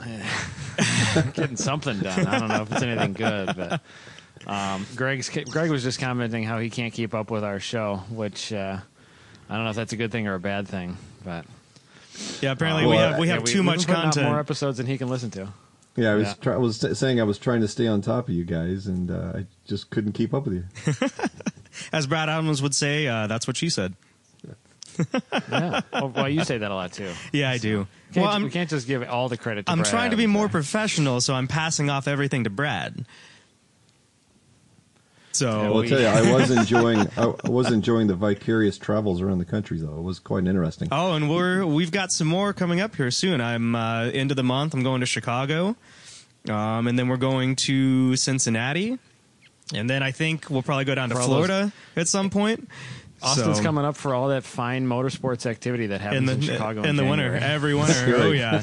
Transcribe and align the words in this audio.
Getting 1.34 1.56
something 1.56 1.98
done. 2.00 2.26
I 2.26 2.38
don't 2.38 2.48
know 2.48 2.62
if 2.62 2.72
it's 2.72 2.82
anything 2.82 3.12
good, 3.12 3.54
but 3.56 3.80
um, 4.46 4.86
Greg's 4.96 5.28
Greg 5.28 5.70
was 5.70 5.82
just 5.82 6.00
commenting 6.00 6.44
how 6.44 6.58
he 6.58 6.70
can't 6.70 6.92
keep 6.92 7.14
up 7.14 7.30
with 7.30 7.44
our 7.44 7.60
show, 7.60 7.96
which 8.10 8.52
uh, 8.52 8.78
I 9.48 9.54
don't 9.54 9.64
know 9.64 9.70
if 9.70 9.76
that's 9.76 9.92
a 9.92 9.96
good 9.96 10.12
thing 10.12 10.26
or 10.26 10.34
a 10.34 10.40
bad 10.40 10.68
thing, 10.68 10.96
but 11.24 11.44
Yeah, 12.40 12.52
apparently 12.52 12.86
Well, 12.86 12.90
we 12.90 12.96
have 12.98 13.18
we 13.18 13.28
have 13.28 13.42
we- 13.42 13.50
too 13.52 13.58
we've 13.58 13.64
much 13.66 13.78
been 13.86 13.86
putting 13.86 13.96
out 13.96 14.02
content. 14.14 14.28
more 14.28 14.40
episodes 14.40 14.76
than 14.78 14.86
he 14.86 14.98
can 14.98 15.08
listen 15.08 15.30
to. 15.32 15.48
Yeah, 15.96 16.12
I 16.12 16.14
was 16.14 16.28
Yeah. 16.28 16.34
Try, 16.40 16.54
I 16.54 16.58
was 16.58 16.78
t- 16.78 16.94
saying 16.94 17.20
I 17.20 17.24
was 17.24 17.38
trying 17.38 17.60
to 17.62 17.68
stay 17.68 17.86
on 17.86 18.00
top 18.00 18.28
of 18.28 18.34
you 18.34 18.44
guys, 18.44 18.86
and 18.86 19.10
uh, 19.10 19.32
I 19.38 19.46
just 19.66 19.90
couldn't 19.90 20.12
keep 20.12 20.32
up 20.32 20.46
with 20.46 20.54
you. 20.54 20.64
As 21.92 22.06
Brad 22.06 22.28
Adams 22.28 22.62
would 22.62 22.74
say, 22.74 23.06
uh, 23.06 23.26
that's 23.26 23.46
what 23.46 23.56
she 23.56 23.68
said. 23.70 23.94
Yeah. 25.50 25.80
well, 25.92 26.08
well, 26.14 26.28
you 26.28 26.44
say 26.44 26.58
that 26.58 26.70
a 26.70 26.74
lot 26.74 26.92
too. 26.92 27.10
Yeah, 27.32 27.50
I 27.50 27.58
do. 27.58 27.86
Can't, 28.12 28.26
Well, 28.26 28.38
we 28.38 28.44
I'm, 28.46 28.50
can't 28.50 28.68
just 28.68 28.86
give 28.86 29.08
all 29.08 29.28
the 29.28 29.36
credit. 29.36 29.66
to 29.66 29.72
I'm 29.72 29.78
Brad 29.78 29.90
trying 29.90 30.10
to 30.10 30.16
be 30.16 30.24
Adams, 30.24 30.32
more 30.34 30.48
professional, 30.48 31.20
so 31.20 31.34
I'm 31.34 31.48
passing 31.48 31.90
off 31.90 32.06
everything 32.08 32.44
to 32.44 32.50
Brad. 32.50 33.04
So 35.32 35.48
Yeah, 35.48 35.68
Well, 35.70 35.82
I'll 35.82 35.88
tell 35.88 36.00
you, 36.00 36.06
I 36.06 36.32
was 36.40 36.50
enjoying 36.50 37.00
I 37.16 37.32
I 37.44 37.48
was 37.48 37.70
enjoying 37.70 38.08
the 38.08 38.14
vicarious 38.16 38.78
travels 38.78 39.20
around 39.20 39.38
the 39.38 39.44
country, 39.44 39.78
though. 39.78 39.96
It 39.98 40.02
was 40.02 40.18
quite 40.18 40.46
interesting. 40.46 40.88
Oh, 40.90 41.12
and 41.14 41.30
we're 41.30 41.64
we've 41.64 41.92
got 41.92 42.10
some 42.12 42.26
more 42.26 42.52
coming 42.52 42.80
up 42.80 42.96
here 42.96 43.10
soon. 43.10 43.40
I'm 43.40 43.74
uh, 43.74 44.04
end 44.06 44.30
of 44.32 44.36
the 44.36 44.42
month. 44.42 44.74
I'm 44.74 44.82
going 44.82 45.00
to 45.00 45.06
Chicago, 45.06 45.76
um, 46.48 46.86
and 46.88 46.98
then 46.98 47.08
we're 47.08 47.16
going 47.16 47.54
to 47.56 48.16
Cincinnati, 48.16 48.98
and 49.74 49.88
then 49.88 50.02
I 50.02 50.10
think 50.10 50.50
we'll 50.50 50.62
probably 50.62 50.84
go 50.84 50.94
down 50.96 51.10
to 51.10 51.14
For 51.14 51.20
all 51.20 51.28
those- 51.28 51.46
Florida 51.46 51.72
at 51.96 52.08
some 52.08 52.28
point. 52.30 52.68
Austin's 53.22 53.58
So- 53.58 53.62
coming 53.62 53.84
up 53.84 53.96
for 53.96 54.14
all 54.14 54.28
that 54.28 54.44
fine 54.44 54.86
motorsports 54.88 55.44
activity 55.44 55.88
that 55.88 56.00
happens 56.00 56.22
in 56.30 56.34
in, 56.36 56.40
the 56.40 56.46
Chicago 56.46 56.82
in 56.84 56.96
the 56.96 57.04
winter, 57.04 57.30
January. 57.34 57.52
every 57.54 57.74
winter. 57.82 58.14
Oh 58.16 58.30
yeah. 58.32 58.62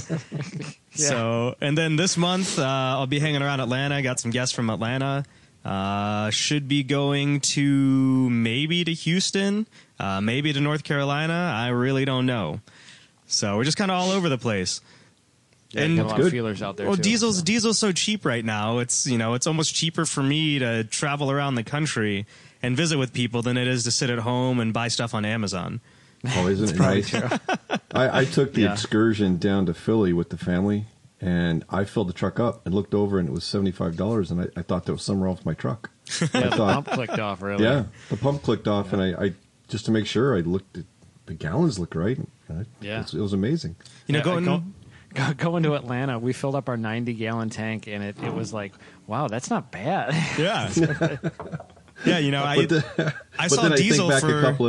So, 0.92 1.56
and 1.62 1.78
then 1.78 1.96
this 1.96 2.18
month 2.18 2.58
uh, 2.58 2.64
I'll 2.64 3.06
be 3.08 3.20
hanging 3.20 3.42
around 3.44 3.60
Atlanta. 3.60 3.96
I 3.96 4.02
got 4.02 4.20
some 4.20 4.32
guests 4.32 4.56
from 4.56 4.70
Atlanta. 4.72 5.26
Uh, 5.68 6.30
should 6.30 6.68
be 6.68 6.82
going 6.84 7.42
to 7.42 8.30
maybe 8.30 8.84
to 8.86 8.94
Houston, 8.94 9.68
uh, 10.00 10.22
maybe 10.22 10.54
to 10.54 10.62
North 10.62 10.84
Carolina. 10.84 11.54
I 11.56 11.68
really 11.70 12.06
don't 12.06 12.26
know. 12.26 12.62
So 13.26 13.58
we're 13.58 13.66
just 13.66 13.76
kind 13.78 13.92
of 13.92 13.98
all 14.00 14.12
over 14.12 14.30
the 14.30 14.38
place. 14.38 14.80
Yeah, 15.72 15.82
And- 15.82 16.00
a 16.00 16.04
lot 16.06 16.16
Good. 16.16 16.28
of 16.28 16.32
feelers 16.32 16.62
out 16.62 16.78
there. 16.78 16.88
Well, 16.88 16.96
too, 16.96 17.02
diesel's 17.02 17.40
so. 17.40 17.44
diesel's 17.44 17.78
so 17.78 17.92
cheap 17.92 18.24
right 18.26 18.46
now. 18.46 18.78
It's 18.80 19.06
you 19.06 19.18
know 19.18 19.34
it's 19.34 19.46
almost 19.48 19.76
cheaper 19.76 20.06
for 20.06 20.24
me 20.24 20.60
to 20.60 20.86
travel 20.86 21.30
around 21.30 21.56
the 21.56 21.64
country 21.64 22.26
and 22.64 22.78
visit 22.78 22.98
with 22.98 23.12
people 23.12 23.42
than 23.42 23.58
it 23.58 23.68
is 23.68 23.84
to 23.84 23.92
sit 23.92 24.10
at 24.10 24.20
home 24.20 24.62
and 24.62 24.74
buy 24.74 24.88
stuff 24.88 25.14
on 25.14 25.26
Amazon. 25.26 25.82
Oh, 26.36 26.48
isn't 26.48 26.70
it 26.72 26.80
nice? 26.80 27.14
I, 27.94 28.20
I 28.22 28.26
took 28.26 28.54
the 28.54 28.62
Yeah. 28.62 28.72
excursion 28.74 29.38
down 29.38 29.66
to 29.66 29.74
Philly 29.74 30.14
with 30.14 30.30
the 30.30 30.38
family, 30.38 30.86
and 31.22 31.64
I 31.70 31.84
filled 31.86 32.10
the 32.10 32.14
truck 32.14 32.40
up 32.40 32.66
and 32.66 32.74
looked 32.76 32.94
over, 32.94 33.18
and 33.20 33.28
it 33.28 33.32
was 33.32 33.44
seventy 33.44 33.72
five 33.72 33.96
dollars, 33.98 34.32
and 34.32 34.42
I, 34.42 34.48
I 34.56 34.62
thought 34.62 34.86
there 34.86 34.94
was 34.96 35.04
something 35.04 35.22
wrong 35.22 35.36
with 35.36 35.46
my 35.46 35.54
truck. 35.54 35.90
Yeah, 36.22 36.28
I 36.34 36.50
the 36.50 36.56
pump 36.58 36.88
clicked 36.88 37.20
off. 37.20 37.42
Really. 37.42 37.64
yeah, 37.64 37.84
the 38.10 38.18
pump 38.18 38.42
clicked 38.44 38.68
off, 38.68 38.94
and 38.94 39.02
I, 39.02 39.26
I 39.26 39.34
just 39.68 39.86
to 39.86 39.92
make 39.92 40.06
sure 40.06 40.36
I 40.38 40.40
looked 40.42 40.78
at 40.78 40.86
the 41.26 41.34
gallons 41.34 41.78
looked 41.80 41.96
right. 41.96 42.18
I- 42.50 42.64
Yeah. 42.80 43.00
it 43.00 43.04
was, 43.04 43.14
it 43.16 43.20
was 43.20 43.34
amazing. 43.34 43.76
You 44.08 44.14
know, 44.14 44.20
Yeah, 44.20 44.24
going 44.24 44.46
go, 44.46 44.64
go, 45.14 45.34
going 45.34 45.64
to 45.64 45.74
Atlanta, 45.76 46.18
we 46.18 46.32
filled 46.32 46.56
up 46.56 46.70
our 46.70 46.78
90 46.78 47.14
gallon 47.16 47.50
tank, 47.50 47.88
and 47.88 48.02
it, 48.04 48.16
it 48.24 48.34
was 48.34 48.54
like, 48.54 48.72
wow, 49.08 49.28
that's 49.28 49.50
not 49.50 49.70
bad. 49.72 50.14
yeah, 50.40 50.72
yeah. 52.06 52.20
You 52.20 52.32
know, 52.32 52.44
I 52.44 52.66
But, 52.66 52.70
the, 52.70 53.14
I 53.38 53.48
but 53.50 53.52
saw 53.52 53.62
then 53.64 53.72
diesel 53.78 54.08
I 54.12 54.20
think 54.20 54.22
back 54.22 54.30
for 54.32 54.40
a 54.40 54.42
couple 54.42 54.68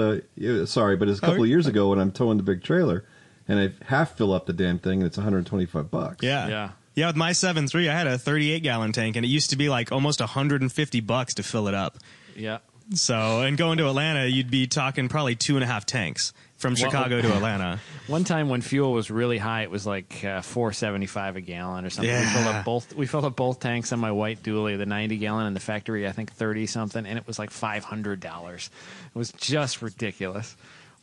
of 0.62 0.68
sorry, 0.68 0.96
but 0.96 1.08
it's 1.08 1.18
a 1.18 1.20
couple 1.20 1.40
Oh. 1.40 1.44
of 1.44 1.48
years 1.48 1.66
ago 1.68 1.90
when 1.90 1.98
I'm 2.00 2.10
towing 2.10 2.36
the 2.36 2.42
big 2.42 2.62
trailer, 2.64 3.04
and 3.48 3.58
I 3.58 3.84
half 3.86 4.16
fill 4.16 4.32
up 4.32 4.46
the 4.46 4.52
damn 4.52 4.78
thing, 4.78 5.00
and 5.00 5.06
it's 5.06 5.16
125 5.16 5.90
bucks. 5.90 6.16
yeah 6.22 6.46
Yeah. 6.48 6.70
yeah. 6.94 7.06
With 7.08 7.16
my 7.16 7.32
seven 7.32 7.66
three, 7.66 7.88
I 7.88 7.94
had 7.94 8.06
a 8.06 8.18
38 8.18 8.62
gallon 8.62 8.92
tank, 8.92 9.16
and 9.16 9.24
it 9.24 9.28
used 9.28 9.50
to 9.50 9.56
be 9.56 9.68
like 9.68 9.90
almost 9.92 10.20
150 10.20 11.00
bucks 11.00 11.34
to 11.34 11.42
fill 11.42 11.68
it 11.68 11.74
up. 11.74 11.98
yeah. 12.36 12.58
So, 12.94 13.42
and 13.42 13.58
going 13.58 13.76
to 13.78 13.86
Atlanta, 13.88 14.24
you'd 14.26 14.50
be 14.50 14.66
talking 14.66 15.10
probably 15.10 15.34
two 15.36 15.56
and 15.56 15.62
a 15.62 15.66
half 15.66 15.84
tanks 15.84 16.32
from 16.56 16.72
Well- 16.72 16.90
Chicago 16.90 17.20
to 17.20 17.34
Atlanta. 17.34 17.80
One 18.06 18.24
time 18.24 18.48
when 18.48 18.62
fuel 18.62 18.94
was 18.94 19.10
really 19.10 19.36
high, 19.36 19.60
it 19.62 19.70
was 19.70 19.86
like 19.86 20.24
uh, 20.24 20.40
475 20.40 21.36
a 21.36 21.40
gallon 21.42 21.84
or 21.84 21.90
something. 21.90 22.10
We 22.10 22.18
Yeah. 22.18 22.32
filled 22.32 22.46
up 22.46 22.64
both. 22.64 22.94
We 22.94 23.04
filled 23.06 23.26
up 23.26 23.36
both 23.36 23.60
tanks 23.60 23.92
on 23.92 23.98
my 24.00 24.10
white 24.10 24.42
dually, 24.42 24.78
the 24.78 24.86
90 24.86 25.18
gallon, 25.18 25.44
and 25.46 25.54
the 25.54 25.60
factory, 25.60 26.08
I 26.08 26.12
think 26.12 26.32
30 26.32 26.66
something, 26.66 27.04
and 27.04 27.18
it 27.18 27.26
was 27.26 27.38
like 27.38 27.50
500 27.50 28.20
dollars. 28.20 28.70
It 29.14 29.18
was 29.18 29.32
just 29.32 29.82
ridiculous. 29.82 30.56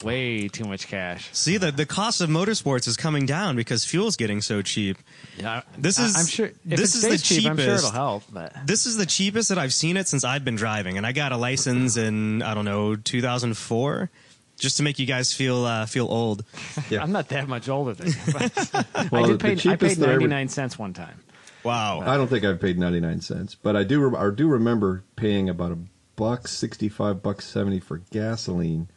Way 0.03 0.49
too 0.49 0.65
much 0.65 0.87
cash. 0.87 1.29
See, 1.31 1.57
the 1.57 1.71
the 1.71 1.85
cost 1.85 2.19
of 2.21 2.29
motorsports 2.29 2.87
is 2.87 2.97
coming 2.97 3.25
down 3.25 3.55
because 3.55 3.85
fuel's 3.85 4.17
getting 4.17 4.41
so 4.41 4.61
cheap. 4.61 4.97
Yeah, 5.37 5.61
This 5.77 5.97
is- 5.99 6.15
I'm 6.17 6.25
sure. 6.25 6.47
If 6.47 6.53
this 6.63 6.79
it 6.95 6.97
is 6.97 7.01
the 7.01 7.17
stays 7.17 7.23
cheap, 7.23 7.49
I'm 7.49 7.55
sure 7.57 7.65
cheapest. 7.65 7.85
it'll 7.85 7.95
help. 7.95 8.23
But 8.31 8.53
This 8.67 8.85
is 8.85 8.97
the 8.97 9.05
cheapest 9.05 9.49
that 9.49 9.57
I've 9.57 9.73
seen 9.73 9.95
it 9.97 10.07
since 10.07 10.23
I've 10.23 10.43
been 10.43 10.57
driving, 10.57 10.97
and 10.97 11.05
I 11.07 11.11
got 11.13 11.31
a 11.31 11.37
license 11.37 11.95
in 11.97 12.41
I 12.41 12.53
don't 12.53 12.65
know 12.65 12.95
2004. 12.95 14.09
Just 14.57 14.77
to 14.77 14.83
make 14.83 14.99
you 14.99 15.05
guys 15.05 15.33
feel 15.33 15.65
uh, 15.65 15.85
feel 15.85 16.07
old. 16.07 16.43
Yeah. 16.89 17.01
I'm 17.01 17.11
not 17.11 17.29
that 17.29 17.47
much 17.47 17.67
older 17.69 17.93
than 17.93 18.07
you. 18.07 18.13
But 18.31 18.69
I 18.95 19.09
Well, 19.11 19.25
did 19.27 19.39
the 19.39 19.55
pay. 19.55 19.69
I 19.71 19.75
paid 19.75 19.97
that 19.97 20.09
I 20.09 20.13
ever- 20.13 20.19
99 20.21 20.49
cents 20.49 20.77
one 20.77 20.93
time. 20.93 21.19
Wow. 21.63 22.01
I 22.01 22.15
don't 22.17 22.27
think 22.27 22.43
I've 22.45 22.61
paid 22.61 22.77
99 22.77 23.21
cents, 23.21 23.55
but 23.55 23.75
I 23.75 23.83
do 23.83 23.99
rem- 24.01 24.15
I 24.15 24.33
do 24.35 24.47
remember 24.47 25.03
paying 25.15 25.49
about 25.49 25.71
a 25.71 25.77
buck 26.15 26.47
65 26.47 27.23
bucks 27.23 27.45
70 27.45 27.79
for 27.79 27.97
gasoline 28.11 28.87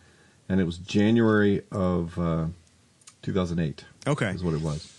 and 0.48 0.60
it 0.60 0.64
was 0.64 0.78
January 0.78 1.62
of 1.70 2.18
uh, 2.18 2.46
2008 3.22 3.84
Okay. 4.06 4.30
is 4.30 4.42
what 4.42 4.54
it 4.54 4.60
was. 4.62 4.94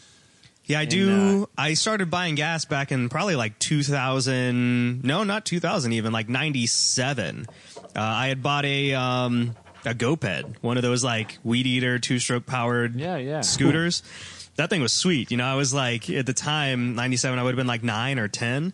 Yeah, 0.65 0.79
I 0.79 0.83
in, 0.83 0.89
do. 0.89 1.43
uh, 1.43 1.45
I 1.57 1.73
started 1.73 2.11
buying 2.11 2.35
gas 2.35 2.63
back 2.65 2.91
in 2.91 3.09
probably 3.09 3.35
like 3.35 3.57
2000. 3.59 5.03
No, 5.03 5.23
not 5.23 5.45
2000 5.45 5.93
even, 5.93 6.11
like 6.13 6.29
97. 6.29 7.47
Uh, 7.75 7.83
I 7.95 8.27
had 8.27 8.43
bought 8.43 8.65
a 8.65 8.93
um, 8.93 9.55
a 9.85 9.93
GoPed, 9.95 10.57
one 10.61 10.77
of 10.77 10.83
those 10.83 11.03
like 11.03 11.39
weed 11.43 11.65
eater 11.65 11.97
two 11.99 12.19
stroke 12.19 12.45
powered 12.45 12.95
Yeah, 12.95 13.17
yeah. 13.17 13.41
scooters. 13.41 14.03
that 14.57 14.69
thing 14.69 14.81
was 14.81 14.93
sweet. 14.93 15.31
You 15.31 15.37
know, 15.37 15.45
I 15.45 15.55
was 15.55 15.73
like 15.73 16.09
at 16.09 16.25
the 16.25 16.33
time 16.33 16.93
97. 16.95 17.39
I 17.39 17.43
would 17.43 17.51
have 17.51 17.57
been 17.57 17.65
like 17.67 17.83
nine 17.83 18.19
or 18.19 18.27
10. 18.27 18.73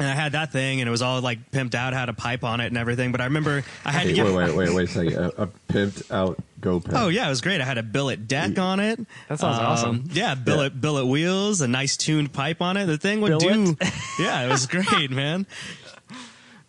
And 0.00 0.06
I 0.06 0.12
had 0.12 0.32
that 0.32 0.52
thing, 0.52 0.80
and 0.80 0.86
it 0.86 0.90
was 0.90 1.02
all 1.02 1.20
like 1.20 1.50
pimped 1.50 1.74
out, 1.74 1.92
had 1.92 2.08
a 2.08 2.12
pipe 2.12 2.44
on 2.44 2.60
it 2.60 2.66
and 2.66 2.76
everything. 2.78 3.10
But 3.10 3.20
I 3.20 3.24
remember 3.24 3.64
I 3.84 3.90
had 3.92 4.02
to 4.02 4.08
Wait, 4.08 4.14
get. 4.14 4.24
wait, 4.26 4.34
wait, 4.34 4.54
wait, 4.54 4.72
wait 4.74 4.88
a 4.88 4.92
second. 4.92 5.14
A, 5.14 5.42
a 5.42 5.46
pimped 5.68 6.10
out 6.12 6.38
GoPed. 6.60 6.92
Oh 6.94 7.08
yeah, 7.08 7.26
it 7.26 7.30
was 7.30 7.40
great. 7.40 7.60
I 7.60 7.64
had 7.64 7.78
a 7.78 7.82
billet 7.82 8.28
deck 8.28 8.58
on 8.58 8.78
it. 8.78 9.00
That 9.28 9.40
sounds 9.40 9.58
Um, 9.58 9.64
awesome. 9.66 10.04
Yeah, 10.12 10.34
billet 10.36 10.80
billet 10.80 11.06
wheels, 11.06 11.60
a 11.60 11.68
nice 11.68 11.96
tuned 11.96 12.32
pipe 12.32 12.62
on 12.62 12.76
it. 12.76 12.86
The 12.86 12.96
thing 12.98 13.20
would 13.22 13.38
do. 13.40 13.76
Yeah, 14.20 14.42
it 14.46 14.50
was 14.50 14.66
great, 14.66 15.10
man. 15.12 15.46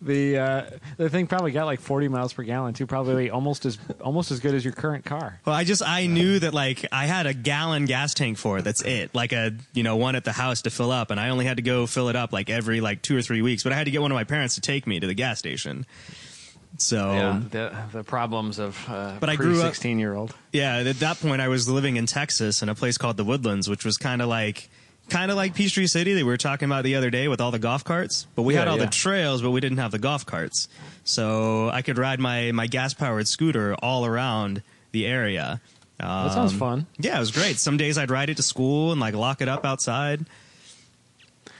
The 0.02 0.38
uh, 0.38 0.62
the 0.96 1.10
thing 1.10 1.26
probably 1.26 1.52
got 1.52 1.66
like 1.66 1.80
40 1.80 2.08
miles 2.08 2.32
per 2.32 2.42
gallon 2.42 2.72
too. 2.72 2.86
Probably 2.86 3.28
almost 3.28 3.66
as 3.66 3.78
almost 4.00 4.30
as 4.30 4.40
good 4.40 4.54
as 4.54 4.64
your 4.64 4.72
current 4.72 5.04
car. 5.04 5.38
Well, 5.44 5.54
I 5.54 5.64
just 5.64 5.82
I 5.86 6.06
knew 6.06 6.38
that 6.38 6.54
like 6.54 6.86
I 6.90 7.04
had 7.04 7.26
a 7.26 7.34
gallon 7.34 7.84
gas 7.84 8.14
tank 8.14 8.38
for 8.38 8.58
it. 8.58 8.62
That's 8.62 8.80
it. 8.80 9.14
Like 9.14 9.32
a 9.32 9.52
you 9.74 9.82
know 9.82 9.96
one 9.96 10.16
at 10.16 10.24
the 10.24 10.32
house 10.32 10.62
to 10.62 10.70
fill 10.70 10.90
up, 10.90 11.10
and 11.10 11.20
I 11.20 11.28
only 11.28 11.44
had 11.44 11.58
to 11.58 11.62
go 11.62 11.86
fill 11.86 12.08
it 12.08 12.16
up 12.16 12.32
like 12.32 12.48
every 12.48 12.80
like 12.80 13.02
two 13.02 13.14
or 13.16 13.20
three 13.20 13.42
weeks. 13.42 13.62
But 13.62 13.72
I 13.72 13.76
had 13.76 13.84
to 13.84 13.90
get 13.90 14.00
one 14.00 14.10
of 14.10 14.14
my 14.16 14.24
parents 14.24 14.54
to 14.54 14.62
take 14.62 14.86
me 14.86 15.00
to 15.00 15.06
the 15.06 15.12
gas 15.14 15.38
station. 15.38 15.84
So 16.78 17.12
yeah, 17.12 17.40
the 17.50 17.76
the 17.92 18.04
problems 18.04 18.58
of 18.58 18.82
uh, 18.88 19.16
But 19.20 19.28
I 19.28 19.36
grew 19.36 19.58
up- 19.60 19.66
16 19.66 19.98
year 19.98 20.14
old. 20.14 20.34
Yeah, 20.52 20.78
at 20.78 21.00
that 21.00 21.20
point 21.20 21.42
I 21.42 21.48
was 21.48 21.68
living 21.68 21.96
in 21.96 22.06
Texas 22.06 22.62
in 22.62 22.68
a 22.70 22.74
place 22.74 22.96
called 22.96 23.16
the 23.18 23.24
Woodlands, 23.24 23.68
which 23.68 23.84
was 23.84 23.96
kind 23.98 24.22
of 24.22 24.28
like 24.28 24.70
kind 25.10 25.30
of 25.30 25.36
like 25.36 25.54
Peachtree 25.54 25.86
City 25.86 26.12
that 26.14 26.18
we 26.20 26.24
were 26.24 26.36
talking 26.36 26.66
about 26.66 26.84
the 26.84 26.94
other 26.96 27.10
day 27.10 27.28
with 27.28 27.40
all 27.40 27.50
the 27.50 27.58
golf 27.58 27.84
carts. 27.84 28.26
But 28.34 28.42
we 28.42 28.54
Yeah, 28.54 28.60
had 28.60 28.68
all 28.68 28.78
yeah. 28.78 28.86
the 28.86 28.90
trails, 28.90 29.42
but 29.42 29.50
we 29.50 29.60
didn't 29.60 29.78
have 29.78 29.90
the 29.90 29.98
golf 29.98 30.24
carts. 30.24 30.68
So 31.04 31.68
I 31.70 31.82
could 31.82 31.98
ride 31.98 32.20
my 32.20 32.52
my 32.52 32.66
gas 32.66 32.94
powered 32.94 33.28
scooter 33.28 33.74
all 33.82 34.06
around 34.06 34.62
the 34.92 35.06
area. 35.06 35.60
Um, 35.98 36.08
That 36.28 36.32
sounds 36.32 36.52
fun. 36.54 36.86
Yeah, 36.98 37.16
it 37.16 37.20
was 37.20 37.30
great. 37.30 37.58
Some 37.58 37.76
days 37.76 37.98
I'd 37.98 38.10
ride 38.10 38.30
it 38.30 38.36
to 38.38 38.42
school 38.42 38.92
and 38.92 39.00
like 39.00 39.14
lock 39.14 39.42
it 39.42 39.48
up 39.48 39.64
outside. 39.66 40.24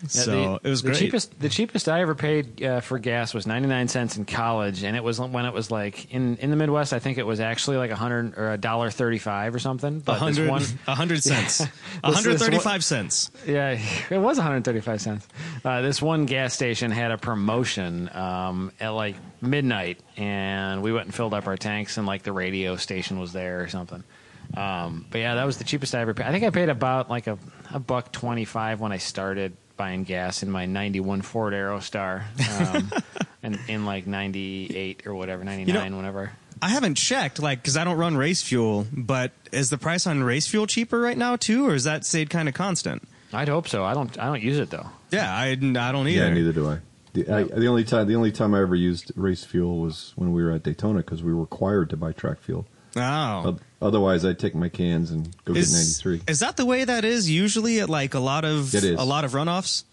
Yeah, 0.02 0.08
so 0.08 0.30
the, 0.30 0.60
it 0.66 0.70
was 0.70 0.82
the 0.82 0.88
great. 0.90 0.98
cheapest. 0.98 1.38
The 1.40 1.48
cheapest 1.48 1.88
I 1.88 2.00
ever 2.00 2.14
paid 2.14 2.62
uh, 2.62 2.80
for 2.80 2.98
gas 2.98 3.34
was 3.34 3.46
ninety 3.46 3.68
nine 3.68 3.86
cents 3.88 4.16
in 4.16 4.24
college, 4.24 4.82
and 4.82 4.96
it 4.96 5.04
was 5.04 5.20
when 5.20 5.44
it 5.44 5.52
was 5.52 5.70
like 5.70 6.10
in 6.12 6.36
in 6.38 6.48
the 6.50 6.56
Midwest. 6.56 6.92
I 6.94 6.98
think 7.00 7.18
it 7.18 7.26
was 7.26 7.38
actually 7.40 7.76
like 7.76 7.90
a 7.90 7.96
hundred 7.96 8.38
or 8.38 8.52
a 8.52 8.56
dollar 8.58 8.90
thirty 8.90 9.18
five 9.18 9.54
or 9.54 9.58
something. 9.58 10.00
But 10.00 10.24
this 10.32 10.38
a 10.86 10.94
hundred 10.94 11.22
cents, 11.22 11.60
a 11.60 11.66
this 11.66 12.14
hundred 12.14 12.30
one- 12.30 12.38
thirty-five 12.38 12.82
cents. 12.82 13.30
yeah, 13.46 13.78
it 14.10 14.18
was 14.18 14.38
one 14.38 14.46
hundred 14.46 14.64
thirty 14.64 14.80
five 14.80 15.00
cents. 15.02 15.28
Uh, 15.64 15.82
this 15.82 16.00
one 16.00 16.24
gas 16.24 16.54
station 16.54 16.90
had 16.90 17.10
a 17.10 17.18
promotion 17.18 18.08
um, 18.14 18.72
at 18.80 18.90
like 18.90 19.16
midnight, 19.42 20.00
and 20.16 20.82
we 20.82 20.92
went 20.92 21.06
and 21.06 21.14
filled 21.14 21.34
up 21.34 21.46
our 21.46 21.56
tanks, 21.58 21.98
and 21.98 22.06
like 22.06 22.22
the 22.22 22.32
radio 22.32 22.76
station 22.76 23.18
was 23.20 23.32
there 23.34 23.60
or 23.62 23.68
something. 23.68 24.02
Um, 24.56 25.06
but 25.10 25.18
yeah, 25.18 25.36
that 25.36 25.44
was 25.44 25.58
the 25.58 25.64
cheapest 25.64 25.94
I 25.94 26.00
ever 26.00 26.14
paid. 26.14 26.26
I 26.26 26.32
think 26.32 26.42
I 26.44 26.50
paid 26.50 26.70
about 26.70 27.08
like 27.10 27.26
a, 27.26 27.38
a 27.72 27.78
buck 27.78 28.12
twenty 28.12 28.44
five 28.44 28.80
when 28.80 28.92
I 28.92 28.96
started 28.96 29.56
buying 29.80 30.04
gas 30.04 30.42
in 30.42 30.50
my 30.50 30.66
ninety 30.66 31.00
one 31.00 31.22
Ford 31.22 31.54
Aerostar, 31.54 32.24
um, 32.74 32.92
and 33.42 33.58
in 33.66 33.86
like 33.86 34.06
ninety 34.06 34.70
eight 34.76 35.06
or 35.06 35.14
whatever, 35.14 35.42
ninety 35.42 35.72
nine, 35.72 35.96
whenever. 35.96 36.32
I 36.60 36.68
haven't 36.68 36.96
checked, 36.96 37.40
like, 37.40 37.62
because 37.62 37.78
I 37.78 37.84
don't 37.84 37.96
run 37.96 38.14
race 38.14 38.42
fuel. 38.42 38.86
But 38.92 39.32
is 39.52 39.70
the 39.70 39.78
price 39.78 40.06
on 40.06 40.22
race 40.22 40.46
fuel 40.46 40.66
cheaper 40.66 41.00
right 41.00 41.16
now 41.16 41.36
too, 41.36 41.66
or 41.66 41.74
is 41.74 41.84
that 41.84 42.04
stayed 42.04 42.28
kind 42.28 42.46
of 42.46 42.54
constant? 42.54 43.08
I'd 43.32 43.48
hope 43.48 43.68
so. 43.68 43.82
I 43.82 43.94
don't. 43.94 44.18
I 44.18 44.26
don't 44.26 44.42
use 44.42 44.58
it 44.58 44.68
though. 44.68 44.86
Yeah, 45.10 45.34
I, 45.34 45.52
I 45.52 45.54
don't 45.54 46.06
either. 46.06 46.10
Yeah, 46.10 46.28
neither 46.28 46.52
do 46.52 46.68
I. 46.68 46.78
The, 47.14 47.30
I. 47.30 47.42
the 47.44 47.66
only 47.66 47.84
time 47.84 48.06
the 48.06 48.16
only 48.16 48.32
time 48.32 48.54
I 48.54 48.60
ever 48.60 48.74
used 48.74 49.12
race 49.16 49.44
fuel 49.44 49.80
was 49.80 50.12
when 50.16 50.32
we 50.32 50.44
were 50.44 50.50
at 50.50 50.62
Daytona 50.62 50.98
because 50.98 51.22
we 51.22 51.32
were 51.32 51.40
required 51.40 51.88
to 51.88 51.96
buy 51.96 52.12
track 52.12 52.42
fuel. 52.42 52.66
Oh, 52.96 53.58
Otherwise, 53.82 54.24
I'd 54.24 54.38
take 54.38 54.54
my 54.54 54.68
cans 54.68 55.10
and 55.10 55.24
go 55.44 55.54
get 55.54 55.66
93. 55.70 56.22
is 56.28 56.40
that 56.40 56.56
the 56.56 56.66
way 56.66 56.84
that 56.84 57.04
is 57.04 57.30
usually 57.30 57.80
at 57.80 57.88
like 57.88 58.14
a 58.14 58.18
lot 58.20 58.44
of 58.44 58.74
It 58.74 58.84
is. 58.84 58.98
a 59.00 59.04
lot 59.04 59.24
of 59.24 59.32
runoffs? 59.32 59.84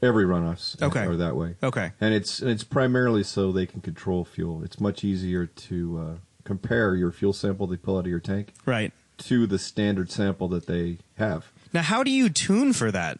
Every 0.00 0.24
runoffs 0.24 0.80
Okay. 0.80 1.00
are 1.04 1.16
that 1.16 1.34
way. 1.34 1.56
Okay. 1.62 1.90
And 2.00 2.14
it's 2.14 2.40
and 2.40 2.50
it's 2.50 2.62
primarily 2.62 3.24
so 3.24 3.50
they 3.50 3.66
can 3.66 3.80
control 3.80 4.24
fuel. 4.24 4.62
It's 4.62 4.78
much 4.78 5.02
easier 5.02 5.46
to 5.46 5.98
uh, 5.98 6.14
compare 6.44 6.94
your 6.94 7.10
fuel 7.10 7.32
sample 7.32 7.66
they 7.66 7.76
pull 7.76 7.96
out 7.96 8.00
of 8.04 8.06
your 8.06 8.20
tank 8.20 8.52
Right. 8.64 8.92
to 9.18 9.46
the 9.48 9.58
standard 9.58 10.12
sample 10.12 10.46
that 10.48 10.66
they 10.66 10.98
have. 11.16 11.50
Now, 11.72 11.82
how 11.82 12.04
do 12.04 12.12
you 12.12 12.28
tune 12.28 12.72
for 12.72 12.92
that? 12.92 13.18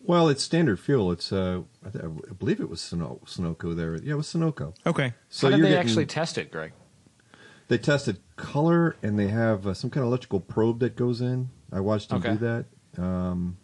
Well, 0.00 0.28
it's 0.28 0.42
standard 0.44 0.78
fuel. 0.78 1.10
It's 1.12 1.32
uh, 1.32 1.62
I, 1.84 1.90
th- 1.90 2.04
I 2.04 2.32
believe 2.38 2.60
it 2.60 2.70
was 2.70 2.80
Suno- 2.80 3.20
Sunoco 3.26 3.74
there. 3.76 3.96
Yeah, 3.96 4.12
it 4.12 4.16
was 4.16 4.28
Sunoco. 4.28 4.74
Okay. 4.86 5.12
So 5.28 5.48
How 5.48 5.50
did 5.50 5.58
you're 5.58 5.66
they 5.68 5.74
getting- 5.74 5.88
actually 5.90 6.06
test 6.06 6.38
it, 6.38 6.50
Greg? 6.52 6.72
They 7.68 7.78
tested 7.78 8.18
color, 8.36 8.96
and 9.02 9.18
they 9.18 9.28
have 9.28 9.66
uh, 9.66 9.74
some 9.74 9.90
kind 9.90 10.02
of 10.02 10.08
electrical 10.08 10.40
probe 10.40 10.80
that 10.80 10.96
goes 10.96 11.20
in. 11.20 11.50
I 11.70 11.80
watched 11.80 12.08
them 12.08 12.18
Okay. 12.18 12.32
do 12.32 12.38
that. 12.38 13.02
Um, 13.02 13.58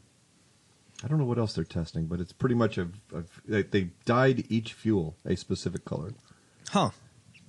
I 1.03 1.09
don't 1.09 1.19
know 1.19 1.25
what 1.25 1.39
else 1.39 1.55
they're 1.55 1.65
testing, 1.65 2.07
but 2.07 2.21
it's 2.21 2.33
pretty 2.33 2.55
much 2.55 2.79
a, 2.79 2.89
a 3.15 3.25
they, 3.47 3.63
they 3.63 3.91
dyed 4.05 4.45
each 4.49 4.73
fuel 4.75 5.17
a 5.25 5.37
specific 5.37 5.85
color, 5.85 6.13
Huh. 6.71 6.91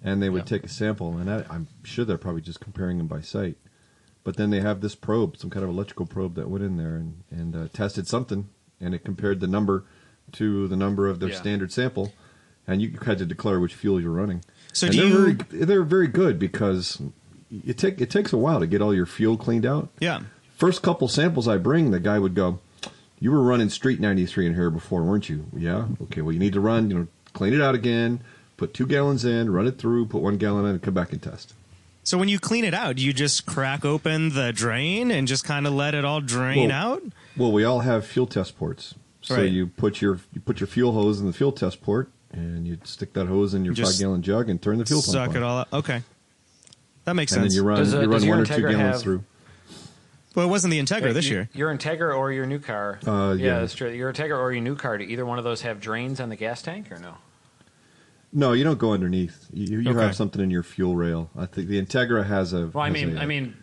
and 0.03 0.21
they 0.21 0.29
would 0.29 0.39
Yeah. 0.43 0.57
take 0.57 0.63
a 0.63 0.69
sample, 0.69 1.17
and 1.17 1.29
I, 1.29 1.45
I'm 1.49 1.67
sure 1.83 2.05
they're 2.05 2.17
probably 2.17 2.41
just 2.41 2.59
comparing 2.61 2.97
them 2.97 3.07
by 3.07 3.21
sight. 3.21 3.57
But 4.23 4.37
then 4.37 4.49
they 4.49 4.61
have 4.61 4.81
this 4.81 4.95
probe, 4.95 5.37
some 5.37 5.49
kind 5.51 5.63
of 5.63 5.69
electrical 5.69 6.05
probe 6.07 6.33
that 6.35 6.49
went 6.49 6.63
in 6.63 6.77
there 6.77 6.95
and 6.95 7.23
and 7.29 7.55
uh, 7.55 7.67
tested 7.71 8.07
something, 8.07 8.49
and 8.81 8.95
it 8.95 9.03
compared 9.03 9.39
the 9.41 9.47
number 9.47 9.83
to 10.33 10.67
the 10.67 10.75
number 10.77 11.07
of 11.07 11.19
their 11.19 11.29
Yeah. 11.29 11.35
standard 11.39 11.71
sample, 11.71 12.13
and 12.65 12.81
you 12.81 12.97
had 13.05 13.19
to 13.19 13.25
declare 13.25 13.59
which 13.59 13.75
fuel 13.75 14.01
you're 14.01 14.11
running. 14.11 14.41
So 14.75 14.87
and 14.87 14.95
do 14.95 15.09
they're 15.09 15.27
you? 15.29 15.33
Very, 15.35 15.65
they're 15.65 15.83
very 15.83 16.07
good 16.07 16.37
because 16.37 17.01
it 17.65 17.77
take 17.77 18.01
it 18.01 18.09
takes 18.09 18.33
a 18.33 18.37
while 18.37 18.59
to 18.59 18.67
get 18.67 18.81
all 18.81 18.93
your 18.93 19.05
fuel 19.05 19.37
cleaned 19.37 19.65
out. 19.65 19.89
Yeah. 19.99 20.21
First 20.57 20.81
couple 20.81 21.07
samples 21.07 21.47
I 21.47 21.57
bring, 21.57 21.91
the 21.91 21.99
guy 21.99 22.19
would 22.19 22.35
go, 22.35 22.59
"You 23.19 23.31
were 23.31 23.41
running 23.41 23.69
Street 23.69 23.99
93 23.99 24.47
in 24.47 24.55
here 24.55 24.69
before, 24.69 25.03
weren't 25.03 25.29
you?" 25.29 25.45
Yeah. 25.55 25.85
Okay. 26.03 26.21
Well, 26.21 26.33
you 26.33 26.39
need 26.39 26.53
to 26.53 26.59
run. 26.59 26.89
You 26.89 26.97
know, 26.99 27.07
clean 27.33 27.53
it 27.53 27.61
out 27.61 27.73
again. 27.75 28.19
Put 28.57 28.73
two 28.73 28.85
gallons 28.85 29.23
in, 29.25 29.49
run 29.51 29.67
it 29.67 29.77
through, 29.77 30.07
put 30.07 30.21
one 30.21 30.37
gallon 30.37 30.65
in, 30.65 30.71
and 30.71 30.81
come 30.81 30.93
back 30.93 31.11
and 31.11 31.21
test. 31.21 31.53
So 32.03 32.17
when 32.17 32.29
you 32.29 32.37
clean 32.39 32.63
it 32.63 32.73
out, 32.73 32.97
do 32.97 33.01
you 33.03 33.11
just 33.13 33.45
crack 33.45 33.83
open 33.83 34.29
the 34.29 34.53
drain 34.53 35.09
and 35.09 35.27
just 35.27 35.43
kind 35.43 35.65
of 35.65 35.73
let 35.73 35.95
it 35.95 36.05
all 36.05 36.21
drain 36.21 36.69
Well, 36.69 36.77
out? 36.93 37.03
Well, 37.35 37.51
we 37.51 37.63
all 37.63 37.79
have 37.79 38.05
fuel 38.05 38.27
test 38.27 38.57
ports. 38.57 38.93
So 39.21 39.37
Right. 39.37 39.51
you 39.51 39.67
put 39.67 40.01
your 40.01 40.19
you 40.33 40.39
put 40.41 40.59
your 40.59 40.67
fuel 40.67 40.91
hose 40.93 41.19
in 41.19 41.25
the 41.27 41.33
fuel 41.33 41.51
test 41.51 41.81
port, 41.81 42.09
and 42.35 42.67
you 42.67 42.77
stick 42.83 43.13
that 43.13 43.27
hose 43.27 43.53
in 43.53 43.65
your 43.65 43.73
Just 43.73 43.93
five 43.93 43.99
gallon 43.99 44.21
jug 44.21 44.49
and 44.49 44.61
turn 44.61 44.77
the 44.77 44.85
fuel 44.85 45.01
pump 45.01 45.13
Suck 45.13 45.35
it 45.35 45.43
all 45.43 45.59
out. 45.59 45.67
Okay. 45.73 46.03
That 47.05 47.15
makes 47.15 47.31
and 47.33 47.43
sense. 47.43 47.53
then 47.53 47.63
you 47.63 47.67
run 47.67 47.77
Does, 47.79 47.93
uh, 47.93 48.01
you 48.01 48.07
run 48.07 48.23
your 48.23 48.35
one 48.35 48.39
or 48.41 48.45
two 48.45 48.61
gallons 48.61 48.77
have- 48.77 49.01
through. 49.01 49.23
well, 50.35 50.45
it 50.45 50.49
wasn't 50.49 50.71
the 50.71 50.79
Integra 50.79 51.13
this 51.13 51.27
your, 51.29 51.39
year. 51.41 51.49
Your 51.53 51.75
Integra 51.75 52.15
or 52.17 52.31
your 52.31 52.45
new 52.45 52.59
car? 52.59 52.99
Uh, 53.05 53.35
yeah, 53.37 53.45
yeah. 53.45 53.59
that's 53.59 53.73
true. 53.75 53.89
Your 53.89 54.11
Integra 54.11 54.37
or 54.37 54.51
your 54.51 54.61
new 54.61 54.75
car? 54.75 54.97
Do 54.97 55.03
either 55.03 55.25
one 55.25 55.37
of 55.37 55.43
those 55.43 55.61
have 55.61 55.79
drains 55.79 56.19
on 56.19 56.29
the 56.29 56.35
gas 56.35 56.61
tank 56.61 56.91
or 56.91 56.97
no? 56.99 57.15
No, 58.33 58.51
you 58.51 58.63
don't 58.65 58.79
go 58.79 58.91
underneath. 58.91 59.47
You, 59.53 59.79
you 59.79 59.91
Okay. 59.91 60.01
have 60.01 60.15
something 60.15 60.41
in 60.41 60.49
your 60.49 60.63
fuel 60.63 60.95
rail. 60.95 61.29
I 61.37 61.45
think 61.45 61.69
the 61.69 61.81
Integra 61.81 62.25
has 62.25 62.51
a. 62.53 62.67
Well, 62.67 62.83
I 62.83 62.89
mean, 62.89 63.17
a- 63.17 63.21
I 63.21 63.25
mean, 63.25 63.55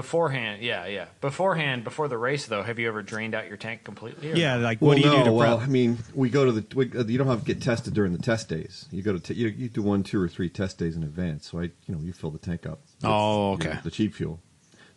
beforehand, 0.00 0.62
yeah, 0.62 0.84
yeah. 0.86 1.06
Beforehand, 1.22 1.82
before 1.82 2.06
the 2.06 2.18
race, 2.18 2.44
though, 2.44 2.62
have 2.62 2.78
you 2.78 2.86
ever 2.86 3.00
drained 3.02 3.34
out 3.34 3.48
your 3.48 3.56
tank 3.56 3.82
completely? 3.82 4.30
or 4.30 4.36
Yeah, 4.36 4.58
no? 4.58 4.62
like 4.62 4.82
Well, 4.82 4.88
what 4.90 4.96
do 4.96 5.00
you 5.00 5.06
no, 5.08 5.18
do 5.20 5.24
to 5.24 5.32
well, 5.32 5.56
prep? 5.56 5.68
I 5.68 5.72
mean, 5.72 5.96
we 6.14 6.28
go 6.28 6.44
to 6.44 6.52
the. 6.52 6.66
We, 6.76 6.92
uh, 6.92 7.04
you 7.04 7.16
don't 7.16 7.26
have 7.28 7.40
to 7.40 7.46
get 7.46 7.62
tested 7.62 7.94
during 7.94 8.12
the 8.12 8.18
test 8.22 8.50
days. 8.50 8.86
You 8.92 9.00
go 9.02 9.14
to 9.14 9.18
t- 9.18 9.32
you, 9.32 9.48
you 9.48 9.70
do 9.70 9.80
one, 9.80 10.02
two, 10.02 10.20
or 10.20 10.28
three 10.28 10.50
test 10.50 10.76
days 10.76 10.96
in 10.96 11.02
advance. 11.02 11.50
So 11.50 11.60
I, 11.60 11.62
you 11.62 11.72
know, 11.94 11.98
you 12.00 12.12
fill 12.12 12.30
the 12.30 12.38
tank 12.38 12.66
up. 12.66 12.80
with, 12.82 13.04
Oh, 13.04 13.52
you 13.58 13.64
know, 13.64 13.70
okay. 13.70 13.78
the 13.82 13.90
cheap 13.90 14.14
fuel. 14.14 14.38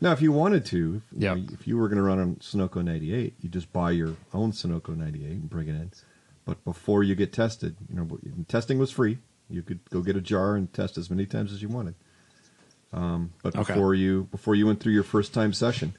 Now, 0.01 0.12
if 0.12 0.22
you 0.22 0.34
wanted 0.34 0.65
to, 0.65 0.77
you 0.77 1.01
Yep. 1.18 1.38
know, 1.38 1.44
if 1.53 1.65
you 1.65 1.77
were 1.77 1.88
going 1.88 1.98
to 1.98 2.03
run 2.03 2.20
on 2.20 2.36
Sunoco 2.36 2.84
98, 2.84 3.36
you 3.41 3.48
just 3.50 3.72
buy 3.72 3.91
your 3.91 4.15
own 4.34 4.51
Sunoco 4.51 4.96
98 4.98 5.25
and 5.32 5.50
bring 5.50 5.70
it 5.70 5.75
in. 5.75 5.91
But 6.44 6.63
before 6.65 7.03
you 7.03 7.15
get 7.15 7.32
tested, 7.32 7.77
you 7.89 7.96
know, 7.96 8.20
testing 8.50 8.79
was 8.79 8.91
free. 8.91 9.20
You 9.50 9.62
could 9.62 9.79
go 9.89 10.01
get 10.01 10.15
a 10.18 10.22
jar 10.22 10.56
and 10.56 10.72
test 10.74 10.98
as 10.98 11.10
many 11.10 11.25
times 11.25 11.53
as 11.53 11.62
you 11.62 11.70
wanted. 11.70 11.96
Um, 12.91 13.31
but 13.43 13.55
Okay. 13.55 13.74
before 13.74 13.93
you 13.93 14.27
before 14.31 14.55
you 14.55 14.65
went 14.65 14.79
through 14.79 14.93
your 14.93 15.03
first 15.03 15.34
time 15.34 15.53
session, 15.53 15.93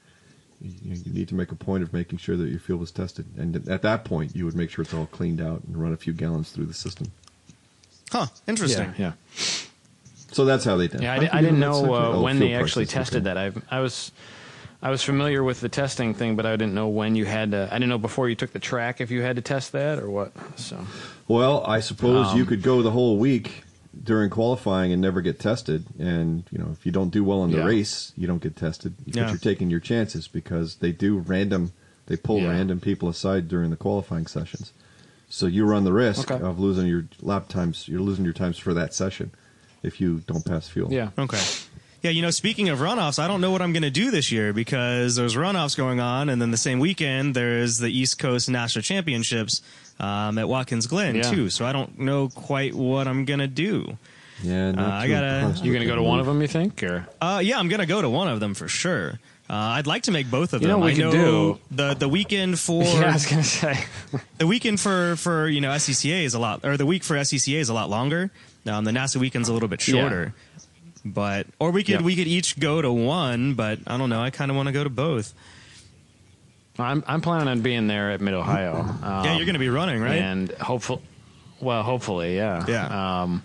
you, 0.61 0.95
you 1.05 1.13
need 1.13 1.27
to 1.29 1.35
make 1.35 1.51
a 1.51 1.55
point 1.55 1.83
of 1.83 1.93
making 1.93 2.17
sure 2.19 2.35
that 2.37 2.49
your 2.49 2.59
fuel 2.59 2.79
was 2.79 2.91
tested. 2.91 3.25
And 3.37 3.67
at 3.69 3.81
that 3.83 4.03
point, 4.03 4.35
you 4.35 4.45
would 4.45 4.55
make 4.55 4.69
sure 4.69 4.83
it's 4.83 4.93
all 4.93 5.05
cleaned 5.07 5.39
out 5.41 5.63
and 5.65 5.77
run 5.81 5.93
a 5.93 5.97
few 5.97 6.13
gallons 6.13 6.51
through 6.51 6.65
the 6.65 6.73
system. 6.73 7.07
Huh. 8.11 8.27
Interesting. 8.45 8.93
Yeah, 8.97 9.13
So 10.33 10.43
that's 10.43 10.65
how 10.65 10.75
they 10.75 10.89
did. 10.89 11.01
yeah. 11.01 11.13
I, 11.13 11.15
it. 11.15 11.19
di- 11.21 11.29
I 11.29 11.41
didn't 11.41 11.59
know 11.61 11.93
uh. 11.93 12.11
Oh, 12.15 12.21
when 12.21 12.39
they 12.39 12.53
actually 12.53 12.85
tested 12.85 13.25
okay. 13.25 13.33
that. 13.33 13.37
I 13.71 13.77
I 13.77 13.79
was. 13.79 14.11
I 14.83 14.89
was 14.89 15.03
familiar 15.03 15.43
with 15.43 15.61
the 15.61 15.69
testing 15.69 16.15
thing, 16.15 16.35
but 16.35 16.47
I 16.47 16.53
didn't 16.55 16.73
know 16.73 16.87
when 16.87 17.15
you 17.15 17.23
had 17.25 17.51
to. 17.51 17.67
I 17.71 17.75
didn't 17.75 17.89
know 17.89 17.99
before 17.99 18.27
you 18.29 18.35
took 18.35 18.51
the 18.51 18.57
track 18.59 18.99
if 18.99 19.11
you 19.11 19.21
had 19.21 19.35
to 19.35 19.41
test 19.43 19.73
that 19.73 19.99
or 19.99 20.09
what. 20.09 20.31
So 20.57 20.87
Well, 21.27 21.63
I 21.67 21.81
suppose 21.81 22.29
Um, 22.29 22.37
you 22.39 22.45
could 22.45 22.63
go 22.63 22.81
the 22.81 22.89
whole 22.89 23.17
week 23.17 23.63
during 24.03 24.29
qualifying 24.29 24.91
and 24.91 25.01
never 25.01 25.21
get 25.21 25.39
tested, 25.39 25.85
and 25.99 26.43
you 26.51 26.57
know 26.57 26.69
if 26.71 26.85
you 26.85 26.91
don't 26.91 27.09
do 27.09 27.23
well 27.23 27.43
in 27.43 27.51
the 27.51 27.57
Yeah. 27.57 27.65
race, 27.65 28.13
you 28.17 28.27
don't 28.27 28.41
get 28.41 28.55
tested. 28.55 28.93
Yeah. 29.05 29.23
But 29.23 29.29
you're 29.31 29.37
taking 29.39 29.69
your 29.69 29.79
chances 29.81 30.27
because 30.27 30.75
they 30.75 30.91
do 30.91 31.17
random. 31.19 31.71
They 32.07 32.15
pull 32.17 32.39
Yeah. 32.39 32.49
random 32.49 32.79
people 32.79 33.09
aside 33.09 33.47
during 33.47 33.69
the 33.69 33.75
qualifying 33.75 34.27
sessions, 34.27 34.71
so 35.29 35.45
you 35.45 35.65
run 35.65 35.83
the 35.83 35.93
risk 35.93 36.31
Okay. 36.31 36.43
of 36.43 36.59
losing 36.59 36.87
your 36.87 37.05
lap 37.21 37.47
times. 37.49 37.87
You're 37.87 38.01
losing 38.01 38.23
your 38.25 38.33
times 38.33 38.57
for 38.57 38.73
that 38.73 38.93
session 38.93 39.31
if 39.83 39.99
you 40.01 40.21
don't 40.27 40.45
pass 40.45 40.67
fuel. 40.67 40.91
Yeah. 40.91 41.09
Okay. 41.17 41.39
Yeah, 42.03 42.09
you 42.09 42.23
know, 42.23 42.31
speaking 42.31 42.69
of 42.69 42.79
runoffs, 42.79 43.19
I 43.19 43.27
don't 43.27 43.41
know 43.41 43.51
what 43.51 43.61
I'm 43.61 43.73
going 43.73 43.83
to 43.83 43.91
do 43.91 44.09
this 44.09 44.31
year 44.31 44.53
because 44.53 45.17
there's 45.17 45.35
runoffs 45.35 45.77
going 45.77 45.99
on, 45.99 46.29
and 46.29 46.41
then 46.41 46.49
the 46.49 46.57
same 46.57 46.79
weekend 46.79 47.35
there's 47.35 47.77
the 47.77 47.95
East 47.95 48.17
Coast 48.17 48.49
National 48.49 48.81
Championships 48.81 49.61
um, 50.01 50.37
at 50.37 50.49
Watkins 50.49 50.87
Glen 50.87 51.15
Yeah. 51.15 51.21
too. 51.23 51.49
So 51.49 51.65
I 51.65 51.71
don't 51.71 51.97
know 51.99 52.27
quite 52.27 52.73
what 52.73 53.07
I'm 53.07 53.23
going 53.25 53.39
to 53.39 53.47
do. 53.47 53.97
Yeah, 54.43 54.71
not 54.71 54.85
Uh, 54.91 54.93
I 54.95 55.07
gotta- 55.07 55.41
You 55.63 55.71
with 55.71 55.73
going 55.73 55.79
to 55.81 55.85
go 55.85 55.95
to 55.95 56.01
one 56.03 56.19
of 56.19 56.25
them? 56.25 56.41
You 56.41 56.47
think? 56.47 56.81
Or 56.83 57.07
Uh, 57.21 57.39
yeah, 57.43 57.57
I'm 57.59 57.69
going 57.69 57.79
to 57.79 57.85
go 57.85 58.01
to 58.01 58.09
one 58.09 58.27
of 58.27 58.39
them 58.39 58.53
for 58.55 58.67
sure. 58.67 59.19
Uh, 59.49 59.75
I'd 59.77 59.85
like 59.85 60.03
to 60.03 60.11
make 60.11 60.31
both 60.31 60.53
of 60.53 60.61
You 60.61 60.67
know 60.69 60.75
them. 60.75 60.81
what 60.81 60.93
we 60.97 61.03
I 61.03 61.05
know 61.05 61.11
do? 61.11 61.59
the 61.69 61.93
the 61.93 62.07
weekend 62.09 62.57
for 62.67 62.83
yeah, 62.83 63.09
I 63.09 63.13
was 63.13 63.25
going 63.25 63.41
to 63.43 63.47
say. 63.47 63.83
the 64.39 64.47
weekend 64.47 64.79
for 64.79 65.15
for 65.17 65.47
you 65.47 65.61
know 65.61 65.69
SCCA 65.71 66.23
is 66.23 66.33
a 66.33 66.39
lot, 66.39 66.61
or 66.65 66.77
the 66.77 66.85
week 66.85 67.03
for 67.03 67.15
SCCA 67.17 67.59
is 67.59 67.69
a 67.69 67.73
lot 67.73 67.89
longer. 67.89 68.31
Um, 68.65 68.85
the 68.85 68.91
NASA 68.91 69.17
weekend's 69.17 69.49
a 69.49 69.53
little 69.53 69.67
bit 69.69 69.85
Yeah. 69.87 69.95
shorter. 70.01 70.33
But 71.03 71.47
or 71.59 71.71
we 71.71 71.83
could 71.83 71.95
Yep. 71.95 72.01
we 72.01 72.15
could 72.15 72.27
each 72.27 72.59
go 72.59 72.81
to 72.81 72.91
one, 72.91 73.55
but 73.55 73.79
I 73.87 73.97
don't 73.97 74.09
know. 74.09 74.21
I 74.21 74.29
kind 74.29 74.49
of 74.51 74.55
want 74.57 74.67
to 74.67 74.71
go 74.73 74.83
to 74.83 74.89
both. 74.89 75.33
I'm 76.79 77.03
I'm 77.07 77.21
planning 77.21 77.47
on 77.47 77.61
being 77.61 77.87
there 77.87 78.11
at 78.11 78.21
Mid 78.21 78.33
Ohio. 78.33 78.79
Um, 78.79 79.25
yeah, 79.25 79.35
you're 79.35 79.45
going 79.45 79.53
to 79.53 79.59
be 79.59 79.69
running, 79.69 80.01
right? 80.01 80.19
And 80.19 80.51
hopeful, 80.51 81.01
well, 81.59 81.83
hopefully, 81.83 82.35
yeah. 82.35 82.65
Yeah. 82.67 83.21
Um, 83.21 83.43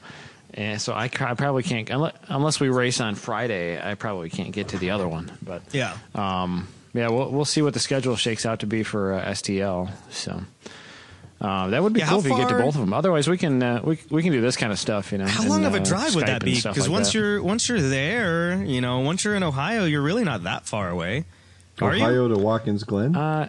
and 0.54 0.80
so 0.80 0.95
I, 0.95 1.04
I 1.04 1.35
probably 1.35 1.62
can't 1.62 1.90
unless, 1.90 2.14
unless 2.28 2.61
we 2.61 2.68
race 2.68 3.00
on 3.00 3.14
Friday. 3.14 3.78
I 3.78 3.95
probably 3.95 4.30
can't 4.30 4.52
get 4.52 4.68
to 4.68 4.78
the 4.78 4.90
other 4.90 5.06
one, 5.06 5.30
but 5.42 5.62
yeah. 5.73 5.97
um, 6.14 6.68
yeah, 6.95 7.09
we'll 7.09 7.30
we'll 7.30 7.45
see 7.45 7.62
what 7.62 7.75
the 7.75 7.80
schedule 7.80 8.16
shakes 8.16 8.47
out 8.47 8.61
to 8.61 8.66
be 8.66 8.83
for 8.83 9.14
uh, 9.14 9.25
STL. 9.26 9.90
So. 10.11 10.42
Uh, 11.38 11.68
that 11.68 11.83
would 11.83 11.92
be 11.92 12.00
Yeah, 12.00 12.09
cool 12.09 12.21
if 12.21 12.25
you 12.25 12.35
get 12.35 12.49
to 12.49 12.54
both 12.54 12.76
of 12.76 12.80
them. 12.80 12.95
Otherwise, 12.95 13.28
we 13.28 13.37
can 13.37 13.62
uh, 13.62 13.83
we 13.85 13.99
we 14.09 14.23
can 14.23 14.33
do 14.33 14.40
this 14.40 14.56
kind 14.56 14.73
of 14.73 14.78
stuff, 14.78 15.12
you 15.12 15.18
know. 15.18 15.26
How 15.26 15.42
and, 15.42 15.50
long 15.50 15.64
of 15.66 15.75
a 15.75 15.80
uh, 15.80 15.85
drive 15.85 16.14
would 16.14 16.26
that 16.26 16.42
be? 16.42 16.54
Because 16.54 16.78
like 16.78 16.90
once 16.90 17.12
that. 17.12 17.18
you're 17.18 17.42
once 17.42 17.68
you're 17.68 17.80
there, 17.80 18.64
you 18.64 18.80
know, 18.80 19.00
once 19.00 19.23
you're 19.23 19.35
in 19.35 19.42
Ohio, 19.42 19.85
you're 19.85 20.00
really 20.00 20.25
not 20.25 20.45
that 20.45 20.64
far 20.64 20.88
away. 20.88 21.26
Are 21.80 21.95
you? 21.95 22.02
Ohio 22.04 22.28
to 22.28 22.38
Watkins 22.38 22.85
Glen 22.85 23.14
uh, 23.16 23.49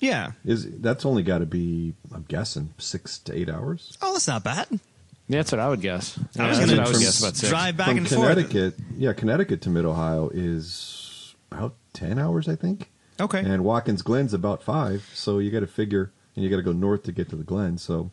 Yeah. 0.00 0.32
is 0.44 0.66
that's 0.80 1.04
only 1.06 1.22
got 1.22 1.38
to 1.38 1.46
be 1.46 1.94
I'm 2.14 2.24
guessing 2.28 2.74
six 2.78 3.18
to 3.20 3.36
eight 3.36 3.48
hours. 3.48 3.96
Oh, 4.02 4.12
that's 4.12 4.28
not 4.28 4.44
bad. 4.44 4.66
yeah, 4.70 4.78
that's 5.38 5.52
what 5.52 5.60
I 5.60 5.68
would 5.68 5.80
guess. 5.80 6.18
I 6.38 6.48
was 6.48 6.58
that's 6.58 6.58
gonna 6.58 6.72
what 6.72 6.78
I 6.80 6.82
would 6.88 6.92
from 6.94 7.00
guess 7.02 7.20
about 7.20 7.36
six. 7.36 7.48
drive 7.50 7.76
back 7.76 7.88
From 7.88 7.98
and 7.98 8.08
forth. 8.08 8.28
Connecticut, 8.28 8.74
yeah, 8.96 9.12
Connecticut 9.12 9.62
to 9.62 9.70
Mid 9.70 9.84
Ohio 9.84 10.28
is 10.32 11.34
about 11.50 11.74
ten 11.92 12.18
hours, 12.18 12.48
I 12.48 12.56
think. 12.56 12.90
Okay. 13.20 13.38
And 13.38 13.62
Watkins 13.64 14.02
Glen's 14.02 14.34
about 14.34 14.62
five, 14.62 15.08
so 15.14 15.38
you 15.38 15.50
got 15.52 15.60
to 15.60 15.66
figure, 15.68 16.10
and 16.34 16.42
you 16.44 16.50
got 16.50 16.56
to 16.56 16.62
go 16.62 16.72
north 16.72 17.04
to 17.04 17.12
get 17.12 17.28
to 17.30 17.36
the 17.36 17.44
Glen. 17.44 17.78
So 17.78 18.10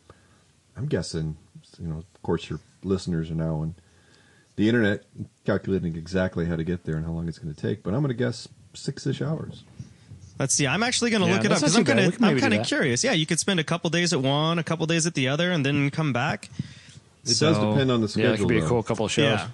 I'm 0.77 0.85
guessing, 0.85 1.37
you 1.79 1.87
know, 1.87 1.97
of 1.97 2.21
course, 2.23 2.49
your 2.49 2.59
listeners 2.83 3.31
are 3.31 3.35
now 3.35 3.55
on 3.55 3.75
the 4.57 4.69
internet 4.69 5.03
calculating 5.43 5.95
exactly 5.95 6.45
how 6.45 6.55
to 6.55 6.63
get 6.63 6.83
there 6.85 6.95
and 6.97 7.05
how 7.05 7.11
long 7.13 7.27
it's 7.27 7.39
going 7.39 7.51
to 7.53 7.59
take. 7.59 7.81
But 7.81 7.95
I'm 7.95 8.01
going 8.01 8.09
to 8.09 8.13
guess 8.13 8.47
six-ish 8.73 9.21
hours. 9.21 9.63
Let's 10.39 10.55
see. 10.55 10.65
I'm 10.65 10.81
actually 10.81 11.11
going 11.11 11.21
to 11.21 11.27
Yeah, 11.27 11.35
look 11.35 11.45
it 11.45 11.51
up 11.51 11.59
because 11.59 11.75
I'm 11.75 11.85
kind 11.85 11.99
of 11.99 12.23
I'm 12.23 12.39
kind 12.39 12.53
of 12.53 12.65
curious. 12.65 13.03
Yeah, 13.03 13.11
you 13.11 13.25
could 13.27 13.39
spend 13.39 13.59
a 13.59 13.63
couple 13.63 13.89
days 13.91 14.11
at 14.13 14.21
one, 14.21 14.57
a 14.59 14.63
couple 14.63 14.85
days 14.87 15.05
at 15.05 15.13
the 15.13 15.27
other, 15.27 15.51
and 15.51 15.63
then 15.65 15.91
come 15.91 16.13
back. 16.13 16.49
It 17.23 17.29
So- 17.35 17.53
does 17.53 17.57
depend 17.59 17.91
on 17.91 18.01
the 18.01 18.07
schedule. 18.07 18.29
Yeah, 18.29 18.35
it 18.35 18.39
could 18.39 18.47
be 18.47 18.57
a 18.59 18.65
cool 18.67 18.81
couple 18.81 19.05
of 19.05 19.11
shows. 19.11 19.39
Yeah. 19.39 19.47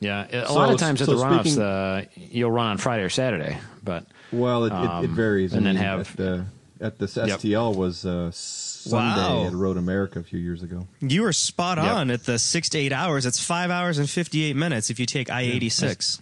Yeah, 0.00 0.26
a 0.42 0.46
So- 0.46 0.54
lot 0.54 0.70
of 0.72 0.78
times 0.78 1.00
at 1.00 1.06
so 1.06 1.16
the 1.16 1.24
runoffs, 1.24 1.58
uh, 1.58 2.06
you'll 2.16 2.50
run 2.50 2.66
on 2.66 2.78
Friday 2.78 3.02
or 3.04 3.08
Saturday, 3.08 3.56
but 3.82 4.04
Well, 4.32 4.64
it, 4.64 4.72
it, 4.72 4.76
it 4.76 4.90
Um, 4.90 5.14
varies. 5.14 5.52
and 5.54 5.66
I 5.66 5.72
then 5.72 5.76
have- 5.82 6.00
at 6.00 6.16
the 6.16 6.44
at 6.80 6.98
the 6.98 7.06
STL 7.06 7.72
was 7.74 8.04
uh, 8.04 8.30
Sunday 8.32 9.20
Wow. 9.20 9.46
at 9.46 9.52
Road 9.54 9.78
America 9.78 10.18
a 10.18 10.22
few 10.22 10.38
years 10.40 10.62
ago. 10.62 10.86
You 11.00 11.22
were 11.22 11.32
spot 11.32 11.78
Yep. 11.78 11.86
on 11.86 12.10
at 12.10 12.24
the 12.24 12.38
six 12.38 12.68
to 12.70 12.78
eight 12.78 12.92
hours. 12.92 13.24
It's 13.24 13.38
five 13.42 13.70
hours 13.70 13.96
and 13.96 14.10
58 14.10 14.54
minutes 14.56 14.90
if 14.90 14.98
you 15.00 15.06
take 15.06 15.30
I 15.30 15.42
86. 15.42 16.20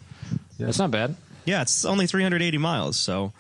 Yeah. 0.58 0.66
that's 0.66 0.78
not 0.78 0.90
bad. 0.90 1.16
Yeah, 1.44 1.62
it's 1.62 1.84
only 1.84 2.06
380 2.06 2.58
miles, 2.58 2.96
so 2.96 3.32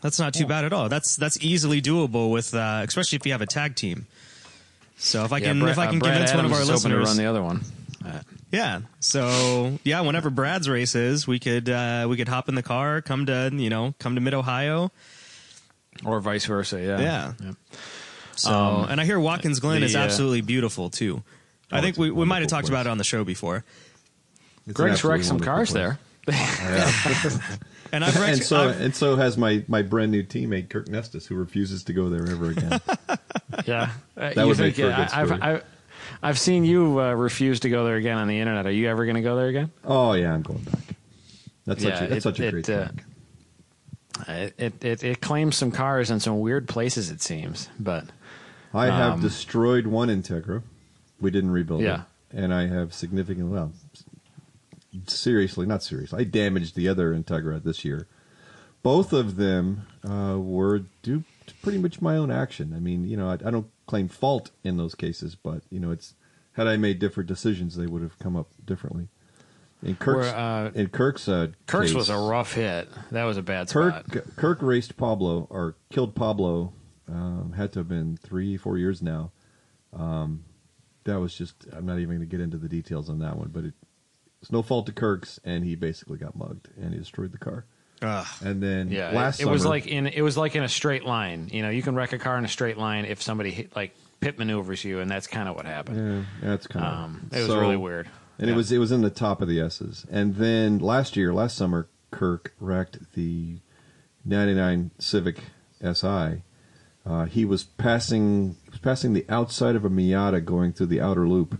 that's 0.00 0.18
not 0.18 0.34
too 0.34 0.46
bad 0.46 0.64
at 0.64 0.72
all. 0.72 0.88
That's 0.88 1.16
that's 1.16 1.42
easily 1.42 1.80
doable 1.82 2.30
with, 2.30 2.54
uh, 2.54 2.82
especially 2.86 3.16
if 3.16 3.26
you 3.26 3.32
have 3.32 3.40
a 3.42 3.46
tag 3.46 3.74
team. 3.74 4.06
So 4.96 5.24
if 5.24 5.32
I 5.32 5.38
Yeah, 5.38 5.48
can 5.48 5.60
Brad- 5.60 5.72
if 5.72 5.78
I 5.78 5.86
uh, 5.86 5.90
can 5.90 5.98
Brad 5.98 6.12
convince 6.18 6.34
one 6.34 6.44
of 6.44 6.52
our 6.52 6.60
is 6.62 6.68
hoping 6.70 6.90
to 6.92 6.98
run 6.98 7.16
the 7.16 7.26
other 7.26 7.42
one. 7.42 7.62
Uh, 8.06 8.20
yeah. 8.52 8.80
So 9.00 9.78
yeah, 9.82 10.00
whenever 10.02 10.30
Brad's 10.30 10.68
race 10.68 10.94
is, 10.94 11.26
we 11.26 11.38
could 11.40 11.68
uh, 11.68 12.06
we 12.08 12.16
could 12.16 12.28
hop 12.28 12.48
in 12.48 12.54
the 12.54 12.62
car, 12.62 13.00
come 13.02 13.26
to 13.26 13.50
you 13.52 13.70
know 13.70 13.94
come 13.98 14.14
to 14.14 14.20
Mid 14.20 14.34
Ohio. 14.34 14.92
or 16.04 16.20
vice 16.20 16.44
versa. 16.44 16.80
Yeah, 16.80 17.32
Yeah. 17.40 17.52
So 18.36 18.86
and 18.88 19.00
I 19.00 19.04
hear 19.04 19.18
Watkins 19.18 19.58
Glen 19.60 19.80
the, 19.80 19.86
is 19.86 19.96
uh, 19.96 20.00
absolutely 20.00 20.40
beautiful 20.42 20.90
too. 20.90 21.22
I 21.72 21.78
Oh, 21.78 21.82
think 21.82 21.96
we, 21.96 22.10
we 22.10 22.26
might 22.26 22.40
have 22.42 22.48
talked 22.50 22.68
about 22.68 22.86
it 22.86 22.90
on 22.90 22.98
the 22.98 23.04
show 23.04 23.24
before. 23.24 23.64
It's 24.66 24.74
Greg's 24.76 25.04
wrecked 25.04 25.24
some 25.24 25.40
cars 25.40 25.70
place. 25.72 25.96
there. 25.96 25.98
And 27.92 28.02
I've 28.02 28.16
and 28.16 28.42
so 28.42 28.70
I've- 28.70 28.84
and 28.84 28.96
so 28.96 29.14
has 29.14 29.38
my 29.38 29.62
my 29.68 29.82
brand 29.82 30.10
new 30.10 30.24
teammate 30.24 30.68
Kirk 30.68 30.86
Nestis, 30.88 31.26
who 31.28 31.36
refuses 31.36 31.84
to 31.84 31.92
go 31.92 32.08
there 32.08 32.28
ever 32.28 32.50
again. 32.50 32.80
yeah, 33.66 33.90
That 34.16 34.36
you 34.36 34.46
would 34.48 34.56
think, 34.56 34.58
make 34.58 34.74
for 34.76 34.82
a 34.82 34.86
good 34.86 34.92
I- 34.94 35.20
I've, 35.20 35.26
story. 35.28 35.40
I've, 35.42 35.64
I've 36.20 36.38
seen 36.38 36.64
you 36.64 37.00
uh, 37.00 37.12
refuse 37.14 37.60
to 37.60 37.68
go 37.68 37.84
there 37.84 37.94
again 37.94 38.18
on 38.18 38.26
the 38.26 38.40
internet. 38.40 38.66
Are 38.66 38.72
you 38.72 38.88
ever 38.88 39.04
going 39.04 39.14
to 39.14 39.22
go 39.22 39.36
there 39.36 39.46
again? 39.46 39.70
oh 39.84 40.14
yeah, 40.14 40.32
I'm 40.34 40.42
going 40.42 40.62
back. 40.64 40.96
That's 41.66 41.82
such 41.84 41.92
Yeah, 41.92 42.04
a, 42.04 42.08
that's 42.08 42.18
it- 42.18 42.22
such 42.22 42.40
a 42.40 42.46
it, 42.48 42.50
great 42.50 42.70
uh. 42.70 42.88
It, 44.26 44.54
it 44.58 44.84
it 44.84 45.04
it 45.04 45.20
claims 45.20 45.56
some 45.56 45.70
cars 45.70 46.10
in 46.10 46.18
some 46.20 46.40
weird 46.40 46.66
places. 46.68 47.10
It 47.10 47.20
seems, 47.22 47.68
but 47.78 48.06
I 48.72 48.86
have 48.86 49.12
um, 49.14 49.20
destroyed 49.20 49.86
one 49.86 50.08
Integra. 50.08 50.62
We 51.20 51.30
didn't 51.30 51.50
rebuild 51.50 51.82
Yeah. 51.82 52.02
it, 52.32 52.38
and 52.38 52.52
I 52.54 52.66
have 52.66 52.92
significantly 52.94 53.52
well, 53.52 53.72
seriously, 55.06 55.66
not 55.66 55.82
seriously. 55.82 56.20
I 56.20 56.24
damaged 56.24 56.76
the 56.76 56.88
other 56.88 57.14
Integra 57.14 57.62
this 57.62 57.84
year. 57.84 58.06
Both 58.82 59.12
of 59.12 59.36
them 59.36 59.86
uh, 60.06 60.38
were 60.38 60.80
due 61.02 61.24
to 61.46 61.54
pretty 61.62 61.78
much 61.78 62.02
my 62.02 62.16
own 62.16 62.30
action. 62.30 62.74
I 62.74 62.80
mean, 62.80 63.04
you 63.04 63.16
know, 63.16 63.30
I, 63.30 63.34
I 63.34 63.50
don't 63.50 63.70
claim 63.86 64.08
fault 64.08 64.50
in 64.62 64.76
those 64.76 64.94
cases, 64.94 65.34
but 65.34 65.62
you 65.70 65.80
know, 65.80 65.90
it's 65.90 66.14
had 66.52 66.66
I 66.66 66.76
made 66.76 66.98
different 66.98 67.28
decisions, 67.28 67.76
they 67.76 67.86
would 67.86 68.02
have 68.02 68.18
come 68.18 68.36
up 68.36 68.48
differently. 68.64 69.08
In 69.82 69.96
Kirk's, 69.96 70.28
uh, 70.28 70.70
in 70.74 70.88
Kirk's, 70.88 71.28
uh, 71.28 71.48
Kirk's 71.66 71.88
case, 71.88 71.94
was 71.94 72.08
a 72.08 72.16
rough 72.16 72.54
hit. 72.54 72.88
That 73.10 73.24
was 73.24 73.36
a 73.36 73.42
bad 73.42 73.68
spot. 73.68 74.10
Kirk 74.10 74.36
Kirk 74.36 74.62
raced 74.62 74.96
Pablo 74.96 75.46
or 75.50 75.76
killed 75.90 76.14
Pablo. 76.14 76.72
Um, 77.06 77.52
had 77.54 77.72
to 77.72 77.80
have 77.80 77.88
been 77.88 78.16
three, 78.16 78.56
four 78.56 78.78
years 78.78 79.02
now. 79.02 79.32
Um, 79.92 80.44
that 81.04 81.20
was 81.20 81.34
just. 81.34 81.66
I'm 81.72 81.84
not 81.84 81.98
even 81.98 82.16
going 82.16 82.20
to 82.20 82.26
get 82.26 82.40
into 82.40 82.56
the 82.56 82.68
details 82.68 83.10
on 83.10 83.18
that 83.18 83.36
one, 83.36 83.50
but 83.52 83.64
it, 83.64 83.74
it's 84.44 84.52
no 84.52 84.60
fault 84.60 84.84
to 84.84 84.92
Kirk's, 84.92 85.40
and 85.42 85.64
he 85.64 85.74
basically 85.74 86.18
got 86.18 86.36
mugged 86.36 86.68
and 86.76 86.92
he 86.92 86.98
destroyed 86.98 87.32
the 87.32 87.38
car. 87.38 87.64
Ugh. 88.02 88.26
And 88.44 88.62
then 88.62 88.90
Yeah, 88.90 89.10
last 89.12 89.40
it, 89.40 89.46
it 89.46 89.50
was 89.50 89.64
like 89.64 89.86
in 89.86 90.06
it 90.06 90.20
was 90.20 90.36
like 90.36 90.54
in 90.54 90.62
a 90.62 90.68
straight 90.68 91.06
line. 91.06 91.48
You 91.50 91.62
know, 91.62 91.70
you 91.70 91.80
can 91.80 91.94
wreck 91.94 92.12
a 92.12 92.18
car 92.18 92.36
in 92.36 92.44
a 92.44 92.48
straight 92.48 92.76
line 92.76 93.06
if 93.06 93.22
somebody 93.22 93.52
hit, 93.52 93.74
like 93.74 93.96
pit 94.20 94.38
maneuvers 94.38 94.84
you, 94.84 95.00
and 95.00 95.10
that's 95.10 95.26
kind 95.26 95.48
of 95.48 95.56
what 95.56 95.64
happened. 95.64 96.26
Yeah, 96.42 96.46
that's 96.50 96.66
kind 96.66 96.84
of. 96.84 96.92
Um, 96.92 97.30
it 97.32 97.38
was 97.40 97.56
really 97.56 97.78
weird. 97.78 98.10
And 98.36 98.48
Yeah. 98.48 98.52
it 98.52 98.56
was 98.58 98.70
it 98.70 98.76
was 98.76 98.92
in 98.92 99.00
the 99.00 99.08
top 99.08 99.40
of 99.40 99.48
the 99.48 99.60
S's. 99.60 100.04
And 100.10 100.34
then 100.36 100.78
last 100.78 101.16
year, 101.16 101.32
last 101.32 101.56
summer, 101.56 101.88
Kirk 102.10 102.52
wrecked 102.60 103.14
the 103.14 103.60
'99 104.26 104.90
Civic 104.98 105.40
Si. 105.80 106.42
Uh, 107.06 107.24
he 107.24 107.46
was 107.46 107.64
passing 107.64 108.56
was 108.70 108.78
passing 108.80 109.14
the 109.14 109.24
outside 109.30 109.74
of 109.74 109.86
a 109.86 109.90
Miata 109.90 110.44
going 110.44 110.74
through 110.74 110.88
the 110.88 111.00
outer 111.00 111.26
loop, 111.26 111.58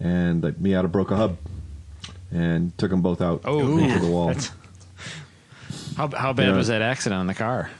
and 0.00 0.40
the 0.40 0.52
Miata 0.52 0.90
broke 0.90 1.10
a 1.10 1.16
hub 1.16 1.36
and 2.32 2.76
took 2.78 2.90
them 2.90 3.02
both 3.02 3.20
out 3.20 3.42
Oh, 3.44 3.78
into 3.78 3.98
the 4.00 4.06
wall. 4.10 4.34
How 5.96 6.08
how 6.08 6.32
bad 6.32 6.48
Yeah. 6.48 6.56
was 6.56 6.68
that 6.68 6.82
accident 6.82 7.20
on 7.20 7.26
the 7.26 7.34
car? 7.34 7.70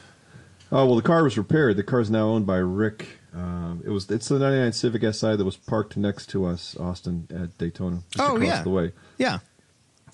Oh 0.71 0.85
well, 0.85 0.95
the 0.95 1.01
car 1.01 1.23
was 1.23 1.37
repaired. 1.37 1.77
The 1.77 1.83
car's 1.83 2.09
now 2.09 2.27
owned 2.29 2.45
by 2.45 2.57
Rick. 2.57 3.07
Um, 3.33 3.81
it 3.85 3.89
was 3.89 4.09
it's 4.11 4.27
the 4.27 4.37
'99 4.39 4.71
Civic 4.73 5.01
Si 5.13 5.35
that 5.35 5.43
was 5.43 5.57
parked 5.57 5.97
next 5.97 6.27
to 6.29 6.45
us, 6.45 6.75
Austin 6.77 7.27
at 7.33 7.57
Daytona, 7.57 8.03
just 8.11 8.19
Oh, 8.23 8.35
across 8.35 8.47
yeah. 8.47 8.61
the 8.63 8.69
way. 8.69 8.91
Yeah. 9.17 9.39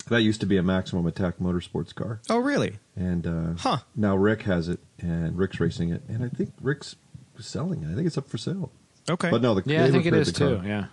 That 0.08 0.22
used 0.22 0.40
to 0.40 0.46
be 0.46 0.56
a 0.56 0.62
Maximum 0.62 1.06
Attack 1.06 1.36
Motorsports 1.38 1.94
car. 1.94 2.20
Oh, 2.30 2.38
really? 2.38 2.78
and 2.96 3.26
uh, 3.26 3.52
Huh. 3.58 3.78
now 3.94 4.16
Rick 4.16 4.42
has 4.42 4.68
it, 4.68 4.80
and 4.98 5.36
Rick's 5.38 5.60
racing 5.60 5.90
it, 5.90 6.02
and 6.08 6.24
I 6.24 6.28
think 6.28 6.52
Rick's 6.60 6.96
selling 7.38 7.82
it. 7.82 7.92
I 7.92 7.94
think 7.94 8.06
it's 8.06 8.18
up 8.18 8.28
for 8.28 8.38
sale. 8.38 8.72
Okay. 9.08 9.30
But 9.30 9.40
no, 9.42 9.54
the, 9.54 9.62
Yeah, 9.70 9.84
I 9.84 9.90
think 9.90 10.06
it 10.06 10.14
is 10.14 10.32
too. 10.32 10.56
car. 10.56 10.66
Yeah. 10.66 10.84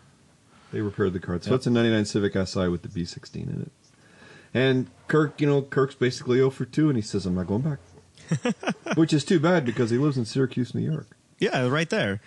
They 0.71 0.81
repaired 0.81 1.13
the 1.13 1.19
car, 1.19 1.39
so 1.41 1.51
Yep. 1.51 1.57
it's 1.57 1.67
a 1.67 1.71
'99 1.71 2.05
Civic 2.05 2.33
Si 2.47 2.67
with 2.67 2.81
the 2.81 2.89
B16 2.89 3.43
in 3.49 3.61
it. 3.63 3.71
And 4.53 4.87
Kirk, 5.07 5.39
you 5.39 5.47
know, 5.47 5.61
Kirk's 5.61 5.95
basically 5.95 6.37
0 6.37 6.49
for 6.49 6.65
2, 6.65 6.89
and 6.89 6.97
he 6.97 7.01
says, 7.01 7.25
"I'm 7.25 7.35
not 7.35 7.47
going 7.47 7.61
back," 7.61 7.79
which 8.95 9.13
is 9.13 9.23
too 9.23 9.39
bad 9.39 9.65
because 9.65 9.89
he 9.89 9.97
lives 9.97 10.17
in 10.17 10.25
Syracuse, 10.25 10.73
New 10.75 10.81
York. 10.81 11.07
Yeah, 11.39 11.67
right 11.67 11.89
there. 11.89 12.19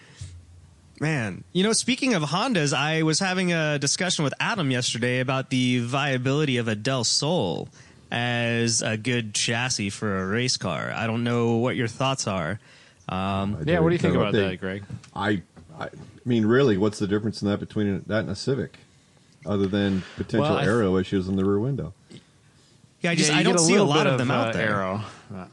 Man, 1.01 1.45
you 1.53 1.63
know, 1.65 1.73
speaking 1.73 2.13
of 2.15 2.23
Hondas, 2.25 2.75
I 2.75 3.03
was 3.03 3.19
having 3.21 3.53
a 3.53 3.79
discussion 3.79 4.23
with 4.23 4.35
Adam 4.39 4.71
yesterday 4.71 5.21
about 5.21 5.49
the 5.51 5.79
viability 5.81 6.59
of 6.59 6.69
a 6.69 6.75
Del 6.75 7.05
Sol 7.05 7.69
as 8.13 8.83
a 8.83 8.97
good 8.99 9.33
chassis 9.35 9.89
for 9.91 10.19
a 10.23 10.27
race 10.27 10.57
car. 10.59 10.93
I 10.95 11.07
don't 11.07 11.25
know 11.25 11.57
what 11.57 11.75
your 11.77 11.89
thoughts 11.89 12.27
are. 12.27 12.61
Um, 13.09 13.63
Yeah, 13.67 13.81
what 13.81 13.89
do 13.89 13.95
you 13.95 13.99
think 13.99 14.15
know 14.15 14.21
about 14.21 14.33
they- 14.35 14.43
that, 14.49 14.61
Greg? 14.61 14.83
I, 15.17 15.43
I 15.81 15.89
mean, 16.25 16.45
really, 16.47 16.77
what's 16.77 16.99
the 16.99 17.07
difference 17.07 17.43
in 17.43 17.49
that 17.49 17.59
between 17.59 18.05
that 18.07 18.21
and 18.21 18.31
a 18.31 18.37
Civic, 18.37 18.79
other 19.47 19.67
than 19.67 20.03
potential 20.17 20.41
Well, 20.43 20.59
I 20.59 20.65
th- 20.65 21.01
issues 21.01 21.29
in 21.29 21.37
the 21.37 21.45
rear 21.45 21.59
window? 21.59 21.95
yeah, 23.01 23.13
I 23.13 23.15
just 23.15 23.31
Yeah, 23.31 23.39
I 23.39 23.43
don't 23.43 23.55
get 23.55 23.63
see 23.63 23.77
a 23.77 23.85
lot 23.85 24.07
of 24.07 24.19
them 24.19 24.31
uh, 24.31 24.35
out 24.35 24.53
there. 24.53 24.69
Aero. 24.71 25.03
Yeah, 25.33 25.47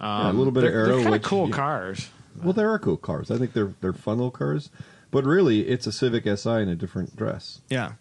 a 0.00 0.32
little 0.32 0.52
bit 0.52 0.64
of 0.64 0.72
they're, 0.72 0.80
aero, 0.86 0.94
They're 0.96 1.02
kind 1.04 1.14
of 1.14 1.22
cool 1.22 1.48
yeah. 1.48 1.56
cars. 1.56 2.08
Well, 2.42 2.52
they 2.52 2.64
are 2.64 2.78
cool 2.78 2.96
cars. 2.96 3.30
I 3.30 3.38
think 3.38 3.52
they're 3.52 3.72
they're 3.80 3.92
fun 3.92 4.18
little 4.18 4.30
cars, 4.30 4.70
but 5.10 5.24
really, 5.24 5.68
it's 5.68 5.86
a 5.86 5.92
Civic 5.92 6.24
Si 6.24 6.50
in 6.50 6.68
a 6.68 6.74
different 6.74 7.16
dress. 7.16 7.60
Yeah. 7.70 7.92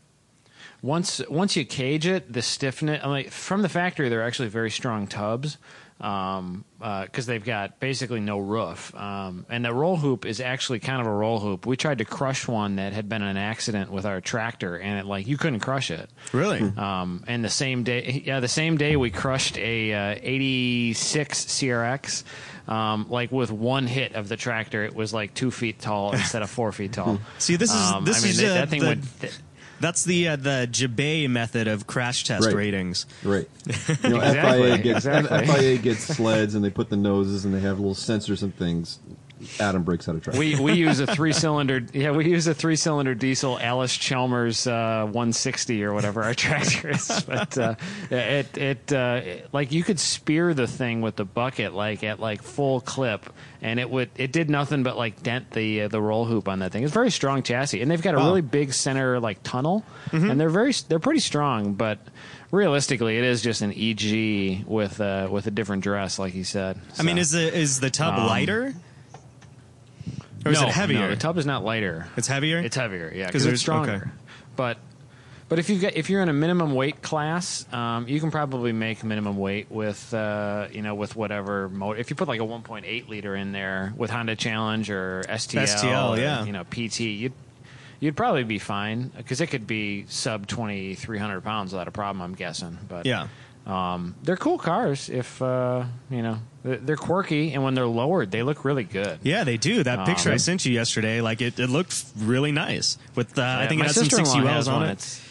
Once 0.81 1.21
once 1.29 1.55
you 1.55 1.63
cage 1.65 2.05
it, 2.05 2.33
the 2.33 2.41
stiffness. 2.41 2.99
I 3.03 3.07
mean, 3.13 3.29
from 3.29 3.61
the 3.61 3.69
factory, 3.69 4.09
they're 4.09 4.23
actually 4.23 4.49
very 4.49 4.71
strong 4.71 5.07
tubs 5.07 5.57
because 5.97 7.25
they've 7.25 7.43
got 7.43 7.79
basically 7.79 8.19
no 8.19 8.39
roof. 8.39 8.93
Um, 8.95 9.45
and 9.49 9.63
the 9.63 9.73
roll 9.73 9.95
hoop 9.95 10.25
is 10.25 10.41
actually 10.41 10.79
kind 10.79 10.99
of 11.01 11.07
a 11.07 11.11
roll 11.11 11.39
hoop. 11.39 11.65
We 11.65 11.77
tried 11.77 11.99
to 11.99 12.05
crush 12.05 12.47
one 12.47 12.75
that 12.75 12.93
had 12.93 13.07
been 13.07 13.21
an 13.21 13.37
accident 13.37 13.91
with 13.91 14.05
our 14.05 14.19
tractor, 14.21 14.77
and 14.77 14.99
it 14.99 15.05
like 15.05 15.27
you 15.27 15.37
couldn't 15.37 15.61
crush 15.61 15.91
it. 15.91 16.09
Really? 16.33 16.59
Um, 16.61 17.23
and 17.27 17.43
the 17.43 17.49
same 17.49 17.83
day, 17.83 18.23
yeah, 18.25 18.39
the 18.39 18.47
same 18.47 18.77
day 18.77 18.95
we 18.95 19.11
crushed 19.11 19.57
a 19.57 19.93
uh, 19.93 20.19
'86 20.21 21.45
CRX. 21.45 22.23
Um, 22.67 23.07
like 23.09 23.29
with 23.31 23.51
one 23.51 23.87
hit 23.87 24.15
of 24.15 24.29
the 24.29 24.37
tractor, 24.37 24.85
it 24.85 24.95
was 24.95 25.13
like 25.13 25.33
two 25.33 25.51
feet 25.51 25.79
tall 25.79 26.13
instead 26.13 26.41
of 26.41 26.49
four 26.49 26.71
feet 26.71 26.93
tall. 26.93 27.19
See, 27.37 27.57
this 27.57 27.69
is 27.73 27.91
Um, 27.91 28.05
this 28.05 28.19
I 28.19 28.21
mean, 28.21 28.29
is 28.31 28.37
that, 28.37 28.51
uh, 28.51 28.53
that 28.53 28.69
thing 28.69 28.81
the, 28.81 28.87
would. 28.87 29.03
th- 29.19 29.33
that's 29.79 30.03
the 30.03 30.29
uh, 30.29 30.35
the 30.35 30.67
Jabay 30.71 31.29
method 31.29 31.67
of 31.67 31.87
crash 31.87 32.23
test 32.23 32.45
Right. 32.47 32.55
ratings. 32.55 33.05
Right. 33.23 33.49
You 34.03 34.09
know, 34.09 34.17
Exactly, 34.21 34.71
FIA 34.71 34.77
gets 34.77 35.05
exactly. 35.05 35.45
FIA 35.47 35.77
gets 35.77 35.99
sleds 36.01 36.55
and 36.55 36.63
they 36.63 36.69
put 36.69 36.89
the 36.89 36.97
noses 36.97 37.45
and 37.45 37.53
they 37.53 37.59
have 37.61 37.79
little 37.79 37.95
sensors 37.95 38.43
and 38.43 38.55
things. 38.55 38.99
Adam 39.59 39.83
breaks 39.83 40.07
out 40.09 40.15
of 40.15 40.21
track. 40.23 40.35
we 40.37 40.59
we 40.59 40.73
use 40.73 40.99
a 40.99 41.07
three 41.07 41.33
cylinder 41.33 41.81
yeah 41.93 42.11
we 42.11 42.29
use 42.29 42.47
a 42.47 42.53
three 42.53 42.75
cylinder 42.75 43.13
diesel 43.15 43.59
Allis-Chalmers 43.59 44.67
uh, 44.67 45.03
160 45.05 45.83
or 45.83 45.93
whatever 45.93 46.23
our 46.23 46.33
tractor 46.33 46.89
is 46.89 47.23
but 47.27 47.57
uh, 47.57 47.75
it 48.09 48.57
it 48.57 48.93
uh, 48.93 49.21
like 49.51 49.71
you 49.71 49.83
could 49.83 49.99
spear 49.99 50.53
the 50.53 50.67
thing 50.67 51.01
with 51.01 51.15
the 51.15 51.25
bucket 51.25 51.73
like 51.73 52.03
at 52.03 52.19
like 52.19 52.41
full 52.41 52.81
clip 52.81 53.31
and 53.61 53.79
it 53.79 53.89
would 53.89 54.09
it 54.15 54.31
did 54.31 54.49
nothing 54.49 54.83
but 54.83 54.97
like 54.97 55.21
dent 55.23 55.51
the 55.51 55.83
uh, 55.83 55.87
the 55.87 56.01
roll 56.01 56.25
hoop 56.25 56.47
on 56.47 56.59
that 56.59 56.71
thing 56.71 56.83
it's 56.83 56.91
a 56.91 56.93
very 56.93 57.11
strong 57.11 57.43
chassis 57.43 57.81
and 57.81 57.89
they've 57.89 58.01
got 58.01 58.15
a 58.15 58.17
Wow. 58.17 58.27
really 58.27 58.41
big 58.41 58.73
center 58.73 59.19
like 59.19 59.41
tunnel 59.43 59.83
and 60.11 60.39
they're 60.39 60.49
very 60.49 60.73
they're 60.87 60.99
pretty 60.99 61.19
strong 61.19 61.73
but 61.73 61.99
realistically 62.51 63.17
it 63.17 63.23
is 63.23 63.41
just 63.41 63.61
an 63.61 63.73
EG 63.73 64.63
with 64.67 65.01
uh, 65.01 65.27
with 65.31 65.47
a 65.47 65.51
different 65.51 65.83
dress 65.83 66.19
like 66.19 66.35
you 66.35 66.43
said 66.43 66.79
I 66.99 67.03
mean, 67.03 67.17
is 67.17 67.31
the 67.31 67.53
is 67.53 67.79
the 67.79 67.89
tub 67.89 68.15
Um, 68.19 68.27
lighter? 68.27 68.73
Or 70.45 70.51
is 70.51 70.61
no, 70.61 70.67
it 70.67 70.73
heavier? 70.73 70.99
No, 70.99 71.09
the 71.09 71.15
tub 71.15 71.37
is 71.37 71.45
not 71.45 71.63
lighter. 71.63 72.07
It's 72.17 72.27
heavier? 72.27 72.59
It's 72.59 72.75
heavier, 72.75 73.11
Yeah, 73.13 73.27
because 73.27 73.45
it's 73.45 73.61
stronger. 73.61 73.91
okay. 73.91 74.09
But 74.55 74.77
but 75.49 75.59
if 75.59 75.69
you 75.69 75.77
get 75.77 75.95
if 75.95 76.09
you're 76.09 76.21
in 76.21 76.29
a 76.29 76.33
minimum 76.33 76.73
weight 76.73 77.01
class, 77.01 77.65
um, 77.71 78.07
you 78.07 78.19
can 78.19 78.31
probably 78.31 78.71
make 78.71 79.03
minimum 79.03 79.37
weight 79.37 79.69
with 79.69 80.13
uh, 80.13 80.67
you 80.71 80.81
know 80.81 80.95
with 80.95 81.15
whatever 81.15 81.69
motor. 81.69 81.99
If 81.99 82.09
you 82.09 82.15
put 82.15 82.27
like 82.27 82.39
a 82.39 82.45
1.8 82.45 83.07
liter 83.07 83.35
in 83.35 83.51
there 83.51 83.93
with 83.95 84.09
Honda 84.09 84.35
Challenge 84.35 84.89
or 84.89 85.23
STL, 85.27 85.63
STL, 85.63 86.17
or, 86.17 86.19
yeah. 86.19 86.43
you 86.45 86.51
know 86.51 86.63
PT, 86.63 87.01
you'd 87.01 87.33
you'd 87.99 88.17
probably 88.17 88.43
be 88.43 88.59
fine 88.59 89.11
because 89.15 89.41
it 89.41 89.47
could 89.47 89.67
be 89.67 90.05
sub 90.07 90.47
2,300 90.47 91.41
pounds 91.41 91.71
without 91.71 91.87
a 91.87 91.91
problem. 91.91 92.21
I'm 92.21 92.35
guessing, 92.35 92.77
but 92.87 93.05
yeah. 93.05 93.27
Um, 93.65 94.15
they're 94.23 94.37
cool 94.37 94.57
cars. 94.57 95.09
If 95.09 95.41
uh, 95.41 95.85
you 96.09 96.21
know, 96.21 96.37
they're 96.63 96.77
they're 96.77 96.95
quirky, 96.97 97.53
and 97.53 97.63
when 97.63 97.73
they're 97.75 97.85
lowered, 97.87 98.31
they 98.31 98.43
look 98.43 98.65
really 98.65 98.83
good. 98.83 99.19
Yeah, 99.23 99.43
they 99.43 99.57
do. 99.57 99.83
That 99.83 99.99
Um, 99.99 100.05
picture 100.05 100.31
I 100.31 100.37
sent 100.37 100.65
you 100.65 100.73
yesterday, 100.73 101.21
like 101.21 101.41
it, 101.41 101.59
it 101.59 101.67
looked 101.69 102.03
really 102.17 102.51
nice. 102.51 102.97
With 103.15 103.37
uh, 103.39 103.41
I 103.43 103.67
think 103.67 103.81
it 103.81 103.85
has 103.87 103.95
some 103.95 104.05
six 104.05 104.17
sister-in-law 104.17 104.51
ULs 104.51 104.67
on 104.67 104.83
it. 104.83 104.91
It's, 104.93 105.21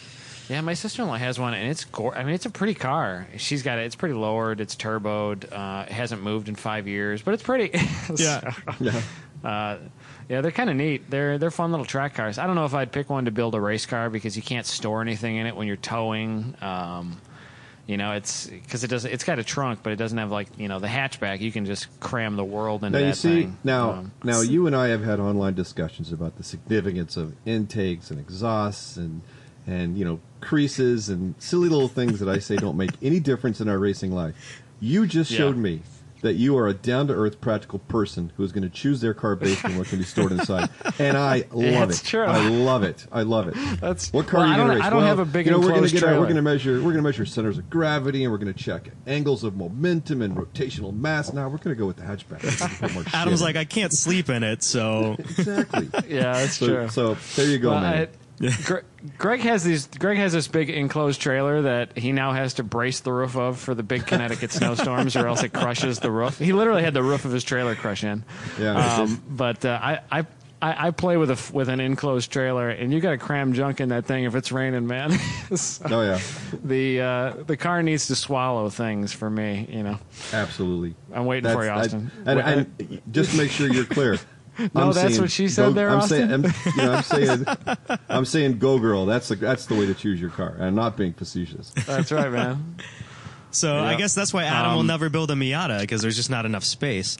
yeah, 0.49 0.59
my 0.61 0.73
sister-in-law 0.73 1.15
has 1.15 1.39
one, 1.39 1.53
and 1.53 1.69
it's 1.69 1.85
gor- 1.85 2.15
I 2.17 2.23
mean, 2.25 2.33
it's 2.35 2.45
a 2.45 2.49
pretty 2.49 2.73
car. 2.73 3.27
She's 3.37 3.63
got 3.63 3.79
it. 3.79 3.83
It's 3.85 3.95
pretty 3.95 4.15
lowered. 4.15 4.59
It's 4.59 4.75
turboed. 4.75 5.45
Uh, 5.51 5.85
it 5.87 5.93
hasn't 5.93 6.21
moved 6.21 6.49
in 6.49 6.55
five 6.55 6.87
years, 6.87 7.21
but 7.21 7.33
it's 7.33 7.43
pretty. 7.43 7.77
Yeah. 8.17 8.53
Yeah. 8.79 9.01
uh, 9.43 9.77
yeah, 10.29 10.41
they're 10.41 10.51
kind 10.51 10.69
of 10.69 10.75
neat. 10.75 11.09
They're 11.09 11.37
they're 11.37 11.51
fun 11.51 11.71
little 11.71 11.85
track 11.85 12.15
cars. 12.15 12.37
I 12.37 12.45
don't 12.47 12.55
know 12.55 12.65
if 12.65 12.73
I'd 12.73 12.91
pick 12.91 13.09
one 13.09 13.25
to 13.25 13.31
build 13.31 13.55
a 13.55 13.61
race 13.61 13.85
car 13.85 14.09
because 14.09 14.35
you 14.35 14.41
can't 14.43 14.65
store 14.65 15.01
anything 15.01 15.35
in 15.37 15.45
it 15.47 15.55
when 15.55 15.67
you're 15.67 15.75
towing. 15.77 16.55
Um, 16.61 17.17
you 17.85 17.97
know, 17.97 18.13
it's 18.13 18.47
because 18.47 18.83
it 18.83 18.87
doesn't. 18.87 19.11
It's 19.11 19.23
got 19.25 19.39
a 19.39 19.43
trunk, 19.43 19.79
but 19.83 19.91
it 19.91 19.97
doesn't 19.97 20.17
have 20.17 20.31
like 20.31 20.47
you 20.57 20.67
know 20.69 20.79
the 20.79 20.87
hatchback. 20.87 21.41
You 21.41 21.51
can 21.51 21.65
just 21.65 21.87
cram 21.99 22.35
the 22.37 22.43
world 22.45 22.83
into 22.83 22.97
Now 22.97 23.03
that 23.03 23.09
you 23.09 23.13
see, 23.15 23.41
thing. 23.43 23.57
now 23.63 23.91
Um, 23.91 24.11
now 24.23 24.41
you 24.41 24.67
and 24.67 24.75
I 24.75 24.87
have 24.87 25.03
had 25.03 25.19
online 25.19 25.53
discussions 25.53 26.11
about 26.11 26.37
the 26.37 26.43
significance 26.43 27.17
of 27.17 27.33
intakes 27.45 28.09
and 28.09 28.19
exhausts 28.19 28.95
and 28.97 29.21
and 29.67 29.97
you 29.97 30.05
know 30.05 30.19
creases 30.41 31.09
and 31.09 31.35
silly 31.39 31.69
little 31.69 31.87
things 31.87 32.19
that 32.19 32.29
I 32.29 32.39
say 32.39 32.55
don't 32.57 32.77
make 32.77 32.91
any 33.01 33.19
difference 33.19 33.59
in 33.61 33.67
our 33.67 33.77
racing 33.79 34.11
life. 34.13 34.61
You 34.79 35.05
just 35.05 35.31
Yeah. 35.31 35.37
showed 35.39 35.57
me 35.57 35.81
that 36.23 36.33
you 36.33 36.57
are 36.57 36.67
a 36.67 36.73
down 36.73 37.07
to 37.07 37.13
earth 37.13 37.39
practical 37.39 37.77
person 37.79 38.31
who 38.35 38.43
is 38.43 38.51
going 38.51 38.63
to 38.63 38.69
choose 38.69 38.99
their 38.99 39.13
car 39.13 39.35
based 39.35 39.63
on 39.63 39.77
what 39.77 39.87
can 39.87 39.99
be 39.99 40.03
stored 40.03 40.31
inside, 40.31 40.69
and 40.97 41.15
I 41.15 41.43
love 41.51 41.89
It's 41.91 42.01
it. 42.01 42.05
true. 42.07 42.23
I 42.23 42.47
love 42.49 42.81
it. 42.83 43.05
I 43.11 43.21
love 43.21 43.47
it. 43.47 43.53
That's- 43.79 44.11
what 44.11 44.25
car 44.27 44.39
well, 44.39 44.49
are 44.49 44.49
you 44.49 44.53
I 44.53 44.57
going 44.57 44.67
to 44.69 44.73
don't- 44.73 44.77
race? 44.79 44.85
I 44.85 44.89
don't 44.89 44.99
Well, 44.99 45.07
have 45.07 45.19
a 45.19 45.25
big 45.25 45.45
you 45.45 45.51
know, 45.51 45.59
we're 45.59 45.73
gonna 45.75 45.87
get 45.87 46.03
our- 46.03 46.13
we're 46.19 46.23
going 46.25 46.35
to 46.37 46.41
measure 46.41 46.73
we're 46.77 46.81
going 46.93 46.95
to 46.95 47.01
measure 47.03 47.25
centers 47.25 47.57
of 47.59 47.69
gravity 47.69 48.23
and 48.23 48.31
we're 48.31 48.39
going 48.39 48.51
to 48.53 48.59
check 48.59 48.89
angles 49.05 49.43
of 49.43 49.55
momentum 49.55 50.21
and 50.23 50.35
rotational 50.35 50.93
mass. 50.97 51.31
Now 51.31 51.43
we're 51.49 51.57
going 51.57 51.75
to 51.75 51.79
go 51.79 51.85
with 51.85 51.97
the 51.97 52.03
hatchback. 52.03 52.41
We 52.43 52.49
can 52.51 52.69
put 52.79 52.93
more 52.93 53.03
shit 53.05 53.13
Adam's 53.13 53.41
like, 53.41 53.55
I 53.55 53.65
can't 53.65 53.93
sleep 53.93 54.29
in 54.29 54.43
it, 54.43 54.63
so 54.63 55.15
exactly. 55.19 55.89
yeah, 56.07 56.33
that's 56.33 56.55
So, 56.57 56.65
true. 56.67 56.87
so 56.89 57.17
there 57.35 57.47
you 57.51 57.59
go, 57.59 57.71
Well, 57.71 57.81
man. 57.81 57.93
I- 58.03 58.07
Gre- 58.65 58.77
Greg 59.17 59.39
has 59.41 59.63
these. 59.63 59.87
Greg 59.87 60.17
has 60.17 60.33
this 60.33 60.47
big 60.47 60.69
enclosed 60.69 61.21
trailer 61.21 61.61
that 61.63 61.97
he 61.97 62.11
now 62.11 62.33
has 62.33 62.55
to 62.55 62.63
brace 62.63 62.99
the 63.01 63.11
roof 63.13 63.35
of 63.37 63.59
for 63.59 63.75
the 63.75 63.83
big 63.83 64.05
Connecticut 64.07 64.51
snowstorms, 64.51 65.15
or 65.15 65.27
else 65.27 65.43
it 65.43 65.53
crushes 65.53 65.99
the 65.99 66.11
roof. 66.11 66.39
He 66.39 66.51
literally 66.53 66.83
had 66.83 66.93
the 66.93 67.03
roof 67.03 67.25
of 67.25 67.31
his 67.31 67.43
trailer 67.43 67.75
crush 67.75 68.03
in. 68.03 68.23
Yeah. 68.59 68.75
Um, 69.01 69.21
but 69.29 69.63
uh, 69.65 69.79
I, 69.81 69.99
I, 70.11 70.19
I 70.61 70.87
I 70.87 70.91
play 70.91 71.17
with 71.17 71.29
a 71.29 71.33
f- 71.33 71.53
with 71.53 71.69
an 71.69 71.79
enclosed 71.79 72.31
trailer, 72.31 72.69
and 72.69 72.91
you 72.91 73.01
got 73.01 73.11
to 73.11 73.17
cram 73.17 73.53
junk 73.53 73.79
in 73.81 73.89
that 73.89 74.05
thing 74.05 74.23
if 74.23 74.33
it's 74.35 74.51
raining, 74.51 74.87
man. 74.87 75.11
So 75.55 75.85
oh 75.91 76.01
yeah, 76.01 76.19
the 76.63 77.01
uh, 77.01 77.33
the 77.45 77.57
car 77.57 77.83
needs 77.83 78.07
to 78.07 78.15
swallow 78.15 78.69
things 78.69 79.13
for 79.13 79.29
me. 79.29 79.67
You 79.69 79.83
know, 79.83 79.99
absolutely. 80.33 80.95
I'm 81.13 81.25
waiting 81.25 81.51
for 81.51 81.63
you, 81.63 81.69
Austin. 81.69 82.11
I- 82.25 82.31
and, 82.31 82.71
and 82.79 83.01
just 83.11 83.37
make 83.37 83.51
sure 83.51 83.71
you're 83.71 83.85
clear. 83.85 84.17
No, 84.59 84.69
I'm 84.75 84.93
that's 84.93 84.97
saying 84.99 85.21
what 85.21 85.31
she 85.31 85.47
said 85.47 85.63
go- 85.67 85.71
there, 85.71 85.89
I'm 85.89 85.97
Austin? 85.99 86.29
saying, 86.29 86.45
I'm, 86.45 86.73
you 86.77 86.83
know, 86.83 86.93
I'm 86.93 87.03
saying, 87.03 87.45
I'm 88.09 88.25
saying, 88.25 88.59
go 88.59 88.77
girl. 88.79 89.05
That's 89.05 89.27
the 89.29 89.35
that's 89.35 89.65
the 89.65 89.75
way 89.75 89.85
to 89.87 89.93
choose 89.93 90.21
your 90.21 90.29
car. 90.29 90.49
And 90.55 90.63
I'm 90.65 90.75
not 90.75 90.95
being 90.97 91.13
facetious. 91.13 91.71
that's 91.87 92.11
right, 92.11 92.31
man. 92.31 92.75
so 93.51 93.75
I 93.77 93.95
guess 93.95 94.13
that's 94.13 94.33
why 94.33 94.43
Adam 94.43 94.73
will 94.73 94.79
Um, 94.81 94.87
never 94.87 95.09
build 95.09 95.31
a 95.31 95.33
Miata 95.35 95.79
because 95.81 96.01
there's 96.01 96.15
just 96.15 96.29
not 96.29 96.45
enough 96.45 96.63
space. 96.63 97.17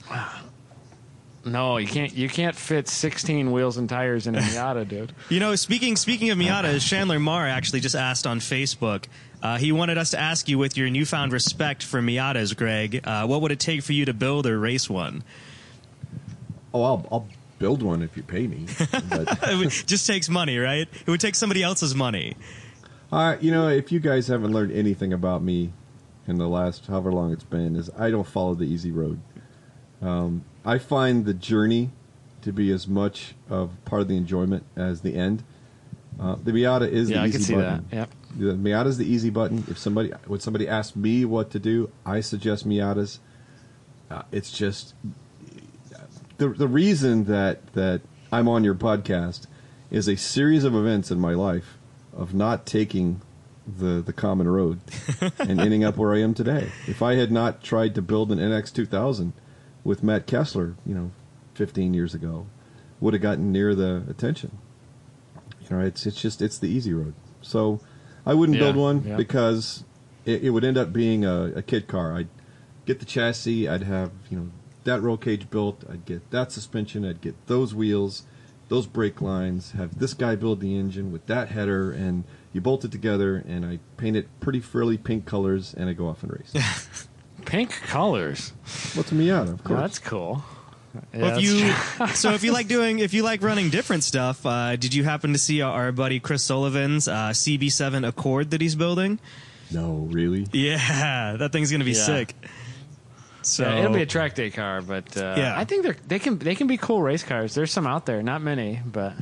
No, 1.46 1.76
you 1.76 1.86
can't. 1.86 2.14
You 2.14 2.28
can't 2.28 2.56
fit 2.56 2.88
16 2.88 3.52
wheels 3.52 3.76
and 3.76 3.86
tires 3.88 4.26
in 4.26 4.34
a 4.34 4.38
Miata, 4.38 4.88
dude. 4.88 5.12
You 5.28 5.40
know, 5.40 5.54
speaking 5.56 5.96
speaking 5.96 6.30
of 6.30 6.38
Miatas, 6.38 6.86
Chandler 6.88 7.18
Marr 7.18 7.46
actually 7.46 7.80
just 7.80 7.94
asked 7.94 8.26
on 8.26 8.40
Facebook. 8.40 9.04
Uh, 9.42 9.58
he 9.58 9.70
wanted 9.72 9.98
us 9.98 10.10
to 10.12 10.18
ask 10.18 10.48
you, 10.48 10.56
with 10.56 10.78
your 10.78 10.88
newfound 10.88 11.30
respect 11.32 11.82
for 11.82 12.00
Miatas, 12.00 12.56
Greg, 12.56 13.02
uh, 13.04 13.26
what 13.26 13.42
would 13.42 13.52
it 13.52 13.60
take 13.60 13.82
for 13.82 13.92
you 13.92 14.06
to 14.06 14.14
build 14.14 14.46
or 14.46 14.58
race 14.58 14.88
one? 14.88 15.22
Oh, 16.74 16.82
I'll 16.82 17.06
I'll 17.10 17.28
build 17.58 17.82
one 17.82 18.02
if 18.02 18.16
you 18.16 18.22
pay 18.24 18.46
me. 18.48 18.66
But 19.08 19.38
it 19.44 19.84
just 19.86 20.06
takes 20.06 20.28
money, 20.28 20.58
right? 20.58 20.88
It 21.06 21.06
would 21.08 21.20
take 21.20 21.34
somebody 21.36 21.62
else's 21.62 21.94
money. 21.94 22.36
uh, 23.12 23.36
you 23.40 23.50
know, 23.52 23.68
if 23.68 23.90
you 23.92 24.00
guys 24.00 24.26
haven't 24.28 24.52
learned 24.52 24.72
anything 24.72 25.12
about 25.12 25.42
me 25.42 25.72
in 26.26 26.36
the 26.36 26.48
last 26.48 26.86
however 26.88 27.12
long 27.12 27.32
it's 27.32 27.44
been, 27.44 27.76
is 27.76 27.90
I 27.96 28.10
don't 28.10 28.26
follow 28.26 28.54
the 28.54 28.64
easy 28.64 28.90
road. 28.90 29.20
Um, 30.02 30.44
I 30.64 30.78
find 30.78 31.24
the 31.24 31.34
journey 31.34 31.90
to 32.42 32.52
be 32.52 32.70
as 32.72 32.86
much 32.88 33.34
of 33.48 33.70
part 33.84 34.02
of 34.02 34.08
the 34.08 34.16
enjoyment 34.16 34.64
as 34.76 35.00
the 35.02 35.14
end. 35.14 35.42
Uh, 36.20 36.36
the 36.42 36.52
Miata 36.52 36.88
is 36.88 37.08
Yeah, 37.10 37.18
the 37.18 37.22
I 37.22 37.26
easy 37.26 37.32
can 37.38 37.42
see 37.42 37.54
button. 37.54 37.86
that. 37.90 37.96
Yep. 37.96 38.10
The 38.36 38.44
Miata 38.54 38.86
is 38.86 38.98
the 38.98 39.06
easy 39.06 39.30
button. 39.30 39.64
If 39.68 39.78
somebody 39.78 40.10
when 40.26 40.40
somebody 40.40 40.68
asks 40.68 40.96
me 40.96 41.24
what 41.24 41.50
to 41.52 41.58
do, 41.58 41.90
I 42.04 42.20
suggest 42.20 42.68
Miatas. 42.68 43.18
Uh, 44.10 44.22
it's 44.32 44.50
just 44.50 44.94
the 46.38 46.48
the 46.48 46.68
reason 46.68 47.24
that 47.24 47.72
that 47.74 48.00
I'm 48.32 48.48
on 48.48 48.64
your 48.64 48.74
podcast 48.74 49.46
is 49.90 50.08
a 50.08 50.16
series 50.16 50.64
of 50.64 50.74
events 50.74 51.10
in 51.10 51.20
my 51.20 51.34
life 51.34 51.78
of 52.12 52.34
not 52.34 52.66
taking 52.66 53.20
the 53.66 54.02
the 54.02 54.12
common 54.12 54.48
road 54.48 54.80
and 55.38 55.60
ending 55.60 55.84
up 55.84 55.96
where 55.96 56.12
I 56.14 56.20
am 56.20 56.34
today. 56.34 56.70
If 56.86 57.00
I 57.02 57.14
had 57.14 57.30
not 57.32 57.62
tried 57.62 57.94
to 57.94 58.02
build 58.02 58.30
an 58.32 58.38
NX 58.38 58.72
2000 58.74 59.32
with 59.84 60.02
Matt 60.02 60.26
Kessler, 60.26 60.74
you 60.86 60.94
know, 60.94 61.10
15 61.54 61.94
years 61.94 62.14
ago, 62.14 62.46
would 63.00 63.14
have 63.14 63.22
gotten 63.22 63.52
near 63.52 63.74
the 63.74 64.02
attention. 64.08 64.58
You 65.62 65.76
know, 65.76 65.82
it's 65.84 66.04
it's 66.06 66.20
just 66.20 66.42
it's 66.42 66.58
the 66.58 66.68
easy 66.68 66.92
road. 66.92 67.14
So 67.42 67.80
I 68.26 68.34
wouldn't 68.34 68.58
Yeah, 68.58 68.64
build 68.64 68.76
one 68.76 69.04
yeah. 69.06 69.16
because 69.16 69.84
it, 70.24 70.44
it 70.44 70.50
would 70.50 70.64
end 70.64 70.76
up 70.78 70.92
being 70.92 71.24
a, 71.24 71.52
a 71.56 71.62
kit 71.62 71.86
car. 71.88 72.14
I'd 72.16 72.28
get 72.86 72.98
the 73.00 73.06
chassis, 73.06 73.68
I'd 73.68 73.82
have 73.82 74.10
you 74.30 74.38
know 74.38 74.50
that 74.84 75.02
roll 75.02 75.16
cage 75.16 75.50
built, 75.50 75.82
I'd 75.90 76.04
get 76.04 76.30
that 76.30 76.52
suspension, 76.52 77.04
I'd 77.04 77.20
get 77.20 77.34
those 77.46 77.74
wheels, 77.74 78.22
those 78.68 78.86
brake 78.86 79.20
lines, 79.20 79.72
have 79.72 79.98
this 79.98 80.14
guy 80.14 80.36
build 80.36 80.60
the 80.60 80.76
engine 80.76 81.12
with 81.12 81.26
that 81.26 81.48
header, 81.48 81.90
and 81.92 82.24
you 82.52 82.60
bolt 82.60 82.84
it 82.84 82.92
together, 82.92 83.42
and 83.46 83.64
I 83.66 83.78
paint 83.96 84.16
it 84.16 84.28
pretty 84.40 84.60
frilly 84.60 84.96
pink 84.96 85.26
colors, 85.26 85.74
and 85.76 85.88
I 85.88 85.92
go 85.92 86.08
off 86.08 86.22
and 86.22 86.32
race. 86.32 87.08
Pink 87.44 87.70
colors. 87.82 88.52
What's 88.94 89.12
a 89.12 89.14
Miata? 89.14 89.52
Of 89.54 89.60
Oh, 89.60 89.68
course. 89.68 89.80
that's 89.80 89.98
cool. 89.98 90.42
Yeah, 91.12 91.20
Well, 91.20 91.36
if 91.38 91.42
you 91.44 92.06
so 92.14 92.30
if 92.32 92.42
you 92.44 92.52
like 92.52 92.68
doing 92.76 93.00
if 93.00 93.12
you 93.12 93.22
like 93.22 93.42
running 93.42 93.68
different 93.68 94.02
stuff, 94.04 94.46
uh, 94.46 94.76
did 94.76 94.94
you 94.94 95.04
happen 95.04 95.32
to 95.32 95.38
see 95.38 95.60
our 95.60 95.92
buddy 95.92 96.20
Chris 96.20 96.42
Sullivan's 96.42 97.06
uh, 97.08 97.30
CB7 97.30 98.06
Accord 98.08 98.50
that 98.52 98.60
he's 98.62 98.76
building? 98.76 99.18
no, 99.70 100.06
really. 100.10 100.46
Yeah, 100.52 101.36
that 101.38 101.52
thing's 101.52 101.70
gonna 101.72 101.84
be 101.84 101.90
Yeah. 101.92 102.06
sick. 102.06 102.34
So 103.46 103.64
Yeah, 103.64 103.78
it'll 103.80 103.92
be 103.94 104.02
a 104.02 104.06
track 104.06 104.34
day 104.34 104.50
car, 104.50 104.82
but 104.82 105.16
uh, 105.16 105.34
Yeah. 105.36 105.54
I 105.56 105.64
think 105.64 105.82
they're 105.82 105.96
they 106.06 106.18
can 106.18 106.38
they 106.38 106.54
can 106.54 106.66
be 106.66 106.76
cool 106.76 107.02
race 107.02 107.22
cars. 107.22 107.54
There's 107.54 107.72
some 107.72 107.86
out 107.86 108.06
there, 108.06 108.22
not 108.22 108.42
many, 108.42 108.80
but 108.84 109.14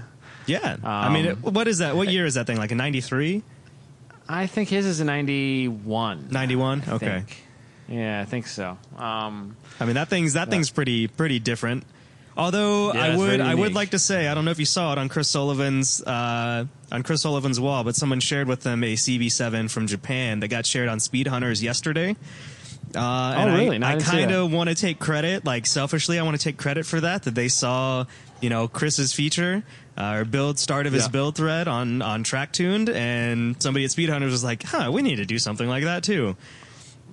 yeah. 0.47 0.77
I 0.83 1.13
mean, 1.13 1.27
Um, 1.27 1.33
it, 1.33 1.39
what 1.53 1.69
is 1.69 1.79
that? 1.79 1.97
What 1.97 2.09
year 2.09 2.27
is 2.27 2.35
that 2.35 2.47
thing? 2.47 2.57
Like 2.59 2.73
a 2.73 2.75
93, 2.75 3.43
I 4.29 4.47
think 4.47 4.69
his 4.69 4.87
is 4.87 5.01
a 5.01 5.05
91. 5.05 6.29
91? 6.31 6.83
Okay. 6.89 7.07
think. 7.07 7.43
Yeah, 7.89 8.21
I 8.21 8.25
think 8.25 8.47
so. 8.47 8.79
Um, 8.97 9.57
I 9.79 9.85
mean, 9.85 9.95
that 9.95 10.09
thing's 10.09 10.35
that 10.35 10.49
thing's 10.49 10.71
pretty 10.71 11.09
pretty 11.09 11.39
different. 11.39 11.85
Although 12.35 12.95
Yeah, 12.95 13.05
I 13.05 13.17
would 13.17 13.41
I 13.41 13.55
would 13.55 13.75
like 13.75 13.91
to 13.91 13.99
say 13.99 14.27
I 14.29 14.35
don't 14.35 14.45
know 14.47 14.53
if 14.53 14.59
you 14.59 14.65
saw 14.65 14.93
it 14.93 14.99
on 14.99 15.09
Chris 15.11 15.29
Sullivan's 15.29 16.01
uh, 16.03 16.65
on 16.91 17.03
Chris 17.03 17.21
Sullivan's 17.23 17.61
wall, 17.61 17.85
but 17.85 17.95
someone 17.95 18.21
shared 18.21 18.49
with 18.49 18.63
them 18.63 18.83
a 18.83 18.95
CB7 18.95 19.71
from 19.71 19.87
Japan 19.87 20.41
that 20.41 20.49
got 20.49 20.65
shared 20.65 20.89
on 20.89 20.99
Speedhunters 20.99 21.63
yesterday. 21.63 22.17
Uh, 22.97 23.35
Oh, 23.39 23.55
really? 23.57 23.77
I, 23.77 23.79
No, 23.79 23.87
I 23.87 23.93
I 23.95 23.99
kind 24.01 24.31
of 24.33 24.53
want 24.53 24.69
to 24.69 24.75
take 24.75 24.99
credit, 24.99 25.45
like 25.45 25.67
selfishly, 25.67 26.19
I 26.19 26.23
want 26.23 26.37
to 26.39 26.43
take 26.43 26.57
credit 26.57 26.85
for 26.87 27.01
that. 27.01 27.23
That 27.25 27.35
they 27.35 27.49
saw, 27.49 28.05
you 28.41 28.51
know, 28.51 28.69
Chris's 28.69 29.13
feature 29.13 29.63
uh, 29.97 30.15
or 30.19 30.25
build 30.25 30.59
start 30.59 30.87
of 30.87 30.93
his 30.93 31.05
Yeah. 31.05 31.09
build 31.09 31.37
thread 31.37 31.69
on 31.69 32.03
on 32.03 32.23
Track 32.25 32.53
Tuned, 32.53 32.89
and 32.89 33.61
somebody 33.63 33.85
at 33.85 33.91
Speedhunters 33.91 34.31
was 34.31 34.45
like, 34.45 34.63
"Huh, 34.63 34.91
we 34.93 35.03
need 35.03 35.17
to 35.17 35.25
do 35.27 35.39
something 35.39 35.69
like 35.69 35.85
that 35.85 36.03
too." 36.03 36.37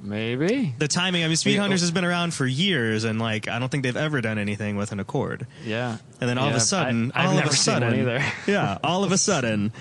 maybe. 0.01 0.73
the 0.77 0.87
timing. 0.87 1.23
I 1.23 1.27
mean, 1.27 1.35
Speed 1.35 1.55
Yeah. 1.55 1.67
Has 1.67 1.91
been 1.91 2.05
around 2.05 2.33
for 2.33 2.45
years, 2.47 3.03
and 3.03 3.19
like 3.19 3.47
I 3.47 3.59
don't 3.59 3.69
think 3.69 3.83
they've 3.83 3.97
ever 3.97 4.21
done 4.21 4.37
anything 4.37 4.77
with 4.77 4.91
an 4.91 4.99
Accord. 4.99 5.45
Yeah. 5.65 5.97
And 6.21 6.29
then 6.29 6.37
all 6.37 6.49
of 6.49 6.55
a 6.55 6.59
sudden, 6.61 7.11
I, 7.15 7.25
all 7.25 7.37
of 7.37 7.45
a 7.45 7.49
seen 7.49 7.57
sudden, 7.57 7.89
one 7.89 7.99
either. 7.99 8.23
yeah, 8.47 8.77
all 8.83 9.03
of 9.03 9.11
a 9.11 9.17
sudden. 9.17 9.71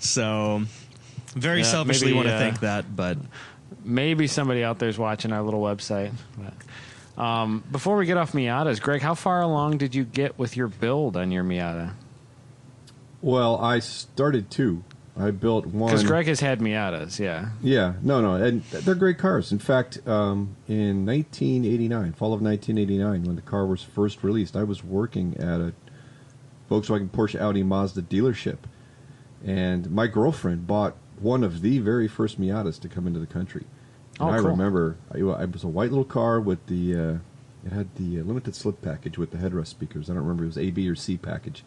So, 0.00 0.62
very 1.36 1.58
Yeah, 1.60 1.64
selfishly 1.66 2.12
want 2.12 2.26
to 2.28 2.34
uh, 2.34 2.38
think 2.38 2.60
that, 2.60 2.94
but 2.94 3.18
Maybe 3.84 4.26
somebody 4.26 4.64
out 4.64 4.78
there 4.78 4.88
is 4.88 4.98
watching 4.98 5.32
our 5.32 5.42
little 5.42 5.60
website. 5.60 6.12
But, 6.36 7.22
um, 7.22 7.62
before 7.70 7.96
we 7.96 8.06
get 8.06 8.16
off 8.16 8.32
Miatas, 8.32 8.80
Greg, 8.80 9.02
how 9.02 9.14
far 9.14 9.42
along 9.42 9.78
did 9.78 9.94
you 9.94 10.04
get 10.04 10.38
with 10.38 10.56
your 10.56 10.68
build 10.68 11.16
on 11.16 11.30
your 11.30 11.44
Miata? 11.44 11.92
Well, 13.20 13.60
I 13.60 13.78
started 13.78 14.50
two. 14.50 14.82
I 15.16 15.30
built 15.30 15.66
one. 15.66 15.90
Because 15.90 16.04
Greg 16.04 16.26
has 16.26 16.40
had 16.40 16.60
Miatas, 16.60 17.18
yeah. 17.18 17.50
Yeah, 17.62 17.94
no, 18.02 18.22
no, 18.22 18.34
and 18.34 18.62
they're 18.64 18.94
great 18.94 19.18
cars. 19.18 19.52
In 19.52 19.58
fact, 19.58 19.98
um, 20.08 20.56
in 20.66 21.04
1989, 21.04 22.12
fall 22.14 22.32
of 22.32 22.40
1989, 22.40 23.24
when 23.24 23.36
the 23.36 23.42
car 23.42 23.66
was 23.66 23.82
first 23.82 24.24
released, 24.24 24.56
I 24.56 24.62
was 24.62 24.82
working 24.82 25.36
at 25.36 25.60
a 25.60 25.74
Volkswagen, 26.70 27.10
Porsche, 27.10 27.38
Audi, 27.38 27.62
Mazda 27.62 28.02
dealership, 28.02 28.58
and 29.44 29.90
my 29.90 30.06
girlfriend 30.06 30.66
bought 30.66 30.96
one 31.22 31.44
of 31.44 31.60
the 31.62 31.78
very 31.78 32.08
first 32.08 32.40
Miatas 32.40 32.80
to 32.80 32.88
come 32.88 33.06
into 33.06 33.20
the 33.20 33.26
country. 33.26 33.64
And 34.20 34.28
Oh, 34.28 34.32
I 34.32 34.38
cool. 34.38 34.48
remember 34.50 34.96
it 35.14 35.22
was 35.22 35.64
a 35.64 35.68
white 35.68 35.90
little 35.90 36.04
car 36.04 36.40
with 36.40 36.64
the 36.66 36.94
uh, 36.94 37.14
it 37.64 37.72
had 37.72 37.94
the 37.96 38.20
uh, 38.20 38.24
limited 38.24 38.54
slip 38.54 38.82
package 38.82 39.16
with 39.18 39.30
the 39.30 39.38
headrest 39.38 39.68
speakers. 39.68 40.10
I 40.10 40.14
don't 40.14 40.22
remember 40.22 40.44
if 40.44 40.48
it 40.48 40.56
was 40.56 40.58
A, 40.58 40.70
B, 40.70 40.88
or 40.88 40.94
C 40.96 41.16
package. 41.16 41.64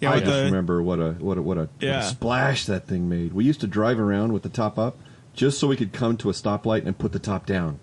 yeah, 0.00 0.10
I 0.12 0.18
just 0.20 0.30
the- 0.32 0.44
remember 0.44 0.82
what 0.82 0.98
a 0.98 1.12
what 1.12 1.38
a 1.38 1.42
what 1.42 1.58
a, 1.58 1.68
what 1.80 1.82
a 1.82 2.02
splash 2.02 2.66
that 2.66 2.86
thing 2.86 3.08
made. 3.08 3.32
We 3.32 3.44
used 3.44 3.60
to 3.60 3.66
drive 3.66 4.00
around 4.00 4.32
with 4.32 4.42
the 4.42 4.48
top 4.48 4.78
up 4.78 4.98
just 5.34 5.58
so 5.60 5.68
we 5.68 5.76
could 5.76 5.92
come 5.92 6.16
to 6.18 6.28
a 6.30 6.32
stoplight 6.32 6.84
and 6.86 6.98
put 6.98 7.12
the 7.12 7.18
top 7.18 7.46
down 7.46 7.78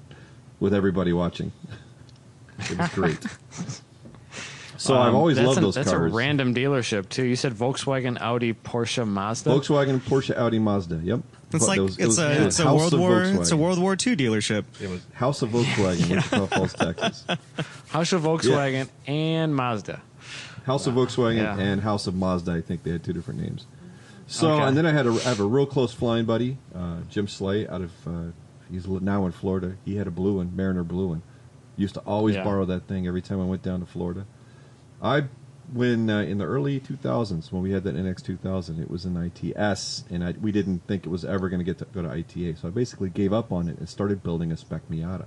with 0.59 0.73
everybody 0.73 1.13
watching. 1.13 1.51
It 2.69 2.77
was 2.77 2.89
great. 2.89 3.19
so 4.79 4.97
I've 4.97 5.09
Um, 5.09 5.15
always 5.15 5.35
that's 5.37 5.45
loved 5.47 5.57
an- 5.59 5.63
those 5.65 5.75
that's 5.75 5.91
cars. 5.91 6.11
a 6.11 6.15
random 6.15 6.55
dealership, 6.55 7.09
too. 7.09 7.23
You 7.25 7.35
said 7.35 7.53
Volkswagen, 7.53 8.19
Audi, 8.19 8.53
Porsche, 8.53 9.07
Mazda? 9.07 9.49
Volkswagen, 9.51 9.99
Porsche, 9.99 10.35
Audi, 10.37 10.57
Mazda. 10.59 10.99
Yep. 11.03 11.19
it's 11.51 11.65
But 11.65 11.67
like 11.67 11.77
it 11.77 11.81
was- 11.81 11.97
it 11.97 12.01
it's 12.01 12.07
was- 12.07 12.19
a 12.19 12.31
it 12.31 12.41
it's 12.47 12.59
a 12.59 12.63
House 12.63 12.79
World 12.79 12.93
of 12.93 12.99
War 12.99 13.21
it's 13.23 13.51
a 13.51 13.57
World 13.57 13.79
War 13.79 13.93
II 13.93 14.15
dealership. 14.15 14.63
It 14.81 14.89
was 14.89 15.01
House 15.13 15.41
of 15.41 15.49
Volkswagen, 15.49 16.09
Wichita 16.09 16.45
Falls, 16.47 16.73
Texas. 16.73 17.25
House 17.89 18.11
of 18.13 18.21
Volkswagen 18.23 18.87
and 19.07 19.55
Mazda. 19.55 20.01
House 20.65 20.85
of 20.87 20.93
Volkswagen 20.95 21.37
Yeah. 21.37 21.57
and 21.59 21.81
House 21.81 22.05
of 22.07 22.15
Mazda. 22.15 22.51
I 22.53 22.61
think 22.61 22.83
they 22.83 22.91
had 22.91 23.03
two 23.03 23.13
different 23.13 23.41
names. 23.41 23.65
So, 24.27 24.51
Okay. 24.51 24.63
and 24.65 24.77
then 24.77 24.85
I 24.85 24.91
had 24.91 25.07
a, 25.07 25.11
I 25.11 25.19
have 25.29 25.39
a 25.39 25.45
real 25.45 25.65
close 25.65 25.91
flying 25.91 26.25
buddy, 26.25 26.59
uh, 26.75 26.97
Jim 27.09 27.27
Slay, 27.27 27.67
out 27.67 27.81
of 27.81 27.91
uh, 28.07 28.11
he's 28.71 28.87
now 28.87 29.25
in 29.25 29.31
Florida. 29.31 29.73
He 29.83 29.95
had 29.95 30.05
a 30.05 30.11
blue 30.11 30.33
one, 30.37 30.51
Mariner 30.55 30.83
blue 30.83 31.07
one. 31.07 31.23
Used 31.77 31.95
to 31.95 32.01
always 32.01 32.35
Yeah. 32.35 32.43
borrow 32.43 32.65
that 32.65 32.87
thing 32.87 33.07
every 33.07 33.23
time 33.23 33.41
I 33.41 33.45
went 33.45 33.63
down 33.63 33.79
to 33.79 33.87
Florida. 33.87 34.25
I 35.01 35.25
when 35.71 36.09
uh, 36.09 36.21
in 36.21 36.39
the 36.39 36.45
early 36.45 36.79
2000s 36.79 37.51
when 37.51 37.61
we 37.61 37.71
had 37.71 37.83
that 37.83 37.95
NX 37.95 38.23
2000, 38.23 38.79
it 38.81 38.89
was 38.89 39.05
an 39.05 39.15
ITS, 39.17 40.03
and 40.09 40.23
I, 40.23 40.31
we 40.41 40.51
didn't 40.51 40.79
think 40.87 41.05
it 41.05 41.09
was 41.09 41.23
ever 41.23 41.47
going 41.47 41.59
to 41.59 41.63
get 41.63 41.77
to 41.77 41.85
go 41.85 42.01
to 42.01 42.09
ITA. 42.09 42.55
So 42.55 42.69
I 42.69 42.71
basically 42.71 43.09
gave 43.11 43.31
up 43.33 43.51
on 43.51 43.67
it 43.69 43.77
and 43.77 43.87
started 43.87 44.23
building 44.23 44.51
a 44.51 44.57
spec 44.57 44.81
Miata. 44.89 45.25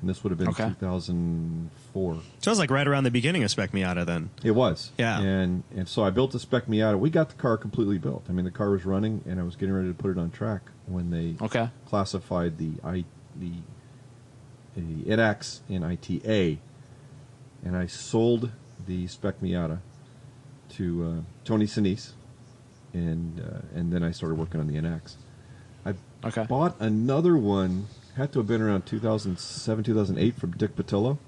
And 0.00 0.08
this 0.08 0.22
would 0.22 0.30
have 0.30 0.38
been 0.38 0.50
Okay. 0.50 0.68
2004. 0.68 2.14
So 2.14 2.20
it 2.20 2.46
was 2.52 2.58
like 2.58 2.70
right 2.70 2.86
around 2.86 3.02
the 3.04 3.10
beginning 3.10 3.42
of 3.42 3.50
Spec 3.50 3.72
Miata. 3.72 4.06
Then 4.06 4.30
It 4.44 4.52
was. 4.52 4.92
Yeah. 4.96 5.18
And 5.20 5.64
and 5.74 5.88
so 5.88 6.04
I 6.04 6.10
built 6.10 6.34
a 6.36 6.38
spec 6.38 6.66
Miata. 6.66 6.96
We 6.98 7.10
got 7.10 7.30
the 7.30 7.34
car 7.34 7.56
completely 7.56 7.98
built. 7.98 8.24
I 8.28 8.32
mean, 8.32 8.44
the 8.44 8.52
car 8.52 8.70
was 8.70 8.84
running, 8.84 9.24
and 9.26 9.40
I 9.40 9.42
was 9.42 9.56
getting 9.56 9.74
ready 9.74 9.88
to 9.88 9.94
put 9.94 10.10
it 10.12 10.18
on 10.18 10.30
track 10.30 10.62
when 10.86 11.10
they 11.10 11.34
Okay. 11.44 11.70
classified 11.86 12.58
the 12.58 12.72
I 12.84 13.04
the 13.34 13.52
the 14.76 15.02
NX 15.10 15.60
in 15.68 15.82
ITA, 15.82 16.58
and 17.64 17.76
I 17.76 17.86
sold 17.86 18.52
the 18.88 19.06
spec 19.06 19.38
Miata 19.40 19.78
to 20.70 21.04
uh, 21.04 21.20
Tony 21.44 21.66
Sinise, 21.66 22.12
and 22.92 23.40
uh, 23.40 23.60
and 23.78 23.92
then 23.92 24.02
I 24.02 24.10
started 24.10 24.34
working 24.36 24.58
on 24.60 24.66
the 24.66 24.74
NX. 24.74 25.14
I 25.86 25.94
Okay. 26.24 26.44
bought 26.48 26.74
another 26.80 27.36
one. 27.36 27.86
Had 28.16 28.32
to 28.32 28.40
have 28.40 28.48
been 28.48 28.60
around 28.60 28.84
2007, 28.86 29.84
2008 29.84 30.34
from 30.34 30.50
Dick 30.52 30.74
Patillo, 30.74 31.18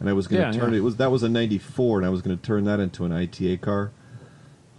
and 0.00 0.08
I 0.08 0.14
was 0.14 0.26
going 0.26 0.40
to 0.40 0.46
Yeah, 0.48 0.52
turn 0.64 0.72
yeah. 0.72 0.78
it. 0.78 0.82
Was 0.82 0.96
that 0.96 1.10
was 1.10 1.22
a 1.22 1.28
'94, 1.28 1.98
and 1.98 2.06
I 2.06 2.08
was 2.08 2.22
going 2.22 2.34
to 2.38 2.42
turn 2.42 2.64
that 2.64 2.80
into 2.80 3.04
an 3.04 3.12
ITA 3.12 3.58
car. 3.58 3.90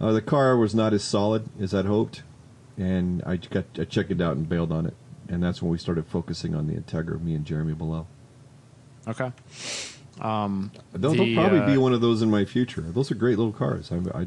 Uh, 0.00 0.10
the 0.10 0.20
car 0.22 0.56
was 0.56 0.74
not 0.74 0.92
as 0.92 1.04
solid 1.04 1.48
as 1.60 1.72
I'd 1.72 1.84
hoped, 1.84 2.24
and 2.76 3.22
I 3.24 3.36
got 3.36 3.66
I 3.78 3.84
checked 3.84 4.10
it 4.10 4.20
out 4.20 4.36
and 4.36 4.48
bailed 4.48 4.72
on 4.72 4.86
it. 4.86 4.94
And 5.28 5.42
that's 5.42 5.62
when 5.62 5.70
we 5.70 5.78
started 5.78 6.06
focusing 6.06 6.54
on 6.54 6.66
the 6.66 6.74
Integra, 6.74 7.18
me 7.22 7.34
and 7.34 7.44
Jeremy 7.46 7.72
Below. 7.74 8.06
Okay. 9.06 9.30
Um, 10.20 10.70
There'll, 10.92 11.14
the, 11.16 11.34
there'll 11.34 11.34
probably 11.34 11.60
uh, 11.60 11.66
be 11.66 11.76
one 11.76 11.92
of 11.92 12.00
those 12.00 12.22
in 12.22 12.30
my 12.30 12.44
future. 12.44 12.82
Those 12.82 13.10
are 13.10 13.14
great 13.16 13.36
little 13.38 13.52
cars. 13.52 13.90
I, 13.90 13.96
I, 14.20 14.26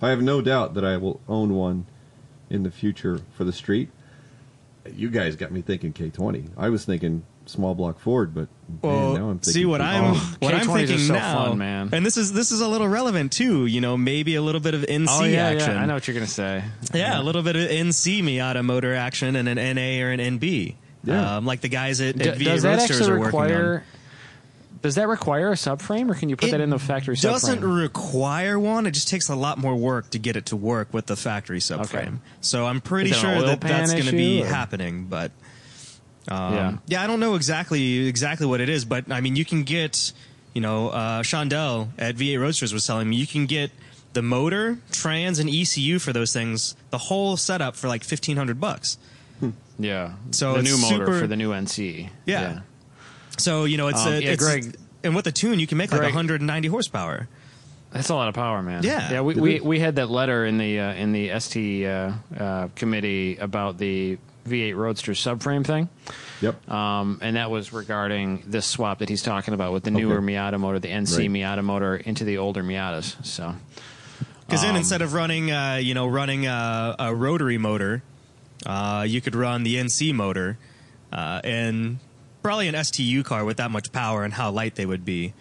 I 0.00 0.10
have 0.10 0.22
no 0.22 0.40
doubt 0.40 0.74
that 0.74 0.84
I 0.84 0.96
will 0.96 1.20
own 1.28 1.54
one 1.54 1.86
in 2.50 2.62
the 2.62 2.70
future 2.70 3.20
for 3.36 3.44
the 3.44 3.52
street. 3.52 3.90
You 4.94 5.08
guys 5.10 5.34
got 5.36 5.50
me 5.50 5.62
thinking 5.62 5.92
K20. 5.92 6.50
I 6.56 6.68
was 6.68 6.84
thinking 6.84 7.24
small 7.46 7.74
block 7.74 7.98
Ford, 7.98 8.34
but 8.34 8.48
Well, 8.82 9.12
man, 9.12 9.14
now 9.20 9.30
I'm 9.30 9.38
thinking 9.38 9.52
see 9.52 9.64
what 9.64 9.80
K20. 9.80 9.84
I'm 9.84 10.04
Oh, 10.14 10.34
what 10.40 10.54
I'm 10.54 10.60
K20s 10.60 10.68
are 10.68 10.76
thinking 10.86 10.98
so 10.98 11.14
now, 11.14 11.44
fun, 11.46 11.58
man. 11.58 11.88
and 11.92 12.04
this 12.06 12.16
is 12.16 12.32
this 12.32 12.52
is 12.52 12.60
a 12.60 12.68
little 12.68 12.88
relevant 12.88 13.32
too. 13.32 13.66
You 13.66 13.80
know, 13.80 13.96
maybe 13.96 14.34
a 14.34 14.42
little 14.42 14.60
bit 14.60 14.74
of 14.74 14.82
NC 14.82 15.06
Oh, 15.08 15.24
yeah, 15.24 15.48
action. 15.48 15.72
yeah. 15.72 15.82
I 15.82 15.86
know 15.86 15.94
what 15.94 16.06
you're 16.06 16.14
going 16.14 16.26
to 16.26 16.30
say. 16.32 16.62
Yeah, 16.94 17.20
a 17.20 17.22
little 17.22 17.42
bit 17.42 17.56
of 17.56 17.68
NC 17.68 18.22
Miata 18.22 18.62
motor 18.64 18.94
action 18.94 19.36
and 19.36 19.48
an 19.48 19.56
NA 19.56 20.04
or 20.04 20.10
an 20.10 20.20
NB. 20.20 20.74
Yeah. 21.02 21.36
Um, 21.36 21.44
like 21.46 21.60
the 21.60 21.68
guys 21.68 22.00
at, 22.00 22.16
D- 22.16 22.28
at 22.28 22.38
V8 22.38 22.44
does 22.44 22.62
that 22.62 22.78
Roadsters 22.78 23.00
actually 23.00 23.12
are 23.12 23.18
working 23.20 23.40
on. 23.40 23.46
require? 23.46 23.84
Does 24.84 24.96
that 24.96 25.08
require 25.08 25.48
a 25.50 25.54
subframe, 25.54 26.10
or 26.10 26.14
can 26.14 26.28
you 26.28 26.36
put 26.36 26.50
It 26.50 26.52
that 26.52 26.60
in 26.60 26.68
the 26.68 26.78
factory 26.78 27.16
subframe? 27.16 27.24
It 27.24 27.32
doesn't 27.32 27.64
require 27.64 28.58
one. 28.58 28.86
It 28.86 28.90
just 28.90 29.08
takes 29.08 29.30
a 29.30 29.34
lot 29.34 29.56
more 29.56 29.74
work 29.74 30.10
to 30.10 30.18
get 30.18 30.36
it 30.36 30.44
to 30.46 30.56
work 30.56 30.92
with 30.92 31.06
the 31.06 31.16
factory 31.16 31.58
subframe. 31.60 31.94
Okay. 31.94 32.10
So 32.42 32.66
I'm 32.66 32.82
pretty 32.82 33.08
Is 33.10 33.16
it 33.16 33.24
an 33.24 33.38
sure 33.38 33.46
that 33.46 33.62
that's 33.62 33.92
going 33.94 34.04
to 34.04 34.12
be 34.12 34.42
or- 34.42 34.46
happening. 34.46 35.06
But 35.06 35.32
um, 36.28 36.54
Yeah. 36.54 36.76
yeah, 36.86 37.02
I 37.02 37.06
don't 37.06 37.18
know 37.18 37.34
exactly 37.34 38.06
exactly 38.06 38.46
what 38.46 38.60
it 38.60 38.68
is. 38.68 38.84
But 38.84 39.10
I 39.10 39.22
mean, 39.22 39.36
you 39.36 39.46
can 39.46 39.62
get, 39.62 40.12
you 40.52 40.60
know, 40.60 40.90
uh, 40.90 41.22
Shondell 41.22 41.88
at 41.98 42.16
V8 42.16 42.38
Roadsters 42.38 42.74
was 42.74 42.86
telling 42.86 43.08
me 43.08 43.16
you 43.16 43.26
can 43.26 43.46
get 43.46 43.70
the 44.12 44.20
motor, 44.20 44.76
trans, 44.92 45.38
and 45.38 45.48
ECU 45.48 45.98
for 45.98 46.12
those 46.12 46.34
things, 46.34 46.76
the 46.90 46.98
whole 46.98 47.38
setup 47.38 47.74
for 47.74 47.88
like 47.88 48.04
fifteen 48.04 48.36
hundred 48.36 48.60
bucks. 48.60 48.98
yeah. 49.78 50.12
So 50.30 50.52
the 50.54 50.62
new 50.62 50.76
motor 50.78 51.06
super- 51.06 51.18
for 51.20 51.26
the 51.26 51.36
new 51.36 51.52
NC. 51.52 52.10
Yeah. 52.26 52.60
So 53.38 53.64
you 53.64 53.76
know, 53.76 53.88
it's 53.88 54.04
Um, 54.06 54.14
a, 54.14 54.18
yeah, 54.20 54.30
it's 54.30 54.44
Greg- 54.44 54.76
and 55.02 55.14
with 55.14 55.24
the 55.24 55.32
tune 55.32 55.58
you 55.60 55.66
can 55.66 55.78
make 55.78 55.92
like 55.92 56.02
190 56.02 56.68
horsepower. 56.68 57.28
That's 57.92 58.08
a 58.08 58.14
lot 58.14 58.28
of 58.28 58.34
power, 58.34 58.60
man. 58.62 58.82
Yeah. 58.82 59.12
yeah. 59.12 59.20
We 59.20 59.34
we, 59.34 59.60
we 59.60 59.78
had 59.80 59.96
that 59.96 60.10
letter 60.10 60.44
in 60.44 60.58
the 60.58 60.80
uh, 60.80 60.94
in 60.94 61.12
the 61.12 61.38
ST 61.38 61.86
uh, 61.86 62.12
uh, 62.36 62.68
committee 62.74 63.36
about 63.36 63.78
the 63.78 64.18
V8 64.48 64.74
Roadster 64.76 65.12
subframe 65.12 65.64
thing, 65.64 65.88
Yep. 66.42 66.68
um, 66.70 67.18
and 67.22 67.36
that 67.36 67.50
was 67.50 67.72
regarding 67.72 68.42
this 68.46 68.66
swap 68.66 68.98
that 68.98 69.08
he's 69.08 69.22
talking 69.22 69.54
about 69.54 69.72
with 69.72 69.84
the 69.84 69.90
newer 69.90 70.16
Okay. 70.18 70.26
Miata 70.34 70.58
motor, 70.60 70.78
the 70.80 70.88
NC 70.88 71.18
Right. 71.18 71.30
Miata 71.30 71.62
motor, 71.64 71.96
into 71.96 72.24
the 72.24 72.36
older 72.38 72.62
Miatas. 72.62 73.14
So 73.24 73.54
Because 74.40 74.60
Um, 74.62 74.68
then 74.68 74.76
instead 74.76 75.00
of 75.00 75.14
running, 75.14 75.50
uh, 75.50 75.76
you 75.76 75.94
know, 75.94 76.06
running 76.06 76.46
a, 76.46 76.94
a 76.98 77.14
rotary 77.14 77.56
motor, 77.56 78.02
uh, 78.66 79.06
you 79.08 79.20
could 79.22 79.34
run 79.34 79.62
the 79.62 79.76
NC 79.76 80.12
motor, 80.12 80.58
uh, 81.10 81.40
and 81.42 81.98
probably 82.44 82.68
an 82.68 82.84
STU 82.84 83.22
car 83.24 83.44
with 83.44 83.56
that 83.56 83.70
much 83.72 83.90
power 83.90 84.22
and 84.22 84.32
how 84.34 84.50
light 84.50 84.74
they 84.76 84.86
would 84.86 85.04
be. 85.04 85.32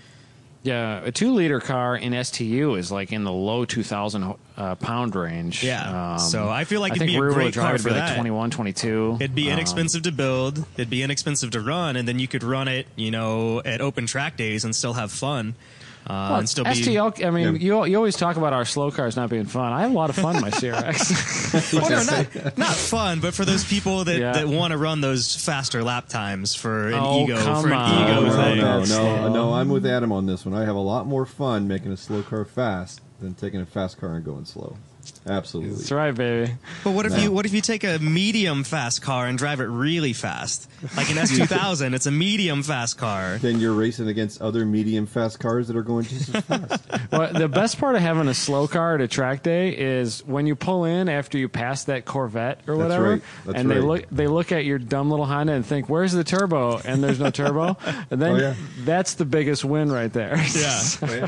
yeah, 0.64 1.02
a 1.04 1.12
two 1.12 1.34
liter 1.34 1.60
car 1.60 1.98
in 1.98 2.24
STU 2.24 2.76
is 2.76 2.90
like 2.92 3.12
in 3.12 3.26
the 3.26 3.32
low 3.32 3.66
2,000 3.66 4.34
uh, 4.56 4.76
pound 4.76 5.14
range. 5.14 5.62
Um, 5.64 5.68
Yeah. 5.68 6.16
So 6.18 6.48
I 6.50 6.64
feel 6.64 6.80
like 6.80 6.94
I 6.94 6.96
it'd 6.96 7.08
be 7.08 7.16
a 7.16 7.20
great 7.20 7.54
car 7.54 7.78
for 7.78 7.90
like 7.90 7.98
that. 8.00 8.16
21, 8.16 8.50
22. 8.52 9.18
It'd 9.20 9.36
be 9.36 9.48
Um, 9.52 9.58
inexpensive 9.58 10.04
to 10.04 10.12
build. 10.14 10.66
It'd 10.78 10.90
be 10.90 11.04
inexpensive 11.04 11.52
to 11.52 11.60
run, 11.60 11.98
and 11.98 12.08
then 12.08 12.18
you 12.20 12.30
could 12.30 12.44
run 12.44 12.70
it, 12.70 12.88
you 12.96 13.12
know, 13.12 13.62
at 13.66 13.82
open 13.82 14.06
track 14.06 14.38
days 14.38 14.64
and 14.64 14.74
still 14.74 14.94
have 14.94 15.12
fun. 15.12 15.56
Uh, 16.06 16.28
Well, 16.32 16.40
and 16.40 16.50
still 16.50 16.66
be 16.66 16.72
STL. 16.72 17.26
I 17.26 17.30
mean, 17.30 17.56
Yeah. 17.56 17.60
you 17.60 17.86
you 17.86 17.96
always 17.98 18.16
talk 18.18 18.36
about 18.36 18.52
our 18.54 18.66
slow 18.66 18.92
cars 18.92 19.16
not 19.16 19.30
being 19.30 19.46
fun. 19.46 19.72
I 19.72 19.82
have 19.84 19.92
a 19.92 19.94
lot 19.94 20.10
of 20.10 20.16
fun 20.18 20.36
in 20.36 20.42
my 20.42 20.50
CRX. 20.50 21.74
well, 21.74 21.90
no, 21.90 22.04
not, 22.44 22.58
not 22.58 22.76
fun, 22.76 23.20
but 23.22 23.34
for 23.34 23.46
those 23.46 23.64
people 23.64 24.04
that, 24.04 24.20
Yeah. 24.20 24.34
that 24.34 24.48
want 24.48 24.72
to 24.72 24.78
run 24.78 25.00
those 25.02 25.36
faster 25.36 25.82
lap 25.84 26.10
times 26.10 26.56
for 26.56 26.88
an 26.90 26.94
Oh, 26.96 27.24
ego 27.24 27.38
come 27.38 27.62
for 27.62 27.68
an 27.70 27.74
on. 27.74 28.04
ego 28.04 28.22
no, 28.26 28.32
thing. 28.36 28.58
no, 28.58 28.80
That's 28.80 28.90
no, 28.92 29.30
no. 29.34 29.54
I'm 29.54 29.70
with 29.70 29.86
Adam 29.86 30.12
on 30.12 30.26
this 30.26 30.46
one. 30.46 30.54
I 30.54 30.66
have 30.66 30.76
a 30.76 30.80
lot 30.80 31.08
more 31.08 31.26
fun 31.26 31.68
making 31.68 31.92
a 31.92 31.98
slow 31.98 32.22
car 32.22 32.44
fast 32.44 33.00
than 33.22 33.34
taking 33.34 33.62
a 33.62 33.66
fast 33.66 33.98
car 34.00 34.16
and 34.16 34.26
going 34.26 34.44
slow. 34.46 34.76
Absolutely. 35.26 35.76
That's 35.76 35.92
right, 35.92 36.14
baby. 36.14 36.52
But 36.84 36.92
what 36.92 37.06
if 37.06 37.14
No. 37.14 37.18
you 37.20 37.32
what 37.32 37.46
if 37.46 37.54
you 37.54 37.62
take 37.62 37.84
a 37.86 37.98
medium 38.00 38.64
fast 38.66 39.02
car 39.02 39.26
and 39.28 39.38
drive 39.38 39.62
it 39.62 39.66
really 39.66 40.12
fast, 40.12 40.70
like 40.98 41.10
an 41.10 41.16
S2000? 41.24 41.94
it's 41.94 42.06
a 42.08 42.12
medium 42.12 42.62
fast 42.62 42.98
car. 42.98 43.38
Then 43.38 43.60
you're 43.60 43.74
racing 43.74 44.10
against 44.10 44.42
other 44.42 44.66
medium 44.66 45.06
fast 45.06 45.40
cars 45.40 45.68
that 45.70 45.78
are 45.78 45.82
going 45.84 46.04
just 46.06 46.36
as 46.36 46.44
fast. 46.44 46.84
Well, 47.14 47.32
the 47.32 47.48
best 47.48 47.78
part 47.78 47.96
of 47.96 48.02
having 48.02 48.28
a 48.28 48.34
slow 48.34 48.68
car 48.68 48.96
at 48.96 49.02
a 49.02 49.08
track 49.08 49.44
day 49.44 49.70
is 49.78 50.26
when 50.26 50.48
you 50.48 50.56
pull 50.56 50.84
in 50.86 51.08
after 51.10 51.38
you 51.38 51.48
pass 51.48 51.84
that 51.86 52.06
Corvette 52.06 52.62
or 52.68 52.76
That's 52.76 52.80
whatever, 52.90 53.10
right. 53.12 53.22
That's 53.46 53.60
and 53.60 53.70
they 53.70 53.80
look 53.80 54.06
they 54.12 54.26
look 54.28 54.52
at 54.52 54.66
your 54.66 54.80
dumb 54.80 55.10
little 55.12 55.26
Honda 55.26 55.54
and 55.54 55.66
think, 55.66 55.88
"Where's 55.90 56.12
the 56.12 56.24
turbo?" 56.24 56.80
And 56.84 57.04
there's 57.04 57.20
no 57.20 57.30
turbo, 57.30 57.78
and 58.12 58.22
then 58.22 58.32
Oh, 58.34 58.38
yeah. 58.38 58.54
that's 58.84 59.14
the 59.14 59.26
biggest 59.26 59.64
win 59.64 59.92
right 59.92 60.12
there. 60.12 60.36
Yeah. 60.38 61.28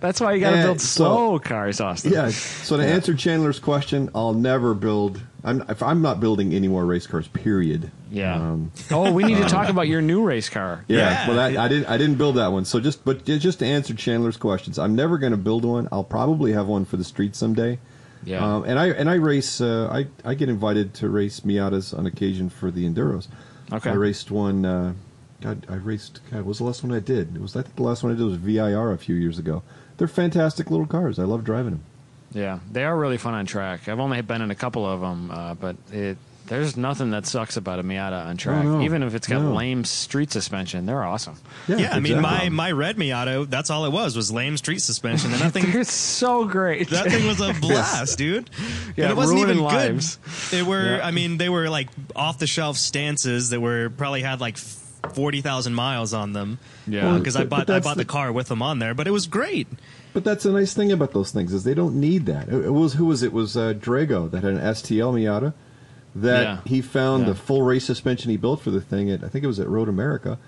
that's 0.00 0.20
why 0.20 0.32
you 0.32 0.40
got 0.40 0.50
to 0.50 0.56
And 0.56 0.64
build 0.66 0.80
so- 0.80 1.04
slow 1.04 1.38
cars, 1.38 1.80
Austin. 1.80 2.12
yeah. 2.12 2.30
So 2.30 2.76
to 2.78 2.86
answer 2.86 3.07
Chandler's 3.14 3.58
question, 3.58 4.10
I'll 4.14 4.32
never 4.34 4.74
build. 4.74 5.20
I'm, 5.44 5.64
I'm 5.80 6.02
not 6.02 6.20
building 6.20 6.52
any 6.52 6.68
more 6.68 6.84
race 6.84 7.06
cars. 7.06 7.28
Period. 7.28 7.90
Yeah. 8.10 8.34
Um, 8.34 8.72
oh, 8.90 9.12
we 9.12 9.24
need 9.24 9.36
to 9.38 9.44
talk 9.48 9.68
about 9.68 9.88
your 9.88 10.02
new 10.02 10.22
race 10.24 10.48
car. 10.48 10.84
Yeah, 10.88 10.98
Yeah. 10.98 11.26
well, 11.28 11.36
that, 11.36 11.56
I 11.56 11.68
didn't. 11.68 11.86
I 11.86 11.96
didn't 11.96 12.16
build 12.16 12.36
that 12.36 12.48
one. 12.52 12.64
So 12.64 12.80
just, 12.80 13.04
but 13.04 13.24
just 13.24 13.60
to 13.60 13.66
answer 13.66 13.94
Chandler's 13.94 14.36
questions, 14.36 14.78
I'm 14.78 14.94
never 14.94 15.16
going 15.18 15.32
to 15.32 15.38
build 15.38 15.64
one. 15.64 15.88
I'll 15.92 16.04
probably 16.04 16.52
have 16.52 16.66
one 16.66 16.84
for 16.84 16.96
the 16.96 17.04
street 17.04 17.36
someday. 17.36 17.78
Yeah. 18.24 18.44
Um, 18.44 18.64
and 18.64 18.78
I 18.78 18.88
and 18.88 19.08
I 19.08 19.14
race. 19.14 19.60
Uh, 19.60 19.88
I 19.92 20.06
I 20.28 20.34
get 20.34 20.48
invited 20.48 20.92
to 20.94 21.08
race 21.08 21.40
Miatas 21.40 21.96
on 21.96 22.04
occasion 22.06 22.48
for 22.50 22.70
the 22.70 22.88
enduros. 22.88 23.28
Okay. 23.72 23.90
I 23.90 23.94
raced 23.94 24.30
one. 24.30 24.64
Uh, 24.64 24.94
God, 25.40 25.66
I 25.68 25.74
raced. 25.74 26.20
God, 26.30 26.38
what 26.38 26.46
was 26.46 26.58
the 26.58 26.64
last 26.64 26.82
one 26.82 26.92
I 26.92 26.98
did? 27.00 27.36
It 27.36 27.40
was. 27.40 27.54
I 27.54 27.62
think 27.62 27.76
the 27.76 27.84
last 27.84 28.02
one 28.02 28.12
I 28.12 28.16
did 28.16 28.24
was 28.24 28.36
VIR 28.38 28.90
a 28.92 28.98
few 28.98 29.14
years 29.14 29.38
ago. 29.38 29.62
They're 29.98 30.08
fantastic 30.08 30.68
little 30.70 30.86
cars. 30.86 31.18
I 31.18 31.24
love 31.24 31.44
driving 31.44 31.70
them. 31.72 31.84
Yeah, 32.32 32.58
they 32.70 32.84
are 32.84 32.96
really 32.96 33.16
fun 33.18 33.34
on 33.34 33.46
track. 33.46 33.88
I've 33.88 34.00
only 34.00 34.20
been 34.22 34.42
in 34.42 34.50
a 34.50 34.54
couple 34.54 34.84
of 34.86 35.00
them, 35.00 35.30
uh, 35.30 35.54
but 35.54 35.76
it, 35.92 36.18
there's 36.46 36.76
nothing 36.76 37.10
that 37.10 37.26
sucks 37.26 37.56
about 37.56 37.78
a 37.78 37.82
Miata 37.82 38.26
on 38.26 38.36
track. 38.38 38.64
no. 38.64 38.80
Even 38.82 39.02
if 39.02 39.14
it's 39.14 39.26
got 39.26 39.42
No. 39.42 39.52
lame 39.54 39.84
street 39.84 40.30
suspension, 40.32 40.86
they're 40.86 41.02
awesome. 41.04 41.36
Yeah, 41.68 41.94
I 41.94 42.00
mean, 42.00 42.20
my, 42.22 42.48
my 42.48 42.72
red 42.72 42.96
Miata, 42.96 43.48
that's 43.48 43.68
all 43.70 43.84
it 43.84 43.92
was, 43.92 44.16
was 44.16 44.30
lame 44.32 44.56
street 44.56 44.80
suspension. 44.80 45.30
And 45.32 45.40
that 45.42 45.52
thing, 45.52 45.70
They're 45.72 45.84
so 45.84 46.44
great. 46.46 46.88
that 46.90 47.10
thing 47.10 47.26
was 47.26 47.40
a 47.40 47.52
blast, 47.60 48.16
dude. 48.18 48.48
Yeah, 48.96 49.04
and 49.04 49.12
it 49.12 49.16
wasn't 49.16 49.40
even 49.40 49.58
ruining 49.58 49.70
good. 49.70 49.92
lives. 49.94 50.18
They 50.50 50.62
were, 50.62 50.96
Yeah. 50.96 51.06
I 51.06 51.10
mean, 51.10 51.36
they 51.38 51.48
were 51.50 51.68
like 51.68 51.88
off 52.16 52.38
the 52.38 52.46
shelf 52.46 52.76
stances 52.78 53.50
that 53.50 53.60
were 53.60 53.90
probably 53.90 54.22
had 54.22 54.40
like 54.40 54.56
40,000 55.12 55.74
miles 55.74 56.14
on 56.14 56.32
them. 56.32 56.58
Yeah. 56.86 57.04
Well, 57.04 57.18
Because 57.18 57.36
I 57.36 57.40
but- 57.44 57.50
but 57.50 57.66
bought, 57.66 57.76
I 57.76 57.80
bought 57.80 57.96
the 57.96 58.04
the- 58.04 58.08
car 58.10 58.32
with 58.32 58.48
them 58.48 58.62
on 58.62 58.78
there, 58.78 58.94
but 58.94 59.06
it 59.06 59.10
was 59.12 59.26
great. 59.26 59.66
But 60.18 60.24
that's 60.24 60.44
a 60.44 60.50
nice 60.52 60.74
thing 60.74 60.90
about 60.92 61.12
those 61.12 61.30
things 61.30 61.52
is 61.52 61.62
they 61.64 61.74
don't 61.74 61.94
need 62.00 62.26
that. 62.26 62.48
It, 62.48 62.64
it 62.66 62.70
was 62.72 62.94
who 62.94 63.06
was 63.06 63.22
it? 63.22 63.26
it 63.26 63.32
was 63.32 63.56
uh, 63.56 63.72
Drago 63.74 64.30
that 64.30 64.42
had 64.42 64.54
an 64.54 64.58
STL 64.60 65.14
Miata 65.14 65.52
that 66.16 66.42
Yeah. 66.42 66.58
he 66.64 66.80
found 66.80 67.22
Yeah. 67.24 67.30
the 67.30 67.34
full 67.36 67.62
race 67.62 67.84
suspension 67.84 68.30
he 68.30 68.36
built 68.36 68.60
for 68.60 68.70
the 68.70 68.80
thing 68.80 69.10
at 69.10 69.22
I 69.22 69.28
think 69.28 69.44
it 69.44 69.48
was 69.48 69.60
at 69.60 69.68
Road 69.68 69.88
America. 69.88 70.38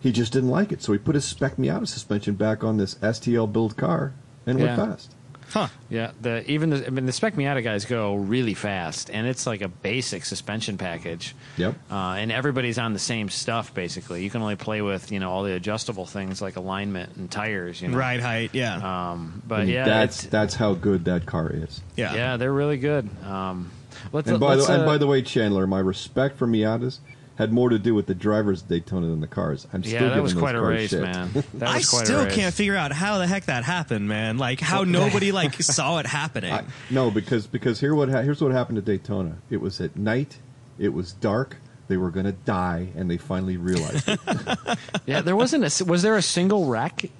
He 0.00 0.10
just 0.12 0.32
didn't 0.32 0.48
like 0.48 0.72
it, 0.72 0.82
so 0.82 0.92
he 0.92 0.98
put 0.98 1.14
his 1.14 1.24
spec 1.26 1.56
Miata 1.56 1.86
suspension 1.86 2.34
back 2.34 2.64
on 2.64 2.76
this 2.78 2.94
STL 2.96 3.46
build 3.52 3.76
car 3.76 4.14
and 4.46 4.58
Yeah. 4.58 4.76
went 4.76 4.90
fast. 4.90 5.14
Huh. 5.50 5.68
yeah, 5.88 6.12
the 6.20 6.48
even 6.50 6.70
the, 6.70 6.86
I 6.86 6.90
mean, 6.90 7.06
the 7.06 7.12
Spec 7.12 7.34
Miata 7.34 7.62
guys 7.62 7.84
go 7.84 8.14
really 8.14 8.54
fast, 8.54 9.10
and 9.10 9.26
it's 9.26 9.46
like 9.46 9.62
a 9.62 9.68
basic 9.68 10.24
suspension 10.24 10.78
package. 10.78 11.34
Yep. 11.56 11.74
Uh, 11.90 11.94
and 11.94 12.30
everybody's 12.30 12.78
on 12.78 12.92
the 12.92 12.98
same 12.98 13.28
stuff 13.28 13.74
basically. 13.74 14.22
You 14.22 14.30
can 14.30 14.42
only 14.42 14.56
play 14.56 14.80
with 14.80 15.10
you 15.10 15.18
know 15.18 15.30
all 15.30 15.42
the 15.42 15.54
adjustable 15.54 16.06
things 16.06 16.40
like 16.40 16.56
alignment 16.56 17.16
and 17.16 17.30
tires. 17.30 17.82
You 17.82 17.88
know? 17.88 17.98
Ride 17.98 18.20
height, 18.20 18.50
yeah. 18.54 19.10
Um, 19.10 19.42
but 19.46 19.60
And 19.60 19.70
yeah, 19.70 19.84
that's 19.84 20.24
that's 20.24 20.54
how 20.54 20.74
good 20.74 21.06
that 21.06 21.26
car 21.26 21.50
is. 21.52 21.80
yeah. 21.96 22.14
yeah, 22.14 22.36
they're 22.36 22.52
really 22.52 22.78
good. 22.78 23.08
Um, 23.24 23.70
let's, 24.12 24.28
And 24.28 24.38
by 24.38 24.54
let's, 24.54 24.68
the 24.68 24.74
and 24.74 24.82
uh, 24.82 24.86
by 24.86 24.98
the 24.98 25.06
way, 25.06 25.22
Chandler, 25.22 25.66
my 25.66 25.80
respect 25.80 26.36
for 26.38 26.46
Miatas 26.46 26.98
had 27.40 27.52
more 27.52 27.70
to 27.70 27.78
do 27.78 27.94
with 27.94 28.06
the 28.06 28.14
drivers 28.14 28.62
at 28.62 28.68
Daytona 28.68 29.06
than 29.06 29.20
the 29.20 29.26
cars. 29.26 29.66
I'm 29.72 29.82
still 29.82 29.94
yeah, 29.94 30.00
that 30.00 30.08
giving 30.10 30.22
was 30.22 30.34
those 30.34 30.40
quite 30.42 30.54
a 30.54 30.58
cars 30.60 30.68
race, 30.74 30.90
shit. 30.90 31.00
man. 31.02 31.30
That 31.54 31.68
I 31.68 31.72
quite 31.72 31.82
still 31.82 32.20
a 32.20 32.24
race. 32.26 32.34
can't 32.34 32.54
figure 32.54 32.76
out 32.76 32.92
how 32.92 33.18
the 33.18 33.26
heck 33.26 33.46
that 33.46 33.64
happened, 33.64 34.06
man. 34.08 34.36
Like 34.38 34.60
how 34.60 34.84
nobody 35.00 35.32
like 35.32 35.54
saw 35.62 35.98
it 35.98 36.06
happening. 36.06 36.52
I, 36.52 36.64
no, 36.90 37.10
because 37.10 37.46
because 37.46 37.80
here 37.80 37.94
what 37.94 38.08
ha- 38.10 38.22
here's 38.22 38.40
what 38.42 38.52
happened 38.52 38.78
at 38.78 38.84
Daytona. 38.84 39.38
It 39.50 39.60
was 39.60 39.80
at 39.80 39.96
night. 39.96 40.38
It 40.78 40.90
was 40.94 41.12
dark. 41.12 41.56
They 41.88 41.96
were 41.96 42.10
going 42.10 42.26
to 42.26 42.32
die, 42.32 42.90
and 42.94 43.10
they 43.10 43.16
finally 43.16 43.56
realized 43.56 44.08
it. 44.08 44.20
Yeah, 45.06 45.22
there 45.22 45.34
wasn't 45.34 45.64
a. 45.64 45.66
s- 45.66 45.82
Was 45.82 46.02
there 46.02 46.16
a 46.16 46.22
single 46.22 46.66
wreck? 46.66 47.10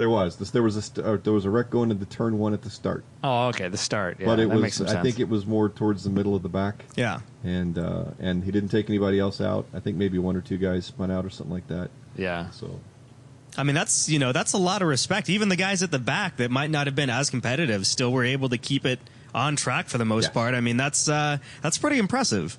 There 0.00 0.10
was 0.10 0.36
this. 0.36 0.50
There 0.50 0.62
was 0.62 0.76
a 0.76 0.82
st- 0.82 1.06
uh, 1.06 1.16
there 1.22 1.32
was 1.32 1.44
a 1.44 1.50
wreck 1.50 1.70
going 1.70 1.90
into 1.90 2.06
turn 2.06 2.38
one 2.38 2.54
at 2.54 2.62
the 2.62 2.70
start, 2.70 3.04
Oh, 3.22 3.48
okay, 3.48 3.68
the 3.68 3.76
start. 3.76 4.16
Yeah, 4.18 4.26
but 4.26 4.40
it 4.40 4.48
that 4.48 4.54
was. 4.54 4.62
makes 4.62 4.76
some 4.76 4.86
sense. 4.88 4.98
I 4.98 5.02
think 5.02 5.20
it 5.20 5.28
was 5.28 5.46
more 5.46 5.68
towards 5.68 6.02
the 6.04 6.10
middle 6.10 6.34
of 6.34 6.42
the 6.42 6.48
back, 6.48 6.84
yeah. 6.96 7.20
and 7.44 7.78
uh, 7.78 8.04
and 8.18 8.42
he 8.42 8.50
didn't 8.50 8.70
take 8.70 8.88
anybody 8.88 9.18
else 9.20 9.40
out. 9.40 9.66
I 9.74 9.78
think 9.80 9.96
maybe 9.96 10.18
one 10.18 10.34
or 10.36 10.40
two 10.40 10.58
guys 10.58 10.86
spun 10.86 11.10
out 11.10 11.24
or 11.24 11.30
something 11.30 11.52
like 11.54 11.68
that. 11.68 11.90
yeah, 12.16 12.50
So 12.50 12.80
I 13.58 13.62
mean, 13.62 13.74
that's 13.74 14.08
you 14.08 14.18
know 14.18 14.32
that's 14.32 14.52
a 14.54 14.58
lot 14.58 14.80
of 14.82 14.88
respect. 14.88 15.28
Even 15.28 15.48
the 15.50 15.56
guys 15.56 15.82
at 15.82 15.90
the 15.90 15.98
back 15.98 16.36
that 16.38 16.50
might 16.50 16.70
not 16.70 16.86
have 16.86 16.94
been 16.96 17.10
as 17.10 17.28
competitive 17.30 17.86
still 17.86 18.10
were 18.12 18.24
able 18.24 18.48
to 18.48 18.58
keep 18.58 18.84
it 18.86 18.98
on 19.34 19.54
track 19.56 19.88
for 19.88 19.98
the 19.98 20.04
most 20.04 20.26
Yeah. 20.28 20.30
part. 20.32 20.54
I 20.54 20.60
mean, 20.60 20.76
that's 20.76 21.08
uh, 21.08 21.38
that's 21.62 21.76
pretty 21.78 21.98
impressive. 21.98 22.56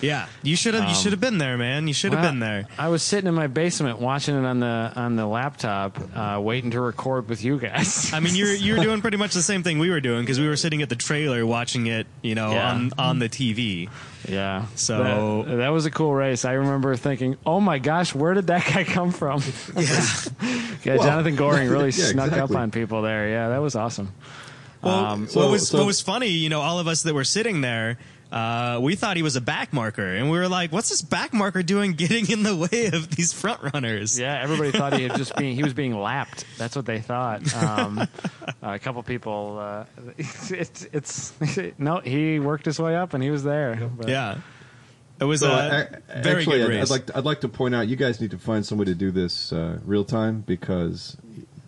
Yeah, 0.00 0.26
you 0.42 0.56
should 0.56 0.74
have 0.74 0.88
you 0.88 0.94
should 0.94 1.12
have 1.12 1.20
been 1.20 1.38
there, 1.38 1.58
man. 1.58 1.86
You 1.88 1.94
should 1.94 2.12
have 2.12 2.22
Well, 2.22 2.30
been 2.32 2.40
there. 2.40 2.64
I 2.78 2.88
was 2.88 3.02
sitting 3.02 3.28
in 3.28 3.34
my 3.34 3.46
basement 3.46 3.98
watching 3.98 4.34
it 4.36 4.46
on 4.46 4.60
the 4.60 4.92
on 4.96 5.16
the 5.16 5.26
laptop, 5.26 5.98
uh, 6.14 6.40
waiting 6.40 6.70
to 6.72 6.80
record 6.80 7.28
with 7.28 7.44
you 7.44 7.58
guys. 7.58 8.12
I 8.12 8.20
mean, 8.20 8.34
you're 8.34 8.54
you're 8.54 8.82
doing 8.82 9.00
pretty 9.00 9.16
much 9.18 9.34
the 9.34 9.42
same 9.42 9.62
thing 9.62 9.78
we 9.78 9.90
were 9.90 10.00
doing 10.00 10.22
because 10.22 10.40
we 10.40 10.48
were 10.48 10.56
sitting 10.56 10.80
at 10.82 10.88
the 10.88 10.96
trailer 10.96 11.44
watching 11.44 11.86
it, 11.86 12.06
you 12.22 12.34
know, 12.34 12.52
Yeah. 12.52 12.72
on 12.72 12.90
on 12.98 13.18
the 13.18 13.28
TV. 13.28 13.88
yeah, 14.28 14.66
So- 14.74 15.44
that, 15.46 15.56
that 15.56 15.68
was 15.68 15.86
a 15.86 15.90
cool 15.90 16.14
race. 16.14 16.44
I 16.44 16.52
remember 16.52 16.94
thinking, 16.96 17.36
"Oh 17.46 17.60
my 17.60 17.78
gosh, 17.78 18.14
where 18.14 18.34
did 18.34 18.46
that 18.48 18.64
guy 18.66 18.84
come 18.84 19.10
from?" 19.12 19.42
Yeah, 20.82 20.96
Well, 20.96 21.04
Jonathan 21.06 21.36
Goring 21.36 21.68
really 21.68 21.86
yeah, 21.90 22.04
snuck 22.06 22.28
exactly. 22.28 22.56
up 22.56 22.62
on 22.62 22.70
people 22.70 23.02
there. 23.02 23.28
Yeah, 23.28 23.50
that 23.50 23.58
was 23.60 23.76
awesome. 23.76 24.12
Well, 24.82 24.94
Um, 24.94 25.26
what 25.34 25.50
was 25.50 25.68
so- 25.68 25.78
what 25.78 25.86
was 25.86 26.00
funny, 26.00 26.28
you 26.28 26.48
know, 26.48 26.60
all 26.62 26.78
of 26.78 26.88
us 26.88 27.02
that 27.02 27.12
were 27.12 27.24
sitting 27.24 27.60
there, 27.60 27.98
uh, 28.32 28.78
we 28.80 28.94
thought 28.94 29.16
he 29.16 29.22
was 29.22 29.36
a 29.36 29.40
back 29.40 29.72
marker, 29.72 30.06
and 30.06 30.30
we 30.30 30.38
were 30.38 30.48
like, 30.48 30.72
"What's 30.72 30.88
this 30.88 31.02
back 31.02 31.32
marker 31.32 31.62
doing, 31.62 31.92
getting 31.94 32.30
in 32.30 32.42
the 32.42 32.54
way 32.54 32.86
of 32.92 33.10
these 33.14 33.32
front 33.32 33.60
runners?" 33.74 34.18
Yeah, 34.18 34.40
everybody 34.40 34.70
thought 34.70 34.92
he 34.94 35.02
had 35.04 35.16
just 35.16 35.34
being 35.36 35.54
he 35.56 35.62
was 35.62 35.74
being 35.74 35.98
lapped. 35.98 36.44
That's 36.58 36.76
what 36.76 36.86
they 36.86 37.00
thought. 37.00 37.54
Um, 37.54 38.06
a 38.62 38.78
couple 38.78 39.02
people. 39.02 39.58
Uh, 39.58 39.84
it's, 40.18 40.86
it's 40.92 41.32
no, 41.78 41.98
he 41.98 42.38
worked 42.38 42.64
his 42.66 42.78
way 42.78 42.94
up 42.96 43.14
and 43.14 43.22
he 43.22 43.30
was 43.30 43.42
there. 43.42 43.90
But- 43.96 44.08
Yeah. 44.08 44.38
It 45.20 45.24
was 45.24 45.40
So, 45.40 45.50
a 45.50 45.86
a- 46.08 46.22
very 46.22 46.36
actually, 46.38 46.58
good 46.60 46.70
I'd, 46.70 46.76
race. 46.78 46.82
I'd 46.84 46.94
like 46.94 47.06
to, 47.06 47.18
I'd 47.18 47.24
like 47.24 47.40
to 47.42 47.48
point 47.48 47.74
out 47.74 47.88
you 47.88 47.96
guys 47.96 48.22
need 48.22 48.30
to 48.30 48.38
find 48.38 48.64
some 48.64 48.78
way 48.78 48.86
to 48.86 48.94
do 48.94 49.10
this 49.10 49.52
uh, 49.52 49.78
real 49.84 50.02
time 50.02 50.40
because 50.46 51.14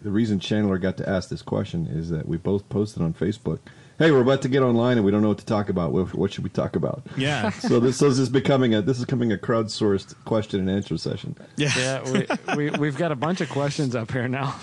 the 0.00 0.10
reason 0.10 0.40
Chandler 0.40 0.78
got 0.78 0.96
to 0.96 1.06
ask 1.08 1.28
this 1.28 1.42
question 1.42 1.86
is 1.86 2.08
that 2.08 2.26
we 2.26 2.38
both 2.38 2.66
posted 2.70 3.02
on 3.02 3.12
Facebook. 3.12 3.58
Hey, 4.02 4.10
we're 4.10 4.20
about 4.20 4.42
to 4.42 4.48
get 4.48 4.62
online 4.62 4.96
and 4.98 5.04
we 5.04 5.10
don't 5.12 5.22
know 5.22 5.28
what 5.28 5.38
to 5.38 5.46
talk 5.46 5.68
about. 5.68 5.92
What, 5.92 6.12
what 6.14 6.32
should 6.32 6.44
we 6.44 6.50
talk 6.50 6.76
about? 6.76 7.02
Yeah. 7.16 7.50
So 7.62 7.78
this, 7.80 7.96
so 7.96 8.08
this 8.08 8.18
is 8.18 8.28
becoming 8.28 8.74
a 8.74 8.82
this 8.82 8.98
is 8.98 9.04
becoming 9.04 9.32
a 9.32 9.36
crowdsourced 9.36 10.14
question 10.24 10.60
and 10.60 10.68
answer 10.70 10.96
session. 10.98 11.36
Yeah. 11.56 11.70
Yeah, 11.76 12.26
we, 12.54 12.70
we 12.70 12.70
we've 12.78 12.96
got 12.96 13.12
a 13.12 13.16
bunch 13.16 13.40
of 13.40 13.48
questions 13.48 13.94
up 13.94 14.10
here 14.10 14.26
now. 14.28 14.56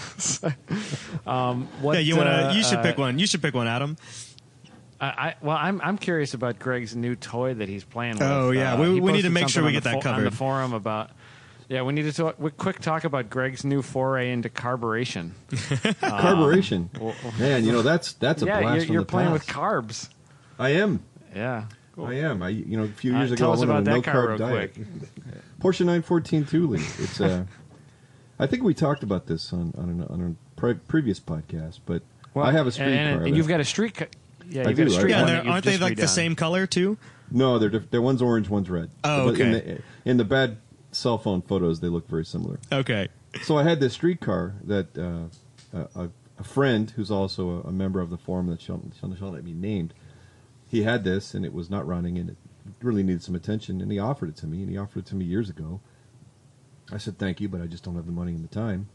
um, 1.28 1.68
what, 1.82 1.94
yeah, 1.96 2.00
you 2.02 2.18
wanna? 2.18 2.30
uh, 2.30 2.54
you 2.54 2.64
should 2.64 2.80
uh, 2.80 2.84
pick 2.84 2.98
one. 2.98 3.18
You 3.20 3.26
should 3.28 3.42
pick 3.42 3.54
one, 3.56 3.68
Adam. 3.68 3.98
I, 5.02 5.06
I, 5.08 5.36
well, 5.42 5.56
I'm 5.58 5.80
I'm 5.82 5.98
curious 5.98 6.34
about 6.34 6.60
Greg's 6.60 6.96
new 6.96 7.16
toy 7.16 7.54
that 7.54 7.70
he's 7.70 7.86
playing 7.86 8.14
with. 8.16 8.24
Oh, 8.24 8.52
yeah. 8.52 8.74
Uh, 8.74 8.82
We- 8.82 9.00
we 9.00 9.12
need 9.14 9.22
to 9.22 9.30
make 9.30 9.48
sure 9.48 9.64
we 9.64 9.68
on 9.68 9.74
get 9.74 9.84
the 9.84 9.90
that 9.92 10.06
on 10.06 10.18
the 10.18 10.26
covered. 10.30 10.34
forum 10.34 10.74
about. 10.74 11.12
Yeah, 11.70 11.84
we 11.84 11.94
need 11.94 12.04
to 12.04 12.12
talk, 12.14 12.40
we 12.40 12.50
quick 12.50 12.80
talk 12.80 13.04
about 13.04 13.30
Greg's 13.30 13.64
new 13.64 13.82
foray 13.84 14.32
into 14.32 14.50
carburetion. 14.50 15.36
Carburetion, 16.02 16.90
well- 17.00 17.14
man. 17.38 17.64
You 17.64 17.72
know 17.72 17.82
that's 17.84 18.14
that's 18.14 18.42
a 18.42 18.46
yeah, 18.48 18.60
blast 18.62 18.76
you're, 18.78 18.86
from 18.86 18.94
you're 18.94 19.02
the 19.04 19.08
playing 19.08 19.32
with 19.32 19.46
carbs. 19.48 20.10
I 20.58 20.70
am. 20.72 21.04
Yeah. 21.36 21.66
I 22.02 22.14
am. 22.16 22.42
I 22.42 22.50
you 22.50 22.78
know 22.78 22.84
a 22.84 22.88
few 22.88 23.14
Uh, 23.16 23.20
years 23.20 23.32
ago 23.34 23.50
I 23.50 23.54
us 23.54 23.60
went 23.60 23.72
on 23.72 23.78
a 23.78 23.84
that 23.84 23.92
no 23.92 24.02
carb 24.02 24.38
diet. 24.38 24.74
quick. 24.74 24.88
Porsche 25.62 25.82
914 25.86 26.46
two 26.46 26.68
liter. 26.68 26.84
It's 27.04 27.20
uh, 27.22 27.44
I 28.40 28.48
think 28.48 28.64
we 28.64 28.74
talked 28.74 29.04
about 29.04 29.28
this 29.28 29.52
on 29.54 29.74
on, 29.78 29.90
an, 29.90 30.04
on 30.10 30.22
a 30.38 30.60
pre- 30.60 30.74
previous 30.76 31.20
podcast, 31.20 31.82
but 31.86 32.02
I 32.36 32.52
have 32.54 32.68
a 32.68 32.72
street 32.72 32.86
and, 32.94 33.18
car. 33.20 33.28
and 33.28 33.36
you've 33.38 33.48
got 33.50 33.60
a 33.60 33.66
street. 33.66 33.96
Ca- 33.96 34.06
yeah, 34.50 34.64
I 34.66 34.70
you've 34.70 34.78
got 34.78 34.84
do, 34.86 34.90
a 34.90 34.90
street 34.92 35.10
Yeah, 35.12 35.18
one 35.18 35.26
they're- 35.28 35.36
that 35.36 35.44
you've 35.46 35.52
aren't 35.54 35.66
they 35.66 35.72
just 35.72 35.82
like 35.84 35.98
the 35.98 36.08
same 36.08 36.36
color 36.36 36.66
too? 36.66 36.98
no, 37.32 37.60
they're 37.60 37.70
diff- 37.70 37.92
they're 37.92 38.02
one's 38.02 38.22
orange, 38.24 38.50
one's 38.50 38.70
red. 38.72 38.90
Oh, 39.04 39.30
But 39.32 39.40
in 39.40 39.54
okay. 39.56 39.82
the, 40.06 40.10
in 40.10 40.18
the 40.18 40.24
bad 40.26 40.58
cell 40.92 41.18
phone 41.18 41.42
photos, 41.42 41.80
they 41.80 41.88
look 41.88 42.08
very 42.08 42.26
similar. 42.26 42.60
Okay. 42.72 43.10
So 43.44 43.58
I 43.58 43.64
had 43.64 43.80
this 43.80 43.94
streetcar 43.94 44.56
that 44.64 44.98
uh, 44.98 45.78
a, 45.96 46.10
a, 46.38 46.44
friend 46.44 46.90
who's 46.92 47.12
also 47.12 47.62
a, 47.64 47.68
a 47.68 47.72
member 47.72 48.00
of 48.00 48.10
the 48.10 48.18
forum 48.18 48.48
that 48.48 48.62
shall, 48.62 48.82
shall, 49.00 49.14
shall 49.16 49.32
not 49.32 49.44
be 49.44 49.54
named. 49.54 49.94
He 50.68 50.84
had 50.84 51.04
this 51.04 51.34
and 51.34 51.46
it 51.46 51.54
was 51.54 51.70
not 51.70 51.86
running 51.86 52.18
and 52.18 52.30
it 52.30 52.38
really 52.82 53.04
needed 53.04 53.24
some 53.24 53.36
attention 53.36 53.82
and 53.82 53.92
he 53.92 54.00
offered 54.00 54.30
it 54.30 54.36
to 54.38 54.48
me 54.48 54.62
and 54.62 54.70
he 54.70 54.78
offered 54.78 55.00
it 55.00 55.06
to 55.08 55.16
me 55.16 55.26
years 55.26 55.50
ago. 55.50 55.82
I 56.92 56.98
said 56.98 57.18
thank 57.18 57.40
you, 57.40 57.50
but 57.50 57.62
I 57.62 57.68
just 57.68 57.84
don't 57.84 57.96
have 57.96 58.06
the 58.06 58.12
money 58.12 58.34
and 58.34 58.44
the 58.44 58.54
time. 58.54 58.90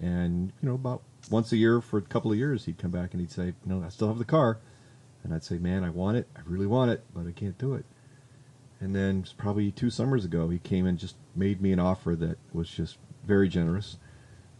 And 0.00 0.52
you 0.62 0.68
know, 0.68 0.74
about 0.74 1.02
once 1.30 1.52
a 1.52 1.56
year 1.56 1.80
for 1.80 1.98
a 1.98 2.02
couple 2.02 2.32
of 2.32 2.38
years, 2.38 2.64
he'd 2.64 2.78
come 2.78 2.90
back 2.90 3.12
and 3.12 3.20
he'd 3.20 3.30
say, 3.30 3.54
"No, 3.64 3.82
I 3.82 3.88
still 3.88 4.08
have 4.08 4.18
the 4.18 4.24
car," 4.24 4.58
and 5.24 5.34
I'd 5.34 5.42
say, 5.42 5.58
"Man, 5.58 5.82
I 5.82 5.90
want 5.90 6.16
it. 6.16 6.28
I 6.36 6.40
really 6.46 6.66
want 6.66 6.90
it, 6.90 7.04
but 7.12 7.26
I 7.26 7.32
can't 7.32 7.58
do 7.58 7.74
it." 7.74 7.84
And 8.80 8.94
then 8.94 9.24
probably 9.36 9.70
two 9.70 9.90
summers 9.90 10.24
ago, 10.24 10.48
he 10.48 10.58
came 10.58 10.86
and 10.86 10.98
just 10.98 11.16
made 11.34 11.60
me 11.60 11.72
an 11.72 11.80
offer 11.80 12.14
that 12.16 12.38
was 12.52 12.68
just 12.68 12.98
very 13.26 13.48
generous. 13.48 13.96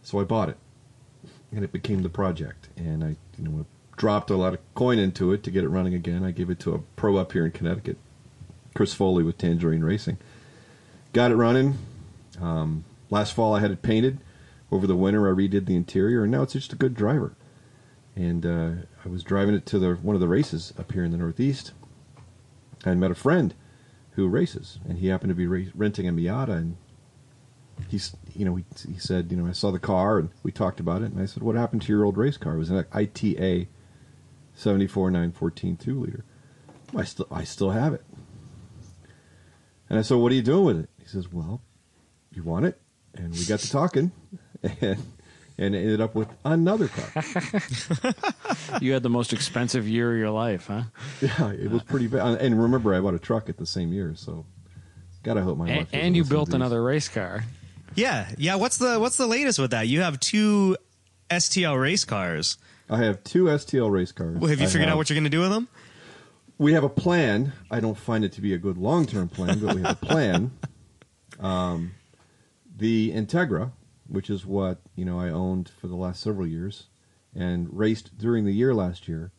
So 0.01 0.19
I 0.19 0.23
bought 0.23 0.49
it, 0.49 0.57
and 1.51 1.63
it 1.63 1.71
became 1.71 2.03
the 2.03 2.09
project. 2.09 2.69
And 2.75 3.03
I, 3.03 3.15
you 3.37 3.43
know, 3.45 3.65
dropped 3.95 4.29
a 4.29 4.35
lot 4.35 4.53
of 4.53 4.59
coin 4.75 4.99
into 4.99 5.31
it 5.31 5.43
to 5.43 5.51
get 5.51 5.63
it 5.63 5.69
running 5.69 5.93
again. 5.93 6.23
I 6.23 6.31
gave 6.31 6.49
it 6.49 6.59
to 6.61 6.73
a 6.73 6.79
pro 6.79 7.17
up 7.17 7.31
here 7.31 7.45
in 7.45 7.51
Connecticut, 7.51 7.97
Chris 8.73 8.93
Foley 8.93 9.23
with 9.23 9.37
Tangerine 9.37 9.83
Racing. 9.83 10.17
Got 11.13 11.31
it 11.31 11.35
running. 11.35 11.77
Um, 12.41 12.83
last 13.09 13.33
fall, 13.33 13.55
I 13.55 13.59
had 13.61 13.71
it 13.71 13.81
painted. 13.81 14.19
Over 14.71 14.85
the 14.85 14.95
winter, 14.95 15.27
I 15.27 15.31
redid 15.31 15.65
the 15.65 15.75
interior, 15.75 16.23
and 16.23 16.31
now 16.31 16.43
it's 16.43 16.53
just 16.53 16.73
a 16.73 16.77
good 16.77 16.93
driver. 16.93 17.33
And 18.15 18.45
uh, 18.45 18.71
I 19.03 19.09
was 19.09 19.23
driving 19.23 19.55
it 19.55 19.65
to 19.67 19.79
the 19.79 19.95
one 19.95 20.15
of 20.15 20.19
the 20.19 20.27
races 20.27 20.73
up 20.77 20.91
here 20.91 21.03
in 21.03 21.11
the 21.11 21.17
Northeast, 21.17 21.71
I 22.85 22.93
met 22.93 23.11
a 23.11 23.15
friend 23.15 23.53
who 24.19 24.29
races, 24.29 24.79
and 24.87 24.99
he 24.99 25.07
happened 25.07 25.29
to 25.29 25.35
be 25.35 25.47
renting 25.47 26.07
a 26.07 26.11
Miata, 26.11 26.49
and 26.49 26.77
he's, 27.87 28.15
you 28.33 28.45
know, 28.45 28.55
he, 28.55 28.65
he 28.87 28.99
said, 28.99 29.31
you 29.31 29.37
know, 29.37 29.47
I 29.47 29.53
saw 29.53 29.71
the 29.71 29.79
car, 29.79 30.19
and 30.19 30.29
we 30.43 30.51
talked 30.51 30.79
about 30.79 31.01
it, 31.01 31.11
and 31.11 31.21
I 31.21 31.25
said, 31.25 31.43
what 31.43 31.55
happened 31.55 31.81
to 31.83 31.91
your 31.91 32.05
old 32.05 32.17
race 32.17 32.37
car? 32.37 32.55
It 32.55 32.59
was 32.59 32.69
an 32.69 32.85
ITA 32.93 33.67
74 34.55 35.11
914 35.11 35.77
two 35.77 35.99
liter. 35.99 36.25
I 36.95 37.03
still, 37.03 37.27
I 37.31 37.43
still 37.43 37.71
have 37.71 37.93
it. 37.93 38.03
And 39.89 39.97
I 39.97 40.01
said, 40.01 40.17
what 40.17 40.31
are 40.31 40.35
you 40.35 40.41
doing 40.41 40.65
with 40.65 40.79
it? 40.79 40.89
He 40.99 41.07
says, 41.07 41.31
well, 41.31 41.61
you 42.31 42.43
want 42.43 42.65
it? 42.65 42.79
And 43.15 43.33
we 43.33 43.45
got 43.45 43.59
to 43.59 43.71
talking, 43.71 44.11
and 44.81 45.03
and 45.59 45.75
ended 45.75 46.01
up 46.01 46.15
with 46.15 46.29
another 46.43 46.87
car. 46.87 47.23
You 48.81 48.93
had 48.93 49.03
the 49.03 49.09
most 49.09 49.33
expensive 49.33 49.87
year 49.87 50.13
of 50.13 50.17
your 50.19 50.29
life, 50.29 50.67
huh? 50.67 50.83
Yeah, 51.21 51.51
it 51.51 51.69
was 51.69 51.83
pretty 51.83 52.07
bad. 52.07 52.39
And 52.41 52.59
remember, 52.61 52.93
I 52.95 52.99
bought 53.01 53.13
a 53.13 53.19
truck 53.19 53.49
at 53.49 53.57
the 53.57 53.65
same 53.65 53.91
year, 53.93 54.13
so 54.15 54.45
gotta 55.23 55.41
hope 55.41 55.57
my 55.57 55.67
And, 55.67 55.77
wife. 55.79 55.85
doesn't 55.91 55.99
and 56.05 56.15
you 56.15 56.23
built 56.23 56.53
another 56.53 56.81
race 56.83 57.09
car. 57.09 57.43
Yeah, 57.95 58.27
yeah. 58.37 58.55
What's 58.55 58.77
the 58.77 58.99
what's 58.99 59.17
the 59.17 59.27
latest 59.27 59.59
with 59.59 59.71
that? 59.71 59.87
You 59.87 60.01
have 60.01 60.19
two 60.19 60.77
STL 61.29 61.79
race 61.79 62.05
cars. 62.05 62.57
I 62.89 62.97
have 63.03 63.23
two 63.23 63.45
STL 63.45 63.91
race 63.91 64.11
cars. 64.11 64.37
Well, 64.39 64.49
have 64.49 64.59
you 64.59 64.67
I 64.67 64.69
figured 64.69 64.89
out 64.89 64.97
what 64.97 65.09
you're 65.09 65.15
going 65.15 65.23
to 65.25 65.29
do 65.29 65.41
with 65.41 65.49
them? 65.51 65.67
We 66.57 66.73
have 66.73 66.83
a 66.83 66.89
plan. 66.89 67.51
I 67.71 67.79
don't 67.79 67.97
find 67.97 68.23
it 68.23 68.31
to 68.33 68.41
be 68.41 68.53
a 68.53 68.57
good 68.57 68.77
long 68.77 69.05
term 69.07 69.27
plan, 69.29 69.59
but 69.59 69.75
we 69.75 69.81
have 69.81 70.01
a 70.01 70.05
plan. 70.05 70.51
Um, 71.39 71.93
the 72.75 73.11
Integra, 73.13 73.71
which 74.09 74.29
is 74.29 74.45
what 74.45 74.79
you 74.95 75.05
know 75.05 75.19
I 75.19 75.29
owned 75.29 75.69
for 75.69 75.87
the 75.87 75.95
last 75.95 76.21
several 76.21 76.47
years, 76.47 76.87
and 77.35 77.67
raced 77.71 78.17
during 78.17 78.45
the 78.45 78.53
year 78.53 78.73
last 78.73 79.07
year. 79.07 79.31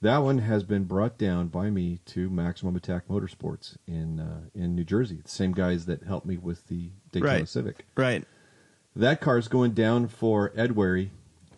That 0.00 0.18
one 0.18 0.38
has 0.38 0.62
been 0.62 0.84
brought 0.84 1.18
down 1.18 1.48
by 1.48 1.70
me 1.70 1.98
to 2.06 2.30
Maximum 2.30 2.76
Attack 2.76 3.08
Motorsports 3.08 3.76
in 3.86 4.20
uh, 4.20 4.42
in 4.54 4.74
New 4.76 4.84
Jersey. 4.84 5.20
The 5.24 5.28
same 5.30 5.52
guys 5.52 5.86
that 5.86 6.04
helped 6.04 6.26
me 6.26 6.36
with 6.36 6.68
the 6.68 6.90
Daytona 7.10 7.32
Right. 7.32 7.48
Civic. 7.48 7.84
Right. 7.96 8.24
that 8.94 9.20
car 9.20 9.38
is 9.38 9.48
going 9.48 9.72
down 9.72 10.06
for 10.08 10.52
Ed 10.54 10.72
Wary 10.76 11.10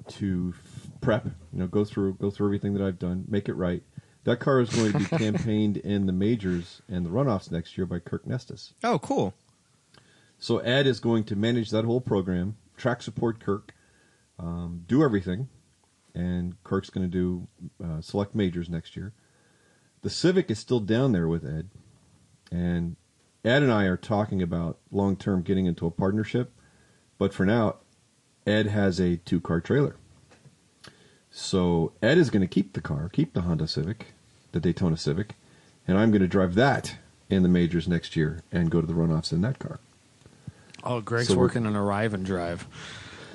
to 0.08 0.54
f- 0.56 0.88
prep. 1.02 1.26
You 1.52 1.58
know, 1.58 1.66
go 1.66 1.84
through 1.84 2.14
go 2.14 2.30
through 2.30 2.46
everything 2.46 2.72
that 2.74 2.82
I've 2.82 2.98
done, 2.98 3.26
make 3.28 3.48
it 3.48 3.54
right. 3.54 3.82
That 4.24 4.38
car 4.40 4.60
is 4.60 4.70
going 4.70 4.92
to 4.92 4.98
be 4.98 5.04
campaigned 5.18 5.76
in 5.78 6.06
the 6.06 6.12
majors 6.12 6.80
and 6.88 7.04
the 7.06 7.10
runoffs 7.10 7.50
next 7.50 7.76
year 7.76 7.86
by 7.86 7.98
Kirk 8.00 8.24
Nestis. 8.26 8.72
Oh, 8.84 8.98
cool. 8.98 9.34
So 10.40 10.58
Ed 10.58 10.86
is 10.86 11.00
going 11.00 11.24
to 11.24 11.36
manage 11.36 11.70
that 11.70 11.84
whole 11.84 12.00
program, 12.00 12.56
track 12.78 13.02
support 13.02 13.40
Kirk, 13.40 13.74
um, 14.38 14.84
do 14.88 15.04
everything, 15.04 15.50
and 16.14 16.56
Kirk's 16.64 16.88
going 16.88 17.08
to 17.08 17.12
do 17.12 17.46
uh, 17.84 18.00
select 18.00 18.34
majors 18.34 18.70
next 18.70 18.96
year. 18.96 19.12
The 20.00 20.08
Civic 20.08 20.50
is 20.50 20.58
still 20.58 20.80
down 20.80 21.12
there 21.12 21.28
with 21.28 21.44
Ed, 21.44 21.68
and 22.50 22.96
Ed 23.44 23.62
and 23.62 23.70
I 23.70 23.84
are 23.84 23.98
talking 23.98 24.40
about 24.40 24.78
long 24.90 25.14
term 25.14 25.42
getting 25.42 25.66
into 25.66 25.86
a 25.86 25.90
partnership. 25.90 26.52
But 27.18 27.34
for 27.34 27.44
now, 27.44 27.76
Ed 28.46 28.66
has 28.68 28.98
a 28.98 29.18
two 29.18 29.42
car 29.42 29.60
trailer. 29.60 29.96
So 31.30 31.92
Ed 32.02 32.16
is 32.16 32.30
going 32.30 32.40
to 32.40 32.48
keep 32.48 32.72
the 32.72 32.80
car, 32.80 33.10
keep 33.12 33.34
the 33.34 33.42
Honda 33.42 33.68
Civic, 33.68 34.14
the 34.52 34.60
Daytona 34.60 34.96
Civic, 34.96 35.34
and 35.86 35.98
I'm 35.98 36.10
going 36.10 36.22
to 36.22 36.26
drive 36.26 36.54
that 36.54 36.96
in 37.28 37.42
the 37.42 37.48
majors 37.50 37.86
next 37.86 38.16
year 38.16 38.42
and 38.50 38.70
go 38.70 38.80
to 38.80 38.86
the 38.86 38.94
runoffs 38.94 39.32
in 39.32 39.42
that 39.42 39.58
car. 39.58 39.80
Oh, 40.84 41.00
Greg's 41.00 41.28
So 41.28 41.36
working 41.36 41.66
on 41.66 41.76
arrive 41.76 42.14
and 42.14 42.24
drive. 42.24 42.66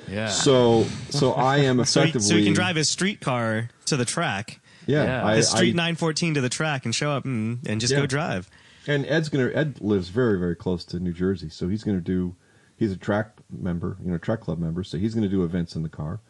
Yeah. 0.08 0.28
So, 0.28 0.84
so 1.10 1.32
I 1.34 1.58
am 1.58 1.84
So 1.84 2.00
he, 2.02 2.08
effectively. 2.08 2.28
so 2.28 2.36
he 2.36 2.44
can 2.44 2.52
drive 2.54 2.76
his 2.76 2.88
street 2.88 3.20
car 3.20 3.70
to 3.86 3.96
the 3.96 4.04
track, 4.04 4.60
Yeah, 4.86 5.04
Yeah. 5.04 5.26
I, 5.26 5.36
his 5.36 5.48
street 5.50 5.74
I- 5.74 5.76
914 5.76 6.34
to 6.34 6.40
the 6.40 6.48
track, 6.48 6.84
and 6.84 6.94
show 6.94 7.10
up 7.10 7.24
and, 7.24 7.58
and 7.68 7.80
just 7.80 7.92
Yeah. 7.92 8.00
go 8.00 8.06
drive. 8.06 8.48
And 8.88 9.04
Ed's 9.06 9.28
gonna. 9.28 9.50
Ed 9.52 9.80
lives 9.80 10.10
very, 10.10 10.38
very 10.38 10.54
close 10.54 10.84
to 10.84 11.00
New 11.00 11.12
Jersey, 11.12 11.48
so 11.48 11.66
he's 11.68 11.82
gonna 11.82 12.00
do. 12.00 12.36
He's 12.76 12.92
a 12.92 12.96
track 12.96 13.38
member, 13.50 13.96
you 14.04 14.12
know, 14.12 14.18
track 14.18 14.40
club 14.42 14.60
member, 14.60 14.84
so 14.84 14.96
he's 14.96 15.12
gonna 15.12 15.28
do 15.28 15.42
events 15.42 15.74
in 15.74 15.82
the 15.82 15.88
car. 15.88 16.20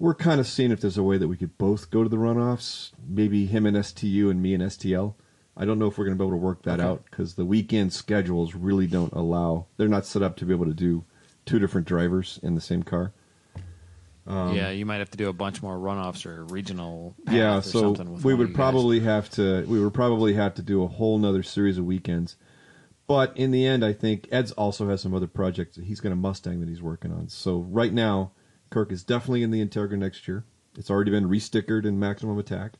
We're 0.00 0.14
kind 0.14 0.40
of 0.40 0.46
seeing 0.48 0.72
if 0.72 0.80
there's 0.80 0.98
a 0.98 1.02
way 1.04 1.18
that 1.18 1.28
we 1.28 1.36
could 1.36 1.56
both 1.56 1.90
go 1.90 2.02
to 2.02 2.08
the 2.08 2.16
runoffs. 2.16 2.90
Maybe 3.08 3.46
him 3.46 3.64
and 3.64 3.76
STU 3.84 4.28
and 4.28 4.42
me 4.42 4.54
and 4.54 4.62
STL. 4.64 5.14
I 5.58 5.64
don't 5.64 5.78
know 5.80 5.86
if 5.88 5.98
we're 5.98 6.04
gonna 6.04 6.16
be 6.16 6.24
able 6.24 6.30
to 6.30 6.36
work 6.36 6.62
that 6.62 6.78
out 6.80 7.04
because 7.10 7.34
the 7.34 7.44
weekend 7.44 7.92
schedules 7.92 8.54
really 8.54 8.86
don't 8.86 9.12
allow. 9.12 9.66
They're 9.76 9.88
not 9.88 10.06
set 10.06 10.22
up 10.22 10.36
to 10.36 10.44
be 10.46 10.54
able 10.54 10.66
to 10.66 10.74
do 10.74 11.04
two 11.46 11.58
different 11.58 11.86
drivers 11.86 12.38
in 12.42 12.54
the 12.54 12.60
same 12.60 12.84
car. 12.84 13.12
Um, 14.26 14.54
yeah, 14.54 14.70
you 14.70 14.84
might 14.84 14.98
have 14.98 15.10
to 15.10 15.16
do 15.16 15.30
a 15.30 15.32
bunch 15.32 15.62
more 15.62 15.76
runoffs 15.76 16.26
or 16.26 16.44
regional. 16.44 17.16
yeah 17.30 17.56
or 17.56 17.62
so 17.62 17.80
something 17.80 18.12
with 18.12 18.24
we 18.24 18.34
would 18.34 18.54
probably 18.54 19.00
have 19.00 19.30
to 19.30 19.64
we 19.66 19.82
would 19.82 19.94
probably 19.94 20.34
have 20.34 20.54
to 20.54 20.62
do 20.62 20.82
a 20.82 20.86
whole 20.86 21.18
nother 21.18 21.42
series 21.42 21.78
of 21.78 21.86
weekends 21.86 22.36
but 23.06 23.34
in 23.38 23.52
the 23.52 23.64
end 23.64 23.82
i 23.82 23.90
think 23.94 24.28
ed's 24.30 24.52
also 24.52 24.86
has 24.90 25.00
some 25.00 25.14
other 25.14 25.26
projects 25.26 25.76
that 25.76 25.86
he's 25.86 26.00
got 26.00 26.12
a 26.12 26.14
mustang 26.16 26.60
that 26.60 26.68
he's 26.68 26.82
working 26.82 27.10
on 27.10 27.26
so 27.26 27.60
right 27.60 27.94
now 27.94 28.30
kirk 28.68 28.92
is 28.92 29.02
definitely 29.02 29.42
in 29.42 29.50
the 29.50 29.64
integra 29.64 29.96
next 29.96 30.28
year 30.28 30.44
it's 30.76 30.90
already 30.90 31.10
been 31.10 31.26
restickered 31.26 31.86
in 31.86 31.98
maximum 31.98 32.38
attack 32.38 32.74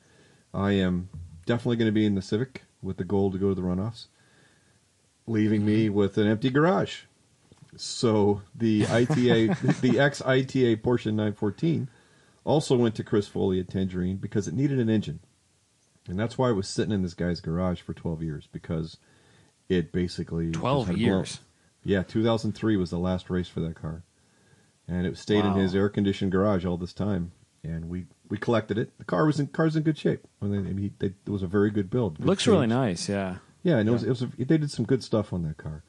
i 0.52 0.72
am 0.72 1.08
definitely 1.46 1.76
going 1.76 1.88
to 1.88 1.92
be 1.92 2.04
in 2.04 2.14
the 2.14 2.20
civic 2.20 2.64
with 2.82 2.96
the 2.96 3.04
goal 3.04 3.30
to 3.30 3.38
go 3.38 3.48
to 3.50 3.54
the 3.54 3.62
runoffs 3.62 4.06
leaving 5.26 5.64
me 5.64 5.88
with 5.88 6.16
an 6.18 6.26
empty 6.26 6.50
garage 6.50 7.02
so 7.76 8.42
the 8.54 8.86
ita 8.90 9.56
the 9.82 9.98
ex 9.98 10.20
ita 10.22 10.76
porsche 10.76 11.06
914 11.06 11.88
also 12.44 12.76
went 12.76 12.94
to 12.94 13.04
Chris 13.04 13.28
Foley 13.28 13.60
at 13.60 13.68
Tangerine 13.68 14.16
because 14.16 14.48
it 14.48 14.54
needed 14.54 14.78
an 14.78 14.88
engine. 14.88 15.20
And 16.08 16.18
that's 16.18 16.38
why 16.38 16.48
it 16.48 16.54
was 16.54 16.66
sitting 16.66 16.92
in 16.94 17.02
this 17.02 17.12
guy's 17.12 17.42
garage 17.42 17.82
for 17.82 17.92
12 17.92 18.22
years 18.22 18.48
because 18.50 18.96
it 19.68 19.92
basically 19.92 20.50
12 20.52 20.86
had 20.86 20.96
blown- 20.96 21.04
years. 21.04 21.40
Yeah, 21.84 22.02
2003 22.02 22.78
was 22.78 22.88
the 22.88 22.98
last 22.98 23.28
race 23.28 23.48
for 23.48 23.60
that 23.60 23.74
car. 23.74 24.02
And 24.86 25.06
it 25.06 25.18
stayed 25.18 25.44
in 25.44 25.52
his 25.52 25.74
air 25.74 25.90
conditioned 25.90 26.32
garage 26.32 26.64
all 26.64 26.78
this 26.78 26.94
time. 26.94 27.32
and 27.62 27.90
we 27.90 28.06
we 28.28 28.38
collected 28.38 28.78
it. 28.78 28.96
The 28.98 29.04
car 29.04 29.26
was 29.26 29.40
in 29.40 29.48
car's 29.48 29.76
in 29.76 29.82
good 29.82 29.98
shape. 29.98 30.26
I 30.42 30.46
mean, 30.46 30.78
he, 30.78 30.92
they, 30.98 31.14
it 31.26 31.30
was 31.30 31.42
a 31.42 31.46
very 31.46 31.70
good 31.70 31.90
build. 31.90 32.18
Good 32.18 32.26
Looks 32.26 32.46
really 32.46 32.66
nice. 32.66 33.08
Yeah. 33.08 33.36
Yeah, 33.62 33.78
and 33.78 33.88
it 33.88 33.92
was, 33.92 34.04
it 34.04 34.08
was 34.08 34.22
a, 34.22 34.26
they 34.38 34.56
did 34.58 34.70
some 34.70 34.84
good 34.84 35.02
stuff 35.02 35.32
on 35.32 35.42
that 35.42 35.56
car. 35.56 35.82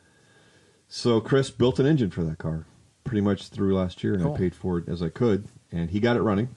So 0.87 1.21
Chris 1.21 1.51
built 1.51 1.79
an 1.79 1.85
engine 1.85 2.09
for 2.09 2.23
that 2.23 2.39
car, 2.39 2.65
pretty 3.03 3.21
much 3.21 3.49
through 3.49 3.75
last 3.75 4.03
year, 4.03 4.15
and 4.15 4.23
Cool. 4.23 4.33
I 4.33 4.37
paid 4.37 4.55
for 4.55 4.79
it 4.79 4.89
as 4.89 5.03
I 5.03 5.09
could, 5.09 5.47
and 5.71 5.91
he 5.91 5.99
got 5.99 6.15
it 6.15 6.21
running. 6.21 6.49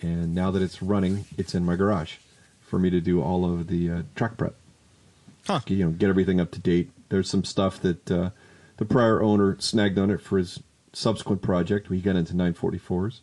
And 0.00 0.34
now 0.34 0.50
that 0.52 0.62
it's 0.62 0.82
running, 0.82 1.24
it's 1.36 1.54
in 1.54 1.64
my 1.64 1.76
garage 1.76 2.16
for 2.60 2.78
me 2.78 2.88
to 2.90 3.00
do 3.00 3.20
all 3.20 3.44
of 3.44 3.66
the 3.66 3.90
uh, 3.90 4.02
track 4.14 4.36
prep. 4.36 4.54
Huh. 5.46 5.60
You 5.66 5.86
know, 5.86 5.90
get 5.90 6.08
everything 6.08 6.40
up 6.40 6.50
to 6.52 6.60
date. 6.60 6.90
There's 7.08 7.28
some 7.28 7.44
stuff 7.44 7.80
that 7.80 8.10
uh, 8.10 8.30
the 8.76 8.84
prior 8.84 9.22
owner 9.22 9.56
snagged 9.60 9.98
on 9.98 10.10
it 10.10 10.20
for 10.20 10.38
his 10.38 10.60
subsequent 10.92 11.42
project. 11.42 11.90
We 11.90 12.00
got 12.00 12.16
into 12.16 12.32
944s, 12.34 13.20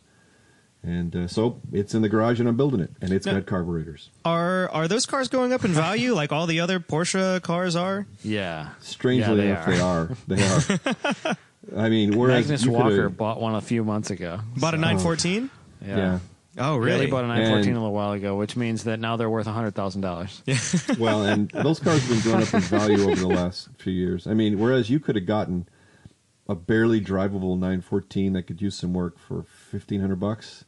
and 0.82 1.14
uh, 1.14 1.28
so 1.28 1.60
it's 1.72 1.94
in 1.94 2.02
the 2.02 2.08
garage, 2.08 2.40
and 2.40 2.48
I'm 2.48 2.56
building 2.56 2.80
it, 2.80 2.90
and 3.00 3.12
it's 3.12 3.26
Now- 3.26 3.34
got 3.34 3.46
carburetors. 3.46 4.10
Are 4.24 4.68
are 4.70 4.88
those 4.88 5.06
cars 5.06 5.28
going 5.28 5.52
up 5.52 5.64
in 5.64 5.72
value 5.72 6.14
like 6.14 6.32
all 6.32 6.46
the 6.46 6.60
other 6.60 6.80
Porsche 6.80 7.40
cars 7.42 7.76
are? 7.76 8.06
Yeah. 8.24 8.70
Strangely 8.80 9.46
Yeah, 9.46 9.64
enough, 9.64 9.66
they 9.66 9.80
are. 9.80 10.10
They 10.28 10.42
are. 10.42 11.36
I 11.76 11.88
mean, 11.88 12.16
whereas 12.18 12.46
Magnus 12.48 12.66
Walker 12.66 13.08
bought 13.08 13.40
one 13.40 13.54
a 13.54 13.60
few 13.60 13.84
months 13.84 14.10
ago. 14.10 14.40
Bought 14.56 14.74
a 14.74 14.78
914? 14.78 15.48
Yeah. 15.86 15.96
Yeah. 15.96 16.18
Oh, 16.58 16.74
Yeah, 16.78 16.84
really? 16.84 17.06
they 17.06 17.10
bought 17.10 17.24
a 17.24 17.28
914 17.28 17.68
And- 17.70 17.76
a 17.76 17.80
little 17.80 17.94
while 17.94 18.12
ago, 18.12 18.36
which 18.36 18.56
means 18.56 18.84
that 18.84 18.98
now 19.00 19.16
they're 19.16 19.30
worth 19.30 19.46
$100,000. 19.46 20.98
Well, 20.98 21.24
and 21.24 21.48
those 21.50 21.78
cars 21.80 22.02
have 22.02 22.10
been 22.22 22.32
going 22.32 22.42
up 22.46 22.52
in 22.52 22.60
value 22.60 23.04
over 23.04 23.14
the 23.14 23.28
last 23.28 23.68
few 23.78 23.92
years. 23.92 24.26
I 24.26 24.34
mean, 24.34 24.58
whereas 24.58 24.90
you 24.90 24.98
could 25.00 25.14
have 25.16 25.24
gotten 25.26 25.66
a 26.48 26.54
barely 26.54 27.00
drivable 27.00 27.54
914 27.58 28.32
that 28.34 28.42
could 28.42 28.60
use 28.60 28.74
some 28.74 28.92
work 28.92 29.18
for 29.18 29.46
1500 29.70 30.16
bucks, 30.16 30.64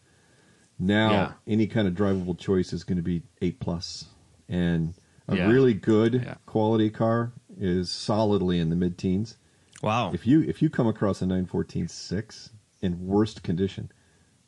now 0.87 1.11
Yeah. 1.13 1.33
any 1.47 1.67
kind 1.67 1.89
of 1.89 1.95
drivable 1.95 2.39
choice 2.39 2.73
is 2.73 2.85
going 2.85 2.97
to 2.97 3.03
be 3.03 3.23
8. 3.43 4.07
And 4.49 4.95
a 5.29 5.37
Yeah. 5.37 5.51
really 5.51 5.75
good 5.75 6.15
Yeah. 6.15 6.35
quality 6.47 6.91
car 6.91 7.33
is 7.59 7.91
solidly 7.91 8.59
in 8.59 8.69
the 8.71 8.77
mid 8.77 8.99
teens. 8.99 9.37
Wow. 9.83 10.13
If 10.13 10.27
you 10.27 10.43
if 10.43 10.63
you 10.63 10.71
come 10.71 10.87
across 10.87 11.21
a 11.23 11.27
914 11.27 11.89
6 11.89 12.51
in 12.83 13.07
worst 13.07 13.43
condition, 13.43 13.91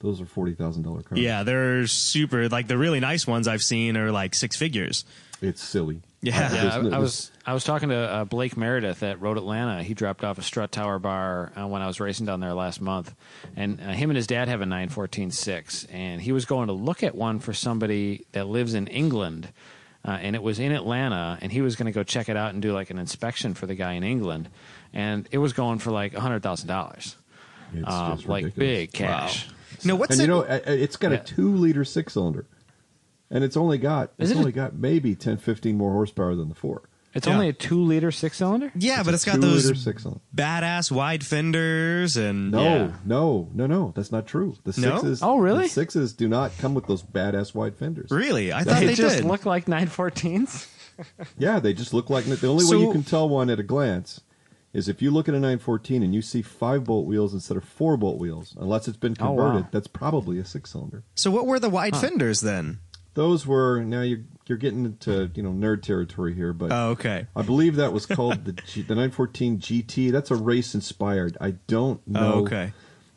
those 0.00 0.20
are 0.20 0.26
$40,000 0.26 1.02
cars. 1.06 1.18
Yeah, 1.20 1.42
they're 1.42 1.86
super. 1.86 2.48
Like 2.48 2.68
the 2.68 2.76
really 2.78 3.00
nice 3.00 3.26
ones 3.26 3.48
I've 3.48 3.62
seen 3.62 3.96
are 3.96 4.12
like 4.12 4.34
six 4.34 4.56
figures. 4.56 5.04
It's 5.40 5.62
silly. 5.62 6.02
Yeah. 6.26 6.54
Yeah, 6.54 6.88
I, 6.92 6.96
I 6.96 6.98
was 6.98 7.30
I 7.46 7.54
was 7.54 7.62
talking 7.64 7.90
to 7.90 7.96
uh, 7.96 8.24
Blake 8.24 8.56
Meredith 8.56 9.02
at 9.02 9.20
Road 9.20 9.36
Atlanta. 9.36 9.82
He 9.82 9.94
dropped 9.94 10.24
off 10.24 10.38
a 10.38 10.42
strut 10.42 10.72
tower 10.72 10.98
bar 10.98 11.52
uh, 11.56 11.66
when 11.66 11.82
I 11.82 11.86
was 11.86 12.00
racing 12.00 12.26
down 12.26 12.40
there 12.40 12.54
last 12.54 12.80
month, 12.80 13.14
and 13.54 13.80
uh, 13.80 13.90
him 13.92 14.10
and 14.10 14.16
his 14.16 14.26
dad 14.26 14.48
have 14.48 14.60
a 14.60 14.64
914.6, 14.64 15.86
and 15.92 16.20
he 16.20 16.32
was 16.32 16.44
going 16.44 16.66
to 16.68 16.72
look 16.72 17.02
at 17.02 17.14
one 17.14 17.38
for 17.38 17.52
somebody 17.52 18.24
that 18.32 18.46
lives 18.46 18.74
in 18.74 18.86
England. 18.88 19.48
Uh, 20.04 20.18
and 20.22 20.36
it 20.36 20.42
was 20.42 20.60
in 20.60 20.70
Atlanta, 20.70 21.36
and 21.40 21.50
he 21.50 21.60
was 21.60 21.74
going 21.74 21.86
to 21.86 21.92
go 21.92 22.04
check 22.04 22.28
it 22.28 22.36
out 22.36 22.52
and 22.52 22.62
do 22.62 22.72
like 22.72 22.90
an 22.90 22.98
inspection 22.98 23.54
for 23.54 23.66
the 23.66 23.74
guy 23.74 23.94
in 23.94 24.04
England, 24.04 24.48
and 24.92 25.28
it 25.32 25.38
was 25.38 25.52
going 25.52 25.80
for 25.80 25.90
like 25.90 26.14
hundred 26.14 26.44
thousand 26.44 26.68
dollars, 26.68 27.16
um, 27.84 28.16
like 28.26 28.44
ridiculous. 28.44 28.54
big 28.54 28.92
cash. 28.92 29.48
No, 29.84 29.96
what's 29.96 30.12
and 30.12 30.20
it? 30.20 30.24
you 30.24 30.28
know, 30.28 30.42
uh, 30.42 30.60
uh, 30.64 30.70
it's 30.70 30.96
got 30.96 31.10
Yeah. 31.10 31.18
a 31.18 31.24
two 31.24 31.52
liter 31.56 31.84
six 31.84 32.12
cylinder, 32.12 32.46
and 33.30 33.42
it's 33.44 33.56
only 33.56 33.78
got 33.78 34.12
Is 34.18 34.30
it's 34.30 34.32
it 34.32 34.36
a- 34.36 34.38
only 34.40 34.52
got 34.52 34.74
maybe 34.74 35.14
10, 35.14 35.38
15 35.38 35.76
more 35.76 35.92
horsepower 35.92 36.34
than 36.34 36.48
the 36.48 36.54
four. 36.54 36.88
It's 37.14 37.26
Yeah. 37.26 37.32
only 37.32 37.48
a 37.48 37.52
two 37.54 37.82
liter 37.82 38.10
six 38.12 38.36
cylinder. 38.36 38.70
yeah, 38.76 39.02
but 39.02 39.14
it's 39.14 39.24
got 39.24 39.40
those 39.40 39.62
two-liter 39.62 39.78
six 39.80 40.02
cylinder. 40.02 40.20
badass 40.34 40.90
wide 40.92 41.24
fenders 41.24 42.16
and 42.18 42.50
No, 42.50 42.62
Yeah. 42.62 42.92
no, 43.06 43.48
no, 43.54 43.66
no. 43.66 43.92
That's 43.96 44.12
not 44.12 44.26
true. 44.26 44.56
The 44.64 44.78
No? 44.80 44.96
sixes. 44.96 45.22
Oh, 45.22 45.38
really? 45.38 45.62
The 45.64 45.68
sixes 45.70 46.12
do 46.12 46.28
not 46.28 46.52
come 46.58 46.74
with 46.74 46.86
those 46.86 47.02
badass 47.02 47.54
wide 47.54 47.74
fenders. 47.76 48.10
really, 48.10 48.52
I 48.52 48.64
thought 48.64 48.80
They 48.80 48.88
they 48.88 48.94
just 48.94 49.16
did. 49.18 49.24
look 49.24 49.46
like 49.46 49.66
914s. 49.66 50.66
Yeah, 51.38 51.58
they 51.60 51.74
just 51.74 51.92
look 51.92 52.08
like 52.08 52.24
the 52.24 52.46
only 52.48 52.64
way 52.64 52.70
So- 52.70 52.80
you 52.80 52.90
can 52.92 53.02
tell 53.02 53.28
one 53.28 53.50
at 53.50 53.58
a 53.60 53.62
glance 53.62 54.20
is 54.72 54.88
if 54.88 55.00
you 55.02 55.10
look 55.10 55.26
at 55.28 55.34
a 55.34 55.38
914 55.40 56.02
and 56.02 56.14
you 56.14 56.20
see 56.22 56.40
five 56.42 56.84
bolt 56.84 57.06
wheels 57.06 57.32
instead 57.34 57.56
of 57.56 57.64
four 57.64 57.96
bolt 57.96 58.18
wheels, 58.18 58.54
unless 58.58 58.88
it's 58.88 58.96
been 58.96 59.14
Oh, 59.20 59.32
wow. 59.32 59.44
converted. 59.44 59.66
That's 59.72 59.86
probably 59.88 60.38
a 60.38 60.44
six 60.44 60.70
cylinder. 60.72 61.02
so 61.14 61.30
what 61.30 61.46
were 61.46 61.58
the 61.58 61.68
wide 61.70 61.96
fenders 61.96 62.40
then? 62.42 62.78
Those 63.16 63.46
were 63.46 63.82
now 63.82 64.02
you're 64.02 64.20
you're 64.46 64.58
getting 64.58 64.84
into 64.84 65.30
you 65.34 65.42
know 65.42 65.50
nerd 65.50 65.80
territory 65.82 66.34
here, 66.34 66.52
but 66.52 66.70
Oh, 66.70 66.90
okay. 66.90 67.26
I 67.34 67.40
believe 67.42 67.76
that 67.76 67.92
was 67.94 68.04
called 68.04 68.44
the 68.44 68.52
G, 68.52 68.82
the 68.82 68.94
914 68.94 69.58
GT. 69.58 70.12
That's 70.12 70.30
a 70.30 70.36
race 70.36 70.74
inspired. 70.74 71.36
I 71.40 71.52
don't 71.66 72.00
oh, 72.08 72.12
know. 72.12 72.32
Oh, 72.34 72.40
okay. 72.42 72.72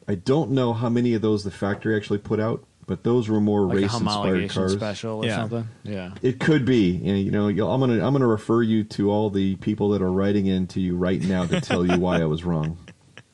I 0.08 0.16
don't 0.16 0.52
know 0.52 0.72
how 0.74 0.88
many 0.90 1.14
of 1.14 1.22
those 1.22 1.44
the 1.44 1.52
factory 1.52 1.96
actually 1.98 2.20
put 2.20 2.40
out, 2.40 2.66
but 2.88 3.04
those 3.04 3.28
were 3.28 3.42
more 3.42 3.68
like 3.68 3.76
race 3.76 3.94
inspired 3.94 4.50
cars. 4.50 4.72
special 4.74 5.18
or 5.18 5.26
Yeah. 5.26 5.36
something. 5.36 5.68
Yeah. 5.84 6.14
It 6.22 6.40
could 6.40 6.64
be. 6.64 6.92
You 6.92 7.30
know, 7.30 7.50
you'll- 7.50 7.70
I'm 7.70 7.82
gonna 7.82 8.04
I'm 8.04 8.14
gonna 8.14 8.26
refer 8.26 8.64
you 8.64 8.86
to 8.86 9.12
all 9.12 9.30
the 9.30 9.58
people 9.58 9.90
that 9.90 10.02
are 10.02 10.12
writing 10.12 10.48
in 10.48 10.66
to 10.68 10.80
you 10.80 10.96
right 10.96 11.22
now 11.22 11.46
to 11.46 11.60
tell 11.60 11.86
you 11.86 12.00
why 12.00 12.22
I 12.22 12.26
was 12.26 12.46
wrong. 12.46 12.78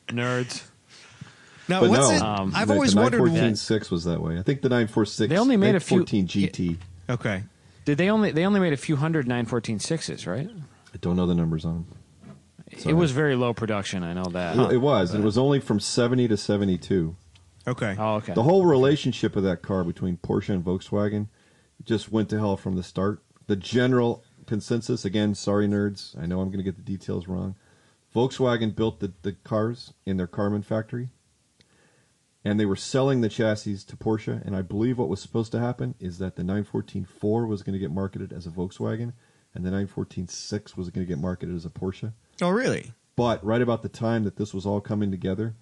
Nerds. 0.08 0.64
Now, 1.68 1.80
But 1.80 1.90
what's 1.90 2.08
no, 2.08 2.14
it? 2.16 2.22
Um, 2.22 2.52
I've 2.54 2.68
the, 2.68 2.74
always 2.74 2.94
the 2.94 3.00
wondered. 3.00 3.18
914 3.18 3.88
was 3.90 4.04
that 4.04 4.20
way. 4.20 4.38
I 4.38 4.42
think 4.42 4.62
the 4.62 4.68
946. 4.68 5.28
They 5.28 5.38
only 5.38 5.56
made 5.56 5.74
a 5.74 5.80
few- 5.80 5.98
14 5.98 6.26
GT. 6.28 6.76
Okay. 7.10 7.42
Did 7.84 7.98
they 7.98 8.10
only 8.10 8.32
they 8.32 8.44
only 8.44 8.58
made 8.58 8.72
a 8.72 8.76
few 8.76 8.96
hundred 8.96 9.28
914 9.28 9.78
sixes, 9.78 10.26
right? 10.26 10.48
I 10.92 10.96
don't 11.00 11.14
know 11.16 11.26
the 11.26 11.34
numbers 11.36 11.64
on 11.64 11.74
them. 11.74 11.86
It 12.84 12.94
was 12.94 13.12
very 13.12 13.36
low 13.36 13.54
production. 13.54 14.02
I 14.02 14.12
know 14.12 14.24
that. 14.24 14.56
It, 14.56 14.72
it 14.74 14.78
was. 14.78 15.14
and 15.14 15.22
It 15.22 15.24
was 15.24 15.38
only 15.38 15.60
from 15.60 15.78
70 15.78 16.26
to 16.28 16.36
72. 16.36 17.14
Okay. 17.68 17.96
Oh, 17.98 18.14
okay. 18.16 18.34
The 18.34 18.42
whole 18.42 18.66
relationship 18.66 19.36
of 19.36 19.44
that 19.44 19.62
car 19.62 19.84
between 19.84 20.16
Porsche 20.16 20.50
and 20.50 20.64
Volkswagen 20.64 21.28
just 21.84 22.10
went 22.10 22.28
to 22.30 22.38
hell 22.38 22.56
from 22.56 22.74
the 22.76 22.82
start. 22.82 23.22
The 23.46 23.56
general 23.56 24.24
consensus, 24.46 25.04
again, 25.04 25.34
sorry 25.34 25.68
nerds, 25.68 26.20
I 26.20 26.26
know 26.26 26.40
I'm 26.40 26.48
going 26.48 26.58
to 26.58 26.64
get 26.64 26.76
the 26.76 26.82
details 26.82 27.28
wrong. 27.28 27.54
Volkswagen 28.14 28.74
built 28.74 29.00
the, 29.00 29.12
the 29.22 29.32
cars 29.32 29.92
in 30.04 30.16
their 30.16 30.26
Karmann 30.26 30.64
factory, 30.64 31.08
and 32.46 32.60
they 32.60 32.64
were 32.64 32.76
selling 32.76 33.22
the 33.22 33.28
chassis 33.28 33.78
to 33.78 33.96
Porsche. 33.96 34.40
And 34.46 34.54
I 34.54 34.62
believe 34.62 34.98
what 34.98 35.08
was 35.08 35.20
supposed 35.20 35.50
to 35.50 35.58
happen 35.58 35.96
is 35.98 36.18
that 36.18 36.36
the 36.36 36.44
914-4 36.44 37.48
was 37.48 37.64
going 37.64 37.72
to 37.72 37.78
get 37.80 37.90
marketed 37.90 38.32
as 38.32 38.46
a 38.46 38.50
Volkswagen, 38.50 39.14
and 39.52 39.64
the 39.64 39.70
914-6 39.70 40.76
was 40.76 40.90
going 40.90 41.04
to 41.04 41.12
get 41.12 41.18
marketed 41.18 41.56
as 41.56 41.66
a 41.66 41.70
Porsche. 41.70 42.12
Oh, 42.40 42.50
really? 42.50 42.92
But 43.16 43.44
right 43.44 43.60
about 43.60 43.82
the 43.82 43.88
time 43.88 44.22
that 44.22 44.36
this 44.36 44.54
was 44.54 44.64
all 44.64 44.80
coming 44.80 45.10
together, 45.10 45.56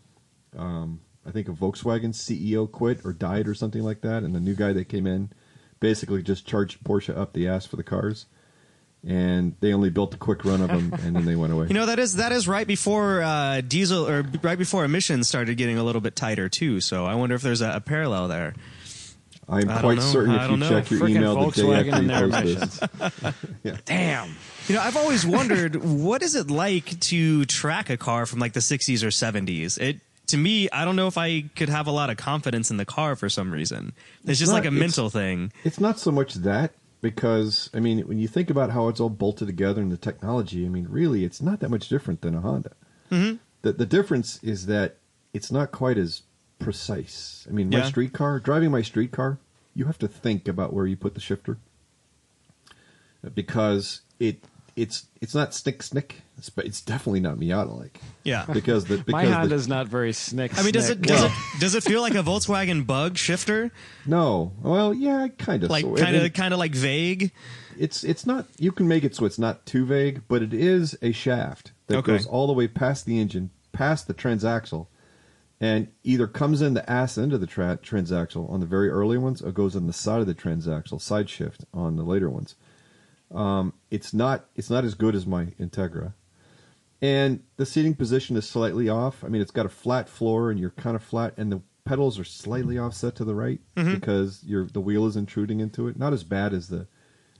um, 0.58 1.00
I 1.24 1.30
think 1.30 1.48
a 1.48 1.52
Volkswagen 1.52 2.12
CEO 2.12 2.70
quit 2.70 3.00
or 3.02 3.14
died 3.14 3.48
or 3.48 3.54
something 3.54 3.82
like 3.82 4.02
that, 4.02 4.22
and 4.22 4.34
the 4.34 4.40
new 4.40 4.54
guy 4.54 4.74
that 4.74 4.90
came 4.90 5.06
in 5.06 5.32
basically 5.80 6.22
just 6.22 6.46
charged 6.46 6.84
Porsche 6.84 7.16
up 7.16 7.32
the 7.32 7.48
ass 7.48 7.64
for 7.64 7.76
the 7.76 7.82
cars, 7.82 8.26
and 9.06 9.54
they 9.60 9.72
only 9.72 9.90
built 9.90 10.14
a 10.14 10.16
quick 10.16 10.44
run 10.44 10.60
of 10.62 10.68
them, 10.68 10.92
and 11.02 11.14
then 11.14 11.24
they 11.24 11.36
went 11.36 11.52
away. 11.52 11.66
You 11.68 11.74
know 11.74 11.86
that 11.86 11.98
is 11.98 12.16
that 12.16 12.32
is 12.32 12.46
right 12.48 12.66
before 12.66 13.22
uh, 13.22 13.60
diesel 13.60 14.08
or 14.08 14.24
right 14.42 14.58
before 14.58 14.84
emissions 14.84 15.28
started 15.28 15.56
getting 15.56 15.78
a 15.78 15.84
little 15.84 16.00
bit 16.00 16.14
tighter 16.16 16.48
too. 16.48 16.80
So 16.80 17.04
I 17.06 17.14
wonder 17.14 17.34
if 17.34 17.42
there's 17.42 17.60
a, 17.60 17.76
a 17.76 17.80
parallel 17.80 18.28
there. 18.28 18.54
I'm 19.48 19.68
I 19.68 19.80
quite 19.80 20.00
certain 20.00 20.34
if 20.34 20.50
you 20.50 20.56
know. 20.56 20.68
check 20.68 20.90
your 20.90 21.00
Frickin' 21.00 21.16
email 21.16 21.50
the 21.50 21.62
day 21.62 21.90
after 21.90 22.02
you 22.02 22.08
post 22.08 22.80
this, 22.80 22.88
emissions. 23.62 23.82
Damn. 23.84 24.36
You 24.68 24.76
know, 24.76 24.80
I've 24.80 24.96
always 24.96 25.26
wondered 25.26 25.76
what 25.84 26.22
is 26.22 26.34
it 26.34 26.50
like 26.50 26.98
to 27.00 27.44
track 27.44 27.90
a 27.90 27.98
car 27.98 28.24
from 28.24 28.38
like 28.38 28.54
the 28.54 28.60
60s 28.60 29.02
or 29.02 29.08
70s. 29.08 29.78
It 29.78 30.00
to 30.28 30.38
me, 30.38 30.70
I 30.70 30.86
don't 30.86 30.96
know 30.96 31.06
if 31.06 31.18
I 31.18 31.42
could 31.54 31.68
have 31.68 31.86
a 31.86 31.90
lot 31.90 32.08
of 32.08 32.16
confidence 32.16 32.70
in 32.70 32.78
the 32.78 32.86
car 32.86 33.14
for 33.16 33.28
some 33.28 33.50
reason. 33.50 33.92
It's, 34.24 34.38
just 34.38 34.50
not- 34.50 34.56
like 34.56 34.64
a 34.64 34.68
it's- 34.68 34.80
mental 34.80 35.10
thing. 35.10 35.52
It's 35.64 35.78
not 35.78 35.98
so 35.98 36.10
much 36.10 36.34
that 36.34 36.72
because 37.04 37.68
I 37.74 37.80
mean, 37.80 37.98
when 38.08 38.18
you 38.18 38.26
think 38.26 38.48
about 38.48 38.70
how 38.70 38.88
it's 38.88 38.98
all 38.98 39.10
bolted 39.10 39.46
together 39.46 39.82
and 39.82 39.92
the 39.92 39.98
technology, 39.98 40.64
I 40.64 40.70
mean, 40.70 40.86
really, 40.88 41.22
it's 41.22 41.42
not 41.42 41.60
that 41.60 41.68
much 41.68 41.90
different 41.90 42.22
than 42.22 42.34
a 42.34 42.40
Honda. 42.40 42.72
Mm-hmm. 43.12 43.36
The 43.60 43.72
the 43.74 43.84
difference 43.84 44.42
is 44.42 44.64
that 44.66 44.96
it's 45.34 45.52
not 45.52 45.70
quite 45.70 45.98
as 45.98 46.22
precise. 46.58 47.46
I 47.46 47.52
mean, 47.52 47.68
my 47.68 47.78
Yeah. 47.80 47.84
street 47.84 48.14
car, 48.14 48.40
driving 48.40 48.70
my 48.70 48.80
street 48.80 49.12
car, 49.12 49.38
you 49.74 49.84
have 49.84 49.98
to 49.98 50.08
think 50.08 50.48
about 50.48 50.72
where 50.72 50.86
you 50.86 50.96
put 50.96 51.12
the 51.12 51.20
shifter 51.20 51.58
because 53.34 54.00
it 54.18 54.42
it's 54.76 55.06
it's 55.20 55.34
not 55.34 55.54
snick 55.54 55.82
snick. 55.82 56.16
But 56.56 56.66
it's 56.66 56.80
definitely 56.82 57.20
not 57.20 57.36
Miata 57.36 57.78
like 57.78 58.00
Yeah. 58.24 58.44
because 58.52 58.84
the 58.86 58.96
because 58.98 59.12
My 59.12 59.24
the, 59.24 59.32
Honda's 59.34 59.68
not 59.68 59.86
very 59.88 60.12
snick. 60.12 60.58
I 60.58 60.62
mean, 60.62 60.72
does 60.72 60.90
it 60.90 60.96
snick. 60.98 61.06
does 61.08 61.24
it 61.24 61.32
does 61.60 61.74
it 61.74 61.82
feel 61.84 62.00
like 62.00 62.14
a 62.14 62.22
Volkswagen 62.22 62.86
Bug 62.86 63.16
shifter? 63.16 63.70
no 64.04 64.52
well 64.62 64.92
yeah 64.92 65.28
kind 65.38 65.62
of 65.64 65.70
Like 65.70 65.84
kind 65.96 66.16
of 66.16 66.32
kind 66.32 66.52
of 66.52 66.58
like 66.58 66.74
vague. 66.74 67.30
it's 67.78 68.02
it's 68.04 68.26
not 68.26 68.46
you 68.58 68.72
can 68.72 68.88
make 68.88 69.04
it 69.04 69.14
so 69.14 69.24
it's 69.24 69.38
not 69.38 69.64
too 69.64 69.86
vague, 69.86 70.22
but 70.28 70.42
it 70.42 70.52
is 70.52 70.98
a 71.02 71.12
shaft 71.12 71.70
that 71.86 71.98
Okay. 71.98 72.12
goes 72.12 72.26
all 72.26 72.46
the 72.46 72.52
way 72.52 72.66
past 72.68 73.06
the 73.06 73.18
engine, 73.20 73.50
past 73.72 74.06
the 74.08 74.14
transaxle, 74.14 74.88
and 75.60 75.88
either 76.02 76.26
comes 76.26 76.60
in 76.60 76.74
the 76.74 76.88
ass 76.90 77.16
end 77.16 77.32
of 77.32 77.40
the 77.40 77.46
tra- 77.46 77.78
transaxle 77.82 78.50
on 78.50 78.60
the 78.60 78.66
very 78.66 78.88
early 78.90 79.18
ones, 79.18 79.40
or 79.40 79.52
goes 79.52 79.76
on 79.76 79.86
the 79.86 79.92
side 79.92 80.20
of 80.20 80.26
the 80.26 80.34
transaxle, 80.34 81.00
side 81.00 81.30
shift 81.30 81.64
on 81.72 81.96
the 81.96 82.02
later 82.02 82.28
ones. 82.28 82.54
Um, 83.32 83.72
it's 83.90 84.12
not 84.14 84.46
it's 84.54 84.70
not 84.70 84.84
as 84.84 84.94
good 84.94 85.14
as 85.14 85.26
my 85.26 85.46
Integra, 85.60 86.14
and 87.02 87.42
the 87.56 87.66
seating 87.66 87.94
position 87.94 88.36
is 88.36 88.48
slightly 88.48 88.88
off. 88.88 89.24
I 89.24 89.28
mean, 89.28 89.42
it's 89.42 89.50
got 89.50 89.66
a 89.66 89.70
flat 89.70 90.08
floor, 90.08 90.50
and 90.50 90.58
you're 90.60 90.70
kind 90.70 90.96
of 90.96 91.02
flat, 91.02 91.34
and 91.36 91.50
the 91.50 91.62
pedals 91.84 92.18
are 92.18 92.24
slightly 92.24 92.78
offset 92.78 93.14
to 93.16 93.24
the 93.24 93.34
right 93.34 93.60
because 93.94 94.42
your 94.44 94.66
the 94.66 94.80
wheel 94.80 95.06
is 95.06 95.16
intruding 95.16 95.60
into 95.60 95.88
it. 95.88 95.98
Not 95.98 96.12
as 96.12 96.24
bad 96.24 96.52
as 96.54 96.68
the 96.68 96.86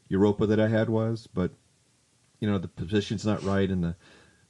Europa 0.09 0.47
that 0.47 0.61
I 0.61 0.69
had 0.69 0.91
was, 0.91 1.27
but 1.27 1.53
you 2.41 2.51
know 2.51 2.59
the 2.59 2.69
position's 2.69 3.25
not 3.25 3.43
right 3.43 3.71
and 3.71 3.83
the 3.83 3.97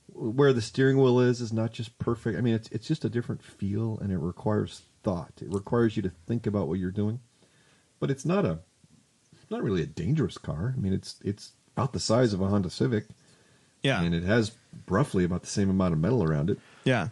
where 0.08 0.52
the 0.52 0.62
steering 0.62 0.98
wheel 0.98 1.20
is 1.20 1.40
is 1.40 1.52
not 1.52 1.72
just 1.72 1.98
perfect. 1.98 2.38
I 2.38 2.40
mean, 2.40 2.54
it's 2.54 2.68
it's 2.70 2.86
just 2.86 3.04
a 3.04 3.10
different 3.10 3.42
feel 3.42 3.98
and 4.00 4.12
it 4.12 4.18
requires 4.18 4.82
thought. 5.02 5.32
It 5.40 5.52
requires 5.52 5.96
you 5.96 6.02
to 6.02 6.10
think 6.26 6.46
about 6.46 6.68
what 6.68 6.78
you're 6.78 6.90
doing. 6.90 7.20
But 8.00 8.10
it's 8.10 8.24
not 8.24 8.44
a 8.44 8.60
not 9.50 9.62
really 9.62 9.82
a 9.82 9.86
dangerous 9.86 10.38
car. 10.38 10.74
I 10.76 10.80
mean, 10.80 10.92
it's 10.92 11.16
it's 11.24 11.52
about 11.76 11.92
the 11.92 12.00
size 12.00 12.32
of 12.32 12.40
a 12.40 12.46
Honda 12.48 12.70
Civic 12.70 13.04
Yeah. 13.82 14.00
and 14.02 14.14
it 14.14 14.22
has 14.24 14.52
roughly 14.88 15.24
about 15.24 15.42
the 15.42 15.48
same 15.48 15.68
amount 15.70 15.92
of 15.92 15.98
metal 16.00 16.22
around 16.22 16.50
it. 16.50 16.58
Yeah. 16.84 17.08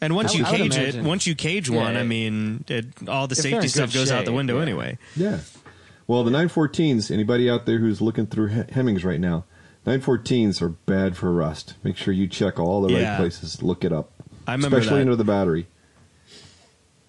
And 0.00 0.14
once 0.14 0.34
I- 0.34 0.38
you 0.38 0.44
I 0.46 0.56
cage 0.56 0.76
it, 0.76 1.02
once 1.04 1.26
you 1.26 1.34
cage 1.34 1.68
Yeah, 1.68 1.76
one, 1.76 1.96
I 1.96 2.02
mean, 2.02 2.64
it, 2.68 2.86
all 3.08 3.26
the 3.26 3.32
If 3.34 3.38
safety 3.38 3.68
stuff 3.68 3.92
good 3.92 3.98
goes 4.00 4.10
out 4.10 4.24
the 4.24 4.32
window 4.32 4.56
yeah. 4.56 4.62
anyway. 4.62 4.98
Yeah. 5.16 5.40
Well, 6.06 6.24
the 6.24 6.30
914s, 6.30 7.10
anybody 7.10 7.48
out 7.48 7.64
there 7.66 7.78
who's 7.78 8.00
looking 8.00 8.26
through 8.26 8.48
He- 8.48 8.72
Hemmings 8.72 9.04
right 9.04 9.20
now, 9.20 9.44
914s 9.86 10.60
are 10.62 10.70
bad 10.70 11.16
for 11.16 11.32
rust. 11.32 11.74
Make 11.84 11.96
sure 11.96 12.12
you 12.14 12.26
check 12.26 12.58
all 12.58 12.82
the 12.82 12.92
Yeah. 12.94 13.10
right 13.12 13.16
places. 13.18 13.62
Look 13.62 13.84
it 13.84 13.92
up. 13.92 14.10
I 14.46 14.52
remember 14.52 14.78
Especially 14.78 14.96
that. 14.96 15.02
under 15.02 15.16
the 15.16 15.24
battery. 15.24 15.66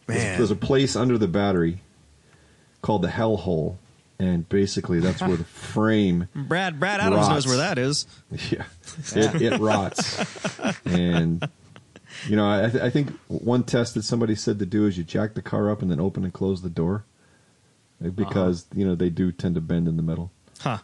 There's, 0.07 0.37
there's 0.37 0.51
a 0.51 0.55
place 0.55 0.95
under 0.95 1.17
the 1.17 1.27
battery 1.27 1.79
called 2.81 3.01
the 3.01 3.09
hell 3.09 3.37
hole. 3.37 3.79
And 4.19 4.47
basically, 4.47 4.99
that's 4.99 5.21
where 5.21 5.35
the 5.35 5.43
frame, 5.43 6.27
Brad 6.35 6.79
Brad 6.79 6.99
Adams 6.99 7.27
Rots. 7.27 7.29
knows 7.29 7.47
where 7.47 7.57
that 7.57 7.77
is. 7.77 8.05
yeah, 8.51 8.65
it, 9.15 9.41
it 9.41 9.59
rots. 9.59 10.23
And, 10.85 11.47
you 12.27 12.35
know, 12.35 12.47
I, 12.47 12.69
th- 12.69 12.83
I 12.83 12.89
think 12.89 13.11
one 13.27 13.63
test 13.63 13.95
that 13.95 14.03
somebody 14.03 14.35
said 14.35 14.59
to 14.59 14.65
do 14.65 14.85
is 14.85 14.97
you 14.97 15.03
jack 15.03 15.33
the 15.33 15.41
car 15.41 15.69
up 15.69 15.81
and 15.81 15.89
then 15.89 15.99
open 15.99 16.23
and 16.23 16.31
close 16.31 16.61
the 16.61 16.69
door. 16.69 17.05
Uh, 18.03 18.09
because, 18.09 18.65
uh-huh. 18.65 18.79
you 18.79 18.85
know, 18.85 18.95
they 18.95 19.09
do 19.09 19.31
tend 19.31 19.55
to 19.55 19.61
bend 19.61 19.87
in 19.87 19.97
the 19.97 20.03
middle. 20.03 20.31
Huh. 20.59 20.77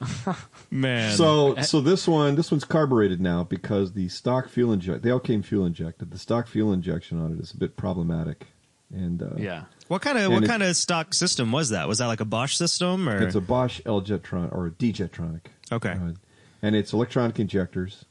Man. 0.70 1.16
So 1.16 1.54
eh. 1.54 1.62
so 1.62 1.80
this 1.80 2.06
one 2.06 2.34
this 2.34 2.50
one's 2.50 2.64
carbureted 2.64 3.20
now 3.20 3.44
because 3.44 3.92
the 3.92 4.08
stock 4.08 4.48
fuel 4.48 4.72
inject 4.72 5.02
they 5.02 5.10
all 5.10 5.20
came 5.20 5.42
fuel 5.42 5.64
injected. 5.64 6.10
The 6.10 6.18
stock 6.18 6.48
fuel 6.48 6.72
injection 6.72 7.20
on 7.20 7.32
it 7.32 7.40
is 7.40 7.52
a 7.52 7.56
bit 7.56 7.76
problematic, 7.76 8.48
and 8.96 9.22
uh, 9.22 9.30
Yeah. 9.36 9.64
what 9.88 10.02
kind 10.02 10.18
of 10.18 10.32
what 10.32 10.44
it- 10.44 10.46
kind 10.48 10.62
of 10.62 10.74
stock 10.76 11.14
system 11.14 11.52
was 11.52 11.68
that? 11.70 11.86
Was 11.88 11.98
that 11.98 12.06
like 12.06 12.20
a 12.20 12.24
Bosch 12.24 12.56
system 12.56 13.08
or 13.08 13.18
it's 13.22 13.34
a 13.34 13.40
Bosch 13.40 13.80
L 13.86 14.00
Jetronic 14.02 14.52
or 14.54 14.66
a 14.66 14.70
D 14.70 14.92
Jetronic. 14.92 15.42
Okay. 15.70 15.90
Uh, 15.92 16.12
and 16.62 16.74
it's 16.74 16.92
electronic 16.92 17.38
injectors. 17.38 18.04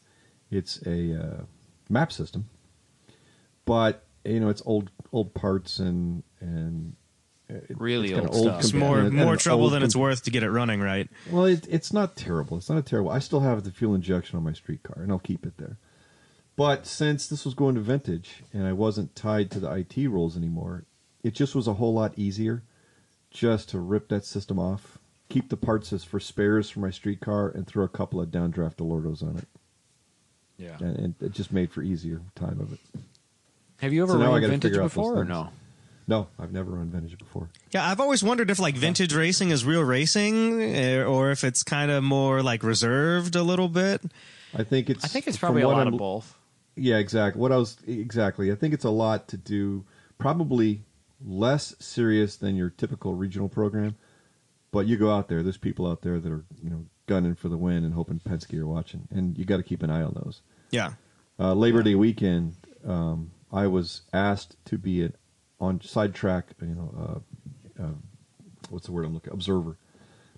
It's 0.52 0.80
a 0.86 1.14
uh, 1.20 1.42
map 1.90 2.12
system, 2.12 2.48
but 3.66 4.04
you 4.24 4.40
know 4.40 4.50
it's 4.50 4.62
old 4.66 4.92
old 5.12 5.34
parts 5.34 5.80
and 5.80 6.24
and 6.40 6.96
it- 7.50 7.66
Really 7.78 8.10
it's 8.12 8.20
kinda 8.20 8.32
old 8.34 8.44
stuff. 8.46 8.60
it's 8.62 8.74
more 8.74 8.98
and- 9.00 9.08
and 9.10 9.16
more 9.18 9.34
an 9.34 9.40
trouble 9.40 9.64
old 9.66 9.74
than 9.74 9.84
it's 9.84 9.96
worth 9.96 10.24
to 10.24 10.32
get 10.32 10.44
it 10.44 10.50
running 10.50 10.80
right? 10.82 11.10
Well, 11.32 11.46
it, 11.46 11.68
it's 11.70 11.94
not 11.94 12.16
terrible. 12.16 12.58
It's 12.58 12.70
not 12.70 12.78
a 12.80 12.82
terrible. 12.82 13.12
I 13.12 13.20
still 13.20 13.42
have 13.42 13.64
the 13.64 13.72
fuel 13.72 13.94
injection 13.96 14.38
on 14.38 14.44
my 14.44 14.54
street 14.54 14.82
car, 14.84 15.02
and 15.04 15.12
I'll 15.12 15.20
keep 15.20 15.46
it 15.46 15.58
there. 15.58 15.78
But 16.58 16.86
since 16.88 17.28
this 17.28 17.44
was 17.44 17.54
going 17.54 17.76
to 17.76 17.82
vintage, 17.82 18.44
and 18.54 18.66
I 18.66 18.72
wasn't 18.74 19.16
tied 19.16 19.52
to 19.52 19.60
the 19.60 19.70
IT 19.72 19.98
rules 20.08 20.38
anymore, 20.38 20.86
it 21.24 21.34
just 21.34 21.54
was 21.56 21.68
a 21.68 21.74
whole 21.74 21.94
lot 21.94 22.14
easier 22.18 22.64
just 23.30 23.70
to 23.70 23.80
rip 23.80 24.08
that 24.08 24.24
system 24.24 24.58
off, 24.58 24.98
keep 25.28 25.50
the 25.50 25.58
parts 25.58 25.92
as 25.92 26.06
for 26.06 26.20
spares 26.20 26.70
for 26.70 26.80
my 26.80 26.92
street 26.92 27.20
car, 27.20 27.50
and 27.50 27.68
throw 27.68 27.84
a 27.84 27.90
couple 27.90 28.22
of 28.22 28.30
downdraft 28.30 28.76
Dellortos 28.76 29.22
on 29.22 29.38
it, 29.38 29.48
Yeah. 30.58 30.78
and, 30.80 30.98
and 30.98 31.16
it 31.20 31.34
just 31.34 31.52
made 31.52 31.72
for 31.72 31.82
easier 31.82 32.22
time 32.36 32.62
of 32.62 32.72
it. 32.72 32.80
Have 33.82 33.92
you 33.92 34.04
ever 34.04 34.14
So 34.14 34.20
run 34.20 34.40
vintage 34.42 34.62
figure 34.62 34.80
out 34.80 34.84
those 34.84 34.92
before 34.94 35.18
or 35.20 35.26
no? 35.26 35.50
No, 36.08 36.28
I've 36.40 36.54
never 36.54 36.72
run 36.72 36.90
vintage 36.90 37.18
before. 37.18 37.50
Yeah, 37.72 37.86
I've 37.90 38.00
always 38.00 38.24
wondered 38.24 38.50
if 38.50 38.60
like 38.60 38.76
vintage 38.76 39.14
racing 39.14 39.50
is 39.50 39.66
real 39.66 39.84
racing 39.84 40.62
eh, 40.62 41.04
or 41.04 41.32
if 41.32 41.44
it's 41.44 41.64
kind 41.64 41.92
of 41.92 42.04
more 42.04 42.42
like 42.44 42.64
reserved 42.64 43.36
a 43.36 43.44
little 43.44 43.68
bit. 43.68 44.02
I 44.54 44.64
think 44.64 44.90
it's. 44.90 45.04
I 45.04 45.08
think 45.10 45.28
it's 45.28 45.36
from 45.36 45.48
probably 45.48 45.64
a 45.64 45.68
lot 45.68 45.80
I'm- 45.80 45.94
of 45.94 45.98
both. 46.00 46.38
Yeah, 46.76 46.98
exactly. 46.98 47.42
What 47.42 47.52
I 47.52 47.58
was 47.58 47.78
exactly. 47.88 48.52
I 48.52 48.56
think 48.56 48.74
it's 48.74 48.84
a 48.84 48.90
lot 48.90 49.28
to 49.30 49.38
do. 49.38 49.86
Probably 50.18 50.84
less 51.26 51.76
serious 51.80 52.36
than 52.36 52.56
your 52.56 52.70
typical 52.70 53.16
regional 53.16 53.50
program, 53.50 53.96
but 54.72 54.86
you 54.86 54.98
go 54.98 55.12
out 55.12 55.28
there. 55.28 55.44
There's 55.44 55.58
people 55.58 55.88
out 55.88 56.02
there 56.02 56.20
that 56.20 56.32
are 56.32 56.46
you 56.62 56.70
know 56.70 56.86
gunning 57.08 57.36
for 57.36 57.50
the 57.50 57.58
win 57.58 57.84
and 57.84 57.94
hoping 57.94 58.20
Penske 58.20 58.60
are 58.60 58.68
watching, 58.68 59.08
and 59.12 59.38
you 59.38 59.46
got 59.46 59.58
to 59.58 59.64
keep 59.64 59.84
an 59.84 59.90
eye 59.90 60.02
on 60.02 60.14
those. 60.24 60.42
Yeah. 60.72 60.94
Uh, 61.38 61.54
Labor 61.54 61.84
Day 61.84 61.96
weekend, 61.96 62.56
um, 62.86 63.32
I 63.52 63.68
was 63.68 64.02
asked 64.14 64.56
to 64.66 64.78
be 64.78 65.04
an 65.04 65.16
on 65.60 65.82
sidetrack. 65.82 66.48
You 66.62 66.76
know, 66.76 67.24
uh, 67.80 67.84
uh, 67.84 67.94
what's 68.70 68.86
the 68.86 68.92
word 68.92 69.06
I'm 69.06 69.14
looking? 69.14 69.34
Observer, 69.34 69.78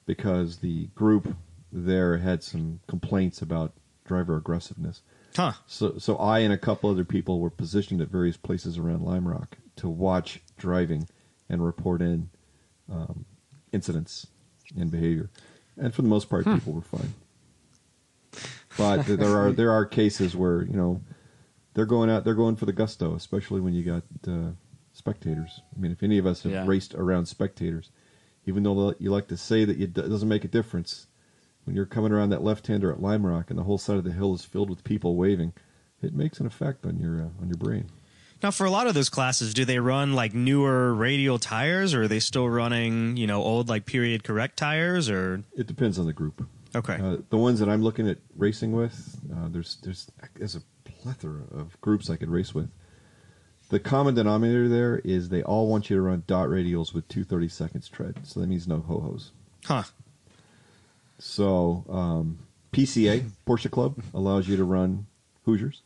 because 0.05 0.57
the 0.57 0.87
group 0.87 1.35
there 1.71 2.17
had 2.17 2.43
some 2.43 2.79
complaints 2.87 3.41
about 3.41 3.73
driver 4.05 4.37
aggressiveness. 4.37 5.01
Huh. 5.37 5.53
So, 5.67 5.97
so 5.99 6.17
I 6.17 6.39
and 6.39 6.51
a 6.51 6.57
couple 6.57 6.89
other 6.89 7.05
people 7.05 7.39
were 7.39 7.51
positioned 7.51 8.01
at 8.01 8.09
various 8.09 8.37
places 8.37 8.77
around 8.77 9.03
Lime 9.03 9.27
Rock 9.27 9.57
to 9.77 9.87
watch 9.87 10.41
driving 10.57 11.07
and 11.47 11.63
report 11.63 12.01
in 12.01 12.29
um, 12.91 13.23
incidents 13.71 14.27
and 14.75 14.89
behavior, 14.91 15.29
and 15.77 15.93
for 15.93 16.01
the 16.01 16.07
most 16.07 16.27
part, 16.29 16.45
people 16.45 16.73
were 16.73 16.81
fine. 16.81 17.13
But 18.77 19.05
there 19.05 19.37
are 19.37 19.51
there 19.51 19.71
are 19.71 19.85
cases 19.85 20.35
where 20.35 20.63
you 20.63 20.73
know 20.75 21.01
they're 21.73 21.85
going 21.85 22.09
out, 22.09 22.23
they're 22.23 22.33
going 22.33 22.55
for 22.55 22.65
the 22.65 22.73
gusto, 22.73 23.13
especially 23.15 23.61
when 23.61 23.73
you 23.73 23.83
got 23.83 24.03
uh, 24.27 24.51
spectators. 24.93 25.61
I 25.75 25.79
mean, 25.79 25.91
if 25.91 26.01
any 26.01 26.17
of 26.17 26.25
us 26.25 26.43
have 26.43 26.51
Yeah. 26.51 26.65
raced 26.65 26.95
around 26.95 27.27
spectators, 27.27 27.91
even 28.47 28.63
though 28.63 28.95
you 28.97 29.11
like 29.11 29.27
to 29.27 29.37
say 29.37 29.65
that 29.65 29.79
it 29.79 29.93
doesn't 29.93 30.27
make 30.27 30.43
a 30.43 30.47
difference, 30.47 31.05
when 31.67 31.75
you're 31.75 31.85
coming 31.85 32.11
around 32.13 32.29
that 32.29 32.43
left-hander 32.43 32.91
at 32.91 33.01
Lime 33.01 33.25
Rock 33.25 33.49
and 33.49 33.59
the 33.59 33.63
whole 33.63 33.77
side 33.77 33.97
of 33.97 34.05
the 34.05 34.13
hill 34.13 34.33
is 34.33 34.45
filled 34.45 34.69
with 34.69 34.83
people 34.85 35.15
waving, 35.15 35.51
it 36.01 36.13
makes 36.13 36.39
an 36.39 36.47
effect 36.47 36.85
on 36.85 36.97
your 36.97 37.21
uh, 37.21 37.41
on 37.41 37.49
your 37.49 37.57
brain. 37.57 37.89
Now, 38.41 38.51
for 38.51 38.65
a 38.65 38.71
lot 38.71 38.85
of 38.87 38.93
those 38.93 39.09
classes, 39.09 39.53
do 39.53 39.65
they 39.65 39.79
run 39.79 40.13
like 40.13 40.33
newer 40.33 40.93
radial 40.93 41.39
tires, 41.39 41.93
or 41.93 42.03
are 42.03 42.07
they 42.07 42.19
still 42.19 42.47
running, 42.47 43.17
you 43.17 43.27
know, 43.27 43.41
old 43.43 43.67
like 43.67 43.85
period 43.85 44.23
correct 44.23 44.57
tires? 44.57 45.09
Or 45.09 45.43
It 45.55 45.67
depends 45.67 45.99
on 45.99 46.05
the 46.05 46.13
group. 46.13 46.47
okay, 46.75 46.95
Uh, 47.01 47.17
the 47.29 47.37
ones 47.37 47.59
that 47.59 47.67
I'm 47.67 47.81
looking 47.83 48.07
at 48.07 48.19
racing 48.37 48.71
with, 48.71 49.19
uh, 49.35 49.49
there's 49.49 49.77
there's 49.83 50.09
there's 50.35 50.55
a 50.55 50.61
plethora 50.85 51.41
of 51.53 51.79
groups 51.81 52.09
I 52.09 52.15
could 52.15 52.29
race 52.29 52.53
with. 52.55 52.69
The 53.69 53.79
common 53.81 54.15
denominator 54.15 54.69
there 54.69 54.99
is 54.99 55.27
they 55.29 55.43
all 55.43 55.67
want 55.67 55.89
you 55.89 55.97
to 55.97 56.01
run 56.01 56.23
dot 56.27 56.47
radials 56.47 56.93
with 56.93 57.07
two 57.09 57.25
thirty 57.25 57.49
seconds 57.49 57.89
tread, 57.89 58.19
so 58.23 58.39
that 58.39 58.47
means 58.47 58.67
no 58.67 58.79
ho 58.79 58.99
hos. 59.01 59.31
huh? 59.65 59.83
So 61.19 61.85
um, 61.89 62.39
PCA 62.71 63.29
Porsche 63.45 63.71
Club 63.71 63.95
allows 64.13 64.47
you 64.47 64.55
to 64.57 64.63
run 64.63 65.07
Hoosiers. 65.45 65.81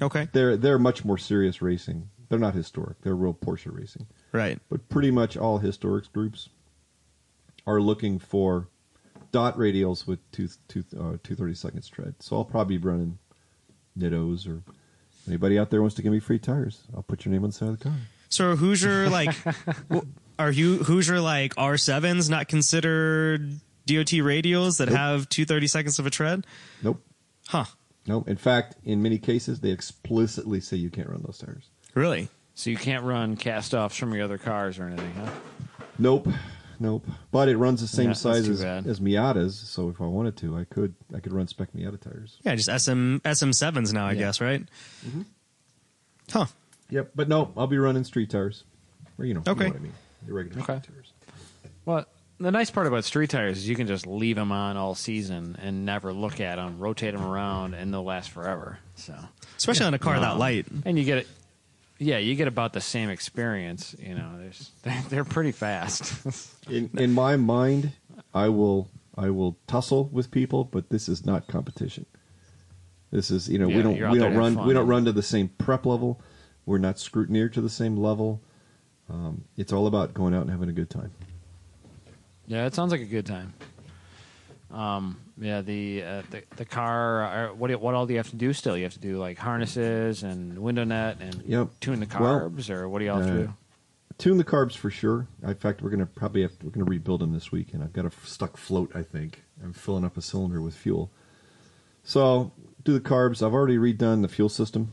Okay, 0.00 0.28
They're 0.32 0.56
they're 0.56 0.78
much 0.78 1.04
more 1.04 1.18
serious 1.18 1.60
racing. 1.60 2.08
They're 2.28 2.38
not 2.38 2.54
historic. 2.54 3.00
They're 3.02 3.14
real 3.14 3.34
Porsche 3.34 3.74
racing. 3.76 4.06
right. 4.32 4.58
But 4.70 4.88
pretty 4.88 5.10
much 5.10 5.36
all 5.36 5.60
historics 5.60 6.10
groups 6.10 6.48
are 7.66 7.80
looking 7.80 8.18
for 8.18 8.68
dot 9.32 9.56
radials 9.58 10.06
with 10.06 10.18
two 10.32 10.48
two 10.68 10.84
uh, 10.98 11.18
two 11.22 11.34
thirty 11.34 11.54
seconds 11.54 11.88
tread. 11.88 12.14
So 12.20 12.36
I'll 12.36 12.44
probably 12.46 12.78
be 12.78 12.84
running 12.84 13.18
Nittos 13.98 14.48
or 14.48 14.62
anybody 15.28 15.58
out 15.58 15.68
there 15.68 15.82
wants 15.82 15.96
to 15.96 16.02
give 16.02 16.12
me 16.12 16.20
free 16.20 16.38
tires. 16.38 16.80
I'll 16.96 17.02
put 17.02 17.26
your 17.26 17.32
name 17.32 17.44
on 17.44 17.50
the 17.50 17.54
side 17.54 17.68
of 17.68 17.78
the 17.78 17.84
car. 17.84 17.94
So 18.30 18.56
Hoosier 18.56 19.10
like, 19.10 19.34
are 20.38 20.50
you 20.50 20.78
Hoosier 20.84 21.20
like 21.20 21.52
R 21.58 21.76
sevens 21.76 22.30
not 22.30 22.48
considered 22.48 23.60
DOT 23.86 24.06
radials 24.22 24.78
that 24.78 24.88
Nope. 24.88 24.96
have 24.98 25.28
two 25.28 25.44
thirty 25.44 25.66
seconds 25.66 25.98
of 25.98 26.06
a 26.06 26.10
tread? 26.10 26.46
Nope, 26.82 27.02
Huh? 27.48 27.64
nope. 28.06 28.28
In 28.28 28.36
fact, 28.36 28.76
in 28.84 29.02
many 29.02 29.18
cases, 29.18 29.60
they 29.60 29.70
explicitly 29.70 30.60
say 30.60 30.76
you 30.76 30.90
can't 30.90 31.08
run 31.08 31.22
those 31.24 31.38
tires. 31.38 31.70
Really? 31.94 32.28
So 32.54 32.70
you 32.70 32.76
can't 32.76 33.02
run 33.04 33.36
cast 33.36 33.74
offs 33.74 33.96
from 33.96 34.12
your 34.14 34.24
other 34.24 34.38
cars 34.38 34.78
or 34.78 34.84
anything, 34.86 35.12
huh? 35.14 35.30
Nope, 35.98 36.28
nope. 36.78 37.06
But 37.30 37.48
it 37.48 37.56
runs 37.56 37.80
the 37.80 37.86
same 37.88 38.08
Yeah, 38.08 38.12
size 38.14 38.48
as, 38.48 38.62
as 38.62 39.00
Miatas, 39.00 39.52
so 39.52 39.88
if 39.88 40.00
I 40.00 40.04
wanted 40.04 40.36
to, 40.38 40.56
I 40.56 40.64
could 40.64 40.94
I 41.14 41.20
could 41.20 41.32
run 41.32 41.48
spec 41.48 41.72
Miata 41.72 42.00
tires. 42.00 42.36
Yeah, 42.42 42.54
just 42.54 42.68
SM 42.84 43.16
SM 43.24 43.52
sevens 43.52 43.92
now, 43.92 44.06
I 44.06 44.12
Yeah. 44.12 44.18
guess, 44.18 44.40
right? 44.40 44.62
Mm-hmm. 45.06 45.22
Huh? 46.30 46.46
Yep, 46.90 47.12
but 47.14 47.28
no, 47.28 47.52
I'll 47.56 47.66
be 47.66 47.78
running 47.78 48.04
street 48.04 48.30
tires. 48.30 48.64
Or 49.18 49.24
you 49.24 49.34
know, 49.34 49.40
you 49.40 49.44
know 49.46 49.52
Okay. 49.52 49.66
what 49.68 49.76
I 49.76 49.80
mean. 49.80 49.92
Your 50.26 50.36
regular 50.36 50.62
Okay. 50.62 50.78
street 50.80 50.94
tires. 50.94 51.12
Well, 51.84 52.06
the 52.40 52.50
nice 52.50 52.70
part 52.70 52.86
about 52.86 53.04
street 53.04 53.30
tires 53.30 53.58
is 53.58 53.68
you 53.68 53.76
can 53.76 53.86
just 53.86 54.06
leave 54.06 54.36
them 54.36 54.50
on 54.52 54.76
all 54.76 54.94
season 54.94 55.56
and 55.62 55.84
never 55.86 56.12
look 56.12 56.40
at 56.40 56.56
them, 56.56 56.78
rotate 56.78 57.12
them 57.14 57.24
around, 57.24 57.74
and 57.74 57.92
they'll 57.92 58.04
last 58.04 58.30
forever. 58.30 58.78
So, 58.96 59.14
Especially 59.56 59.86
on 59.86 59.94
a 59.94 59.98
car 59.98 60.18
that 60.18 60.32
Um, 60.32 60.38
light. 60.38 60.66
and 60.84 60.98
you 60.98 61.04
get 61.04 61.18
it. 61.18 61.28
Yeah, 61.98 62.18
you 62.18 62.34
get 62.34 62.48
about 62.48 62.72
the 62.72 62.80
same 62.80 63.10
experience. 63.10 63.94
You 63.98 64.14
know, 64.16 64.30
there's, 64.38 64.70
they're, 64.82 65.02
they're 65.08 65.24
pretty 65.24 65.52
fast. 65.52 66.12
In 66.68 66.90
in 66.98 67.12
my 67.12 67.36
mind, 67.36 67.92
I 68.34 68.48
will 68.48 68.88
I 69.16 69.30
will 69.30 69.56
tussle 69.68 70.08
with 70.12 70.30
people, 70.32 70.64
but 70.64 70.88
this 70.90 71.08
is 71.08 71.24
not 71.24 71.46
competition. 71.46 72.06
This 73.12 73.30
is 73.30 73.48
you 73.48 73.58
know 73.58 73.68
Yeah, 73.68 73.76
we 73.76 73.82
don't 73.82 74.10
we 74.12 74.18
don't 74.18 74.34
run 74.34 74.54
fun. 74.56 74.66
we 74.66 74.74
don't 74.74 74.86
run 74.88 75.04
to 75.04 75.12
the 75.12 75.22
same 75.22 75.48
prep 75.58 75.86
level. 75.86 76.20
We're 76.66 76.78
not 76.78 76.96
scrutineered 76.96 77.52
to 77.54 77.60
the 77.60 77.68
same 77.70 77.96
level. 77.96 78.40
Um, 79.10 79.44
it's 79.56 79.72
all 79.72 79.86
about 79.86 80.14
going 80.14 80.34
out 80.34 80.42
and 80.42 80.50
having 80.50 80.68
a 80.68 80.72
good 80.72 80.88
time. 80.90 81.12
Yeah, 82.46 82.66
it 82.66 82.74
sounds 82.74 82.92
like 82.92 83.00
a 83.00 83.04
good 83.06 83.26
time. 83.26 83.54
Um, 84.70 85.18
yeah, 85.38 85.60
the 85.60 86.02
uh, 86.02 86.22
the 86.30 86.42
the 86.56 86.64
car. 86.64 87.24
Uh, 87.50 87.54
what 87.54 87.68
do, 87.68 87.78
what 87.78 87.94
all 87.94 88.06
do 88.06 88.14
you 88.14 88.18
have 88.18 88.30
to 88.30 88.36
do 88.36 88.52
still? 88.52 88.76
You 88.76 88.84
have 88.84 88.94
to 88.94 88.98
do 89.00 89.18
like 89.18 89.38
harnesses 89.38 90.22
and 90.22 90.58
window 90.58 90.84
net 90.84 91.18
and 91.20 91.42
Yep. 91.46 91.68
tune 91.80 92.00
the 92.00 92.06
Well, 92.18 92.40
carbs, 92.50 92.70
or 92.70 92.88
what 92.88 92.98
do 93.00 93.04
you 93.04 93.10
all 93.12 93.18
have 93.20 93.26
to 93.26 93.32
uh, 93.42 93.46
do? 93.46 93.54
Tune 94.18 94.38
the 94.38 94.44
carbs 94.44 94.76
for 94.76 94.88
sure. 94.90 95.26
In 95.42 95.54
fact, 95.56 95.82
we're 95.82 95.90
gonna 95.90 96.06
probably 96.06 96.42
have 96.42 96.52
we're 96.62 96.70
gonna 96.70 96.84
rebuild 96.86 97.20
them 97.20 97.32
this 97.32 97.52
week, 97.52 97.74
and 97.74 97.82
I've 97.82 97.92
got 97.92 98.04
a 98.04 98.08
f- 98.08 98.26
stuck 98.26 98.56
float. 98.56 98.92
I 98.94 99.02
think 99.02 99.42
I'm 99.62 99.72
filling 99.72 100.04
up 100.04 100.16
a 100.16 100.22
cylinder 100.22 100.62
with 100.62 100.74
fuel. 100.74 101.10
So 102.04 102.52
do 102.84 102.92
the 102.94 103.00
carbs. 103.00 103.44
I've 103.46 103.52
already 103.54 103.76
redone 103.78 104.22
the 104.22 104.28
fuel 104.28 104.48
system. 104.48 104.92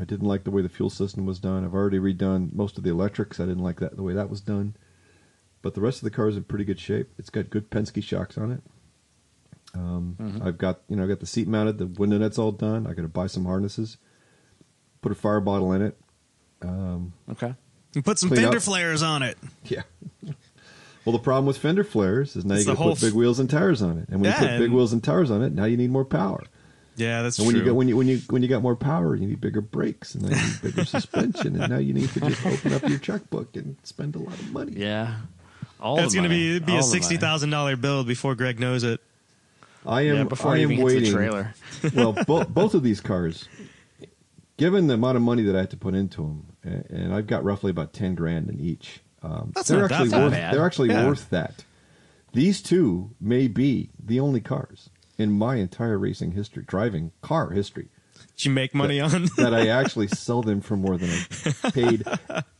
I 0.00 0.04
didn't 0.04 0.28
like 0.28 0.44
the 0.44 0.50
way 0.50 0.62
the 0.62 0.68
fuel 0.68 0.90
system 0.90 1.26
was 1.26 1.38
done. 1.38 1.64
I've 1.64 1.74
already 1.74 1.98
redone 1.98 2.52
most 2.54 2.78
of 2.78 2.84
the 2.84 2.90
electrics. 2.90 3.40
I 3.40 3.44
didn't 3.46 3.62
like 3.64 3.80
that 3.80 3.96
the 3.96 4.02
way 4.02 4.14
that 4.14 4.30
was 4.30 4.40
done. 4.40 4.74
But 5.62 5.74
the 5.74 5.80
rest 5.80 5.98
of 5.98 6.04
the 6.04 6.10
car 6.10 6.28
is 6.28 6.36
in 6.36 6.44
pretty 6.44 6.64
good 6.64 6.78
shape. 6.80 7.08
It's 7.18 7.30
got 7.30 7.50
good 7.50 7.70
Penske 7.70 8.02
shocks 8.02 8.38
on 8.38 8.52
it. 8.52 8.62
Um, 9.74 10.16
Mhm. 10.18 10.44
I've 10.46 10.56
got 10.58 10.80
you 10.88 10.96
know 10.96 11.04
I 11.04 11.06
got 11.06 11.20
the 11.20 11.26
seat 11.26 11.46
mounted. 11.48 11.78
The 11.78 11.86
window 11.86 12.18
net's 12.18 12.38
all 12.38 12.52
done. 12.52 12.86
I 12.86 12.94
got 12.94 13.02
to 13.02 13.08
buy 13.08 13.26
some 13.26 13.44
harnesses. 13.44 13.96
Put 15.02 15.12
a 15.12 15.14
fire 15.14 15.40
bottle 15.40 15.72
in 15.72 15.82
it. 15.82 15.98
Um, 16.62 17.12
Okay. 17.30 17.54
And 17.94 18.04
put 18.04 18.18
some 18.18 18.28
fender 18.30 18.56
up. 18.58 18.62
flares 18.62 19.02
on 19.02 19.22
it. 19.22 19.38
yeah. 19.64 19.82
Well, 21.04 21.12
the 21.16 21.22
problem 21.22 21.46
with 21.46 21.56
fender 21.58 21.84
flares 21.84 22.36
is 22.36 22.44
now 22.44 22.54
It's 22.54 22.64
you 22.66 22.74
got 22.74 22.82
to 22.82 22.90
put 22.90 23.00
big 23.00 23.10
f- 23.10 23.14
wheels 23.14 23.38
and 23.40 23.48
tires 23.48 23.80
on 23.80 23.98
it, 23.98 24.08
and 24.08 24.20
when 24.20 24.30
Yeah, 24.30 24.42
you 24.42 24.48
put 24.48 24.58
big 24.58 24.70
wheels 24.72 24.92
and 24.92 25.02
tires 25.02 25.30
on 25.30 25.42
it, 25.42 25.52
now 25.54 25.64
you 25.64 25.76
need 25.76 25.90
more 25.90 26.04
power. 26.04 26.42
Yeah, 26.96 27.22
that's 27.22 27.38
And 27.38 27.46
when 27.46 27.54
true. 27.54 27.60
you 27.60 27.64
get 27.64 27.74
when 27.76 27.88
you 27.88 27.96
when 27.96 28.08
you 28.08 28.18
when 28.28 28.42
you 28.42 28.48
got 28.48 28.60
more 28.62 28.74
power, 28.76 29.14
you 29.14 29.26
need 29.26 29.40
bigger 29.40 29.60
brakes, 29.60 30.14
and 30.14 30.24
then 30.24 30.32
you 30.32 30.46
need 30.46 30.62
bigger 30.62 30.84
suspension, 30.96 31.58
and 31.60 31.70
now 31.70 31.78
you 31.78 31.94
need 31.94 32.08
to 32.10 32.20
just 32.20 32.44
open 32.44 32.72
up 32.74 32.88
your 32.88 32.98
checkbook 32.98 33.56
and 33.56 33.76
spend 33.84 34.16
a 34.16 34.18
lot 34.18 34.34
of 34.34 34.52
money. 34.52 34.72
Yeah. 34.76 35.16
All 35.80 35.96
That's 35.96 36.12
going 36.14 36.24
to 36.24 36.28
be 36.28 36.58
be 36.58 36.72
All 36.72 36.78
a 36.80 36.82
sixty 36.82 37.16
thousand 37.16 37.50
dollar 37.50 37.76
build 37.76 38.06
before 38.06 38.34
Greg 38.34 38.58
knows 38.58 38.82
it. 38.84 39.00
I 39.86 40.02
am 40.02 40.16
Yeah, 40.16 40.24
before 40.24 40.52
I 40.52 40.56
am 40.56 40.72
even 40.72 40.76
get 40.78 40.84
waiting. 40.86 41.02
the 41.04 41.10
trailer. 41.12 41.54
well, 41.94 42.12
bo- 42.12 42.44
both 42.48 42.74
of 42.74 42.82
these 42.82 43.00
cars, 43.00 43.48
given 44.56 44.86
the 44.88 44.94
amount 44.94 45.16
of 45.16 45.22
money 45.22 45.42
that 45.44 45.54
I 45.56 45.60
had 45.60 45.70
to 45.70 45.76
put 45.76 45.94
into 45.94 46.22
them, 46.22 46.46
and, 46.62 46.84
and 46.90 47.14
I've 47.14 47.26
got 47.26 47.44
roughly 47.44 47.70
about 47.70 47.92
ten 47.92 48.14
grand 48.14 48.48
in 48.50 48.58
each. 48.60 49.00
Um, 49.22 49.52
That's 49.54 49.68
they're 49.68 49.80
not 49.82 49.92
actually 49.92 50.10
bad. 50.10 50.22
worth. 50.22 50.32
bad. 50.32 50.54
They're 50.54 50.66
actually 50.66 50.88
Yeah. 50.90 51.06
worth 51.06 51.30
that. 51.30 51.64
These 52.32 52.60
two 52.62 53.10
may 53.20 53.48
be 53.48 53.90
the 53.98 54.20
only 54.20 54.40
cars 54.40 54.90
in 55.16 55.32
my 55.32 55.56
entire 55.56 55.98
racing 55.98 56.32
history, 56.32 56.62
driving 56.66 57.10
car 57.22 57.50
history, 57.50 57.88
Did 58.36 58.44
you 58.44 58.50
make 58.52 58.74
money 58.74 59.00
on? 59.00 59.24
that 59.36 59.52
I 59.54 59.68
actually 59.68 60.08
sell 60.08 60.42
them 60.42 60.60
for 60.60 60.76
more 60.76 60.96
than 60.98 61.08
I 61.64 61.70
paid, 61.70 62.04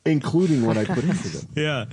including 0.05 0.65
what 0.67 0.77
I 0.77 0.85
put 0.85 1.05
into 1.05 1.29
them. 1.29 1.49
yeah. 1.55 1.85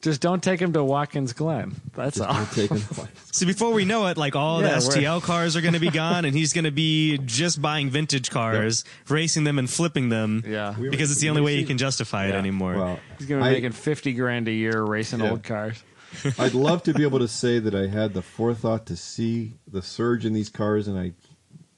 Just 0.00 0.20
don't 0.20 0.40
take 0.42 0.60
him 0.60 0.72
to 0.74 0.84
Watkins 0.84 1.32
Glen. 1.32 1.74
That's 1.94 2.18
Just 2.18 2.28
all. 2.28 2.34
don't 2.36 2.52
take 2.52 2.68
them. 2.70 3.08
See, 3.32 3.46
before 3.46 3.72
we 3.72 3.84
know 3.84 4.06
it, 4.06 4.16
like 4.16 4.36
all 4.36 4.62
Yeah, 4.62 4.74
the 4.74 4.76
STL 4.76 5.20
cars 5.20 5.56
are 5.56 5.60
going 5.60 5.74
to 5.74 5.80
be 5.80 5.90
gone, 5.90 6.24
and 6.24 6.36
he's 6.36 6.52
going 6.52 6.66
to 6.66 6.70
be 6.70 7.18
just 7.18 7.60
buying 7.60 7.90
vintage 7.90 8.30
cars, 8.30 8.84
racing 9.08 9.42
them 9.42 9.58
and 9.58 9.68
flipping 9.68 10.08
them. 10.08 10.44
Yeah. 10.46 10.78
We- 10.78 10.88
because 10.90 11.10
it's 11.10 11.20
the 11.20 11.30
only 11.30 11.42
way 11.42 11.56
you 11.56 11.66
can 11.66 11.78
justify 11.78 12.26
it 12.26 12.34
anymore. 12.34 12.74
Well, 12.76 13.00
He's 13.18 13.26
going 13.26 13.40
to 13.40 13.44
be 13.44 13.50
I- 13.50 13.54
making 13.54 13.72
50 13.72 14.12
grand 14.12 14.46
a 14.46 14.52
year 14.52 14.80
racing 14.82 15.18
Yeah. 15.20 15.30
old 15.30 15.42
cars. 15.42 15.82
I'd 16.38 16.54
love 16.54 16.84
to 16.84 16.94
be 16.94 17.02
able 17.02 17.18
to 17.18 17.28
say 17.28 17.58
that 17.58 17.74
I 17.74 17.88
had 17.88 18.14
the 18.14 18.22
forethought 18.22 18.86
to 18.86 18.96
see 18.96 19.54
the 19.70 19.82
surge 19.82 20.24
in 20.24 20.32
these 20.32 20.48
cars, 20.48 20.86
and 20.88 20.96
I 20.98 21.12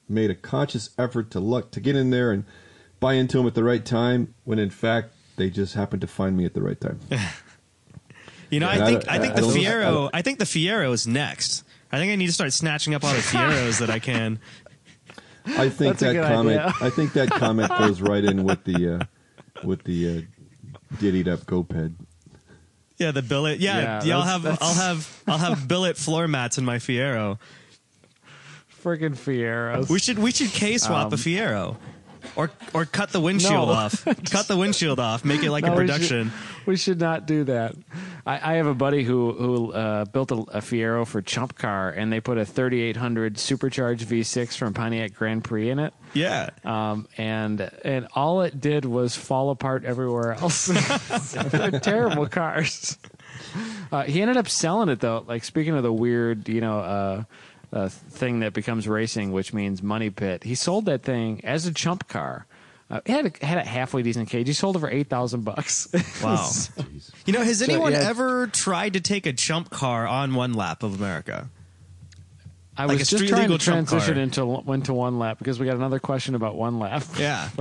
made 0.07 0.29
a 0.29 0.35
conscious 0.35 0.91
effort 0.97 1.31
to 1.31 1.39
look 1.39 1.71
to 1.71 1.79
get 1.79 1.95
in 1.95 2.11
there 2.11 2.31
and 2.31 2.45
buy 2.99 3.13
into 3.15 3.37
them 3.39 3.47
at 3.47 3.55
the 3.55 3.63
right 3.63 3.83
time. 3.83 4.35
When 4.43 4.59
in 4.59 4.69
fact, 4.69 5.09
they 5.37 5.49
just 5.49 5.73
happened 5.73 6.01
to 6.01 6.07
find 6.07 6.37
me 6.37 6.45
at 6.45 6.53
the 6.53 6.61
right 6.61 6.79
time. 6.79 6.99
you 8.51 8.59
know, 8.59 8.71
Yeah, 8.71 8.83
I 8.83 8.85
think 8.85 9.09
I 9.09 9.15
I, 9.15 9.19
think 9.19 9.33
I 9.33 9.41
the 9.41 9.47
I 9.47 9.51
Fiero. 9.51 9.81
don't- 9.83 10.15
I 10.15 10.21
think 10.21 10.37
the 10.39 10.45
Fiero 10.45 10.91
is 10.93 11.07
next. 11.07 11.63
I 11.91 11.97
think 11.97 12.11
I 12.11 12.15
need 12.15 12.27
to 12.27 12.33
start 12.33 12.53
snatching 12.53 12.93
up 12.93 13.03
all 13.03 13.11
the 13.13 13.19
Fieros 13.19 13.79
that 13.79 13.89
I 13.89 13.97
can. 13.99 14.39
I 15.45 15.69
think 15.69 15.97
That's 15.97 16.13
that 16.13 16.27
comment. 16.31 16.59
idea. 16.59 16.73
I 16.81 16.89
think 16.91 17.13
that 17.13 17.31
comment 17.31 17.69
goes 17.77 17.99
right 18.01 18.23
in 18.23 18.43
with 18.43 18.63
the 18.63 18.99
uh, 18.99 19.65
with 19.65 19.83
the 19.83 20.19
uh, 20.19 20.21
diddied 20.99 21.27
up 21.27 21.41
GoPed. 21.41 21.95
Yeah, 22.97 23.09
the 23.11 23.23
billet. 23.23 23.59
Yeah, 23.59 24.03
Yeah, 24.03 24.17
I'll 24.19 24.23
that's- 24.23 24.29
have 24.31 24.41
that's- 24.43 24.61
I'll 24.61 24.73
have 24.95 25.23
I'll 25.27 25.37
have 25.55 25.67
billet 25.67 25.97
floor 25.97 26.27
mats 26.27 26.57
in 26.59 26.63
my 26.65 26.77
Fiero. 26.77 27.39
Freaking 28.83 29.15
Fieros. 29.15 29.89
We 29.89 29.99
should 29.99 30.17
we 30.19 30.31
should 30.31 30.49
K 30.51 30.77
swap 30.77 31.07
Um, 31.07 31.13
a 31.13 31.15
Fiero. 31.17 31.77
Or 32.35 32.51
or 32.73 32.85
cut 32.85 33.09
the 33.11 33.19
windshield 33.19 33.67
No. 33.69 33.73
off. 33.73 34.05
cut 34.29 34.47
the 34.47 34.55
windshield 34.57 34.99
off. 34.99 35.25
Make 35.25 35.43
it 35.43 35.51
like 35.51 35.63
No, 35.65 35.73
a 35.73 35.75
we 35.75 35.87
should- 35.87 35.93
production. 35.93 36.31
We 36.65 36.77
should 36.77 36.99
not 36.99 37.25
do 37.25 37.43
that. 37.45 37.75
I, 38.25 38.53
I 38.53 38.55
have 38.55 38.67
a 38.67 38.73
buddy 38.73 39.03
who 39.03 39.33
who 39.33 39.73
uh, 39.73 40.05
built 40.05 40.31
a, 40.31 40.35
a 40.35 40.61
Fiero 40.61 41.05
for 41.05 41.21
Chump 41.21 41.57
Car, 41.57 41.89
and 41.89 42.11
they 42.11 42.19
put 42.19 42.37
a 42.37 42.45
3800 42.45 43.37
supercharged 43.37 44.07
V6 44.07 44.55
from 44.57 44.73
Pontiac 44.73 45.13
Grand 45.13 45.43
Prix 45.43 45.69
in 45.69 45.79
it. 45.79 45.93
Yeah. 46.13 46.49
Um, 46.63 47.07
and 47.17 47.69
and 47.83 48.07
all 48.13 48.41
it 48.41 48.59
did 48.59 48.85
was 48.85 49.15
fall 49.15 49.49
apart 49.49 49.85
everywhere 49.85 50.33
else. 50.33 50.67
They're 51.33 51.79
terrible 51.79 52.27
cars. 52.27 52.97
Uh, 53.91 54.03
he 54.03 54.21
ended 54.21 54.37
up 54.37 54.47
selling 54.47 54.89
it 54.89 54.99
though. 54.99 55.23
Like 55.27 55.43
speaking 55.43 55.75
of 55.75 55.83
the 55.83 55.93
weird, 55.93 56.47
you 56.47 56.61
know, 56.61 56.79
uh, 56.79 57.23
uh, 57.73 57.89
thing 57.89 58.41
that 58.41 58.53
becomes 58.53 58.87
racing, 58.87 59.31
which 59.31 59.53
means 59.53 59.81
money 59.81 60.09
pit. 60.09 60.43
He 60.43 60.55
sold 60.55 60.85
that 60.85 61.03
thing 61.03 61.43
as 61.43 61.65
a 61.65 61.73
chump 61.73 62.07
car. 62.07 62.45
Uh, 62.91 62.99
it 63.05 63.11
had 63.11 63.25
a, 63.41 63.45
had 63.45 63.57
a 63.57 63.63
halfway 63.63 64.01
decent 64.03 64.29
cage. 64.29 64.47
He 64.47 64.53
sold 64.53 64.75
it 64.75 64.79
for 64.79 64.89
eight 64.89 65.07
thousand 65.07 65.45
bucks. 65.45 65.87
Wow. 66.21 66.35
Jeez. 66.35 67.09
You 67.25 67.33
know, 67.33 67.41
has 67.41 67.59
So, 67.59 67.65
anyone 67.65 67.93
yeah. 67.93 68.09
ever 68.09 68.47
tried 68.47 68.93
to 68.93 68.99
take 69.01 69.25
a 69.25 69.33
chump 69.33 69.69
car 69.69 70.05
on 70.05 70.35
one 70.35 70.53
lap 70.53 70.83
of 70.83 70.95
America? 70.99 71.49
I 72.77 72.85
Like 72.85 72.99
was 72.99 73.07
a 73.07 73.11
just 73.11 73.15
street 73.17 73.29
trying 73.29 73.49
to 73.49 73.57
transition 73.57 74.13
car. 74.15 74.23
into 74.23 74.71
into 74.73 74.93
one 74.93 75.19
lap 75.19 75.37
because 75.39 75.59
we 75.59 75.65
got 75.65 75.75
another 75.75 75.99
question 75.99 76.35
about 76.35 76.55
one 76.55 76.79
lap. 76.79 77.03
Yeah. 77.17 77.49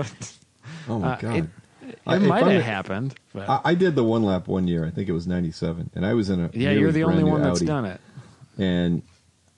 Oh 0.89 0.99
my 0.99 1.13
Uh, 1.15 1.17
god! 1.21 1.37
it- 1.37 1.99
I- 2.07 2.19
might 2.19 2.43
have 2.45 2.61
a- 2.61 2.63
happened. 2.63 3.15
But. 3.35 3.49
I, 3.49 3.61
I 3.67 3.75
did 3.75 3.95
the 3.95 4.05
one 4.05 4.23
lap 4.23 4.49
one 4.49 4.67
year. 4.67 4.85
I 4.87 4.91
think 4.91 5.09
it 5.09 5.13
was 5.13 5.27
'97, 5.27 5.91
and 5.95 6.07
I 6.07 6.15
was 6.15 6.31
in 6.31 6.41
a 6.41 6.51
yeah, 6.53 6.69
nearly 6.71 6.81
you're 6.81 6.93
the 6.93 7.05
only 7.05 7.17
brand 7.23 7.27
new 7.27 7.33
one 7.33 7.43
that's 7.43 7.59
Audi. 7.61 7.67
done 7.67 7.85
it. 7.85 8.01
and 8.59 9.03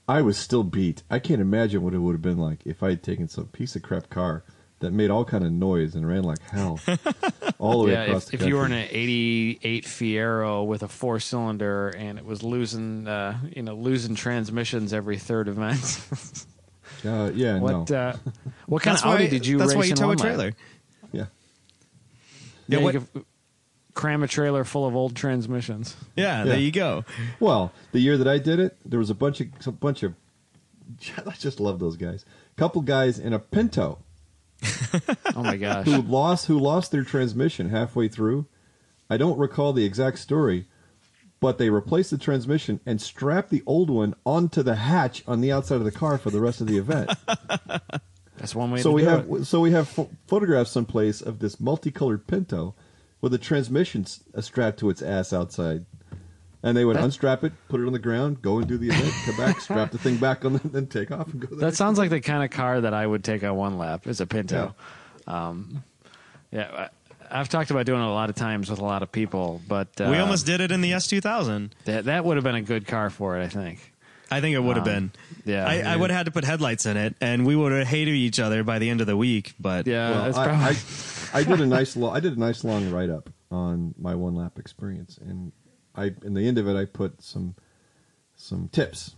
I 0.09 0.21
was 0.23 0.37
still 0.37 0.65
beat. 0.65 1.03
I 1.11 1.19
can't 1.19 1.41
imagine 1.41 1.83
what 1.83 1.95
it 1.95 1.99
would 1.99 2.13
have 2.13 2.23
been 2.23 2.39
like 2.39 2.61
if 2.67 2.83
I 2.83 2.91
had 2.91 3.03
taken 3.03 3.29
some 3.29 3.47
piece 3.47 3.77
of 3.77 3.83
crap 3.83 4.11
car 4.11 4.43
that 4.83 4.93
made 4.93 5.11
all 5.11 5.25
kind 5.25 5.45
of 5.45 5.51
noise 5.51 5.95
and 5.95 6.07
ran 6.07 6.23
like 6.23 6.39
hell 6.51 6.79
all 7.59 7.81
the 7.81 7.87
way 7.87 7.93
Yeah, 7.93 8.03
across 8.05 8.25
if, 8.25 8.31
the 8.31 8.35
if 8.35 8.41
country. 8.41 8.49
you 8.49 8.57
were 8.57 8.67
in 8.67 8.73
an 8.73 8.89
'88 8.91 9.85
Fiero 9.87 10.67
with 10.67 10.83
a 10.83 10.89
four 10.89 11.19
cylinder 11.19 11.89
and 11.89 12.19
it 12.19 12.25
was 12.25 12.43
losing, 12.43 13.09
uh, 13.09 13.39
you 13.57 13.63
know, 13.63 13.75
losing 13.75 14.15
transmissions 14.15 14.93
every 14.93 15.17
third 15.19 15.49
event, 15.49 15.81
uh, 17.05 17.31
yeah, 17.35 17.59
what 17.59 17.91
no, 17.91 17.97
uh, 17.97 18.17
what 18.67 18.83
kind 18.83 18.95
That's 18.97 19.05
of 19.05 19.13
Audi 19.15 19.25
why, 19.25 19.31
did 19.31 19.47
you 19.47 19.59
That's 19.59 19.71
race 19.71 19.77
why 19.79 19.85
you 19.85 19.91
in 19.91 19.97
tow 19.97 20.11
a 20.11 20.17
trailer. 20.17 20.53
yeah. 21.13 21.21
Yeah, 21.21 21.27
Yeah, 22.69 22.79
you 22.79 22.85
what- 22.85 22.93
could 22.95 23.25
cram 23.95 24.23
a 24.23 24.29
trailer 24.29 24.65
full 24.65 24.87
of 24.87 24.97
old 24.97 25.15
transmissions. 25.15 25.95
Yeah, 26.17 26.45
there 26.45 26.59
you 26.59 26.71
go. 26.73 27.05
Well, 27.41 27.73
the 27.93 28.01
year 28.01 28.17
that 28.17 28.27
I 28.29 28.39
did 28.39 28.59
it, 28.59 28.77
there 28.87 28.99
was 28.99 29.11
a 29.11 29.15
bunch 29.15 29.41
of 29.41 29.49
a 29.67 29.71
bunch 29.73 30.03
of. 30.03 30.15
I 31.27 31.33
just 31.33 31.61
love 31.61 31.79
those 31.79 31.97
guys. 31.97 32.25
Couple 32.57 32.83
guys 32.83 33.19
in 33.19 33.33
a 33.33 33.39
Pinto 33.39 33.99
Oh 35.35 35.43
my 35.43 35.57
gosh! 35.57 35.87
who 35.87 36.03
lost 36.03 36.47
who 36.47 36.59
lost 36.59 36.93
their 36.93 37.05
transmission 37.05 37.71
halfway 37.71 38.09
through. 38.09 38.47
I 39.09 39.17
don't 39.17 39.39
recall 39.39 39.73
the 39.73 39.85
exact 39.85 40.19
story, 40.19 40.67
but 41.41 41.59
they 41.59 41.71
replaced 41.71 42.11
the 42.11 42.19
transmission 42.19 42.81
and 42.87 43.01
strapped 43.01 43.51
the 43.51 43.63
old 43.67 43.91
one 43.91 44.15
onto 44.25 44.63
the 44.63 44.77
hatch 44.77 45.23
on 45.27 45.41
the 45.41 45.51
outside 45.53 45.77
of 45.77 45.85
the 45.85 45.91
car 45.93 46.19
for 46.19 46.31
the 46.31 46.41
rest 46.41 46.61
of 46.61 46.67
the 46.67 46.79
event. 46.79 47.11
That's 48.39 48.55
one 48.55 48.71
way 48.71 48.81
so 48.81 48.91
to 48.91 48.95
we 48.95 49.03
do 49.03 49.09
have 49.09 49.31
it. 49.31 49.45
so 49.45 49.61
we 49.61 49.73
have 49.73 49.89
pho- 49.89 50.11
photographs 50.27 50.71
someplace 50.71 51.21
of 51.21 51.39
this 51.39 51.61
multicolored 51.61 52.27
Pinto 52.27 52.75
with 53.21 53.33
a 53.35 53.39
transmission 53.39 54.03
s- 54.03 54.23
strapped 54.41 54.79
to 54.81 54.91
its 54.91 55.03
ass 55.03 55.33
outside. 55.33 55.85
And 56.65 56.77
they 56.77 56.85
would 56.85 56.97
That- 56.97 57.05
unstrap 57.05 57.43
it, 57.45 57.53
put 57.69 57.81
it 57.81 57.87
on 57.87 57.93
the 57.93 57.99
ground, 57.99 58.41
go 58.41 58.59
and 58.59 58.69
do 58.69 58.79
the 58.79 58.89
event, 58.91 59.13
come 59.27 59.37
back, 59.37 59.61
strap 59.61 59.91
the 59.91 59.99
thing 59.99 60.17
back 60.19 60.45
on, 60.45 60.53
the, 60.55 60.69
then 60.69 60.87
take 60.87 61.11
off 61.11 61.27
and 61.33 61.41
go. 61.41 61.49
the 61.49 61.57
That 61.57 61.65
next 61.67 61.77
sounds 61.77 61.99
like 61.99 62.11
the 62.11 62.21
kind 62.21 62.45
of 62.45 62.51
car 62.51 62.81
that 62.81 62.95
I 62.95 63.05
would 63.07 63.25
take 63.25 63.43
on 63.43 63.57
one 63.57 63.79
lap. 63.79 64.07
Is 64.07 64.21
a 64.21 64.27
Pinto. 64.27 64.75
Um, 65.27 65.83
yeah, 66.53 66.89
I, 67.31 67.41
I've 67.41 67.49
talked 67.49 67.71
about 67.71 67.87
doing 67.87 68.01
it 68.01 68.07
a 68.07 68.11
lot 68.11 68.29
of 68.31 68.37
times 68.37 68.71
with 68.71 68.79
a 68.79 68.85
lot 68.85 69.03
of 69.03 69.11
people, 69.11 69.61
but 69.67 69.89
uh, 70.01 70.09
we 70.11 70.19
almost 70.19 70.47
did 70.47 70.61
it 70.61 70.71
in 70.71 70.83
the 70.83 70.93
S2000. 70.93 71.71
that 71.87 72.05
that 72.05 72.25
would 72.25 72.37
have 72.37 72.45
been 72.45 72.55
a 72.55 72.63
good 72.63 72.87
car 72.87 73.11
for 73.11 73.39
it. 73.41 73.45
I 73.45 73.49
think. 73.49 73.93
I 74.31 74.41
think 74.41 74.55
it 74.55 74.61
would 74.61 74.77
have 74.77 74.87
Um, 74.87 75.11
been. 75.45 75.53
yeah, 75.53 75.67
I, 75.67 75.81
I 75.81 75.97
would 75.97 76.09
have 76.11 76.17
had 76.19 76.27
to 76.27 76.33
put 76.33 76.45
headlights 76.45 76.87
in 76.87 76.97
it, 76.97 77.15
and 77.21 77.45
we 77.45 77.55
would 77.55 77.71
have 77.73 77.87
hated 77.87 78.15
each 78.15 78.39
other 78.41 78.63
by 78.65 78.79
the 78.79 78.89
end 78.89 79.01
of 79.03 79.07
the 79.07 79.17
week. 79.17 79.53
But 79.61 79.87
Yeah, 79.87 80.11
Well, 80.11 80.25
that's 80.25 80.39
I, 80.39 80.45
probably. 80.47 80.65
I, 80.67 81.39
I 81.41 81.45
did 81.45 81.61
a 81.61 81.67
nice 81.67 81.97
lo- 81.97 82.11
I 82.11 82.21
did 82.21 82.37
a 82.37 82.41
nice 82.41 82.65
long 82.65 82.91
write 82.91 83.11
up 83.11 83.29
on 83.51 83.95
my 83.99 84.15
one 84.15 84.35
lap 84.35 84.59
experience, 84.59 85.19
and 85.19 85.53
I 85.95 86.13
in 86.25 86.35
the 86.35 86.47
end 86.47 86.59
of 86.59 86.69
it 86.69 86.77
I 86.77 86.85
put 86.85 87.23
some 87.23 87.55
some 88.37 88.69
tips, 88.69 89.15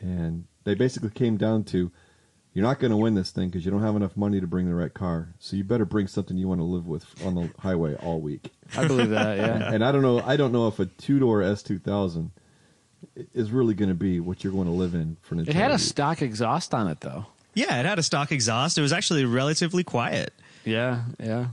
and 0.00 0.44
they 0.64 0.74
basically 0.74 1.10
came 1.10 1.36
down 1.36 1.64
to 1.64 1.90
you're 2.52 2.64
not 2.64 2.80
going 2.80 2.90
to 2.90 2.96
win 2.96 3.14
this 3.14 3.30
thing 3.30 3.48
because 3.48 3.64
you 3.64 3.70
don't 3.70 3.82
have 3.82 3.94
enough 3.96 4.16
money 4.16 4.40
to 4.40 4.46
bring 4.46 4.66
the 4.66 4.74
right 4.74 4.92
car. 4.92 5.28
So 5.38 5.54
you 5.56 5.62
better 5.62 5.84
bring 5.84 6.08
something 6.08 6.36
you 6.36 6.48
want 6.48 6.60
to 6.60 6.64
live 6.64 6.86
with 6.86 7.04
on 7.24 7.36
the 7.36 7.50
highway 7.60 7.94
all 7.94 8.20
week. 8.20 8.50
I 8.76 8.86
believe 8.88 9.10
that. 9.10 9.38
Yeah. 9.38 9.70
And 9.72 9.84
I 9.84 9.92
don't 9.92 10.02
know. 10.02 10.20
I 10.20 10.36
don't 10.36 10.50
know 10.52 10.66
if 10.66 10.78
a 10.80 10.86
two 10.86 11.18
door 11.20 11.42
S 11.42 11.62
two 11.62 11.78
thousand 11.78 12.32
is 13.32 13.50
really 13.50 13.74
going 13.74 13.88
to 13.88 13.94
be 13.94 14.20
what 14.20 14.42
you're 14.44 14.52
going 14.52 14.66
to 14.66 14.72
live 14.72 14.94
in 14.94 15.16
for 15.22 15.34
an 15.36 15.40
It 15.42 15.54
had 15.54 15.70
a 15.70 15.74
week. 15.74 15.80
stock 15.80 16.22
exhaust 16.22 16.74
on 16.74 16.88
it 16.88 17.00
though. 17.00 17.26
Yeah, 17.54 17.80
it 17.80 17.86
had 17.86 17.98
a 17.98 18.02
stock 18.02 18.30
exhaust. 18.30 18.78
It 18.78 18.82
was 18.82 18.92
actually 18.92 19.24
relatively 19.24 19.82
quiet. 19.84 20.32
Yeah. 20.64 21.04
Yeah. 21.18 21.48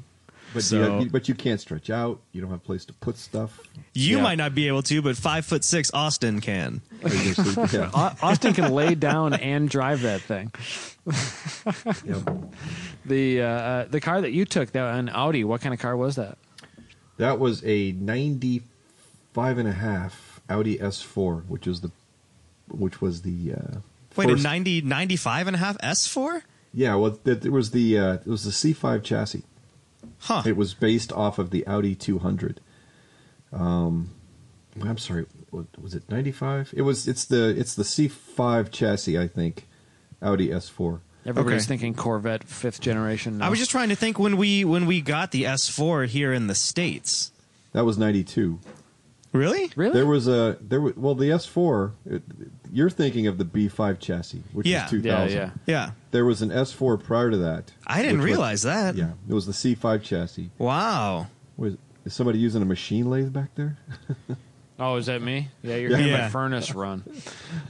But, 0.58 0.64
So- 0.64 1.00
you, 1.00 1.10
but 1.10 1.28
you 1.30 1.36
can't 1.36 1.60
stretch 1.62 1.90
out. 1.90 2.20
You 2.32 2.42
don't 2.42 2.50
have 2.50 2.60
a 2.60 2.64
place 2.64 2.86
to 2.86 2.94
put 2.94 3.18
stuff. 3.18 3.60
You 3.94 4.18
Yeah. 4.18 4.24
might 4.24 4.36
not 4.38 4.54
be 4.56 4.68
able 4.68 4.82
to, 4.84 5.02
but 5.02 5.16
five 5.18 5.46
foot 5.46 5.64
six 5.64 5.92
Austin 5.94 6.42
can. 6.42 6.82
Or 7.04 7.10
you're 7.10 7.34
gonna 7.36 7.54
sleep- 7.54 7.74
yeah. 7.94 8.14
Austin 8.22 8.54
can 8.54 8.72
lay 8.74 8.96
down 8.96 9.34
and 9.34 9.70
drive 9.70 10.02
that 10.02 10.22
thing. 10.22 10.52
Yep. 12.06 12.30
The 13.06 13.42
uh, 13.42 13.46
uh, 13.46 13.86
the 13.86 14.02
car 14.02 14.22
that 14.22 14.32
you 14.32 14.46
took, 14.46 14.72
that 14.74 14.96
an 14.96 15.10
Audi. 15.10 15.44
What 15.44 15.62
kind 15.62 15.74
of 15.74 15.80
car 15.80 15.96
was 15.96 16.16
that? 16.16 16.38
That 17.18 17.40
was 17.40 17.64
a 17.66 17.94
95 17.94 19.58
and 19.58 19.68
a 19.68 19.72
half 19.72 20.42
Audi 20.50 20.78
S4, 20.78 21.46
which 21.48 21.68
is 21.68 21.82
the 21.82 21.92
which 22.70 23.02
was 23.02 23.22
the 23.22 23.54
uh, 23.54 23.78
Wait, 24.18 24.30
first- 24.30 24.42
a 24.42 24.44
90, 24.44 24.82
95 24.82 25.48
and 25.48 25.56
a 25.56 25.60
half 25.60 25.78
S4? 25.78 26.42
Yeah, 26.74 26.96
well, 26.96 27.18
it, 27.26 27.46
it 27.46 27.52
was 27.52 27.72
the 27.72 27.98
uh, 27.98 28.14
it 28.16 28.28
was 28.28 28.44
the 28.44 28.52
C5 28.52 29.04
chassis. 29.04 29.44
Huh. 30.20 30.44
It 30.46 30.56
was 30.58 30.74
based 30.74 31.12
off 31.14 31.38
of 31.40 31.52
the 31.52 31.66
Audi 31.68 31.96
200. 31.96 32.60
Um, 33.54 34.10
I'm 34.82 34.98
sorry, 34.98 35.26
what, 35.52 35.66
was 35.80 35.94
it 35.96 36.10
95? 36.10 36.74
It 36.76 36.82
was. 36.84 37.08
It's 37.08 37.26
the 37.26 37.50
it's 37.50 37.76
the 37.76 37.84
C5 37.84 38.72
chassis, 38.72 39.18
I 39.18 39.28
think. 39.28 39.68
Audi 40.22 40.50
S4. 40.50 41.00
Everybody's 41.26 41.64
Okay. 41.64 41.68
thinking 41.68 41.94
Corvette 41.94 42.44
fifth 42.44 42.80
generation. 42.82 43.42
I 43.42 43.50
was 43.50 43.60
just 43.60 43.70
trying 43.72 43.90
to 43.90 43.96
think 43.96 44.18
when 44.18 44.38
we 44.38 44.64
when 44.66 44.86
we 44.86 45.02
got 45.02 45.32
the 45.32 45.44
S4 45.44 46.08
here 46.08 46.34
in 46.34 46.48
the 46.48 46.56
states. 46.56 47.32
That 47.74 47.86
was 47.86 47.98
92. 47.98 48.60
Really? 49.34 49.70
really. 49.76 49.94
There 49.94 50.06
was 50.06 50.28
a 50.28 50.58
there 50.62 50.82
was 50.82 50.96
well 50.96 51.16
the 51.16 51.30
S4. 51.30 51.92
It, 52.06 52.24
you're 52.72 52.90
thinking 52.90 53.28
of 53.28 53.38
the 53.38 53.46
B5 53.46 54.00
chassis, 54.00 54.44
which 54.54 54.68
Yeah. 54.68 54.86
is 54.86 54.92
2000. 54.92 55.38
yeah, 55.38 55.44
yeah. 55.46 55.52
Yeah. 55.66 55.92
There 56.12 56.26
was 56.26 56.42
an 56.42 56.50
S4 56.52 56.98
prior 57.04 57.30
to 57.32 57.38
that. 57.38 57.72
I 57.86 58.02
didn't 58.02 58.18
which 58.20 58.22
was- 58.22 58.26
realize 58.32 58.62
that. 58.64 58.96
Yeah, 58.96 59.12
it 59.28 59.34
was 59.34 59.46
the 59.46 59.54
C5 59.54 60.02
chassis. 60.04 60.50
Wow. 60.58 61.28
Was 61.58 61.78
is 62.06 62.14
somebody 62.14 62.40
using 62.40 62.62
a 62.62 62.66
machine 62.66 63.10
lathe 63.10 63.34
back 63.34 63.56
there? 63.56 63.78
Oh, 64.80 64.96
is 64.98 65.08
that 65.08 65.24
me? 65.24 65.50
Yeah, 65.64 65.78
you're 65.78 65.90
Yeah. 65.90 65.98
hearing 65.98 66.12
Yeah. 66.12 66.22
my 66.26 66.30
furnace 66.30 66.76
run. 66.76 67.02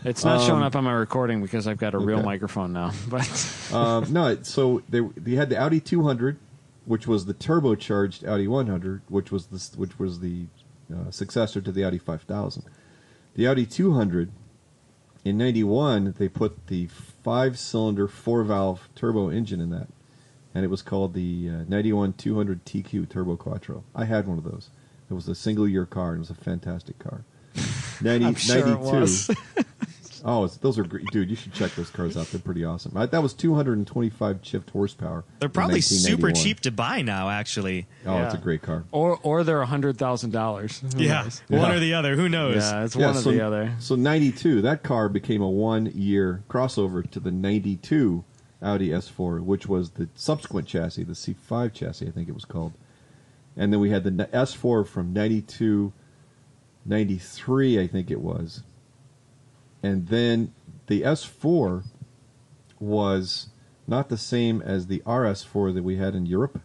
It's 0.03 0.25
not 0.25 0.41
showing 0.41 0.59
Um, 0.61 0.63
up 0.67 0.75
on 0.75 0.83
my 0.83 0.91
recording 0.91 1.41
because 1.41 1.65
I've 1.65 1.77
got 1.77 1.93
a 1.93 1.97
real 1.97 2.17
okay. 2.17 2.25
microphone 2.25 2.73
now. 2.73 2.91
But 3.09 3.69
um, 3.73 4.11
no, 4.11 4.27
it- 4.27 4.45
so 4.45 4.81
they 4.89 4.99
they 5.15 5.35
had 5.35 5.49
the 5.49 5.57
Audi 5.57 5.79
200, 5.79 6.35
which 6.83 7.07
was 7.07 7.23
the 7.25 7.33
turbocharged 7.33 8.27
Audi 8.27 8.45
100, 8.49 9.03
which 9.07 9.31
was 9.31 9.45
the 9.45 9.77
which 9.77 9.97
was 9.97 10.19
the 10.19 10.47
uh, 10.93 11.09
successor 11.09 11.61
to 11.61 11.71
the 11.71 11.85
Audi 11.85 11.97
5000. 11.97 12.63
The 13.35 13.47
Audi 13.47 13.65
200 13.65 14.29
in 15.27 15.37
'91 15.37 16.15
they 16.17 16.29
put 16.29 16.67
the 16.67 16.87
five-cylinder 16.87 18.07
four-valve 18.07 18.87
turbo 18.95 19.29
engine 19.29 19.59
in 19.59 19.69
that, 19.71 19.87
and 20.55 20.63
it 20.63 20.69
was 20.69 20.81
called 20.81 21.13
the 21.13 21.49
uh, 21.49 21.63
91 21.67 22.13
200 22.13 22.65
TQ 22.65 23.09
Turbo 23.09 23.35
Quattro. 23.35 23.83
I 23.93 24.05
had 24.05 24.27
one 24.27 24.37
of 24.37 24.43
those. 24.43 24.69
It 25.09 25.13
was 25.13 25.27
a 25.27 25.35
single-year 25.35 25.85
car. 25.85 26.09
and 26.09 26.17
It 26.17 26.19
was 26.19 26.29
a 26.29 26.35
fantastic 26.35 26.99
car. 26.99 27.23
90, 28.01 28.25
I'm 28.25 28.35
sure 28.35 28.57
it 28.59 28.79
92. 28.79 29.33
was. 30.27 30.55
Oh, 30.55 30.59
those 30.61 30.77
are 30.77 30.83
great, 30.83 31.05
dude. 31.07 31.29
You 31.29 31.35
should 31.35 31.53
check 31.53 31.73
those 31.75 31.89
cars 31.89 32.17
out. 32.17 32.27
They're 32.27 32.39
pretty 32.41 32.65
awesome. 32.65 32.95
I, 32.95 33.05
that 33.07 33.21
was 33.23 33.33
225 33.33 34.41
chipped 34.41 34.69
horsepower. 34.71 35.23
They're 35.39 35.49
probably 35.49 35.81
super 35.81 36.31
cheap 36.31 36.59
to 36.61 36.71
buy 36.71 37.01
now, 37.01 37.29
actually. 37.29 37.87
Oh, 38.05 38.17
it's 38.23 38.33
a 38.33 38.37
great 38.37 38.61
car. 38.61 38.83
or 38.91 39.19
or 39.23 39.43
they're 39.43 39.61
a 39.61 39.65
hundred 39.65 39.97
thousand 39.97 40.31
dollars. 40.31 40.83
Yeah. 40.95 41.29
Yeah. 41.49 41.59
One 41.59 41.71
or 41.71 41.79
the 41.79 41.93
other. 41.93 42.15
Who 42.15 42.29
knows? 42.29 42.57
Yeah, 42.57 42.83
it's 42.83 42.95
Yeah, 42.95 43.07
one 43.07 43.17
or 43.17 43.21
so, 43.21 43.31
the 43.31 43.41
other. 43.41 43.73
So 43.79 43.95
92, 43.95 44.61
that 44.61 44.83
car 44.83 45.09
became 45.09 45.41
a 45.41 45.49
one-year 45.49 46.43
crossover 46.49 47.09
to 47.11 47.19
the 47.19 47.31
92 47.31 48.23
Audi 48.61 48.89
S4, 48.89 49.41
which 49.41 49.67
was 49.67 49.91
the 49.91 50.09
subsequent 50.15 50.67
chassis, 50.67 51.03
the 51.03 51.13
C5 51.13 51.73
chassis, 51.73 52.07
I 52.07 52.11
think 52.11 52.27
it 52.27 52.33
was 52.33 52.45
called. 52.45 52.73
And 53.55 53.71
then 53.71 53.79
we 53.79 53.89
had 53.91 54.03
the 54.03 54.11
S4 54.11 54.87
from 54.87 55.13
92, 55.13 55.93
93, 56.85 57.79
I 57.79 57.87
think 57.87 58.11
it 58.11 58.19
was. 58.21 58.63
And 59.87 60.07
then 60.07 60.53
the 60.87 61.03
S4 61.03 61.85
was 62.77 63.47
not 63.87 64.09
the 64.09 64.17
same 64.17 64.61
as 64.61 64.87
the 64.87 64.99
RS4 65.05 65.73
that 65.75 65.83
we 65.83 65.95
had 65.95 66.13
in 66.13 66.25
Europe. 66.25 66.59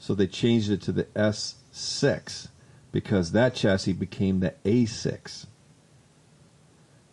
So 0.00 0.16
they 0.16 0.26
changed 0.26 0.68
it 0.68 0.82
to 0.82 0.92
the 0.92 1.04
S6 1.04 2.48
because 2.90 3.30
that 3.30 3.54
chassis 3.54 3.92
became 3.92 4.40
the 4.40 4.54
A6. 4.64 5.46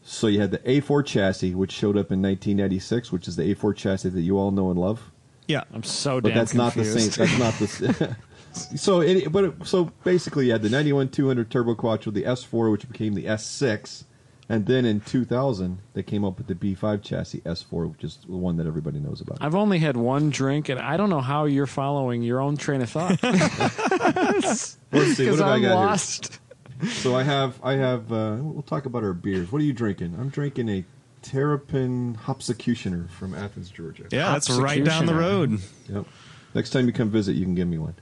So 0.01 0.25
you 0.25 0.39
had 0.41 0.49
the 0.49 0.59
A4 0.59 1.05
chassis, 1.05 1.53
which 1.53 1.71
showed 1.71 1.97
up 1.97 2.11
in 2.11 2.19
1996, 2.19 3.11
which 3.11 3.27
is 3.27 3.35
the 3.35 3.53
A4 3.53 3.75
chassis 3.75 4.09
that 4.09 4.21
you 4.21 4.39
all 4.39 4.49
know 4.49 4.71
and 4.71 4.79
love. 4.79 5.11
Yeah. 5.47 5.65
I'm 5.71 5.83
so 5.83 6.19
But 6.19 6.29
damn 6.29 6.37
that's 6.39 6.55
not 6.55 6.73
the 6.73 6.83
same. 6.83 7.11
That's 7.11 7.37
not 7.37 7.53
the. 7.59 8.17
so 8.75 9.01
it, 9.01 9.31
but 9.31 9.43
it, 9.43 9.67
so 9.67 9.91
basically, 10.03 10.47
you 10.47 10.53
had 10.53 10.63
the 10.63 10.69
91 10.69 11.09
200 11.09 11.51
Turbo 11.51 11.75
Quattro, 11.75 12.11
the 12.11 12.23
S4, 12.23 12.71
which 12.71 12.89
became 12.89 13.13
the 13.13 13.25
S6, 13.25 14.05
and 14.49 14.65
then 14.65 14.85
in 14.85 15.01
2000 15.01 15.79
they 15.93 16.03
came 16.03 16.23
up 16.23 16.37
with 16.37 16.47
the 16.47 16.55
B5 16.55 17.01
chassis 17.01 17.41
S4, 17.41 17.91
which 17.91 18.03
is 18.03 18.19
the 18.27 18.35
one 18.35 18.57
that 18.57 18.67
everybody 18.67 18.99
knows 18.99 19.21
about. 19.21 19.37
I've 19.41 19.55
only 19.55 19.79
had 19.79 19.97
one 19.97 20.29
drink, 20.29 20.69
and 20.69 20.79
I 20.79 20.97
don't 20.97 21.09
know 21.09 21.21
how 21.21 21.45
you're 21.45 21.67
following 21.67 22.23
your 22.23 22.39
own 22.39 22.57
train 22.57 22.81
of 22.81 22.89
thought 22.89 23.21
Let's 23.23 24.77
see, 25.15 25.29
what 25.29 25.39
have 25.39 25.41
I 25.41 25.55
I'm 25.55 25.61
got 25.61 26.01
here? 26.01 26.89
So 26.89 27.15
I 27.15 27.23
have, 27.23 27.59
I 27.63 27.73
have. 27.73 28.11
Uh, 28.11 28.37
we'll 28.39 28.61
talk 28.61 28.85
about 28.85 29.03
our 29.03 29.13
beers. 29.13 29.51
What 29.51 29.61
are 29.61 29.65
you 29.65 29.73
drinking? 29.73 30.15
I'm 30.19 30.29
drinking 30.29 30.69
a 30.69 30.85
Terrapin 31.23 32.15
Hopsecutioner 32.25 33.09
from 33.09 33.33
Athens, 33.33 33.69
Georgia. 33.69 34.05
Yeah, 34.11 34.31
that's 34.31 34.49
right 34.49 34.83
down 34.83 35.07
the 35.07 35.15
road. 35.15 35.59
Yep. 35.89 36.05
Next 36.53 36.69
time 36.69 36.85
you 36.85 36.93
come 36.93 37.09
visit, 37.09 37.35
you 37.35 37.45
can 37.45 37.55
give 37.55 37.67
me 37.67 37.77
one. 37.77 37.95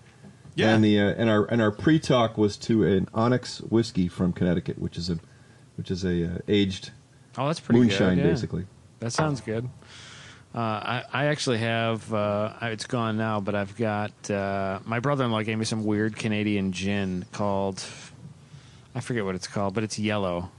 Yeah. 0.56 0.74
And 0.74 0.84
the 0.84 1.00
uh, 1.00 1.14
and 1.18 1.30
our 1.30 1.46
and 1.46 1.62
our 1.62 1.72
pre 1.72 2.00
talk 2.00 2.38
was 2.38 2.58
to 2.58 2.84
an 2.84 3.08
Onyx 3.14 3.62
whiskey 3.62 4.08
from 4.08 4.34
Connecticut, 4.34 4.78
which 4.78 4.98
is 4.98 5.10
a 5.10 5.20
which 5.78 5.92
is 5.92 6.04
a 6.06 6.26
uh, 6.36 6.38
aged 6.48 6.92
Oh, 7.38 7.48
that's 7.48 7.60
pretty 7.60 7.80
moonshine, 7.82 8.16
good. 8.16 8.26
yeah. 8.26 8.32
basically. 8.32 8.66
That 9.00 9.12
sounds 9.12 9.42
good. 9.42 9.68
Uh, 10.54 10.58
I, 10.60 11.04
I 11.12 11.26
actually 11.26 11.58
have. 11.58 12.14
Uh, 12.14 12.54
it's 12.62 12.86
gone 12.86 13.18
now, 13.18 13.42
but 13.42 13.56
I've 13.56 13.76
got. 13.76 14.32
Uh, 14.32 14.80
my 14.86 15.02
brother-in-law 15.02 15.42
gave 15.44 15.58
me 15.58 15.66
some 15.66 15.84
weird 15.84 16.16
Canadian 16.16 16.72
gin 16.72 17.26
called. 17.34 17.84
I 18.96 19.02
forget 19.02 19.26
what 19.26 19.36
it's 19.36 19.48
called, 19.48 19.74
but 19.74 19.84
it's 19.84 20.00
yellow. 20.00 20.50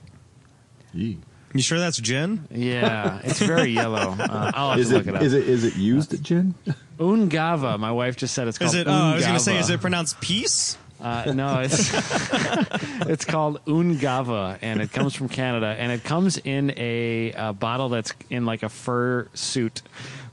Yee. 0.92 1.18
You 1.54 1.62
sure 1.62 1.78
that's 1.78 1.96
gin? 1.96 2.46
Yeah, 2.50 3.20
it's 3.24 3.38
very 3.40 3.70
yellow. 3.70 4.14
Uh, 4.18 4.52
I'll 4.54 4.70
have 4.72 4.78
Is 4.80 4.90
to 4.90 4.96
it 4.96 4.98
look 4.98 5.06
it 5.06 5.14
up. 5.14 5.22
is 5.22 5.32
it 5.32 5.48
is 5.48 5.64
it 5.64 5.76
used 5.76 6.22
gin? 6.22 6.54
Ungava. 6.98 7.78
My 7.78 7.92
wife 7.92 8.16
just 8.16 8.34
said 8.34 8.48
it's 8.48 8.58
called. 8.58 8.74
Is 8.74 8.74
it? 8.74 8.86
Oh, 8.86 8.92
I 8.92 9.14
was 9.14 9.24
going 9.24 9.38
to 9.38 9.42
say, 9.42 9.58
is 9.58 9.70
it 9.70 9.80
pronounced 9.80 10.20
peace? 10.20 10.76
Uh, 11.00 11.32
no, 11.34 11.60
it's 11.60 11.90
it's 13.06 13.24
called 13.24 13.64
Ungava, 13.66 14.58
and 14.62 14.80
it 14.80 14.92
comes 14.92 15.14
from 15.14 15.28
Canada, 15.28 15.76
and 15.78 15.92
it 15.92 16.02
comes 16.04 16.38
in 16.38 16.72
a, 16.76 17.32
uh 17.34 17.52
bottle 17.52 17.88
that's 17.88 18.12
in 18.30 18.46
like 18.46 18.62
a 18.62 18.68
fur 18.68 19.28
suit, 19.34 19.82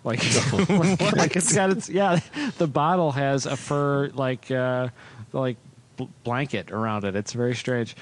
like, 0.03 0.23
like, 0.69 1.01
like 1.15 1.35
it's 1.35 1.53
got 1.53 1.69
its 1.69 1.89
yeah. 1.89 2.19
The 2.57 2.67
bottle 2.67 3.11
has 3.11 3.45
a 3.45 3.57
fur 3.57 4.09
like 4.13 4.49
uh, 4.51 4.87
like 5.33 5.57
bl- 5.97 6.05
blanket 6.23 6.71
around 6.71 7.03
it. 7.03 7.15
It's 7.15 7.33
very 7.33 7.55
strange, 7.55 7.95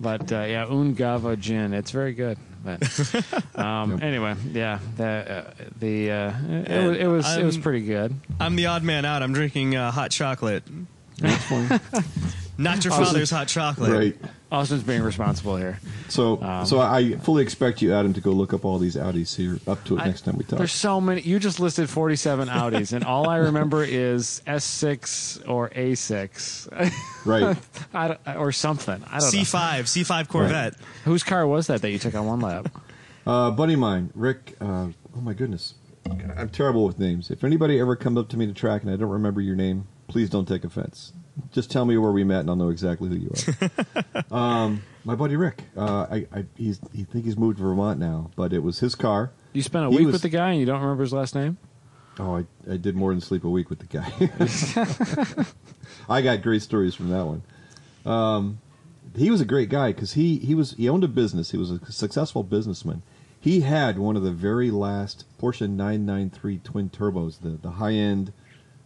but 0.00 0.32
uh, 0.32 0.40
yeah, 0.42 0.66
Ungava 0.66 1.38
gin. 1.38 1.72
It's 1.72 1.90
very 1.92 2.14
good. 2.14 2.38
But 2.64 2.82
um, 3.56 4.02
anyway, 4.02 4.34
yeah, 4.52 4.80
the 4.96 5.04
uh, 5.04 5.64
the 5.78 6.10
uh, 6.10 6.32
it, 6.48 6.86
was 6.88 6.96
it 6.98 7.06
was 7.06 7.36
it 7.36 7.44
was 7.44 7.54
I'm- 7.56 7.62
pretty 7.62 7.86
good. 7.86 8.14
I'm 8.40 8.56
the 8.56 8.66
odd 8.66 8.82
man 8.82 9.04
out. 9.04 9.22
I'm 9.22 9.32
drinking 9.32 9.76
uh, 9.76 9.92
hot 9.92 10.10
chocolate. 10.10 10.64
That's 11.18 11.44
fine. 11.44 11.80
Not 12.60 12.84
your 12.84 12.92
father's 12.92 13.30
hot 13.30 13.46
chocolate. 13.46 13.92
right. 13.92 14.16
Austin's 14.50 14.82
being 14.82 15.02
responsible 15.02 15.56
here. 15.56 15.78
So 16.08 16.42
Um, 16.42 16.64
so 16.64 16.80
I 16.80 17.16
fully 17.18 17.42
expect 17.42 17.82
you, 17.82 17.92
Adam, 17.92 18.14
to 18.14 18.20
go 18.20 18.30
look 18.30 18.54
up 18.54 18.64
all 18.64 18.78
these 18.78 18.96
Audis 18.96 19.36
here 19.36 19.60
up 19.66 19.84
to 19.84 19.96
it 19.96 20.00
I- 20.00 20.06
next 20.06 20.22
time 20.22 20.38
we 20.38 20.44
talk. 20.44 20.58
There's 20.58 20.72
so 20.72 21.00
many. 21.00 21.20
You 21.20 21.38
just 21.38 21.60
listed 21.60 21.88
47 21.90 22.48
Audis, 22.48 22.92
and 22.94 23.04
all 23.04 23.28
I 23.28 23.36
remember 23.36 23.84
is 23.84 24.40
S6 24.46 25.46
or 25.48 25.68
A6, 25.70 26.92
Right. 27.26 27.56
I 27.92 28.08
don't, 28.08 28.20
or 28.38 28.50
something. 28.50 29.02
I 29.06 29.18
don't 29.18 29.34
know. 29.34 29.40
C5, 29.40 29.80
C5 29.82 30.28
Corvette. 30.28 30.74
Whose 31.04 31.22
car 31.22 31.46
was 31.46 31.66
that 31.66 31.82
that 31.82 31.90
you 31.90 31.98
took 31.98 32.14
on 32.14 32.26
one 32.26 32.40
lap? 32.40 32.70
Uh, 33.26 33.50
buddy 33.50 33.74
of 33.74 33.80
mine, 33.80 34.10
Rick. 34.14 34.56
Uh, 34.60 34.88
oh 35.14 35.20
my 35.20 35.34
goodness, 35.34 35.74
I'm 36.36 36.48
terrible 36.48 36.86
with 36.86 36.98
names. 36.98 37.30
If 37.30 37.44
anybody 37.44 37.78
ever 37.78 37.94
comes 37.96 38.16
up 38.18 38.30
to 38.30 38.38
me 38.38 38.46
to 38.46 38.54
track 38.54 38.82
and 38.82 38.90
I 38.90 38.96
don't 38.96 39.10
remember 39.10 39.42
your 39.42 39.56
name, 39.56 39.86
please 40.08 40.28
don't 40.30 40.46
take 40.48 40.64
offense. 40.64 41.12
Just 41.52 41.70
tell 41.70 41.84
me 41.84 41.96
where 41.96 42.10
we 42.10 42.24
met 42.24 42.40
and 42.40 42.50
I'll 42.50 42.56
know 42.56 42.70
exactly 42.70 43.08
who 43.08 43.14
you 43.16 43.32
are. 43.32 44.24
um, 44.36 44.82
my 45.04 45.14
buddy 45.14 45.36
Rick. 45.36 45.62
Uh, 45.76 46.06
I, 46.10 46.26
I 46.34 46.44
he's, 46.56 46.80
he 46.92 47.04
think 47.04 47.24
he's 47.24 47.36
moved 47.36 47.58
to 47.58 47.62
Vermont 47.62 48.00
now, 48.00 48.30
but 48.34 48.52
it 48.52 48.62
was 48.62 48.80
his 48.80 48.94
car. 48.96 49.30
You 49.52 49.62
spent 49.62 49.86
a 49.86 49.90
He 49.90 49.98
week 49.98 50.06
was- 50.06 50.14
with 50.14 50.22
the 50.22 50.28
guy 50.28 50.50
and 50.50 50.60
you 50.60 50.66
don't 50.66 50.80
remember 50.80 51.02
his 51.04 51.12
last 51.12 51.34
name? 51.36 51.56
Oh, 52.18 52.36
I, 52.36 52.46
I 52.72 52.76
did 52.76 52.96
more 52.96 53.12
than 53.12 53.20
sleep 53.20 53.44
a 53.44 53.48
week 53.48 53.70
with 53.70 53.78
the 53.78 53.86
guy. 53.86 55.44
I 56.08 56.20
got 56.22 56.42
great 56.42 56.62
stories 56.62 56.94
from 56.96 57.10
that 57.10 57.24
one. 57.24 57.42
Um, 58.04 58.58
he 59.16 59.30
was 59.30 59.40
a 59.40 59.44
great 59.44 59.68
guy 59.68 59.92
because 59.92 60.14
he, 60.14 60.38
he 60.38 60.54
was 60.54 60.72
he 60.72 60.88
owned 60.88 61.04
a 61.04 61.08
business. 61.08 61.52
He 61.52 61.56
was 61.56 61.70
a 61.70 61.92
successful 61.92 62.42
businessman. 62.42 63.02
He 63.40 63.60
had 63.60 63.98
one 63.98 64.16
of 64.16 64.22
the 64.24 64.32
very 64.32 64.70
last 64.72 65.24
Porsche 65.40 65.68
993 65.70 66.58
twin 66.58 66.90
turbos, 66.90 67.40
the 67.40 67.50
the 67.50 67.70
high 67.72 67.92
end, 67.92 68.32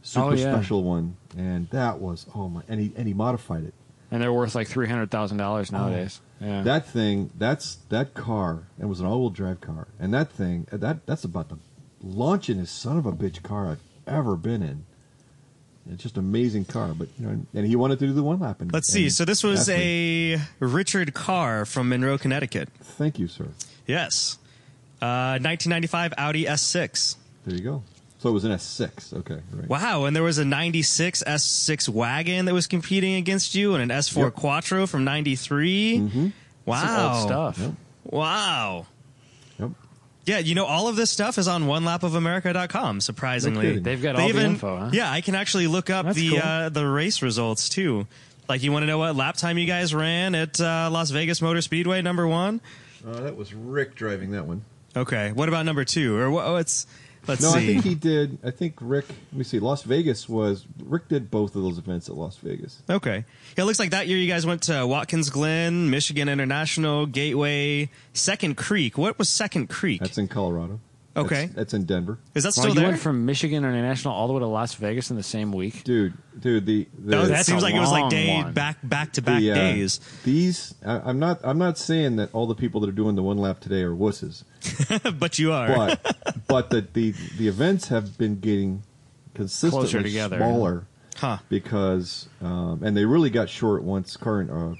super 0.02 0.26
Oh, 0.26 0.32
yeah. 0.32 0.52
special 0.54 0.82
one, 0.82 1.16
and 1.36 1.68
that 1.70 1.98
was 2.00 2.26
oh 2.34 2.48
my! 2.48 2.62
And 2.68 2.80
he 2.80 2.92
and 2.96 3.06
he 3.08 3.14
modified 3.14 3.64
it. 3.64 3.74
And 4.10 4.20
they're 4.22 4.32
worth 4.32 4.54
like 4.54 4.68
three 4.68 4.88
hundred 4.88 5.10
thousand 5.10 5.38
dollars 5.38 5.72
nowadays. 5.72 6.20
yeah. 6.40 6.60
Oh. 6.60 6.64
That 6.64 6.86
thing, 6.86 7.30
that's 7.38 7.76
that 7.88 8.12
car. 8.14 8.64
It 8.78 8.84
was 8.86 9.00
an 9.00 9.06
all-wheel 9.06 9.30
drive 9.30 9.60
car, 9.60 9.88
and 9.98 10.12
that 10.12 10.30
thing, 10.30 10.66
that 10.70 11.06
that's 11.06 11.24
about 11.24 11.48
the 11.48 11.56
launchingest 12.04 12.68
son 12.68 12.98
of 12.98 13.06
a 13.06 13.12
bitch 13.12 13.42
car 13.42 13.68
I've 13.70 13.80
ever 14.06 14.36
been 14.36 14.62
in. 14.62 14.84
It's 15.90 16.02
just 16.02 16.16
an 16.16 16.20
amazing 16.24 16.66
car, 16.66 16.94
but 16.96 17.08
you 17.18 17.26
know, 17.26 17.40
and 17.54 17.66
he 17.66 17.74
wanted 17.74 17.98
to 18.00 18.06
do 18.06 18.12
the 18.12 18.22
one 18.22 18.38
lap. 18.38 18.60
And, 18.60 18.72
Let's 18.72 18.86
see. 18.92 19.04
and 19.04 19.12
So 19.12 19.24
this 19.24 19.42
was 19.42 19.68
asked 19.68 19.78
me. 19.78 20.34
a 20.34 20.40
Richard 20.60 21.12
Carr 21.14 21.64
from 21.64 21.88
Monroe, 21.88 22.18
Connecticut. 22.18 22.68
Thank 22.82 23.18
you, 23.18 23.26
sir. 23.26 23.48
Yes. 23.86 24.38
Uh, 25.00 25.40
1995 25.42 26.14
Audi 26.18 26.44
S6. 26.44 27.16
There 27.46 27.56
you 27.56 27.62
go. 27.62 27.82
So 28.22 28.28
it 28.28 28.32
was 28.32 28.44
an 28.44 28.52
S6. 28.52 29.12
Okay, 29.18 29.40
right. 29.52 29.68
Wow, 29.68 30.04
and 30.04 30.14
there 30.14 30.22
was 30.22 30.38
a 30.38 30.44
96 30.44 31.24
S6 31.26 31.88
wagon 31.88 32.44
that 32.44 32.54
was 32.54 32.68
competing 32.68 33.14
against 33.16 33.56
you 33.56 33.74
and 33.74 33.82
an 33.82 33.98
S4 33.98 34.24
Yep. 34.26 34.34
Quattro 34.36 34.86
from 34.86 35.02
93. 35.04 35.98
Mm-hmm. 35.98 36.26
Wow. 36.64 36.86
Some 36.86 37.12
old 37.16 37.26
stuff. 37.26 37.58
Yep. 37.58 37.72
Wow. 38.04 38.86
Yep. 39.58 39.70
Yeah, 40.24 40.38
you 40.38 40.54
know, 40.54 40.66
all 40.66 40.86
of 40.86 40.94
this 40.94 41.10
stuff 41.10 41.36
is 41.36 41.48
on 41.48 41.64
onelapofamerica.com, 41.64 43.00
surprisingly. 43.00 43.74
No. 43.74 43.80
They've 43.80 44.00
got 44.00 44.14
They 44.16 44.22
all 44.22 44.28
even- 44.28 44.42
the 44.44 44.48
info, 44.50 44.76
huh? 44.78 44.90
Yeah, 44.92 45.10
I 45.10 45.20
can 45.20 45.34
actually 45.34 45.66
look 45.66 45.90
up 45.90 46.06
That's 46.06 46.16
the 46.16 46.28
cool. 46.30 46.38
uh, 46.38 46.68
the 46.68 46.86
race 46.86 47.22
results 47.22 47.68
too. 47.68 48.06
Like, 48.48 48.62
you 48.62 48.70
want 48.70 48.84
to 48.84 48.86
know 48.86 48.98
what 48.98 49.16
lap 49.16 49.36
time 49.36 49.58
you 49.58 49.66
guys 49.66 49.92
ran 49.94 50.36
at 50.36 50.60
uh, 50.60 50.88
Las 50.92 51.10
Vegas 51.10 51.42
Motor 51.42 51.60
Speedway, 51.60 52.02
number 52.02 52.26
one? 52.28 52.60
Uh, 53.04 53.20
that 53.22 53.36
was 53.36 53.52
Rick 53.52 53.96
driving 53.96 54.30
that 54.32 54.46
one. 54.46 54.62
Okay, 54.96 55.32
what 55.32 55.48
about 55.48 55.64
number 55.66 55.84
two? 55.84 56.16
Or 56.16 56.30
what? 56.30 56.46
What's 56.52 56.86
let's 57.26 57.42
No, 57.42 57.50
see. 57.52 57.58
I 57.58 57.66
think 57.66 57.84
he 57.84 57.94
did. 57.94 58.38
I 58.44 58.50
think 58.50 58.74
Rick. 58.80 59.06
Let 59.08 59.38
me 59.38 59.44
see. 59.44 59.58
Las 59.58 59.82
Vegas 59.82 60.28
was 60.28 60.66
Rick 60.84 61.08
did 61.08 61.30
both 61.30 61.54
of 61.56 61.62
those 61.62 61.78
events 61.78 62.08
at 62.08 62.14
Las 62.16 62.36
Vegas. 62.36 62.82
Okay. 62.88 63.24
Yeah, 63.56 63.64
it 63.64 63.66
looks 63.66 63.78
like 63.78 63.90
that 63.90 64.08
year 64.08 64.18
you 64.18 64.28
guys 64.28 64.44
went 64.46 64.62
to 64.64 64.86
Watkins 64.86 65.30
Glen, 65.30 65.90
Michigan 65.90 66.28
International, 66.28 67.06
Gateway, 67.06 67.90
Second 68.12 68.56
Creek. 68.56 68.96
What 68.98 69.18
was 69.18 69.28
Second 69.28 69.68
Creek? 69.68 70.00
That's 70.00 70.18
in 70.18 70.28
Colorado. 70.28 70.80
Okay. 71.14 71.42
That's, 71.46 71.54
that's 71.54 71.74
in 71.74 71.84
Denver. 71.84 72.18
Is 72.34 72.44
that 72.44 72.48
Wow, 72.56 72.62
still 72.62 72.68
you 72.74 72.80
there? 72.80 72.88
went 72.90 73.00
from 73.00 73.26
Michigan 73.26 73.64
International 73.64 74.14
all 74.14 74.26
the 74.28 74.32
way 74.32 74.40
to 74.40 74.46
Las 74.46 74.74
Vegas 74.74 75.10
in 75.10 75.16
the 75.16 75.22
same 75.22 75.52
week. 75.52 75.84
Dude, 75.84 76.14
dude, 76.38 76.64
the, 76.64 76.88
the 76.98 77.10
no, 77.10 77.26
that 77.26 77.44
seems 77.44 77.62
like 77.62 77.74
it 77.74 77.80
was 77.80 77.90
like 77.90 78.02
long 78.02 78.10
day 78.10 78.28
one. 78.42 78.52
back 78.54 78.78
back 78.82 79.12
to 79.14 79.22
back 79.22 79.40
the, 79.40 79.50
uh, 79.50 79.54
days. 79.54 80.00
These, 80.24 80.74
I, 80.84 81.00
I'm 81.00 81.18
not. 81.18 81.40
I'm 81.44 81.58
not 81.58 81.76
saying 81.76 82.16
that 82.16 82.32
all 82.32 82.46
the 82.46 82.54
people 82.54 82.80
that 82.80 82.88
are 82.88 82.94
doing 82.94 83.14
the 83.14 83.22
one 83.22 83.36
lap 83.36 83.60
today 83.60 83.82
are 83.82 83.94
wusses, 83.94 84.44
but 85.18 85.38
you 85.38 85.52
are. 85.52 85.68
but 85.68 86.16
but 86.48 86.70
the, 86.70 86.86
the 86.92 87.12
the 87.36 87.48
events 87.48 87.88
have 87.88 88.16
been 88.16 88.40
getting 88.40 88.82
consistently 89.34 89.88
Closer 89.88 90.02
together. 90.02 90.36
smaller 90.38 90.86
huh. 91.16 91.38
because, 91.48 92.28
um, 92.40 92.82
and 92.82 92.96
they 92.96 93.04
really 93.04 93.30
got 93.30 93.48
short 93.48 93.82
once 93.82 94.16
current 94.16 94.50
uh, 94.50 94.72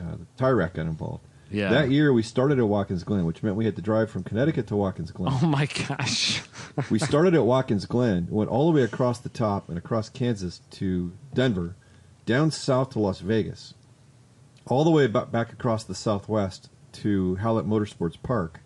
uh, 0.00 0.16
the 0.16 0.26
tire 0.36 0.56
rack 0.56 0.74
got 0.74 0.86
involved. 0.86 1.24
Yeah. 1.50 1.70
That 1.70 1.90
year 1.90 2.12
we 2.12 2.22
started 2.22 2.58
at 2.58 2.66
Watkins 2.66 3.04
Glen, 3.04 3.24
which 3.24 3.42
meant 3.42 3.56
we 3.56 3.64
had 3.64 3.76
to 3.76 3.82
drive 3.82 4.10
from 4.10 4.24
Connecticut 4.24 4.66
to 4.68 4.76
Watkins 4.76 5.10
Glen. 5.12 5.32
Oh 5.40 5.46
my 5.46 5.66
gosh. 5.88 6.42
we 6.90 6.98
started 6.98 7.34
at 7.34 7.44
Watkins 7.44 7.86
Glen, 7.86 8.26
went 8.30 8.50
all 8.50 8.70
the 8.70 8.76
way 8.76 8.82
across 8.82 9.18
the 9.20 9.28
top 9.28 9.68
and 9.68 9.78
across 9.78 10.08
Kansas 10.08 10.60
to 10.72 11.12
Denver, 11.34 11.76
down 12.24 12.50
south 12.50 12.90
to 12.90 12.98
Las 12.98 13.20
Vegas, 13.20 13.74
all 14.66 14.82
the 14.84 14.90
way 14.90 15.06
back 15.06 15.52
across 15.52 15.84
the 15.84 15.94
southwest 15.94 16.68
to 16.92 17.36
Hallett 17.36 17.66
Motorsports 17.66 18.16
Park, 18.22 18.60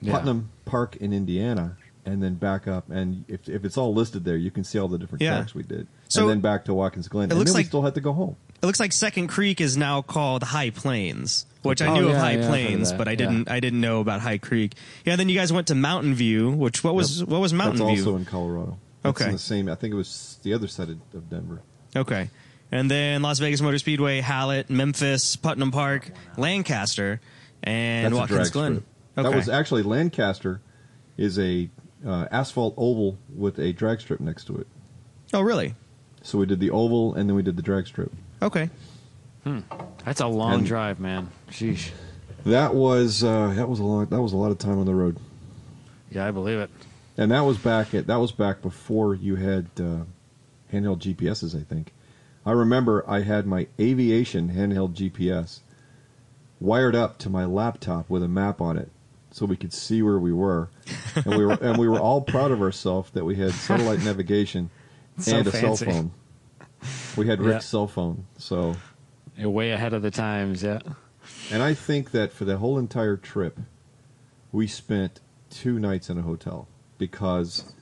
Yeah. 0.00 0.12
Putnam 0.12 0.50
Park 0.64 0.96
in 0.96 1.12
Indiana, 1.12 1.76
and 2.04 2.22
then 2.22 2.34
back 2.34 2.68
up. 2.68 2.88
And 2.88 3.24
if, 3.26 3.48
if 3.48 3.64
it's 3.64 3.76
all 3.76 3.92
listed 3.92 4.24
there, 4.24 4.36
you 4.36 4.52
can 4.52 4.62
see 4.62 4.78
all 4.78 4.86
the 4.86 4.98
different 4.98 5.22
Yeah. 5.22 5.36
tracks 5.38 5.54
we 5.56 5.64
did. 5.64 5.88
So- 6.08 6.20
and 6.22 6.30
then 6.30 6.40
back 6.40 6.66
to 6.66 6.74
Watkins 6.74 7.08
Glen. 7.08 7.30
and 7.30 7.38
looks 7.38 7.50
then 7.50 7.56
we 7.56 7.60
like- 7.60 7.66
still 7.66 7.82
had 7.82 7.94
to 7.96 8.00
go 8.00 8.12
home. 8.12 8.36
It 8.62 8.64
looks 8.64 8.80
like 8.80 8.92
Second 8.92 9.26
Creek 9.26 9.60
is 9.60 9.76
now 9.76 10.00
called 10.00 10.42
High 10.42 10.70
Plains, 10.70 11.44
which 11.66 11.82
I 11.82 11.86
Oh, 11.88 11.94
knew 11.94 12.08
of 12.08 12.16
High 12.16 12.32
yeah, 12.32 12.38
I've 12.38 12.40
heard 12.40 12.44
of 12.44 12.48
Plains, 12.48 12.90
that, 12.90 12.98
but 12.98 13.08
I 13.08 13.14
didn't 13.14 13.50
I 13.50 13.60
didn't 13.60 13.80
know 13.80 14.00
about 14.00 14.20
High 14.20 14.38
Creek. 14.38 14.74
Yeah, 15.04 15.16
then 15.16 15.28
you 15.28 15.34
guys 15.36 15.52
went 15.52 15.66
to 15.68 15.74
Mountain 15.74 16.14
View, 16.14 16.50
which 16.50 16.82
what 16.84 16.94
was 16.94 17.24
what 17.24 17.40
was 17.40 17.52
Mountain 17.52 17.78
That's 17.86 18.00
View? 18.00 18.06
also 18.06 18.16
in 18.16 18.24
Colorado. 18.24 18.78
That's 19.02 19.20
Okay. 19.20 19.26
in 19.26 19.32
the 19.32 19.38
same. 19.38 19.68
I 19.68 19.74
think 19.74 19.92
it 19.92 19.96
was 19.96 20.38
the 20.42 20.52
other 20.54 20.66
side 20.68 20.88
of, 20.90 20.98
of 21.14 21.28
Denver. 21.30 21.62
Okay. 21.94 22.30
And 22.72 22.90
then 22.90 23.22
Las 23.22 23.38
Vegas 23.38 23.60
Motor 23.60 23.78
Speedway, 23.78 24.20
Hallett, 24.20 24.68
Memphis, 24.68 25.36
Putnam 25.36 25.70
Park, 25.70 26.10
Lancaster, 26.36 27.20
and 27.62 28.06
That's 28.06 28.18
Watkins 28.18 28.50
Glen. 28.50 28.72
Okay. 29.16 29.28
That 29.28 29.34
was 29.36 29.48
actually 29.48 29.82
Lancaster 29.84 30.60
is 31.16 31.38
a 31.38 31.70
uh, 32.04 32.26
asphalt 32.30 32.74
oval 32.76 33.18
with 33.34 33.58
a 33.58 33.72
drag 33.72 34.00
strip 34.00 34.20
next 34.20 34.44
to 34.46 34.56
it. 34.58 34.66
oh, 35.32 35.40
really? 35.40 35.74
So 36.22 36.38
we 36.38 36.46
did 36.46 36.58
the 36.60 36.70
oval 36.70 37.14
and 37.14 37.28
then 37.30 37.36
we 37.36 37.42
did 37.42 37.56
the 37.56 37.62
drag 37.62 37.86
strip. 37.86 38.12
Okay. 38.42 38.68
That's 40.04 40.20
a 40.20 40.26
long 40.26 40.54
And- 40.54 40.66
drive, 40.66 41.00
man. 41.00 41.30
Sheesh. 41.50 41.90
That 42.44 42.74
was 42.74 43.24
uh, 43.24 43.52
that 43.56 43.68
was 43.68 43.80
a 43.80 43.84
long 43.84 44.06
that 44.06 44.22
was 44.22 44.32
a 44.32 44.36
lot 44.36 44.50
of 44.52 44.58
time 44.58 44.78
on 44.78 44.86
the 44.86 44.94
road, 44.94 45.16
Yeah, 46.12 46.26
I 46.26 46.30
believe 46.30 46.58
it. 46.60 46.70
and 47.16 47.32
that 47.32 47.40
was 47.40 47.58
back 47.58 47.92
at 47.94 48.06
that 48.06 48.16
was 48.20 48.30
back 48.30 48.62
before 48.62 49.14
you 49.16 49.34
had 49.36 49.66
uh, 49.78 50.04
handheld 50.72 50.98
GPSs. 51.00 51.58
I 51.60 51.64
think 51.64 51.92
I 52.44 52.52
remember 52.52 53.04
I 53.08 53.22
had 53.22 53.46
my 53.48 53.66
aviation 53.80 54.50
handheld 54.50 54.94
GPS 54.94 55.58
wired 56.60 56.94
up 56.94 57.18
to 57.18 57.28
my 57.30 57.44
laptop 57.44 58.08
with 58.08 58.22
a 58.22 58.28
map 58.28 58.60
on 58.60 58.76
it, 58.76 58.90
so 59.32 59.44
we 59.44 59.56
could 59.56 59.72
see 59.72 60.00
where 60.00 60.18
we 60.18 60.32
were, 60.32 60.68
and 61.16 61.36
we 61.36 61.44
were 61.44 61.54
and 61.54 61.76
we 61.78 61.88
were 61.88 61.98
all 61.98 62.20
proud 62.20 62.52
of 62.52 62.62
ourselves 62.62 63.10
that 63.10 63.24
we 63.24 63.34
had 63.34 63.50
satellite 63.52 64.02
navigation 64.04 64.70
So 65.18 65.36
and 65.38 65.46
a 65.48 65.50
cell 65.50 65.74
phone. 65.76 66.12
We 67.16 67.26
had 67.26 67.40
Rick's 67.40 67.64
Yeah. 67.64 67.70
cell 67.70 67.86
phone, 67.88 68.26
so 68.38 68.76
You're 69.36 69.50
way 69.50 69.70
ahead 69.72 69.92
of 69.92 70.02
the 70.02 70.10
times, 70.10 70.62
yeah. 70.62 70.80
And 71.50 71.62
I 71.62 71.74
think 71.74 72.12
that 72.12 72.32
for 72.32 72.44
the 72.44 72.56
whole 72.56 72.78
entire 72.78 73.16
trip, 73.16 73.58
we 74.52 74.66
spent 74.66 75.20
two 75.50 75.78
nights 75.78 76.08
in 76.08 76.18
a 76.18 76.22
hotel 76.22 76.68
because 76.98 77.72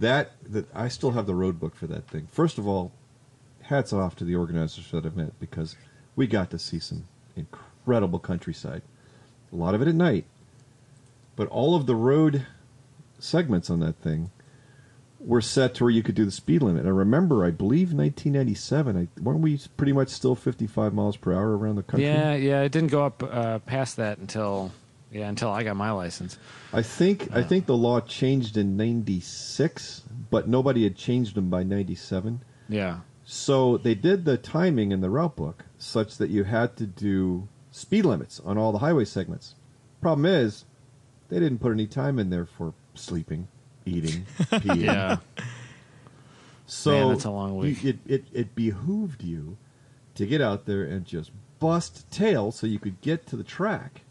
that 0.00 0.32
that 0.44 0.66
I 0.74 0.88
still 0.88 1.12
have 1.12 1.26
the 1.26 1.34
road 1.34 1.60
book 1.60 1.76
for 1.76 1.86
that 1.86 2.08
thing. 2.08 2.28
First 2.32 2.58
of 2.58 2.66
all, 2.66 2.92
hats 3.62 3.92
off 3.92 4.16
to 4.16 4.24
the 4.24 4.34
organizers 4.34 4.86
for 4.86 5.00
that 5.00 5.06
event 5.06 5.34
because 5.38 5.76
we 6.16 6.26
got 6.26 6.50
to 6.50 6.58
see 6.58 6.78
some 6.78 7.06
incredible 7.36 8.18
countryside. 8.18 8.82
A 9.52 9.56
lot 9.56 9.74
of 9.74 9.82
it 9.82 9.88
at 9.88 9.94
night, 9.94 10.24
but 11.36 11.48
all 11.48 11.76
of 11.76 11.86
the 11.86 11.94
road 11.94 12.46
segments 13.18 13.70
on 13.70 13.80
that 13.80 13.96
thing 13.96 14.30
were 15.24 15.40
set 15.40 15.74
to 15.74 15.84
where 15.84 15.90
you 15.90 16.02
could 16.02 16.14
do 16.14 16.24
the 16.24 16.30
speed 16.30 16.62
limit. 16.62 16.86
I 16.86 16.90
remember, 16.90 17.44
I 17.44 17.50
believe, 17.50 17.92
1997. 17.92 18.96
I, 18.96 19.20
weren't 19.20 19.40
we 19.40 19.58
pretty 19.76 19.92
much 19.92 20.08
still 20.08 20.34
55 20.34 20.92
miles 20.92 21.16
per 21.16 21.32
hour 21.32 21.56
around 21.56 21.76
the 21.76 21.82
country? 21.82 22.06
Yeah, 22.06 22.34
yeah. 22.34 22.60
It 22.62 22.72
didn't 22.72 22.90
go 22.90 23.04
up 23.04 23.22
uh, 23.22 23.58
past 23.60 23.96
that 23.96 24.18
until 24.18 24.72
yeah 25.10 25.28
until 25.28 25.50
I 25.50 25.62
got 25.62 25.76
my 25.76 25.90
license. 25.92 26.38
I 26.72 26.82
think 26.82 27.28
I 27.32 27.42
think 27.42 27.66
the 27.66 27.76
law 27.76 28.00
changed 28.00 28.56
in 28.56 28.76
'96, 28.76 30.02
but 30.30 30.48
nobody 30.48 30.84
had 30.84 30.96
changed 30.96 31.36
them 31.36 31.48
by 31.48 31.62
'97. 31.62 32.42
Yeah. 32.68 33.00
So 33.24 33.78
they 33.78 33.94
did 33.94 34.26
the 34.26 34.36
timing 34.36 34.92
in 34.92 35.00
the 35.00 35.08
route 35.08 35.36
book 35.36 35.64
such 35.78 36.18
that 36.18 36.28
you 36.28 36.44
had 36.44 36.76
to 36.76 36.86
do 36.86 37.48
speed 37.70 38.04
limits 38.04 38.40
on 38.40 38.58
all 38.58 38.72
the 38.72 38.78
highway 38.78 39.04
segments. 39.06 39.54
Problem 40.02 40.26
is, 40.26 40.66
they 41.30 41.40
didn't 41.40 41.58
put 41.60 41.72
any 41.72 41.86
time 41.86 42.18
in 42.18 42.28
there 42.28 42.44
for 42.44 42.74
sleeping, 42.94 43.48
eating, 43.86 44.26
peeing. 44.38 44.82
Yeah. 44.82 45.16
So 46.66 46.90
Man, 46.92 47.08
that's 47.10 47.24
a 47.24 47.30
long 47.30 47.56
week. 47.58 47.82
you- 47.82 47.90
It, 47.90 47.98
it 48.06 48.24
it 48.32 48.54
behooved 48.54 49.22
you 49.22 49.56
to 50.14 50.26
get 50.26 50.40
out 50.40 50.66
there 50.66 50.84
and 50.84 51.04
just 51.04 51.30
bust 51.60 52.10
tail 52.10 52.52
so 52.52 52.66
you 52.66 52.78
could 52.78 53.00
get 53.00 53.26
to 53.26 53.36
the 53.36 53.44
track, 53.44 54.02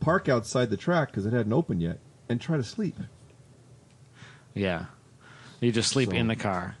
park 0.00 0.28
outside 0.28 0.70
the 0.70 0.76
track 0.76 1.08
because 1.10 1.26
it 1.26 1.32
hadn't 1.32 1.52
opened 1.52 1.82
yet, 1.82 1.98
and 2.28 2.40
try 2.40 2.56
to 2.56 2.64
sleep. 2.64 2.96
yeah. 4.54 4.86
You 5.60 5.72
just 5.72 5.90
sleep 5.90 6.10
So- 6.10 6.16
in 6.16 6.28
the 6.28 6.36
car. 6.36 6.76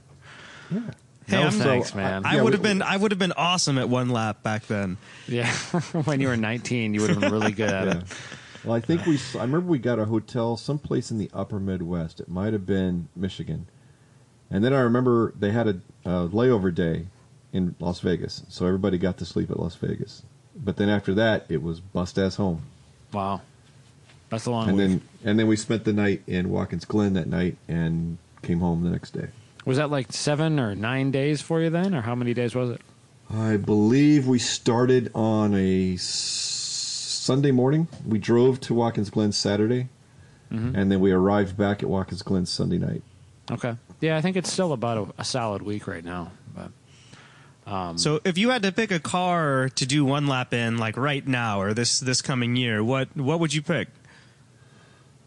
Yeah. 0.70 0.80
Hey, 1.26 1.36
no 1.36 1.42
I'm- 1.44 1.50
thanks, 1.52 1.90
so, 1.90 1.96
man. 1.96 2.26
I 2.26 2.36
Yeah, 2.36 2.42
would 2.42 2.52
have 2.52 2.62
been 2.62 2.82
I 2.82 2.96
would 2.96 3.10
have 3.10 3.18
been 3.18 3.32
awesome 3.32 3.78
at 3.78 3.88
one 3.88 4.10
lap 4.10 4.42
back 4.42 4.66
then. 4.66 4.98
yeah. 5.26 5.50
when 6.04 6.20
you 6.20 6.28
were 6.28 6.36
19, 6.36 6.92
you 6.94 7.00
would 7.00 7.10
have 7.10 7.20
been 7.20 7.32
really 7.32 7.52
good 7.52 7.70
at 7.70 7.86
Yeah. 7.86 7.94
it. 7.98 8.04
Well, 8.64 8.74
I 8.74 8.80
think 8.80 9.04
we. 9.06 9.18
I 9.38 9.42
remember 9.42 9.66
we 9.70 9.78
got 9.78 9.98
a 9.98 10.06
hotel 10.06 10.56
someplace 10.56 11.10
in 11.10 11.18
the 11.18 11.30
Upper 11.34 11.60
Midwest. 11.60 12.20
It 12.20 12.28
might 12.28 12.52
have 12.52 12.64
been 12.64 13.08
Michigan, 13.14 13.66
and 14.50 14.64
then 14.64 14.72
I 14.72 14.80
remember 14.80 15.34
they 15.38 15.50
had 15.50 15.68
a, 15.68 15.80
a 16.04 16.28
layover 16.28 16.74
day 16.74 17.06
in 17.52 17.74
Las 17.78 18.00
Vegas, 18.00 18.42
so 18.48 18.66
everybody 18.66 18.98
got 18.98 19.18
to 19.18 19.24
sleep 19.24 19.50
at 19.50 19.60
Las 19.60 19.76
Vegas. 19.76 20.22
But 20.56 20.76
then 20.76 20.88
after 20.88 21.14
that, 21.14 21.46
it 21.48 21.62
was 21.62 21.80
bust 21.80 22.18
ass 22.18 22.36
home. 22.36 22.62
Wow. 23.12 23.42
That's 24.30 24.46
a 24.46 24.50
long 24.50 24.68
and 24.68 24.78
week. 24.78 24.88
then 24.88 25.00
and 25.24 25.38
then 25.38 25.46
we 25.46 25.56
spent 25.56 25.84
the 25.84 25.92
night 25.92 26.22
in 26.26 26.50
Watkins 26.50 26.84
Glen 26.84 27.12
that 27.14 27.28
night 27.28 27.56
and 27.68 28.18
came 28.42 28.60
home 28.60 28.82
the 28.82 28.90
next 28.90 29.10
day. 29.12 29.28
was 29.64 29.76
that 29.76 29.90
like 29.90 30.12
seven 30.12 30.58
or 30.58 30.74
nine 30.74 31.10
days 31.10 31.40
for 31.40 31.60
you 31.60 31.70
then, 31.70 31.94
or 31.94 32.00
how 32.00 32.14
many 32.14 32.34
days 32.34 32.54
was 32.54 32.70
it? 32.70 32.80
I 33.30 33.56
believe 33.56 34.26
we 34.26 34.38
started 34.38 35.10
on 35.14 35.54
a 35.54 35.96
Sunday 37.24 37.52
morning. 37.52 37.88
We 38.06 38.18
drove 38.18 38.60
to 38.60 38.74
Watkins 38.74 39.08
Glen 39.10 39.32
Saturday, 39.32 39.88
Mm-hmm. 40.52 40.76
and 40.76 40.92
then 40.92 41.00
we 41.00 41.10
arrived 41.10 41.56
back 41.56 41.82
at 41.82 41.88
Watkins 41.88 42.20
Glen 42.22 42.44
Sunday 42.46 42.76
night. 42.78 43.02
Okay. 43.50 43.76
Yeah, 44.00 44.16
I 44.18 44.20
think 44.20 44.36
it's 44.36 44.52
still 44.52 44.72
about 44.72 44.98
a, 45.16 45.22
a 45.22 45.24
solid 45.24 45.62
week 45.62 45.86
right 45.88 46.04
now. 46.04 46.30
But 46.54 47.96
So 47.98 48.20
if 48.24 48.36
you 48.36 48.50
had 48.50 48.62
to 48.62 48.70
pick 48.70 48.90
a 48.92 49.00
car 49.00 49.70
to 49.70 49.86
do 49.86 50.04
one 50.04 50.26
lap 50.26 50.52
in, 50.52 50.76
like 50.76 50.96
right 50.98 51.26
now 51.26 51.60
or 51.62 51.72
this 51.72 51.98
this 51.98 52.20
coming 52.22 52.56
year, 52.56 52.84
what 52.84 53.08
what 53.16 53.40
would 53.40 53.54
you 53.54 53.62
pick? 53.62 53.88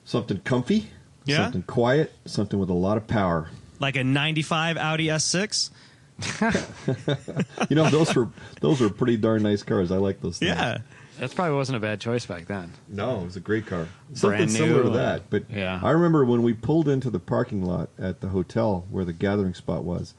Something 0.06 0.40
comfy, 0.42 0.92
Yeah? 1.26 1.38
something 1.46 1.64
quiet, 1.64 2.14
something 2.26 2.60
with 2.60 2.70
a 2.70 2.74
lot 2.74 2.96
of 2.98 3.08
power. 3.08 3.50
Like 3.80 3.96
a 3.96 4.04
'95 4.04 4.78
Audi 4.78 5.08
S6? 5.08 5.72
You 7.70 7.76
know, 7.76 7.90
those 7.90 8.16
were 8.16 8.30
those 8.62 8.80
were 8.82 8.90
pretty 8.90 9.18
darn 9.18 9.44
nice 9.44 9.64
cars. 9.64 9.92
I 9.92 9.98
like 9.98 10.22
those. 10.22 10.38
Things. 10.38 10.50
Yeah. 10.52 10.78
That 11.20 11.34
probably 11.36 11.56
wasn't 11.56 11.78
a 11.78 11.80
bad 11.80 12.00
choice 12.00 12.26
back 12.26 12.46
then. 12.48 12.72
No, 12.88 13.22
it 13.22 13.26
was 13.26 13.36
a 13.36 13.40
great 13.40 13.66
car. 13.66 13.88
Something 14.14 14.38
Brand 14.38 14.52
similar 14.52 14.84
to 14.84 14.90
new, 14.90 14.96
that. 14.96 15.30
But 15.30 15.50
yeah. 15.50 15.80
I 15.84 15.92
remember 15.92 16.24
when 16.26 16.44
we 16.44 16.54
pulled 16.54 16.88
into 16.88 17.10
the 17.10 17.20
parking 17.20 17.64
lot 17.64 17.90
at 18.00 18.22
the 18.22 18.30
hotel 18.30 18.86
where 18.90 19.06
the 19.06 19.14
gathering 19.14 19.54
spot 19.54 19.84
was, 19.84 20.14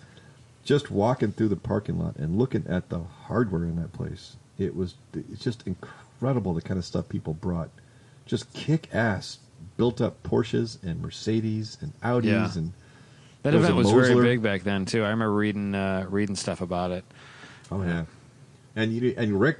just 0.64 0.90
walking 0.90 1.32
through 1.32 1.48
the 1.48 1.56
parking 1.56 1.98
lot 1.98 2.16
and 2.16 2.36
looking 2.38 2.66
at 2.68 2.88
the 2.90 2.98
hardware 2.98 3.62
in 3.64 3.76
that 3.76 3.92
place. 3.92 4.36
It 4.58 4.74
was 4.76 4.94
it's 5.14 5.42
just 5.42 5.66
incredible 5.66 6.52
the 6.54 6.62
kind 6.62 6.78
of 6.78 6.84
stuff 6.84 7.08
people 7.08 7.32
brought. 7.34 7.70
Just 8.26 8.52
kick 8.52 8.88
ass 8.92 9.38
built 9.76 10.00
up 10.00 10.22
Porsches 10.22 10.82
and 10.82 11.00
Mercedes 11.00 11.78
and 11.80 11.92
Audis 12.02 12.24
Yeah. 12.24 12.50
and 12.56 12.72
That 13.42 13.52
There 13.52 13.60
was 13.60 13.68
event 13.70 13.72
a 13.72 13.76
was 13.76 13.90
very 14.08 14.14
Mosler. 14.14 14.22
big 14.24 14.42
back 14.42 14.62
then 14.64 14.84
too. 14.84 15.04
I 15.04 15.10
remember 15.10 15.32
reading 15.32 15.74
uh, 15.74 16.06
reading 16.10 16.34
stuff 16.36 16.60
about 16.60 16.90
it. 16.90 17.04
Oh 17.70 17.82
yeah, 17.82 18.04
and 18.76 18.92
you 18.92 19.14
and 19.16 19.38
Rick, 19.40 19.58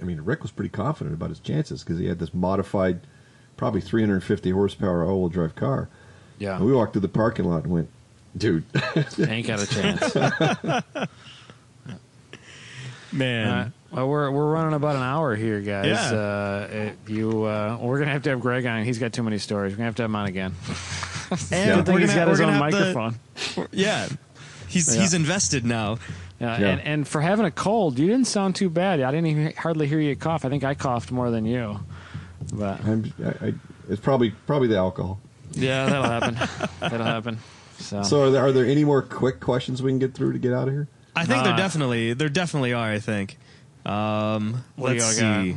I 0.00 0.04
mean 0.04 0.20
Rick 0.22 0.42
was 0.42 0.50
pretty 0.50 0.70
confident 0.70 1.14
about 1.14 1.28
his 1.30 1.38
chances 1.40 1.82
because 1.84 1.98
he 1.98 2.06
had 2.06 2.18
this 2.18 2.32
modified, 2.34 3.00
probably 3.56 3.80
350 3.80 4.50
horsepower 4.50 5.04
all-wheel 5.04 5.28
drive 5.28 5.54
car. 5.54 5.88
Yeah, 6.38 6.56
And 6.56 6.64
we 6.64 6.72
walked 6.72 6.92
through 6.94 7.02
the 7.02 7.08
parking 7.08 7.44
lot 7.44 7.64
and 7.64 7.72
went, 7.72 7.88
dude, 8.36 8.64
ain't 9.18 9.46
got 9.46 9.60
a 9.62 9.66
chance. 9.66 10.14
Man. 13.12 13.48
Uh, 13.48 13.70
well, 13.90 14.08
we're 14.08 14.30
we're 14.30 14.50
running 14.52 14.72
about 14.74 14.94
an 14.96 15.02
hour 15.02 15.34
here, 15.34 15.60
guys. 15.60 15.86
Yeah. 15.86 16.16
Uh, 16.18 16.68
it- 16.70 16.96
you, 17.08 17.42
uh, 17.44 17.76
we're 17.80 17.98
gonna 17.98 18.12
have 18.12 18.22
to 18.22 18.30
have 18.30 18.40
Greg 18.40 18.64
on. 18.66 18.84
He's 18.84 18.98
got 18.98 19.12
too 19.12 19.22
many 19.24 19.38
stories. 19.38 19.72
We're 19.72 19.78
gonna 19.78 19.86
have 19.86 19.96
to 19.96 20.02
have 20.02 20.10
him 20.10 20.16
on 20.16 20.26
again. 20.26 20.54
and 21.30 21.38
Good 21.40 21.86
thing 21.86 21.94
we're 21.94 22.00
he's 22.00 22.10
gonna- 22.10 22.20
got 22.20 22.28
his 22.28 22.38
we're 22.38 22.46
own 22.46 22.58
gonna 22.58 22.70
the- 22.70 22.94
microphone. 22.94 23.68
yeah. 23.72 24.08
He's 24.68 24.94
Yeah. 24.94 25.00
he's 25.02 25.14
invested 25.14 25.64
now. 25.64 25.98
Yeah, 26.40 26.58
Yeah. 26.58 26.68
And, 26.70 26.80
and 26.80 27.08
for 27.08 27.20
having 27.20 27.44
a 27.44 27.50
cold, 27.50 27.98
you 27.98 28.06
didn't 28.06 28.26
sound 28.26 28.56
too 28.56 28.70
bad. 28.70 29.00
I 29.00 29.10
didn't 29.10 29.26
even 29.26 29.52
hardly 29.56 29.86
hear 29.86 30.00
you 30.00 30.16
cough. 30.16 30.44
I 30.44 30.48
think 30.48 30.64
I 30.64 30.74
coughed 30.74 31.12
more 31.12 31.30
than 31.30 31.44
you. 31.44 31.80
But 32.54 32.82
I'm, 32.84 33.12
I, 33.24 33.46
I, 33.48 33.54
it's 33.88 34.00
probably 34.00 34.30
probably 34.46 34.68
the 34.68 34.78
alcohol. 34.78 35.20
yeah, 35.52 35.86
that'll 35.86 36.02
happen. 36.04 36.68
that'll 36.80 37.04
happen. 37.06 37.38
So, 37.78 38.02
So 38.02 38.22
are 38.22 38.30
there, 38.30 38.42
are 38.46 38.52
there 38.52 38.64
any 38.66 38.84
more 38.84 39.02
quick 39.02 39.40
questions 39.40 39.82
we 39.82 39.90
can 39.90 39.98
get 39.98 40.14
through 40.14 40.32
to 40.32 40.38
get 40.38 40.52
out 40.52 40.68
of 40.68 40.74
here? 40.74 40.88
I 41.16 41.24
think 41.26 41.40
Uh, 41.40 41.44
there 41.44 41.56
definitely 41.56 42.12
there 42.14 42.28
definitely 42.28 42.72
are. 42.72 42.90
I 42.90 42.98
think. 43.00 43.36
Um, 43.84 44.64
let's 44.78 45.18
y'all 45.20 45.28
got? 45.28 45.42
see. 45.44 45.56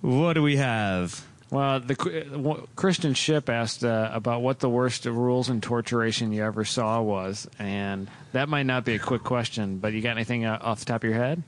What 0.00 0.34
do 0.34 0.42
we 0.42 0.56
have? 0.56 1.24
Well, 1.54 1.78
the 1.78 1.94
uh, 2.34 2.66
Christian 2.74 3.14
Ship 3.14 3.48
asked 3.48 3.84
uh, 3.84 4.10
about 4.12 4.42
what 4.42 4.58
the 4.58 4.68
worst 4.68 5.04
rules 5.04 5.48
and 5.48 5.62
torturation 5.62 6.32
you 6.32 6.42
ever 6.42 6.64
saw 6.64 7.00
was, 7.00 7.48
and 7.60 8.10
that 8.32 8.48
might 8.48 8.64
not 8.64 8.84
be 8.84 8.96
a 8.96 8.98
quick 8.98 9.22
question, 9.22 9.78
but 9.78 9.92
you 9.92 10.02
got 10.02 10.16
anything 10.16 10.44
uh, 10.44 10.58
off 10.60 10.80
the 10.80 10.86
top 10.86 11.04
of 11.04 11.10
your 11.10 11.16
head? 11.16 11.44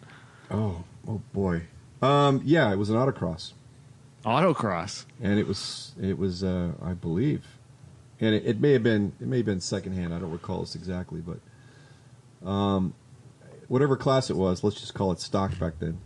Oh, 0.48 0.84
oh 1.08 1.20
boy. 1.32 1.62
Um, 2.02 2.40
yeah, 2.44 2.72
it 2.72 2.76
was 2.76 2.88
an 2.88 2.94
autocross, 2.94 3.52
Autocross. 4.24 5.06
and 5.20 5.40
it 5.40 5.48
was 5.48 5.92
it 6.00 6.16
was 6.16 6.44
uh, 6.44 6.70
I 6.80 6.92
believe, 6.92 7.44
and 8.20 8.32
it, 8.32 8.46
it 8.46 8.60
may 8.60 8.74
have 8.74 8.84
been 8.84 9.12
it 9.20 9.26
may 9.26 9.38
have 9.38 9.46
been 9.46 9.60
secondhand. 9.60 10.14
I 10.14 10.20
don't 10.20 10.30
recall 10.30 10.60
this 10.60 10.76
exactly, 10.76 11.20
but 11.20 12.48
um, 12.48 12.94
whatever 13.66 13.96
class 13.96 14.30
it 14.30 14.36
was, 14.36 14.62
let's 14.62 14.78
just 14.78 14.94
call 14.94 15.10
it 15.10 15.18
stock 15.18 15.58
back 15.58 15.80
then. 15.80 15.98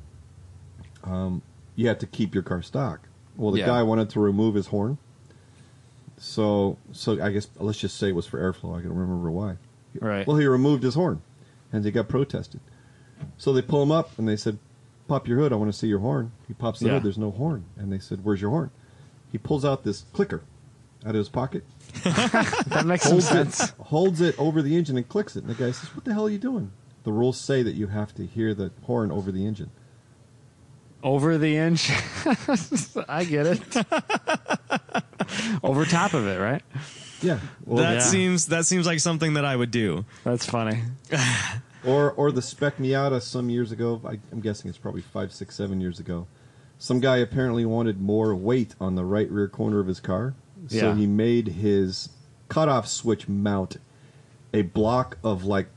Um, 1.04 1.42
you 1.76 1.86
had 1.86 2.00
to 2.00 2.06
keep 2.06 2.32
your 2.32 2.42
car 2.42 2.62
stock. 2.62 3.09
Well, 3.36 3.52
the 3.52 3.60
Yeah. 3.60 3.66
guy 3.66 3.82
wanted 3.82 4.10
to 4.10 4.20
remove 4.20 4.54
his 4.54 4.66
horn, 4.68 4.98
so 6.18 6.76
so 6.92 7.22
I 7.22 7.30
guess 7.30 7.48
let's 7.58 7.78
just 7.78 7.96
say 7.96 8.08
it 8.08 8.14
was 8.14 8.26
for 8.26 8.38
airflow. 8.38 8.76
I 8.78 8.82
can't 8.82 8.92
remember 8.94 9.30
why. 9.30 9.56
Right. 10.00 10.26
Well, 10.26 10.36
he 10.36 10.46
removed 10.46 10.82
his 10.82 10.94
horn, 10.94 11.22
and 11.72 11.84
he 11.84 11.90
got 11.90 12.08
protested. 12.08 12.60
So 13.38 13.52
they 13.52 13.62
pull 13.62 13.82
him 13.82 13.90
up, 13.92 14.18
and 14.18 14.28
they 14.28 14.36
said, 14.36 14.58
"Pop 15.08 15.26
your 15.28 15.38
hood. 15.38 15.52
I 15.52 15.56
want 15.56 15.72
to 15.72 15.76
see 15.78 15.88
your 15.88 15.98
horn." 16.00 16.32
He 16.48 16.54
pops 16.54 16.80
the 16.80 16.86
Yeah. 16.86 16.92
hood. 16.94 17.02
There's 17.04 17.18
no 17.18 17.30
horn, 17.30 17.64
and 17.76 17.92
they 17.92 17.98
said, 17.98 18.24
"Where's 18.24 18.40
your 18.40 18.50
horn?" 18.50 18.70
He 19.32 19.38
pulls 19.38 19.64
out 19.64 19.84
this 19.84 20.04
clicker 20.12 20.42
out 21.04 21.10
of 21.10 21.18
his 21.18 21.28
pocket, 21.30 21.64
That 22.04 22.84
makes 22.84 23.04
some 23.04 23.12
holds 23.12 23.28
sense. 23.28 23.60
it, 23.70 23.70
holds 23.78 24.20
it 24.20 24.38
over 24.38 24.60
the 24.60 24.76
engine, 24.76 24.96
and 24.98 25.08
clicks 25.08 25.34
it. 25.34 25.44
And 25.44 25.48
the 25.50 25.54
guy 25.54 25.70
says, 25.70 25.94
"What 25.94 26.04
the 26.04 26.12
hell 26.12 26.26
are 26.26 26.30
you 26.30 26.38
doing?" 26.38 26.72
The 27.04 27.12
rules 27.12 27.38
say 27.40 27.62
that 27.62 27.74
you 27.74 27.86
have 27.86 28.14
to 28.16 28.26
hear 28.26 28.52
the 28.54 28.70
horn 28.82 29.10
over 29.10 29.32
the 29.32 29.46
engine. 29.46 29.70
Over 31.02 31.38
the 31.38 31.56
inch. 31.56 31.90
I 33.08 33.24
get 33.24 33.46
it. 33.46 33.62
Over 35.62 35.84
top 35.84 36.14
of 36.14 36.26
it, 36.26 36.38
right? 36.40 36.62
Yeah. 37.22 37.40
Well, 37.64 37.82
that 37.82 37.94
yeah. 37.94 37.98
seems 38.00 38.46
that 38.46 38.66
seems 38.66 38.86
like 38.86 39.00
something 39.00 39.34
that 39.34 39.44
I 39.44 39.56
would 39.56 39.70
do. 39.70 40.04
That's 40.24 40.46
funny. 40.46 40.82
Or 41.82 42.12
or 42.12 42.30
the 42.30 42.42
Spec 42.42 42.76
Miata 42.76 43.22
some 43.22 43.48
years 43.48 43.72
ago. 43.72 44.02
I, 44.06 44.18
I'm 44.30 44.40
guessing 44.40 44.68
it's 44.68 44.76
probably 44.76 45.00
five, 45.00 45.32
six, 45.32 45.54
seven 45.54 45.80
years 45.80 45.98
ago. 45.98 46.26
Some 46.76 47.00
guy 47.00 47.16
apparently 47.16 47.64
wanted 47.64 47.98
more 48.02 48.34
weight 48.34 48.74
on 48.78 48.96
the 48.96 49.04
right 49.06 49.30
rear 49.30 49.48
corner 49.48 49.80
of 49.80 49.86
his 49.86 49.98
car, 49.98 50.34
so 50.68 50.76
Yeah. 50.76 50.94
he 50.94 51.06
made 51.06 51.48
his 51.48 52.10
cutoff 52.50 52.86
switch 52.86 53.28
mount 53.30 53.78
a 54.52 54.60
block 54.60 55.16
of 55.24 55.44
like 55.46 55.68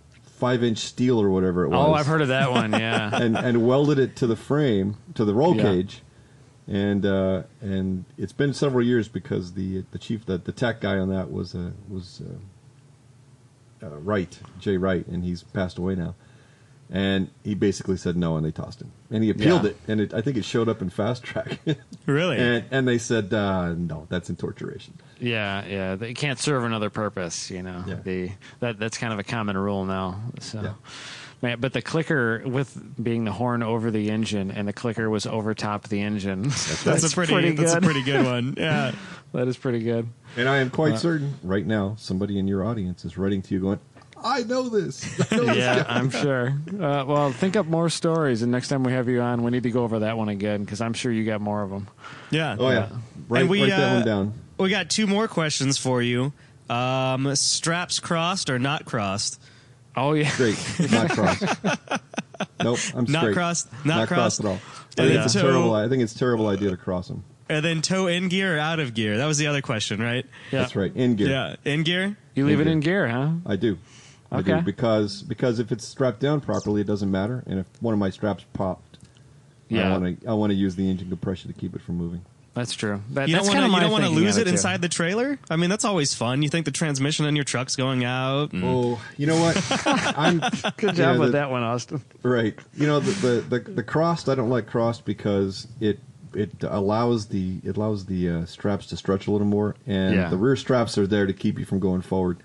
five 0.44 0.62
inch 0.62 0.80
steel 0.80 1.22
or 1.22 1.30
whatever 1.30 1.64
it 1.64 1.70
was. 1.70 1.88
Oh, 1.88 1.94
I've 1.94 2.06
heard 2.06 2.22
of 2.22 2.28
that 2.28 2.52
one. 2.52 2.74
Yeah. 2.74 3.10
and 3.24 3.38
and 3.38 3.66
welded 3.66 3.98
it 3.98 4.16
to 4.18 4.28
the 4.28 4.36
frame 4.36 4.98
to 5.16 5.24
the 5.24 5.34
roll 5.34 5.56
Yeah. 5.56 5.64
cage, 5.64 6.02
and 6.68 7.06
uh, 7.06 7.44
and 7.62 8.04
it's 8.18 8.34
been 8.34 8.54
several 8.54 8.86
years 8.86 9.08
because 9.08 9.54
the 9.54 9.86
the 9.92 9.98
chief 10.00 10.26
the, 10.26 10.38
the 10.38 10.52
tech 10.52 10.82
guy 10.82 10.98
on 10.98 11.08
that 11.10 11.32
was 11.32 11.56
uh, 11.56 11.72
was 11.90 12.22
uh, 13.82 13.86
uh, 13.86 13.98
Wright 14.00 14.38
Jay 14.60 14.76
Wright, 14.76 15.08
and 15.08 15.24
he's 15.24 15.44
passed 15.44 15.78
away 15.78 15.96
now. 15.96 16.14
And 16.96 17.30
he 17.44 17.56
basically 17.56 17.98
said 17.98 18.16
no, 18.16 18.38
and 18.38 18.46
they 18.46 18.52
tossed 18.52 18.80
him. 18.80 18.92
And 19.10 19.24
he 19.24 19.32
appealed 19.32 19.64
Yeah. 19.64 19.72
it, 19.72 19.78
and 19.88 20.00
it, 20.00 20.14
I 20.14 20.22
think 20.22 20.38
it 20.38 20.46
showed 20.46 20.70
up 20.70 20.80
in 20.82 20.90
Fastrack. 20.92 21.58
Really? 22.06 22.38
and 22.38 22.66
and 22.70 22.88
they 22.88 22.98
said 22.98 23.34
uh, 23.34 23.74
no, 23.74 24.06
that's 24.10 24.30
in 24.30 24.36
torturation. 24.36 24.94
Yeah, 25.20 25.66
yeah. 25.66 25.96
They 25.96 26.14
can't 26.14 26.38
serve 26.38 26.66
another 26.66 26.90
purpose, 26.90 27.50
you 27.50 27.64
know. 27.64 27.84
Yeah. 27.88 27.96
The 28.04 28.32
that 28.60 28.78
that's 28.78 28.98
kind 28.98 29.12
of 29.14 29.20
a 29.20 29.24
common 29.24 29.58
rule 29.58 29.86
now. 29.86 30.22
So 30.40 30.62
Yeah. 30.62 30.74
Man, 31.42 31.60
but 31.60 31.74
the 31.74 31.82
clicker 31.82 32.42
with 32.46 32.78
being 33.04 33.24
the 33.26 33.32
horn 33.32 33.64
over 33.64 33.90
the 33.92 34.10
engine 34.10 34.50
and 34.52 34.66
the 34.68 34.72
clicker 34.74 35.10
was 35.10 35.26
over 35.26 35.54
top 35.54 35.88
the 35.90 36.00
engine. 36.02 36.44
that's, 36.84 37.04
a 37.12 37.14
pretty, 37.16 37.34
good. 37.54 37.58
that's 37.58 37.74
a 37.74 37.82
pretty 37.82 38.02
good 38.04 38.24
one. 38.26 38.54
Yeah. 38.58 38.94
that 39.34 39.48
is 39.50 39.58
pretty 39.58 39.80
good. 39.80 40.08
And 40.38 40.48
I 40.48 40.58
am 40.58 40.70
quite 40.70 40.94
Uh, 40.94 40.98
certain 40.98 41.34
right 41.44 41.66
now 41.66 41.96
somebody 41.98 42.38
in 42.40 42.48
your 42.48 42.64
audience 42.66 43.04
is 43.04 43.18
writing 43.18 43.42
to 43.42 43.54
you 43.54 43.60
going, 43.62 43.80
I 44.24 44.44
know 44.44 44.70
this. 44.70 45.04
I 45.32 45.36
know 45.36 45.46
this 45.46 45.58
Yeah, 45.58 45.84
guy." 45.84 45.96
I'm 45.96 46.10
sure. 46.10 46.50
Uh, 46.70 47.06
well, 47.06 47.32
think 47.32 47.56
up 47.56 47.66
more 47.66 47.90
stories, 47.90 48.42
and 48.42 48.52
next 48.52 48.68
time 48.70 48.84
we 48.84 48.92
have 48.94 49.08
you 49.10 49.22
on, 49.22 49.44
we 49.44 49.52
need 49.52 49.64
to 49.64 49.72
go 49.72 49.84
over 49.84 50.00
that 50.00 50.18
one 50.18 50.30
again 50.30 50.64
because 50.64 50.82
I'm 50.82 50.94
sure 50.94 51.12
you 51.12 51.26
got 51.26 51.42
more 51.42 51.62
of 51.62 51.70
them. 51.70 51.88
Yeah. 52.32 52.56
Oh 52.60 52.70
yeah, 52.70 52.90
write, 53.28 53.42
And 53.42 53.50
we, 53.50 53.62
write 53.62 53.70
that 53.72 53.92
uh, 53.92 53.96
one 53.98 54.06
down. 54.06 54.34
We 54.58 54.70
got 54.70 54.90
two 54.90 55.08
more 55.08 55.28
questions 55.28 55.78
for 55.78 56.02
you. 56.02 56.32
Um, 56.70 57.36
straps 57.36 58.00
crossed 58.00 58.50
or 58.50 58.58
not 58.60 58.86
crossed? 58.86 59.42
Oh 59.96 60.14
yeah, 60.14 60.30
Straight, 60.30 60.58
not 60.92 61.10
crossed. 61.10 61.44
nope, 62.64 62.80
I'm 62.96 63.06
Not 63.06 63.22
straight. 63.22 63.34
crossed? 63.34 63.68
Not 63.86 64.08
crossed 64.08 64.08
crossed? 64.08 64.40
at 64.42 64.46
all. 64.46 64.54
I 64.54 64.56
And 64.56 64.96
think 64.96 65.10
then 65.14 65.26
it's 65.26 65.36
a 65.36 65.42
terrible. 65.42 65.74
I 65.76 65.88
think 65.90 66.04
it's 66.04 66.16
a 66.16 66.18
terrible 66.20 66.48
idea 66.48 66.70
to 66.72 66.78
cross 66.78 67.08
them. 67.10 67.24
And 67.50 67.64
then 67.64 67.82
toe 67.82 68.08
in 68.08 68.30
gear 68.30 68.56
or 68.56 68.60
out 68.60 68.80
of 68.80 68.94
gear? 68.94 69.18
That 69.18 69.26
was 69.26 69.38
the 69.38 69.48
other 69.48 69.62
question, 69.62 70.02
right? 70.02 70.26
yeah. 70.52 70.60
That's 70.62 70.76
right. 70.76 70.96
In 70.96 71.16
gear. 71.18 71.30
Yeah. 71.30 71.56
In 71.66 71.84
gear? 71.84 72.16
You 72.36 72.46
leave 72.48 72.60
In 72.62 72.68
it 72.68 72.72
in 72.72 72.80
gear, 72.80 73.08
huh? 73.08 73.32
I 73.46 73.58
do. 73.58 73.78
I 74.34 74.40
Okay. 74.40 74.56
do 74.56 74.62
because 74.62 75.22
because 75.22 75.60
if 75.60 75.72
it's 75.72 75.88
strapped 75.88 76.20
down 76.20 76.42
properly, 76.42 76.82
it 76.82 76.88
doesn't 76.88 77.12
matter. 77.12 77.44
And 77.46 77.60
if 77.60 77.66
one 77.82 77.94
of 77.94 78.00
my 78.00 78.10
straps 78.10 78.44
popped, 78.54 78.98
Yeah. 79.70 79.88
I 79.94 79.98
want 79.98 80.22
to 80.22 80.28
I 80.28 80.34
want 80.34 80.52
to 80.52 80.56
use 80.56 80.76
the 80.76 80.90
engine 80.90 81.10
compression 81.10 81.52
to 81.54 81.58
keep 81.60 81.76
it 81.76 81.82
from 81.82 81.98
moving. 81.98 82.22
That's 82.56 82.74
true. 82.74 83.02
That, 83.12 83.30
You 83.30 83.36
that's 83.36 83.48
don't 83.48 83.56
kind 83.56 83.64
want 83.64 83.66
of 83.66 83.70
to. 83.70 83.72
my 83.72 83.78
You 83.78 83.82
don't 83.82 83.92
want 83.92 84.04
to 84.04 84.10
lose 84.12 84.36
of 84.38 84.42
it 84.42 84.46
too. 84.46 84.52
inside 84.52 84.82
the 84.84 84.88
trailer. 84.90 85.40
I 85.50 85.56
mean, 85.56 85.72
that's 85.72 85.86
always 85.86 86.14
fun. 86.14 86.44
You 86.44 86.50
think 86.50 86.66
the 86.66 86.72
transmission 86.72 87.26
in 87.26 87.36
your 87.36 87.46
truck's 87.46 87.76
going 87.76 88.04
out. 88.04 88.54
and- 88.54 88.64
Oh, 88.64 89.02
you 89.18 89.26
know 89.26 89.40
what? 89.42 89.58
I'm 90.18 90.38
Good 90.78 90.90
yeah, 90.90 91.14
job 91.14 91.20
with 91.20 91.30
the- 91.30 91.38
that 91.40 91.50
one, 91.50 91.64
Austin. 91.64 92.02
Right. 92.22 92.54
You 92.76 92.86
know, 92.86 93.00
the, 93.00 93.12
the, 93.50 93.60
the, 93.60 93.72
the 93.72 93.84
crossed, 93.84 94.30
I 94.30 94.36
don't 94.36 94.52
like 94.52 94.68
crossed 94.68 95.04
because 95.06 95.68
it 95.80 96.00
it 96.36 96.52
allows 96.64 97.28
the 97.28 97.60
it 97.64 97.76
allows 97.78 98.06
the 98.06 98.30
uh, 98.30 98.46
straps 98.46 98.86
to 98.88 98.98
stretch 98.98 99.26
a 99.28 99.32
little 99.32 99.46
more, 99.48 99.76
and 99.88 100.14
Yeah. 100.16 100.30
the 100.30 100.38
rear 100.38 100.56
straps 100.56 100.96
are 101.00 101.06
there 101.08 101.26
to 101.28 101.34
keep 101.34 101.58
you 101.60 101.66
from 101.66 101.80
going 101.80 102.02
forward. 102.02 102.38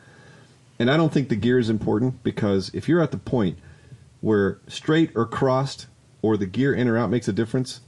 And 0.78 0.90
I 0.90 0.96
don't 0.96 1.12
think 1.12 1.28
the 1.28 1.36
gear 1.36 1.58
is 1.58 1.68
important 1.70 2.22
because 2.22 2.70
if 2.72 2.88
you're 2.88 3.00
at 3.02 3.10
the 3.10 3.18
point 3.18 3.58
where 4.20 4.60
straight 4.68 5.10
or 5.14 5.26
crossed 5.26 5.86
or 6.22 6.36
the 6.36 6.46
gear 6.46 6.72
in 6.74 6.88
or 6.88 6.96
out 6.96 7.10
makes 7.10 7.28
a 7.28 7.32
difference, 7.32 7.80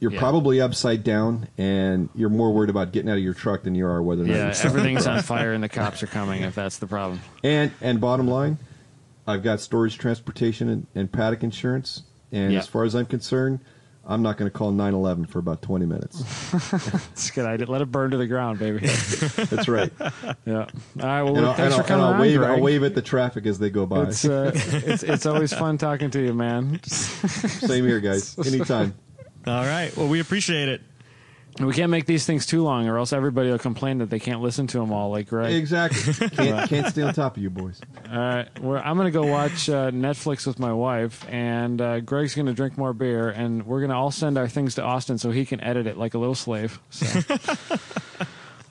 you're 0.00 0.12
Yeah. 0.12 0.18
probably 0.18 0.60
upside 0.60 1.02
down 1.04 1.48
and 1.56 2.10
you're 2.14 2.28
more 2.28 2.52
worried 2.52 2.70
about 2.70 2.92
getting 2.92 3.10
out 3.10 3.16
of 3.16 3.22
your 3.24 3.32
truck 3.34 3.62
than 3.62 3.74
you 3.74 3.86
are 3.86 4.02
whether 4.02 4.22
or 4.22 4.26
not 4.26 4.34
Yeah, 4.34 4.54
everything's 4.62 5.06
on 5.06 5.22
fire 5.22 5.52
and 5.52 5.62
the 5.64 5.68
cops 5.68 6.02
are 6.02 6.06
coming 6.06 6.42
if 6.42 6.54
that's 6.54 6.78
the 6.78 6.86
problem. 6.86 7.20
And 7.42 7.70
and 7.80 8.00
bottom 8.00 8.28
line, 8.28 8.58
I've 9.26 9.42
got 9.42 9.60
storage, 9.60 9.96
transportation, 9.96 10.68
and, 10.68 10.86
and 10.94 11.10
paddock 11.10 11.42
insurance. 11.42 12.02
And 12.32 12.52
Yeah. 12.52 12.58
as 12.58 12.66
far 12.66 12.84
as 12.84 12.94
I'm 12.94 13.06
concerned, 13.06 13.60
I'm 14.06 14.22
not 14.22 14.36
going 14.36 14.50
to 14.50 14.56
call 14.56 14.70
911 14.70 15.26
for 15.26 15.38
about 15.38 15.62
20 15.62 15.86
minutes. 15.86 16.22
It's 17.12 17.30
a 17.30 17.32
good 17.32 17.46
idea. 17.46 17.66
Let 17.66 17.80
it 17.80 17.90
burn 17.90 18.10
to 18.10 18.16
the 18.16 18.26
ground, 18.26 18.58
baby. 18.58 18.78
That's 18.86 19.68
right. 19.68 19.92
yeah. 20.44 20.56
All 20.56 20.66
right. 20.96 21.22
Well, 21.22 21.36
and 21.36 21.46
I'll, 21.46 21.54
thanks 21.54 21.76
for 21.76 21.82
coming 21.82 22.04
I'll 22.04 22.14
on, 22.14 22.20
wave, 22.20 22.38
Greg. 22.38 22.50
I'll 22.50 22.60
wave 22.60 22.82
at 22.82 22.94
the 22.94 23.02
traffic 23.02 23.46
as 23.46 23.58
they 23.58 23.70
go 23.70 23.86
by. 23.86 24.02
It's, 24.04 24.24
uh, 24.24 24.52
it's 24.54 25.02
it's 25.02 25.26
always 25.26 25.52
fun 25.52 25.78
talking 25.78 26.10
to 26.10 26.20
you, 26.20 26.34
man. 26.34 26.82
Same 26.84 27.84
here, 27.86 28.00
guys. 28.00 28.36
Anytime. 28.38 28.94
All 29.46 29.64
right. 29.64 29.94
Well, 29.96 30.08
we 30.08 30.20
appreciate 30.20 30.68
it. 30.68 30.80
We 31.60 31.72
can't 31.72 31.90
make 31.90 32.06
these 32.06 32.26
things 32.26 32.46
too 32.46 32.62
long, 32.64 32.88
or 32.88 32.98
else 32.98 33.12
everybody 33.12 33.48
will 33.50 33.58
complain 33.58 33.98
that 33.98 34.10
they 34.10 34.18
can't 34.18 34.40
listen 34.40 34.66
to 34.68 34.78
them 34.78 34.92
all, 34.92 35.10
like 35.10 35.28
Greg. 35.28 35.52
Exactly. 35.54 36.28
Can't, 36.30 36.68
can't 36.68 36.86
stay 36.88 37.02
on 37.02 37.14
top 37.14 37.36
of 37.36 37.42
you 37.42 37.48
boys. 37.50 37.80
All 38.10 38.18
right, 38.18 38.60
we're, 38.60 38.78
I'm 38.78 38.96
going 38.96 39.06
to 39.06 39.16
go 39.16 39.24
watch 39.26 39.68
uh, 39.68 39.90
Netflix 39.92 40.46
with 40.48 40.58
my 40.58 40.72
wife, 40.72 41.24
and 41.28 41.80
uh, 41.80 42.00
Greg's 42.00 42.34
going 42.34 42.46
to 42.46 42.54
drink 42.54 42.76
more 42.76 42.92
beer, 42.92 43.28
and 43.28 43.64
we're 43.66 43.78
going 43.80 43.90
to 43.90 43.96
all 43.96 44.10
send 44.10 44.36
our 44.36 44.48
things 44.48 44.74
to 44.76 44.82
Austin 44.82 45.16
so 45.18 45.30
he 45.30 45.44
can 45.46 45.60
edit 45.60 45.86
it 45.86 45.96
like 45.96 46.14
a 46.14 46.18
little 46.18 46.34
slave. 46.34 46.80
So. 46.90 47.06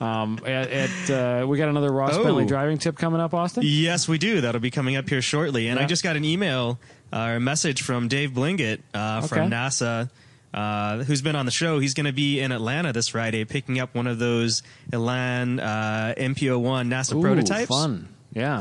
um, 0.00 0.38
at, 0.44 0.70
at, 0.70 1.10
uh, 1.10 1.46
we 1.46 1.56
got 1.56 1.68
another 1.68 1.90
Ross 1.90 2.14
Oh. 2.14 2.22
Bentley 2.24 2.44
driving 2.46 2.78
tip 2.78 2.96
coming 2.98 3.20
up, 3.20 3.32
Austin. 3.32 3.62
Yes, 3.66 4.06
we 4.08 4.18
do. 4.18 4.40
That'll 4.42 4.60
be 4.60 4.70
coming 4.70 4.96
up 4.96 5.08
here 5.08 5.22
shortly. 5.22 5.68
And 5.68 5.78
Yeah. 5.78 5.84
I 5.84 5.86
just 5.88 6.02
got 6.02 6.16
an 6.16 6.24
email 6.24 6.78
uh, 7.12 7.18
or 7.30 7.36
a 7.36 7.40
message 7.40 7.82
from 7.82 8.08
Dave 8.08 8.32
Blingett 8.32 8.80
uh, 8.92 9.18
Okay. 9.24 9.28
from 9.28 9.50
NASA. 9.50 10.10
Uh, 10.54 11.02
who's 11.02 11.20
been 11.20 11.34
on 11.34 11.46
the 11.46 11.50
show? 11.52 11.80
He's 11.80 11.94
going 11.94 12.06
to 12.06 12.12
be 12.12 12.38
in 12.40 12.52
Atlanta 12.52 12.92
this 12.92 13.08
Friday, 13.08 13.44
picking 13.44 13.80
up 13.80 13.92
one 13.94 14.06
of 14.06 14.20
those 14.20 14.62
Elan 14.92 15.58
uh, 15.58 16.14
NP01 16.16 16.86
NASA 16.88 17.16
Ooh, 17.16 17.20
prototypes. 17.20 17.68
fun. 17.68 18.08
Yeah. 18.32 18.60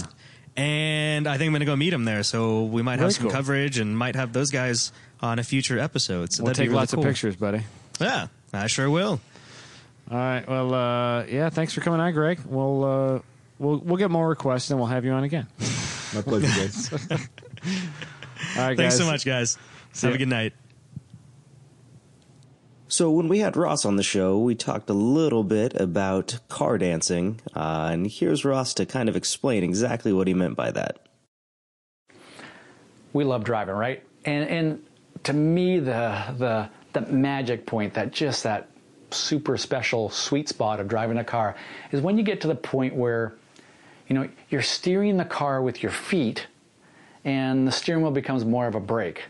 And 0.58 1.28
I 1.28 1.38
think 1.38 1.48
I'm 1.50 1.54
going 1.54 1.60
to 1.62 1.66
go 1.68 1.76
meet 1.76 1.94
him 1.94 2.04
there. 2.06 2.24
So 2.24 2.64
we 2.64 2.82
might 2.82 2.94
have 2.94 3.00
Very 3.02 3.12
some 3.14 3.24
cool. 3.24 3.32
coverage 3.32 3.78
and 3.78 3.96
might 3.98 4.16
have 4.16 4.34
those 4.34 4.50
guys 4.52 4.92
on 5.22 5.38
a 5.40 5.44
future 5.44 5.78
episode. 5.80 6.34
So 6.34 6.44
We'll 6.44 6.48
that'd 6.54 6.58
be 6.62 6.64
take 6.66 6.70
really 6.70 6.80
lots 6.80 6.94
cool. 6.94 7.04
of 7.04 7.08
pictures, 7.10 7.36
buddy. 7.36 7.62
Yeah, 8.00 8.28
I 8.52 8.66
sure 8.68 8.90
will. 8.90 9.22
All 10.12 10.18
right. 10.18 10.48
Well, 10.48 10.74
uh, 10.74 11.26
yeah. 11.26 11.50
Thanks 11.50 11.74
for 11.74 11.82
coming 11.82 12.00
on, 12.00 12.12
Greg. 12.14 12.40
We'll 12.46 12.84
uh, 12.84 13.20
we'll 13.60 13.78
we'll 13.80 13.98
get 13.98 14.12
more 14.12 14.28
requests 14.28 14.70
and 14.72 14.80
we'll 14.80 14.90
have 14.90 15.06
you 15.06 15.12
on 15.12 15.24
again. 15.24 15.48
My 16.14 16.22
pleasure, 16.22 16.48
guys. 16.48 16.92
All 18.58 18.68
right, 18.68 18.78
Thanks 18.78 18.98
so 18.98 19.06
much, 19.06 19.26
guys. 19.26 19.58
See 19.94 20.08
Have 20.08 20.12
ya. 20.14 20.16
a 20.16 20.18
good 20.20 20.28
night. 20.28 20.54
So 22.94 23.10
when 23.10 23.28
we 23.28 23.40
had 23.40 23.58
Ross 23.58 23.86
on 23.86 23.96
the 23.96 24.04
show, 24.04 24.38
we 24.38 24.54
talked 24.54 24.88
a 24.88 24.94
little 24.94 25.44
bit 25.44 25.74
about 25.82 26.38
car 26.48 26.78
dancing, 26.78 27.42
uh, 27.56 27.90
and 27.92 28.06
here's 28.06 28.46
Ross 28.46 28.76
to 28.76 28.86
kind 28.86 29.10
of 29.10 29.16
explain 29.16 29.64
exactly 29.64 30.14
what 30.14 30.28
he 30.28 30.36
meant 30.36 30.56
by 30.56 30.70
that. 30.70 31.00
we 33.12 33.24
love 33.24 33.44
driving, 33.44 33.74
right? 33.74 34.04
And 34.26 34.48
and 34.48 34.84
to 35.24 35.34
me, 35.34 35.80
the 35.80 36.36
the 36.38 36.70
the 36.94 37.02
magic 37.12 37.66
point, 37.66 37.96
that 37.96 38.12
just 38.12 38.44
that 38.44 38.70
super 39.10 39.58
special 39.58 40.12
sweet 40.12 40.48
spot 40.48 40.80
of 40.80 40.88
driving 40.88 41.18
a 41.18 41.24
car, 41.24 41.56
is 41.92 42.00
when 42.00 42.16
you 42.20 42.24
get 42.24 42.42
to 42.42 42.48
the 42.48 42.54
point 42.54 42.96
where, 42.96 43.34
you 44.08 44.14
know, 44.14 44.30
you're 44.52 44.62
steering 44.62 45.18
the 45.18 45.26
car 45.26 45.64
with 45.64 45.82
your 45.82 45.92
feet, 45.92 46.46
and 47.26 47.68
the 47.68 47.72
steering 47.72 48.04
wheel 48.04 48.12
becomes 48.12 48.46
more 48.46 48.68
of 48.68 48.76
a 48.76 48.80
brake. 48.80 49.24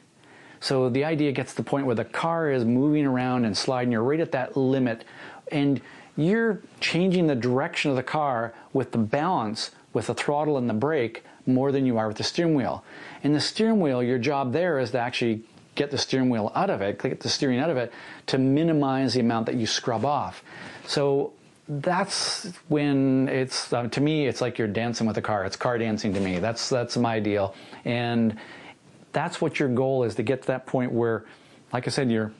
So 0.63 0.87
the 0.89 1.03
idea 1.03 1.33
gets 1.33 1.51
to 1.51 1.57
the 1.57 1.69
point 1.69 1.85
where 1.85 1.95
the 1.95 2.05
car 2.05 2.49
is 2.49 2.63
moving 2.63 3.05
around 3.05 3.43
and 3.43 3.55
sliding. 3.57 3.91
You're 3.91 4.01
right 4.01 4.21
at 4.21 4.31
that 4.31 4.55
limit, 4.55 5.03
and 5.51 5.81
you're 6.15 6.61
changing 6.79 7.27
the 7.27 7.35
direction 7.35 7.91
of 7.91 7.97
the 7.97 8.03
car 8.03 8.53
with 8.71 8.93
the 8.93 8.97
balance 8.97 9.71
with 9.91 10.07
the 10.07 10.13
throttle 10.13 10.57
and 10.57 10.69
the 10.69 10.73
brake 10.73 11.25
more 11.45 11.73
than 11.73 11.85
you 11.85 11.97
are 11.97 12.07
with 12.07 12.15
the 12.15 12.23
steering 12.23 12.55
wheel. 12.55 12.81
And 13.25 13.35
the 13.35 13.41
steering 13.41 13.81
wheel, 13.81 14.01
your 14.01 14.17
job 14.17 14.53
there 14.53 14.79
is 14.79 14.91
to 14.91 14.99
actually 14.99 15.43
get 15.75 15.91
the 15.91 15.97
steering 15.97 16.29
wheel 16.29 16.49
out 16.55 16.69
of 16.69 16.81
it, 16.81 16.97
get 16.97 17.19
the 17.19 17.29
steering 17.29 17.59
out 17.59 17.69
of 17.69 17.75
it, 17.75 17.91
to 18.27 18.37
minimize 18.37 19.15
the 19.15 19.19
amount 19.19 19.47
that 19.47 19.55
you 19.55 19.67
scrub 19.67 20.05
off. 20.05 20.45
So 20.87 21.33
that's 21.67 22.53
when 22.69 23.27
it's 23.27 23.71
uh, 23.73 23.87
to 23.89 23.99
me 23.99 24.27
it's 24.27 24.41
like 24.41 24.57
you're 24.57 24.67
dancing 24.67 25.07
with 25.07 25.17
a 25.17 25.21
car 25.21 25.45
it's 25.45 25.55
car 25.55 25.77
dancing 25.77 26.13
to 26.13 26.19
me 26.19 26.37
that's 26.37 26.67
that's 26.67 26.97
my 26.97 27.21
deal 27.21 27.55
and 27.85 28.37
that's 29.13 29.39
what 29.39 29.59
your 29.59 29.69
goal 29.69 30.03
is 30.03 30.15
to 30.15 30.23
get 30.23 30.41
to 30.41 30.47
that 30.47 30.65
point 30.65 30.91
where 30.91 31.23
like 31.71 31.87
i 31.87 31.89
said 31.89 32.11
you're 32.11 32.31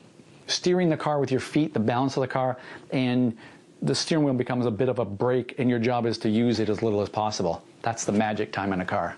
steering 0.46 0.90
the 0.90 0.96
car 0.96 1.18
with 1.18 1.30
your 1.30 1.40
feet 1.40 1.72
the 1.72 1.80
balance 1.80 2.16
of 2.16 2.20
the 2.20 2.28
car 2.28 2.58
and 2.90 3.36
the 3.80 3.94
steering 3.94 4.24
wheel 4.24 4.34
becomes 4.34 4.66
a 4.66 4.70
bit 4.70 4.88
of 4.88 4.98
a 4.98 5.04
brake 5.04 5.54
and 5.58 5.70
your 5.70 5.78
job 5.78 6.04
is 6.06 6.18
to 6.18 6.28
use 6.28 6.60
it 6.60 6.68
as 6.68 6.82
little 6.82 7.00
as 7.00 7.08
possible 7.08 7.64
that's 7.82 8.04
the 8.04 8.12
magic 8.12 8.52
time 8.52 8.72
in 8.72 8.80
a 8.80 8.84
car 8.84 9.16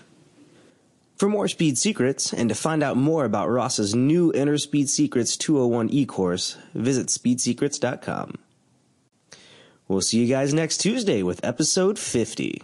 For 1.17 1.27
more 1.27 1.47
speed 1.47 1.77
secrets 1.79 2.31
and 2.31 2.47
to 2.49 2.55
find 2.55 2.83
out 2.83 2.95
more 2.95 3.25
about 3.25 3.49
Ross's 3.49 3.95
new 3.95 4.31
Inner 4.33 4.59
Speed 4.59 4.87
Secrets 4.87 5.35
201 5.35 5.89
e 5.89 6.05
course, 6.05 6.57
visit 6.75 7.07
speedsecrets.com. 7.07 8.35
We'll 9.87 10.01
see 10.01 10.19
you 10.19 10.27
guys 10.27 10.53
next 10.53 10.77
Tuesday 10.77 11.23
with 11.23 11.43
episode 11.43 11.97
50. 11.97 12.61